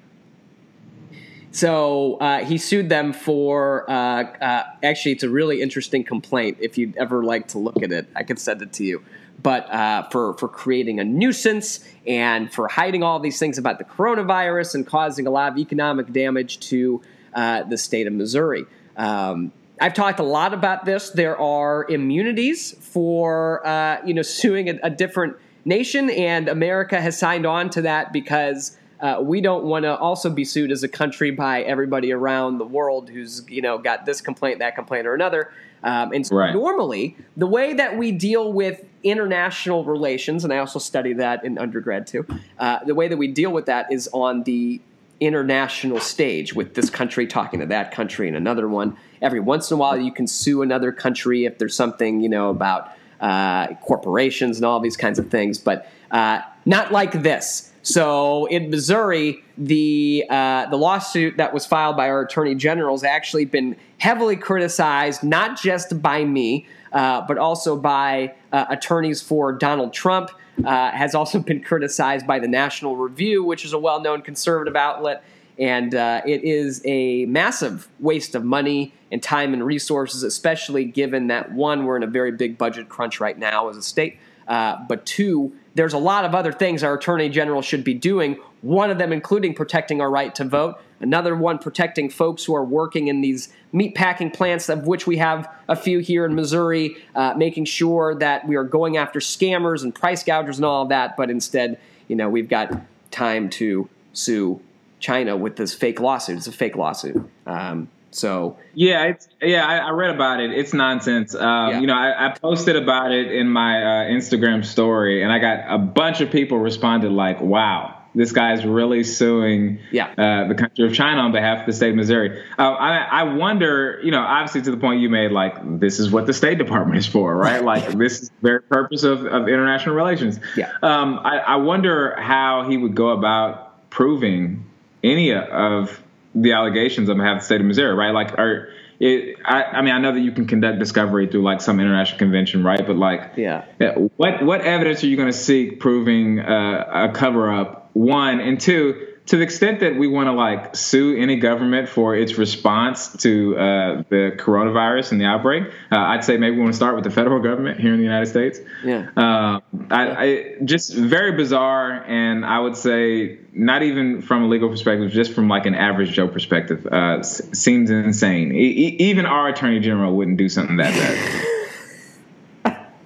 so 1.54 2.16
uh, 2.16 2.44
he 2.44 2.58
sued 2.58 2.88
them 2.88 3.12
for. 3.12 3.88
Uh, 3.88 4.24
uh, 4.24 4.64
actually, 4.82 5.12
it's 5.12 5.22
a 5.22 5.28
really 5.28 5.62
interesting 5.62 6.02
complaint. 6.02 6.58
If 6.60 6.76
you'd 6.76 6.96
ever 6.96 7.22
like 7.22 7.46
to 7.48 7.58
look 7.58 7.80
at 7.80 7.92
it, 7.92 8.08
I 8.16 8.24
could 8.24 8.40
send 8.40 8.60
it 8.60 8.72
to 8.74 8.84
you. 8.84 9.04
But 9.42 9.70
uh, 9.70 10.08
for 10.10 10.34
for 10.34 10.48
creating 10.48 11.00
a 11.00 11.04
nuisance 11.04 11.86
and 12.06 12.52
for 12.52 12.68
hiding 12.68 13.02
all 13.02 13.20
these 13.20 13.38
things 13.38 13.58
about 13.58 13.78
the 13.78 13.84
coronavirus 13.84 14.76
and 14.76 14.86
causing 14.86 15.26
a 15.26 15.30
lot 15.30 15.52
of 15.52 15.58
economic 15.58 16.12
damage 16.12 16.60
to 16.68 17.02
uh, 17.34 17.64
the 17.64 17.76
state 17.76 18.06
of 18.06 18.12
Missouri. 18.12 18.64
Um, 18.96 19.52
I've 19.80 19.94
talked 19.94 20.20
a 20.20 20.24
lot 20.24 20.54
about 20.54 20.84
this. 20.84 21.10
There 21.10 21.38
are 21.38 21.84
immunities 21.90 22.72
for 22.78 23.66
uh, 23.66 23.98
you 24.04 24.14
know 24.14 24.22
suing 24.40 24.68
a, 24.70 24.78
a 24.84 24.90
different 24.90 25.36
nation, 25.64 26.10
and 26.10 26.48
America 26.48 27.00
has 27.00 27.18
signed 27.18 27.46
on 27.46 27.70
to 27.70 27.82
that 27.82 28.12
because 28.12 28.76
uh, 29.00 29.20
we 29.20 29.40
don't 29.40 29.64
want 29.64 29.84
to 29.84 29.96
also 29.96 30.30
be 30.30 30.44
sued 30.44 30.70
as 30.70 30.82
a 30.82 30.88
country 30.88 31.30
by 31.30 31.62
everybody 31.62 32.12
around 32.12 32.58
the 32.58 32.64
world 32.64 33.10
who's 33.10 33.44
you 33.48 33.60
know 33.60 33.78
got 33.78 34.06
this 34.06 34.20
complaint, 34.20 34.60
that 34.60 34.74
complaint, 34.74 35.06
or 35.06 35.14
another. 35.14 35.52
Um, 35.84 36.12
and 36.12 36.26
so 36.26 36.36
right. 36.36 36.54
normally, 36.54 37.16
the 37.36 37.46
way 37.46 37.74
that 37.74 37.96
we 37.96 38.10
deal 38.10 38.52
with 38.52 38.82
international 39.02 39.84
relations, 39.84 40.42
and 40.42 40.52
I 40.52 40.58
also 40.58 40.78
study 40.78 41.12
that 41.14 41.44
in 41.44 41.58
undergrad 41.58 42.06
too, 42.06 42.26
uh, 42.58 42.82
the 42.84 42.94
way 42.94 43.06
that 43.06 43.18
we 43.18 43.28
deal 43.28 43.52
with 43.52 43.66
that 43.66 43.92
is 43.92 44.08
on 44.12 44.44
the 44.44 44.80
international 45.20 46.00
stage 46.00 46.54
with 46.54 46.74
this 46.74 46.90
country 46.90 47.26
talking 47.26 47.60
to 47.60 47.66
that 47.66 47.92
country 47.92 48.28
and 48.28 48.36
another 48.36 48.66
one. 48.66 48.96
Every 49.20 49.40
once 49.40 49.70
in 49.70 49.76
a 49.76 49.78
while, 49.78 49.96
you 49.96 50.10
can 50.10 50.26
sue 50.26 50.62
another 50.62 50.90
country 50.90 51.44
if 51.44 51.58
there's 51.58 51.76
something 51.76 52.20
you 52.20 52.30
know 52.30 52.48
about 52.48 52.90
uh, 53.20 53.74
corporations 53.76 54.56
and 54.56 54.64
all 54.64 54.80
these 54.80 54.96
kinds 54.96 55.18
of 55.18 55.30
things, 55.30 55.58
but 55.58 55.88
uh, 56.10 56.40
not 56.64 56.92
like 56.92 57.22
this. 57.22 57.72
So 57.84 58.46
in 58.46 58.70
Missouri, 58.70 59.44
the 59.58 60.24
uh, 60.30 60.66
the 60.70 60.76
lawsuit 60.76 61.36
that 61.36 61.52
was 61.52 61.66
filed 61.66 61.96
by 61.96 62.08
our 62.08 62.22
attorney 62.22 62.54
general 62.54 62.94
has 62.94 63.04
actually 63.04 63.44
been 63.44 63.76
heavily 63.98 64.36
criticized, 64.36 65.22
not 65.22 65.60
just 65.60 66.00
by 66.00 66.24
me, 66.24 66.66
uh, 66.92 67.26
but 67.28 67.36
also 67.36 67.76
by 67.76 68.34
uh, 68.52 68.64
attorneys 68.70 69.20
for 69.20 69.52
Donald 69.52 69.92
Trump. 69.92 70.30
Uh, 70.64 70.90
has 70.92 71.14
also 71.14 71.38
been 71.40 71.62
criticized 71.62 72.26
by 72.26 72.38
the 72.38 72.48
National 72.48 72.96
Review, 72.96 73.44
which 73.44 73.66
is 73.66 73.74
a 73.74 73.78
well 73.78 74.00
known 74.00 74.22
conservative 74.22 74.76
outlet. 74.76 75.22
And 75.58 75.94
uh, 75.94 76.22
it 76.26 76.42
is 76.42 76.80
a 76.84 77.26
massive 77.26 77.88
waste 78.00 78.34
of 78.34 78.44
money 78.44 78.92
and 79.12 79.22
time 79.22 79.52
and 79.52 79.64
resources, 79.64 80.22
especially 80.22 80.84
given 80.84 81.28
that 81.28 81.52
one, 81.52 81.84
we're 81.84 81.96
in 81.96 82.02
a 82.02 82.08
very 82.08 82.32
big 82.32 82.56
budget 82.56 82.88
crunch 82.88 83.20
right 83.20 83.38
now 83.38 83.68
as 83.68 83.76
a 83.76 83.82
state, 83.82 84.18
uh, 84.48 84.76
but 84.88 85.06
two, 85.06 85.54
there's 85.74 85.92
a 85.92 85.98
lot 85.98 86.24
of 86.24 86.34
other 86.34 86.52
things 86.52 86.82
our 86.82 86.94
attorney 86.94 87.28
general 87.28 87.62
should 87.62 87.84
be 87.84 87.94
doing. 87.94 88.38
One 88.62 88.90
of 88.90 88.98
them, 88.98 89.12
including 89.12 89.54
protecting 89.54 90.00
our 90.00 90.10
right 90.10 90.34
to 90.36 90.44
vote. 90.44 90.80
Another 91.00 91.34
one, 91.36 91.58
protecting 91.58 92.08
folks 92.08 92.44
who 92.44 92.54
are 92.54 92.64
working 92.64 93.08
in 93.08 93.20
these 93.20 93.52
meat 93.72 93.94
packing 93.94 94.30
plants, 94.30 94.68
of 94.68 94.86
which 94.86 95.06
we 95.06 95.16
have 95.18 95.52
a 95.68 95.76
few 95.76 95.98
here 95.98 96.24
in 96.24 96.34
Missouri, 96.34 96.96
uh, 97.14 97.34
making 97.36 97.64
sure 97.64 98.14
that 98.14 98.46
we 98.46 98.56
are 98.56 98.64
going 98.64 98.96
after 98.96 99.18
scammers 99.18 99.82
and 99.82 99.94
price 99.94 100.22
gougers 100.22 100.56
and 100.56 100.64
all 100.64 100.82
of 100.82 100.88
that. 100.90 101.16
But 101.16 101.28
instead, 101.28 101.78
you 102.08 102.16
know, 102.16 102.28
we've 102.28 102.48
got 102.48 102.72
time 103.10 103.50
to 103.50 103.88
sue 104.12 104.60
China 105.00 105.36
with 105.36 105.56
this 105.56 105.74
fake 105.74 106.00
lawsuit. 106.00 106.38
It's 106.38 106.46
a 106.46 106.52
fake 106.52 106.76
lawsuit. 106.76 107.28
Um, 107.46 107.88
so 108.14 108.58
yeah, 108.74 109.04
it's 109.04 109.28
yeah. 109.42 109.66
I, 109.66 109.78
I, 109.78 109.90
read 109.90 110.14
about 110.14 110.40
it. 110.40 110.52
It's 110.52 110.72
nonsense. 110.72 111.34
Um, 111.34 111.42
yeah. 111.42 111.80
You 111.80 111.86
know, 111.86 111.94
I, 111.94 112.26
I, 112.26 112.38
posted 112.38 112.76
about 112.76 113.12
it 113.12 113.32
in 113.32 113.48
my 113.48 113.82
uh, 113.82 114.08
Instagram 114.08 114.64
story, 114.64 115.22
and 115.22 115.32
I 115.32 115.38
got 115.38 115.64
a 115.68 115.78
bunch 115.78 116.20
of 116.20 116.30
people 116.30 116.58
responded 116.58 117.10
like, 117.10 117.40
"Wow, 117.40 117.98
this 118.14 118.30
guy's 118.30 118.64
really 118.64 119.02
suing 119.02 119.80
yeah. 119.90 120.12
uh, 120.16 120.48
the 120.48 120.54
country 120.54 120.86
of 120.86 120.94
China 120.94 121.22
on 121.22 121.32
behalf 121.32 121.60
of 121.60 121.66
the 121.66 121.72
state 121.72 121.90
of 121.90 121.96
Missouri." 121.96 122.40
Uh, 122.56 122.62
I, 122.62 122.98
I 122.98 123.22
wonder, 123.24 124.00
you 124.04 124.12
know, 124.12 124.22
obviously 124.22 124.62
to 124.62 124.70
the 124.70 124.76
point 124.76 125.00
you 125.00 125.08
made, 125.08 125.32
like 125.32 125.80
this 125.80 125.98
is 125.98 126.10
what 126.10 126.26
the 126.26 126.32
State 126.32 126.58
Department 126.58 126.98
is 126.98 127.06
for, 127.06 127.36
right? 127.36 127.64
like 127.72 127.98
this 127.98 128.22
is 128.22 128.28
the 128.28 128.40
very 128.42 128.62
purpose 128.62 129.02
of, 129.02 129.26
of 129.26 129.48
international 129.48 129.96
relations. 129.96 130.38
Yeah. 130.56 130.70
Um, 130.82 131.18
I, 131.18 131.38
I 131.38 131.56
wonder 131.56 132.14
how 132.16 132.68
he 132.68 132.76
would 132.76 132.94
go 132.94 133.08
about 133.08 133.90
proving 133.90 134.66
any 135.02 135.32
of 135.32 136.00
the 136.34 136.52
allegations 136.52 137.08
of 137.08 137.16
the 137.16 137.40
state 137.40 137.60
of 137.60 137.66
Missouri, 137.66 137.94
right? 137.94 138.10
Like, 138.10 138.38
are 138.38 138.68
it, 139.00 139.38
I, 139.44 139.62
I, 139.64 139.82
mean, 139.82 139.92
I 139.92 139.98
know 139.98 140.12
that 140.12 140.20
you 140.20 140.32
can 140.32 140.46
conduct 140.46 140.78
discovery 140.78 141.26
through 141.26 141.42
like 141.42 141.60
some 141.60 141.80
international 141.80 142.18
convention, 142.18 142.62
right? 142.62 142.86
But 142.86 142.96
like, 142.96 143.32
yeah, 143.78 143.96
what 144.16 144.44
what 144.44 144.60
evidence 144.60 145.02
are 145.02 145.08
you 145.08 145.16
going 145.16 145.30
to 145.30 145.36
seek 145.36 145.80
proving 145.80 146.40
uh, 146.40 147.08
a 147.10 147.12
cover 147.12 147.52
up? 147.52 147.90
One 147.92 148.40
and 148.40 148.60
two, 148.60 149.13
to 149.26 149.38
the 149.38 149.42
extent 149.42 149.80
that 149.80 149.96
we 149.96 150.06
want 150.06 150.26
to 150.26 150.32
like 150.32 150.76
sue 150.76 151.16
any 151.16 151.36
government 151.36 151.88
for 151.88 152.14
its 152.14 152.36
response 152.36 153.16
to 153.16 153.56
uh, 153.56 154.02
the 154.10 154.36
coronavirus 154.36 155.12
and 155.12 155.20
the 155.20 155.24
outbreak, 155.24 155.64
uh, 155.90 155.96
I'd 155.96 156.24
say 156.24 156.36
maybe 156.36 156.56
we 156.56 156.62
want 156.62 156.74
to 156.74 156.76
start 156.76 156.94
with 156.94 157.04
the 157.04 157.10
federal 157.10 157.40
government 157.40 157.80
here 157.80 157.92
in 157.92 157.98
the 157.98 158.04
United 158.04 158.26
States. 158.26 158.60
Yeah. 158.84 159.08
Uh, 159.16 159.60
I, 159.90 160.24
I, 160.24 160.54
just 160.64 160.94
very 160.94 161.32
bizarre, 161.32 162.04
and 162.04 162.44
I 162.44 162.58
would 162.58 162.76
say 162.76 163.38
not 163.54 163.82
even 163.82 164.20
from 164.20 164.42
a 164.42 164.46
legal 164.46 164.68
perspective, 164.68 165.10
just 165.10 165.32
from 165.32 165.48
like 165.48 165.64
an 165.64 165.74
average 165.74 166.12
Joe 166.12 166.28
perspective, 166.28 166.86
uh, 166.86 167.22
seems 167.22 167.90
insane. 167.90 168.52
E- 168.52 168.96
even 168.98 169.24
our 169.24 169.48
attorney 169.48 169.80
general 169.80 170.14
wouldn't 170.14 170.36
do 170.36 170.50
something 170.50 170.76
that 170.76 170.92
bad. 170.92 171.46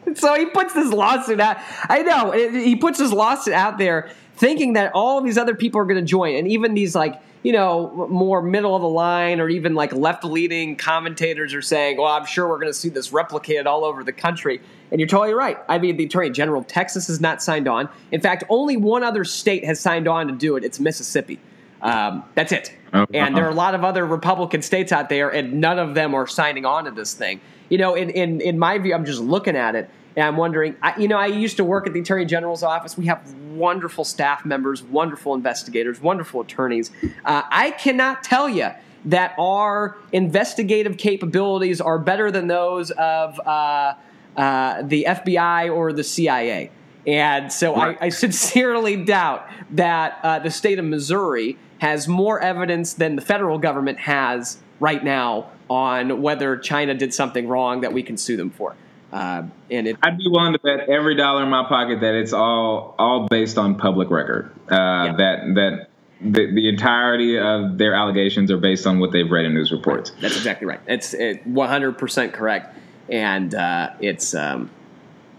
so 0.14 0.34
he 0.34 0.46
puts 0.46 0.74
this 0.74 0.92
lawsuit 0.92 1.40
out. 1.40 1.58
I 1.88 2.02
know 2.02 2.32
he 2.32 2.76
puts 2.76 2.98
this 2.98 3.12
lawsuit 3.12 3.54
out 3.54 3.78
there 3.78 4.10
thinking 4.38 4.74
that 4.74 4.92
all 4.94 5.20
these 5.20 5.36
other 5.36 5.54
people 5.54 5.80
are 5.80 5.84
going 5.84 6.00
to 6.00 6.06
join, 6.06 6.36
and 6.36 6.48
even 6.48 6.74
these 6.74 6.94
like 6.94 7.20
you 7.42 7.52
know 7.52 8.08
more 8.10 8.42
middle 8.42 8.74
of 8.74 8.82
the 8.82 8.88
line 8.88 9.40
or 9.40 9.48
even 9.48 9.74
like 9.74 9.92
left 9.92 10.24
leaning 10.24 10.76
commentators 10.76 11.54
are 11.54 11.62
saying, 11.62 11.98
"Well, 11.98 12.06
I'm 12.06 12.26
sure 12.26 12.48
we're 12.48 12.58
going 12.58 12.72
to 12.72 12.78
see 12.78 12.88
this 12.88 13.10
replicated 13.10 13.66
all 13.66 13.84
over 13.84 14.04
the 14.04 14.12
country." 14.12 14.60
And 14.90 15.00
you're 15.00 15.08
totally 15.08 15.34
right. 15.34 15.58
I 15.68 15.78
mean, 15.78 15.98
the 15.98 16.04
Attorney 16.04 16.30
General 16.30 16.62
of 16.62 16.66
Texas 16.66 17.08
has 17.08 17.20
not 17.20 17.42
signed 17.42 17.68
on. 17.68 17.88
In 18.10 18.20
fact, 18.20 18.44
only 18.48 18.76
one 18.76 19.02
other 19.02 19.24
state 19.24 19.64
has 19.64 19.78
signed 19.78 20.08
on 20.08 20.28
to 20.28 20.32
do 20.32 20.56
it. 20.56 20.64
It's 20.64 20.80
Mississippi. 20.80 21.38
Um, 21.82 22.24
that's 22.34 22.52
it. 22.52 22.74
Oh, 22.92 23.06
and 23.12 23.36
there 23.36 23.44
are 23.44 23.50
a 23.50 23.54
lot 23.54 23.74
of 23.74 23.84
other 23.84 24.04
Republican 24.04 24.62
states 24.62 24.92
out 24.92 25.08
there, 25.08 25.28
and 25.28 25.60
none 25.60 25.78
of 25.78 25.94
them 25.94 26.14
are 26.14 26.26
signing 26.26 26.64
on 26.64 26.84
to 26.84 26.90
this 26.90 27.14
thing. 27.14 27.40
You 27.68 27.78
know, 27.78 27.94
in, 27.94 28.10
in, 28.10 28.40
in 28.40 28.58
my 28.58 28.78
view, 28.78 28.94
I'm 28.94 29.04
just 29.04 29.20
looking 29.20 29.56
at 29.56 29.74
it 29.74 29.90
and 30.16 30.26
I'm 30.26 30.36
wondering, 30.36 30.76
I, 30.82 30.98
you 30.98 31.08
know, 31.08 31.18
I 31.18 31.26
used 31.26 31.56
to 31.58 31.64
work 31.64 31.86
at 31.86 31.92
the 31.92 32.00
Attorney 32.00 32.24
General's 32.24 32.62
office. 32.62 32.96
We 32.96 33.06
have 33.06 33.32
wonderful 33.34 34.04
staff 34.04 34.44
members, 34.44 34.82
wonderful 34.82 35.34
investigators, 35.34 36.00
wonderful 36.00 36.40
attorneys. 36.40 36.90
Uh, 37.24 37.42
I 37.50 37.72
cannot 37.72 38.22
tell 38.24 38.48
you 38.48 38.70
that 39.04 39.34
our 39.38 39.96
investigative 40.12 40.96
capabilities 40.96 41.80
are 41.80 41.98
better 41.98 42.30
than 42.30 42.46
those 42.46 42.90
of 42.92 43.38
uh, 43.40 43.94
uh, 44.36 44.82
the 44.82 45.06
FBI 45.08 45.74
or 45.74 45.92
the 45.92 46.04
CIA. 46.04 46.70
And 47.06 47.52
so 47.52 47.74
I, 47.74 47.96
I, 48.00 48.08
sincerely 48.10 48.96
doubt 48.96 49.48
that 49.70 50.18
uh, 50.22 50.38
the 50.40 50.50
state 50.50 50.78
of 50.78 50.84
Missouri 50.84 51.56
has 51.78 52.06
more 52.06 52.40
evidence 52.40 52.92
than 52.92 53.16
the 53.16 53.22
federal 53.22 53.58
government 53.58 53.98
has 54.00 54.58
right 54.80 55.02
now 55.02 55.50
on 55.70 56.20
whether 56.22 56.56
China 56.56 56.94
did 56.94 57.14
something 57.14 57.48
wrong 57.48 57.80
that 57.80 57.92
we 57.92 58.02
can 58.02 58.16
sue 58.16 58.36
them 58.36 58.50
for. 58.50 58.74
Uh, 59.12 59.44
and 59.70 59.88
it, 59.88 59.96
I'd 60.02 60.18
be 60.18 60.28
willing 60.28 60.52
to 60.52 60.58
bet 60.58 60.88
every 60.88 61.14
dollar 61.14 61.42
in 61.42 61.48
my 61.48 61.64
pocket 61.64 62.00
that 62.00 62.14
it's 62.14 62.32
all 62.32 62.94
all 62.98 63.26
based 63.26 63.56
on 63.56 63.76
public 63.76 64.10
record. 64.10 64.52
Uh, 64.70 64.74
yeah. 64.74 65.14
That 65.16 65.54
that 65.54 65.88
the, 66.20 66.52
the 66.52 66.68
entirety 66.68 67.38
of 67.38 67.78
their 67.78 67.94
allegations 67.94 68.50
are 68.50 68.58
based 68.58 68.86
on 68.86 68.98
what 68.98 69.12
they've 69.12 69.30
read 69.30 69.46
in 69.46 69.54
news 69.54 69.72
reports. 69.72 70.10
Right. 70.10 70.22
That's 70.22 70.36
exactly 70.36 70.66
right. 70.66 70.80
It's 70.86 71.14
100% 71.14 72.32
correct, 72.32 72.76
and 73.08 73.54
uh, 73.54 73.90
it's 74.00 74.34
um, 74.34 74.70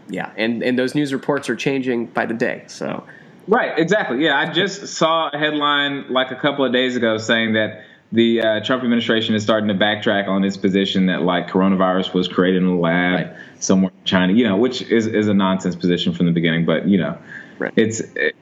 yeah, 0.09 0.31
and 0.35 0.63
and 0.63 0.77
those 0.79 0.95
news 0.95 1.13
reports 1.13 1.49
are 1.49 1.55
changing 1.55 2.07
by 2.07 2.25
the 2.25 2.33
day. 2.33 2.63
So. 2.67 3.05
Right, 3.47 3.79
exactly. 3.79 4.23
Yeah, 4.23 4.37
I 4.37 4.51
just 4.51 4.85
saw 4.87 5.29
a 5.33 5.37
headline 5.37 6.13
like 6.13 6.29
a 6.29 6.35
couple 6.35 6.65
of 6.65 6.71
days 6.71 6.95
ago 6.95 7.17
saying 7.17 7.53
that 7.53 7.83
the 8.11 8.41
uh, 8.41 8.59
Trump 8.61 8.83
administration 8.83 9.35
is 9.35 9.43
starting 9.43 9.67
to 9.67 9.75
backtrack 9.75 10.27
on 10.27 10.43
its 10.43 10.57
position 10.57 11.05
that 11.07 11.21
like 11.21 11.47
coronavirus 11.47 12.13
was 12.13 12.27
created 12.27 12.63
in 12.63 12.69
a 12.69 12.79
lab 12.79 13.27
right. 13.27 13.37
somewhere 13.59 13.91
in 13.95 14.05
China, 14.05 14.33
you 14.33 14.43
know, 14.43 14.57
which 14.57 14.81
is, 14.81 15.05
is 15.05 15.27
a 15.27 15.33
nonsense 15.33 15.75
position 15.75 16.13
from 16.13 16.25
the 16.25 16.31
beginning. 16.31 16.65
But 16.65 16.87
you 16.87 16.97
know, 16.97 17.17
right. 17.59 17.73
it's. 17.75 17.99
It, 17.99 18.35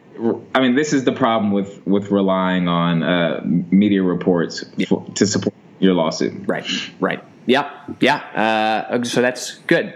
I 0.55 0.61
mean, 0.61 0.73
this 0.73 0.93
is 0.93 1.03
the 1.03 1.11
problem 1.11 1.51
with 1.51 1.85
with 1.85 2.09
relying 2.09 2.67
on 2.67 3.03
uh, 3.03 3.41
media 3.43 4.01
reports 4.01 4.65
yeah. 4.75 4.87
for, 4.87 5.05
to 5.13 5.27
support 5.27 5.53
your 5.79 5.93
lawsuit. 5.93 6.47
Right. 6.47 6.65
Right. 6.99 7.23
Yeah. 7.45 7.71
Yeah. 7.99 8.87
Uh, 8.89 9.03
so 9.03 9.21
that's 9.21 9.59
good. 9.67 9.93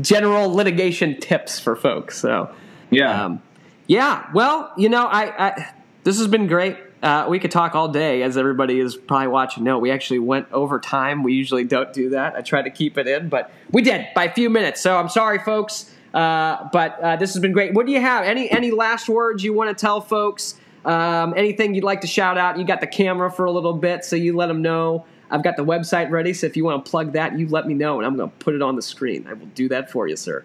General 0.00 0.52
litigation 0.52 1.20
tips 1.20 1.60
for 1.60 1.76
folks. 1.76 2.18
So. 2.18 2.52
Yeah. 2.90 3.26
Um, 3.26 3.42
yeah. 3.86 4.28
Well, 4.34 4.72
you 4.76 4.88
know, 4.88 5.04
I, 5.04 5.48
I 5.48 5.74
this 6.02 6.18
has 6.18 6.26
been 6.26 6.46
great. 6.46 6.76
Uh, 7.02 7.26
we 7.28 7.38
could 7.38 7.50
talk 7.50 7.74
all 7.74 7.88
day, 7.88 8.22
as 8.22 8.36
everybody 8.36 8.78
is 8.78 8.94
probably 8.94 9.28
watching. 9.28 9.64
No, 9.64 9.78
we 9.78 9.90
actually 9.90 10.18
went 10.18 10.50
over 10.52 10.78
time. 10.78 11.22
We 11.22 11.32
usually 11.32 11.64
don't 11.64 11.92
do 11.92 12.10
that. 12.10 12.34
I 12.34 12.42
try 12.42 12.60
to 12.60 12.70
keep 12.70 12.98
it 12.98 13.06
in, 13.06 13.28
but 13.28 13.50
we 13.70 13.80
did 13.80 14.08
by 14.14 14.24
a 14.24 14.34
few 14.34 14.50
minutes. 14.50 14.82
So 14.82 14.96
I'm 14.96 15.08
sorry, 15.08 15.38
folks. 15.38 15.90
Uh, 16.12 16.68
but 16.72 17.00
uh, 17.00 17.16
this 17.16 17.32
has 17.32 17.40
been 17.40 17.52
great. 17.52 17.72
What 17.72 17.86
do 17.86 17.92
you 17.92 18.00
have? 18.00 18.24
Any 18.24 18.50
any 18.50 18.70
last 18.70 19.08
words 19.08 19.44
you 19.44 19.52
want 19.54 19.76
to 19.76 19.80
tell 19.80 20.00
folks? 20.00 20.56
Um, 20.84 21.34
anything 21.36 21.74
you'd 21.74 21.84
like 21.84 22.00
to 22.02 22.06
shout 22.06 22.36
out? 22.36 22.58
You 22.58 22.64
got 22.64 22.80
the 22.80 22.86
camera 22.86 23.30
for 23.30 23.44
a 23.44 23.50
little 23.50 23.74
bit, 23.74 24.04
so 24.04 24.16
you 24.16 24.34
let 24.36 24.48
them 24.48 24.60
know. 24.60 25.06
I've 25.30 25.44
got 25.44 25.56
the 25.56 25.64
website 25.64 26.10
ready, 26.10 26.34
so 26.34 26.46
if 26.46 26.56
you 26.56 26.64
want 26.64 26.84
to 26.84 26.90
plug 26.90 27.12
that, 27.12 27.38
you 27.38 27.46
let 27.48 27.66
me 27.66 27.74
know, 27.74 27.98
and 27.98 28.06
I'm 28.06 28.16
going 28.16 28.30
to 28.30 28.36
put 28.38 28.54
it 28.54 28.62
on 28.62 28.74
the 28.74 28.82
screen. 28.82 29.26
I 29.28 29.34
will 29.34 29.46
do 29.46 29.68
that 29.68 29.90
for 29.90 30.08
you, 30.08 30.16
sir. 30.16 30.44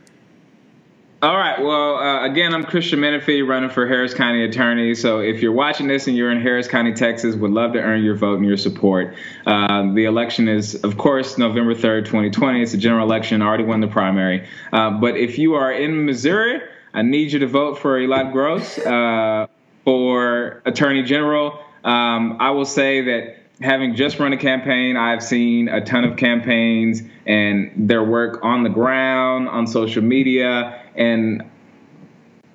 All 1.21 1.37
right. 1.37 1.61
Well, 1.63 1.95
uh, 1.95 2.25
again, 2.25 2.53
I'm 2.53 2.65
Christian 2.65 2.99
Menefee, 2.99 3.47
running 3.47 3.69
for 3.69 3.87
Harris 3.87 4.13
County 4.13 4.43
Attorney. 4.43 4.93
So 4.95 5.21
if 5.21 5.41
you're 5.41 5.53
watching 5.53 5.87
this 5.87 6.07
and 6.07 6.17
you're 6.17 6.29
in 6.29 6.41
Harris 6.41 6.67
County, 6.67 6.93
Texas, 6.93 7.35
would 7.35 7.51
love 7.51 7.71
to 7.73 7.79
earn 7.79 8.03
your 8.03 8.15
vote 8.15 8.37
and 8.37 8.45
your 8.45 8.57
support. 8.57 9.15
Uh, 9.45 9.93
the 9.93 10.05
election 10.05 10.49
is, 10.49 10.75
of 10.75 10.97
course, 10.97 11.37
November 11.37 11.73
3rd, 11.73 12.05
2020. 12.05 12.61
It's 12.61 12.73
a 12.73 12.77
general 12.77 13.07
election. 13.07 13.41
I 13.41 13.45
Already 13.45 13.63
won 13.63 13.79
the 13.79 13.87
primary. 13.87 14.45
Uh, 14.73 14.91
but 14.91 15.15
if 15.15 15.39
you 15.39 15.53
are 15.53 15.71
in 15.71 16.05
Missouri, 16.05 16.59
I 16.93 17.01
need 17.01 17.31
you 17.31 17.39
to 17.39 17.47
vote 17.47 17.79
for 17.79 17.97
Elad 17.97 18.33
Gross 18.33 18.77
uh, 18.77 19.47
for 19.85 20.61
Attorney 20.65 21.03
General. 21.03 21.59
Um, 21.85 22.37
I 22.41 22.51
will 22.51 22.65
say 22.65 23.01
that 23.01 23.37
having 23.61 23.95
just 23.95 24.19
run 24.19 24.33
a 24.33 24.37
campaign, 24.37 24.97
I've 24.97 25.23
seen 25.23 25.69
a 25.69 25.79
ton 25.83 26.03
of 26.03 26.17
campaigns 26.17 27.01
and 27.25 27.71
their 27.89 28.03
work 28.03 28.43
on 28.43 28.63
the 28.63 28.69
ground, 28.69 29.47
on 29.47 29.65
social 29.65 30.03
media, 30.03 30.81
and 30.95 31.43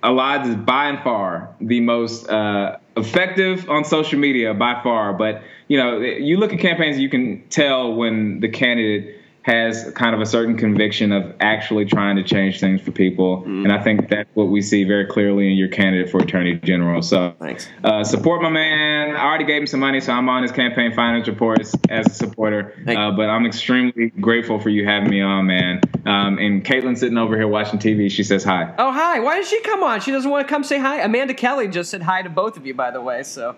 Elad 0.02 0.46
is 0.46 0.54
by 0.54 0.88
and 0.88 1.02
far 1.02 1.54
the 1.60 1.80
most 1.80 2.28
uh, 2.28 2.78
effective 2.96 3.68
on 3.68 3.84
social 3.84 4.18
media 4.18 4.54
by 4.54 4.80
far. 4.82 5.12
But 5.12 5.42
you 5.68 5.76
know, 5.76 5.98
you 6.00 6.38
look 6.38 6.52
at 6.52 6.60
campaigns, 6.60 6.98
you 6.98 7.08
can 7.08 7.46
tell 7.50 7.94
when 7.94 8.40
the 8.40 8.48
candidate 8.48 9.19
has 9.42 9.90
kind 9.94 10.14
of 10.14 10.20
a 10.20 10.26
certain 10.26 10.56
conviction 10.56 11.12
of 11.12 11.34
actually 11.40 11.86
trying 11.86 12.16
to 12.16 12.22
change 12.22 12.60
things 12.60 12.80
for 12.80 12.90
people. 12.90 13.42
Mm. 13.42 13.64
And 13.64 13.72
I 13.72 13.82
think 13.82 14.08
that's 14.08 14.28
what 14.34 14.48
we 14.48 14.60
see 14.60 14.84
very 14.84 15.06
clearly 15.06 15.50
in 15.50 15.56
your 15.56 15.68
candidate 15.68 16.10
for 16.10 16.20
attorney 16.20 16.56
general. 16.56 17.00
So 17.00 17.34
thanks. 17.40 17.66
uh, 17.82 18.04
support 18.04 18.42
my 18.42 18.50
man. 18.50 19.16
I 19.16 19.24
already 19.24 19.46
gave 19.46 19.62
him 19.62 19.66
some 19.66 19.80
money, 19.80 20.00
so 20.00 20.12
I'm 20.12 20.28
on 20.28 20.42
his 20.42 20.52
campaign 20.52 20.92
finance 20.94 21.26
reports 21.26 21.74
as 21.88 22.06
a 22.06 22.10
supporter. 22.10 22.74
Uh, 22.86 23.12
but 23.12 23.30
I'm 23.30 23.46
extremely 23.46 24.10
grateful 24.20 24.60
for 24.60 24.68
you 24.68 24.84
having 24.84 25.08
me 25.08 25.22
on, 25.22 25.46
man. 25.46 25.80
Um, 26.04 26.38
and 26.38 26.64
Caitlin 26.64 26.98
sitting 26.98 27.16
over 27.16 27.36
here 27.36 27.48
watching 27.48 27.78
TV, 27.78 28.10
she 28.10 28.24
says 28.24 28.44
hi. 28.44 28.74
Oh, 28.78 28.92
hi. 28.92 29.20
Why 29.20 29.36
did 29.36 29.46
she 29.46 29.60
come 29.62 29.82
on? 29.82 30.00
She 30.00 30.10
doesn't 30.10 30.30
want 30.30 30.46
to 30.46 30.52
come 30.52 30.64
say 30.64 30.78
hi. 30.78 31.00
Amanda 31.00 31.32
Kelly 31.32 31.68
just 31.68 31.90
said 31.90 32.02
hi 32.02 32.20
to 32.22 32.28
both 32.28 32.58
of 32.58 32.66
you, 32.66 32.74
by 32.74 32.90
the 32.90 33.00
way. 33.00 33.22
So, 33.22 33.56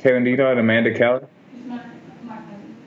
Caitlin, 0.00 0.24
do 0.24 0.30
you 0.30 0.36
know 0.36 0.52
Amanda 0.52 0.94
Kelly? 0.94 1.22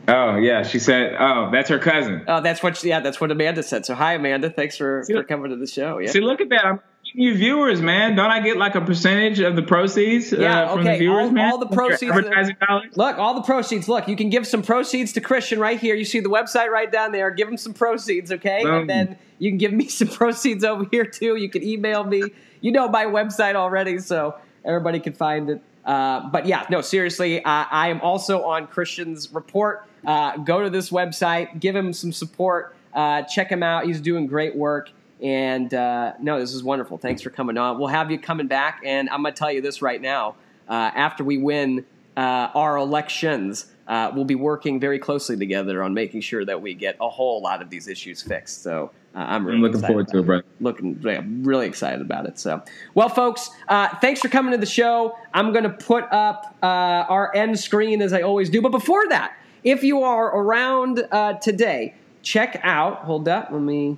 Oh 0.07 0.35
yeah, 0.35 0.63
she 0.63 0.79
said. 0.79 1.15
Oh, 1.19 1.49
that's 1.51 1.69
her 1.69 1.79
cousin. 1.79 2.23
Oh, 2.27 2.41
that's 2.41 2.61
what. 2.61 2.77
She, 2.77 2.89
yeah, 2.89 2.99
that's 2.99 3.19
what 3.19 3.31
Amanda 3.31 3.63
said. 3.63 3.85
So 3.85 3.95
hi, 3.95 4.13
Amanda. 4.13 4.49
Thanks 4.49 4.77
for, 4.77 5.03
see, 5.03 5.13
for 5.13 5.23
coming 5.23 5.49
to 5.49 5.55
the 5.55 5.67
show. 5.67 5.97
Yeah. 5.99 6.11
See, 6.11 6.21
look 6.21 6.41
at 6.41 6.49
that. 6.49 6.65
I'm 6.65 6.79
you 7.17 7.33
viewers, 7.33 7.81
man. 7.81 8.15
Don't 8.15 8.29
I 8.29 8.41
get 8.41 8.57
like 8.57 8.75
a 8.75 8.81
percentage 8.81 9.39
of 9.39 9.55
the 9.55 9.61
proceeds? 9.61 10.33
Uh, 10.33 10.37
yeah. 10.39 10.63
Uh, 10.63 10.69
from 10.71 10.79
okay. 10.81 10.93
The 10.93 10.99
viewers, 10.99 11.25
all, 11.25 11.31
man? 11.31 11.51
all 11.51 11.57
the 11.57 11.67
proceeds. 11.67 12.11
Advertising 12.11 12.57
dollars. 12.67 12.97
Look, 12.97 13.17
all 13.17 13.35
the 13.35 13.41
proceeds. 13.41 13.87
Look, 13.87 14.07
you 14.09 14.17
can 14.17 14.29
give 14.29 14.45
some 14.45 14.61
proceeds 14.61 15.13
to 15.13 15.21
Christian 15.21 15.59
right 15.59 15.79
here. 15.79 15.95
You 15.95 16.03
see 16.03 16.19
the 16.19 16.29
website 16.29 16.69
right 16.69 16.91
down 16.91 17.13
there. 17.13 17.31
Give 17.31 17.47
him 17.47 17.57
some 17.57 17.73
proceeds, 17.73 18.33
okay? 18.33 18.63
Boom. 18.63 18.81
And 18.81 18.89
then 18.89 19.17
you 19.39 19.49
can 19.49 19.57
give 19.57 19.71
me 19.71 19.87
some 19.89 20.09
proceeds 20.09 20.63
over 20.63 20.85
here 20.91 21.05
too. 21.05 21.37
You 21.37 21.49
can 21.49 21.63
email 21.63 22.03
me. 22.03 22.23
You 22.59 22.71
know 22.71 22.89
my 22.89 23.05
website 23.05 23.55
already, 23.55 23.99
so 23.99 24.35
everybody 24.65 24.99
can 24.99 25.13
find 25.13 25.49
it. 25.49 25.61
Uh, 25.85 26.29
but 26.29 26.45
yeah, 26.45 26.65
no, 26.69 26.81
seriously, 26.81 27.43
uh, 27.43 27.65
I 27.69 27.89
am 27.89 28.01
also 28.01 28.43
on 28.43 28.67
Christian's 28.67 29.31
report. 29.31 29.87
Uh, 30.05 30.37
go 30.37 30.63
to 30.63 30.69
this 30.69 30.89
website, 30.89 31.59
give 31.59 31.75
him 31.75 31.93
some 31.93 32.11
support, 32.11 32.75
uh, 32.93 33.21
check 33.23 33.51
him 33.51 33.61
out. 33.61 33.85
He's 33.85 34.01
doing 34.01 34.27
great 34.27 34.55
work. 34.55 34.89
And 35.21 35.73
uh, 35.73 36.13
no, 36.19 36.39
this 36.39 36.53
is 36.53 36.63
wonderful. 36.63 36.97
Thanks 36.97 37.21
for 37.21 37.29
coming 37.29 37.57
on. 37.57 37.79
We'll 37.79 37.87
have 37.87 38.11
you 38.11 38.19
coming 38.19 38.47
back. 38.47 38.81
And 38.83 39.09
I'm 39.09 39.21
going 39.21 39.33
to 39.33 39.39
tell 39.39 39.51
you 39.51 39.61
this 39.61 39.81
right 39.81 40.01
now 40.01 40.35
after 40.67 41.23
we 41.23 41.37
win 41.37 41.85
our 42.17 42.77
elections, 42.77 43.67
we'll 43.87 44.25
be 44.25 44.35
working 44.35 44.79
very 44.79 44.99
closely 44.99 45.37
together 45.37 45.83
on 45.83 45.93
making 45.93 46.21
sure 46.21 46.43
that 46.45 46.61
we 46.61 46.73
get 46.73 46.97
a 46.99 47.09
whole 47.09 47.41
lot 47.41 47.61
of 47.61 47.69
these 47.69 47.87
issues 47.87 48.21
fixed. 48.21 48.61
So 48.61 48.91
uh, 49.15 49.19
I'm 49.19 49.45
really 49.45 49.59
looking 49.59 49.79
forward 49.79 50.09
to 50.09 50.19
it, 50.19 50.25
Brett. 50.25 50.43
Looking, 50.59 50.99
yeah, 51.01 51.21
really 51.25 51.67
excited 51.67 52.01
about 52.01 52.25
it. 52.25 52.37
So, 52.37 52.61
well, 52.95 53.07
folks, 53.07 53.49
uh, 53.69 53.87
thanks 53.99 54.19
for 54.19 54.27
coming 54.27 54.51
to 54.51 54.57
the 54.57 54.65
show. 54.65 55.17
I'm 55.33 55.53
going 55.53 55.63
to 55.63 55.69
put 55.69 56.03
up 56.11 56.57
uh, 56.61 56.65
our 56.65 57.33
end 57.33 57.57
screen 57.57 58.01
as 58.01 58.11
I 58.11 58.23
always 58.23 58.49
do. 58.49 58.61
But 58.61 58.73
before 58.73 59.07
that, 59.09 59.37
if 59.63 59.83
you 59.83 60.03
are 60.03 60.37
around 60.37 61.07
uh, 61.11 61.33
today, 61.33 61.95
check 62.23 62.59
out. 62.61 63.05
Hold 63.05 63.29
up, 63.29 63.49
let 63.51 63.61
me 63.61 63.97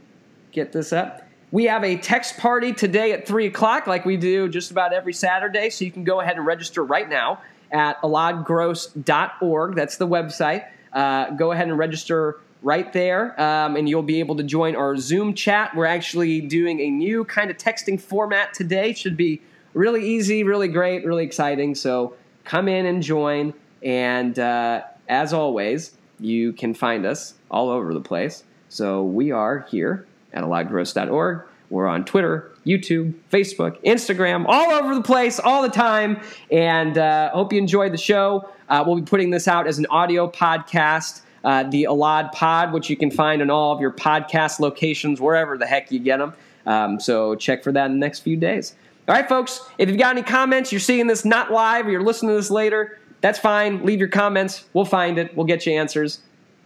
get 0.51 0.71
this 0.71 0.93
up. 0.93 1.23
We 1.49 1.63
have 1.63 1.83
a 1.83 1.97
text 1.97 2.37
party 2.37 2.71
today 2.73 3.13
at 3.13 3.25
three 3.27 3.47
o'clock, 3.47 3.87
like 3.87 4.05
we 4.05 4.17
do 4.17 4.47
just 4.47 4.69
about 4.69 4.93
every 4.93 5.13
Saturday. 5.13 5.71
So 5.71 5.83
you 5.83 5.91
can 5.91 6.03
go 6.03 6.21
ahead 6.21 6.37
and 6.37 6.45
register 6.45 6.83
right 6.83 7.09
now 7.09 7.41
at 7.71 7.99
eladgross.org. 8.01 9.75
That's 9.75 9.97
the 9.97 10.07
website. 10.07 10.67
Uh, 10.93 11.31
go 11.31 11.51
ahead 11.51 11.69
and 11.69 11.77
register 11.77 12.39
right 12.61 12.91
there, 12.93 13.39
um, 13.39 13.75
and 13.75 13.87
you'll 13.87 14.03
be 14.03 14.19
able 14.19 14.35
to 14.35 14.43
join 14.43 14.75
our 14.75 14.97
Zoom 14.97 15.33
chat. 15.33 15.75
We're 15.75 15.85
actually 15.85 16.41
doing 16.41 16.79
a 16.79 16.89
new 16.89 17.23
kind 17.25 17.51
of 17.51 17.57
texting 17.57 17.99
format 17.99 18.53
today. 18.53 18.93
Should 18.93 19.17
be 19.17 19.41
really 19.73 20.07
easy, 20.07 20.43
really 20.43 20.67
great, 20.67 21.05
really 21.05 21.23
exciting. 21.23 21.75
So 21.75 22.15
come 22.43 22.67
in 22.67 22.85
and 22.85 23.03
join. 23.03 23.53
And 23.83 24.37
uh, 24.39 24.83
as 25.07 25.33
always, 25.33 25.95
you 26.19 26.53
can 26.53 26.73
find 26.73 27.05
us 27.05 27.35
all 27.51 27.69
over 27.69 27.93
the 27.93 28.01
place. 28.01 28.43
So 28.69 29.03
we 29.03 29.31
are 29.31 29.67
here 29.69 30.05
at 30.33 30.43
eladgross.org. 30.43 31.43
We're 31.69 31.87
on 31.87 32.05
Twitter, 32.05 32.51
YouTube, 32.65 33.13
Facebook, 33.31 33.81
Instagram, 33.83 34.45
all 34.47 34.71
over 34.71 34.95
the 34.95 35.01
place, 35.01 35.39
all 35.39 35.61
the 35.61 35.69
time. 35.69 36.21
And 36.49 36.97
uh, 36.97 37.29
hope 37.31 37.51
you 37.51 37.59
enjoyed 37.59 37.91
the 37.91 37.97
show. 37.97 38.49
Uh, 38.69 38.83
we'll 38.87 38.95
be 38.95 39.01
putting 39.01 39.31
this 39.31 39.47
out 39.47 39.67
as 39.67 39.77
an 39.77 39.85
audio 39.89 40.29
podcast 40.29 41.21
uh, 41.43 41.63
the 41.63 41.83
Elad 41.83 42.31
Pod, 42.31 42.73
which 42.73 42.89
you 42.89 42.97
can 42.97 43.11
find 43.11 43.41
on 43.41 43.49
all 43.49 43.73
of 43.73 43.81
your 43.81 43.91
podcast 43.91 44.59
locations, 44.59 45.21
wherever 45.21 45.57
the 45.57 45.65
heck 45.65 45.91
you 45.91 45.99
get 45.99 46.17
them. 46.17 46.33
Um, 46.65 46.99
so 46.99 47.35
check 47.35 47.63
for 47.63 47.71
that 47.71 47.85
in 47.85 47.93
the 47.93 47.97
next 47.97 48.19
few 48.19 48.35
days. 48.37 48.75
All 49.07 49.15
right, 49.15 49.27
folks, 49.27 49.61
if 49.77 49.87
you've 49.87 49.97
got 49.97 50.11
any 50.11 50.23
comments, 50.23 50.71
you're 50.71 50.81
seeing 50.81 51.07
this 51.07 51.23
not 51.23 51.51
live 51.51 51.87
or 51.87 51.91
you're 51.91 52.03
listening 52.03 52.31
to 52.31 52.35
this 52.35 52.51
later, 52.51 52.99
that's 53.21 53.39
fine. 53.39 53.85
Leave 53.85 53.99
your 53.99 54.09
comments. 54.09 54.65
We'll 54.73 54.85
find 54.85 55.17
it. 55.17 55.35
We'll 55.35 55.45
get 55.45 55.65
you 55.65 55.73
answers. 55.73 56.19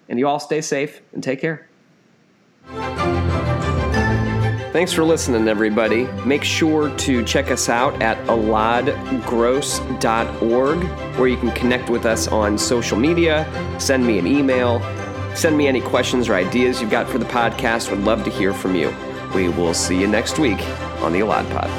And 0.10 0.20
you 0.20 0.28
all 0.28 0.40
stay 0.40 0.62
safe 0.62 1.02
and 1.14 1.24
take 1.24 1.40
care. 1.40 1.68
Thanks 4.72 4.94
for 4.94 5.04
listening, 5.04 5.50
everybody. 5.50 6.06
Make 6.26 6.46
sure 6.46 6.96
to 6.96 7.26
check 7.26 7.52
us 7.52 7.68
out 7.68 8.02
at 8.02 8.18
eladgross.org, 8.28 10.84
where 11.20 11.28
you 11.28 11.36
can 11.36 11.52
connect 11.52 11.90
with 11.90 12.06
us 12.06 12.30
on 12.30 12.58
social 12.58 12.98
media, 12.98 13.46
send 13.80 14.08
me 14.08 14.18
an 14.18 14.26
email, 14.26 14.80
send 15.36 15.58
me 15.58 15.68
any 15.68 15.82
questions 15.82 16.30
or 16.30 16.36
ideas 16.36 16.80
you've 16.80 16.90
got 16.90 17.10
for 17.10 17.18
the 17.18 17.26
podcast. 17.26 17.92
Would 17.92 18.06
love 18.06 18.24
to 18.24 18.30
hear 18.30 18.54
from 18.54 18.76
you. 18.76 18.96
We 19.36 19.50
will 19.50 19.74
see 19.74 20.00
you 20.00 20.08
next 20.08 20.40
week 20.40 20.62
on 21.02 21.12
the 21.12 21.20
Elad 21.20 21.52
Pod. 21.52 21.70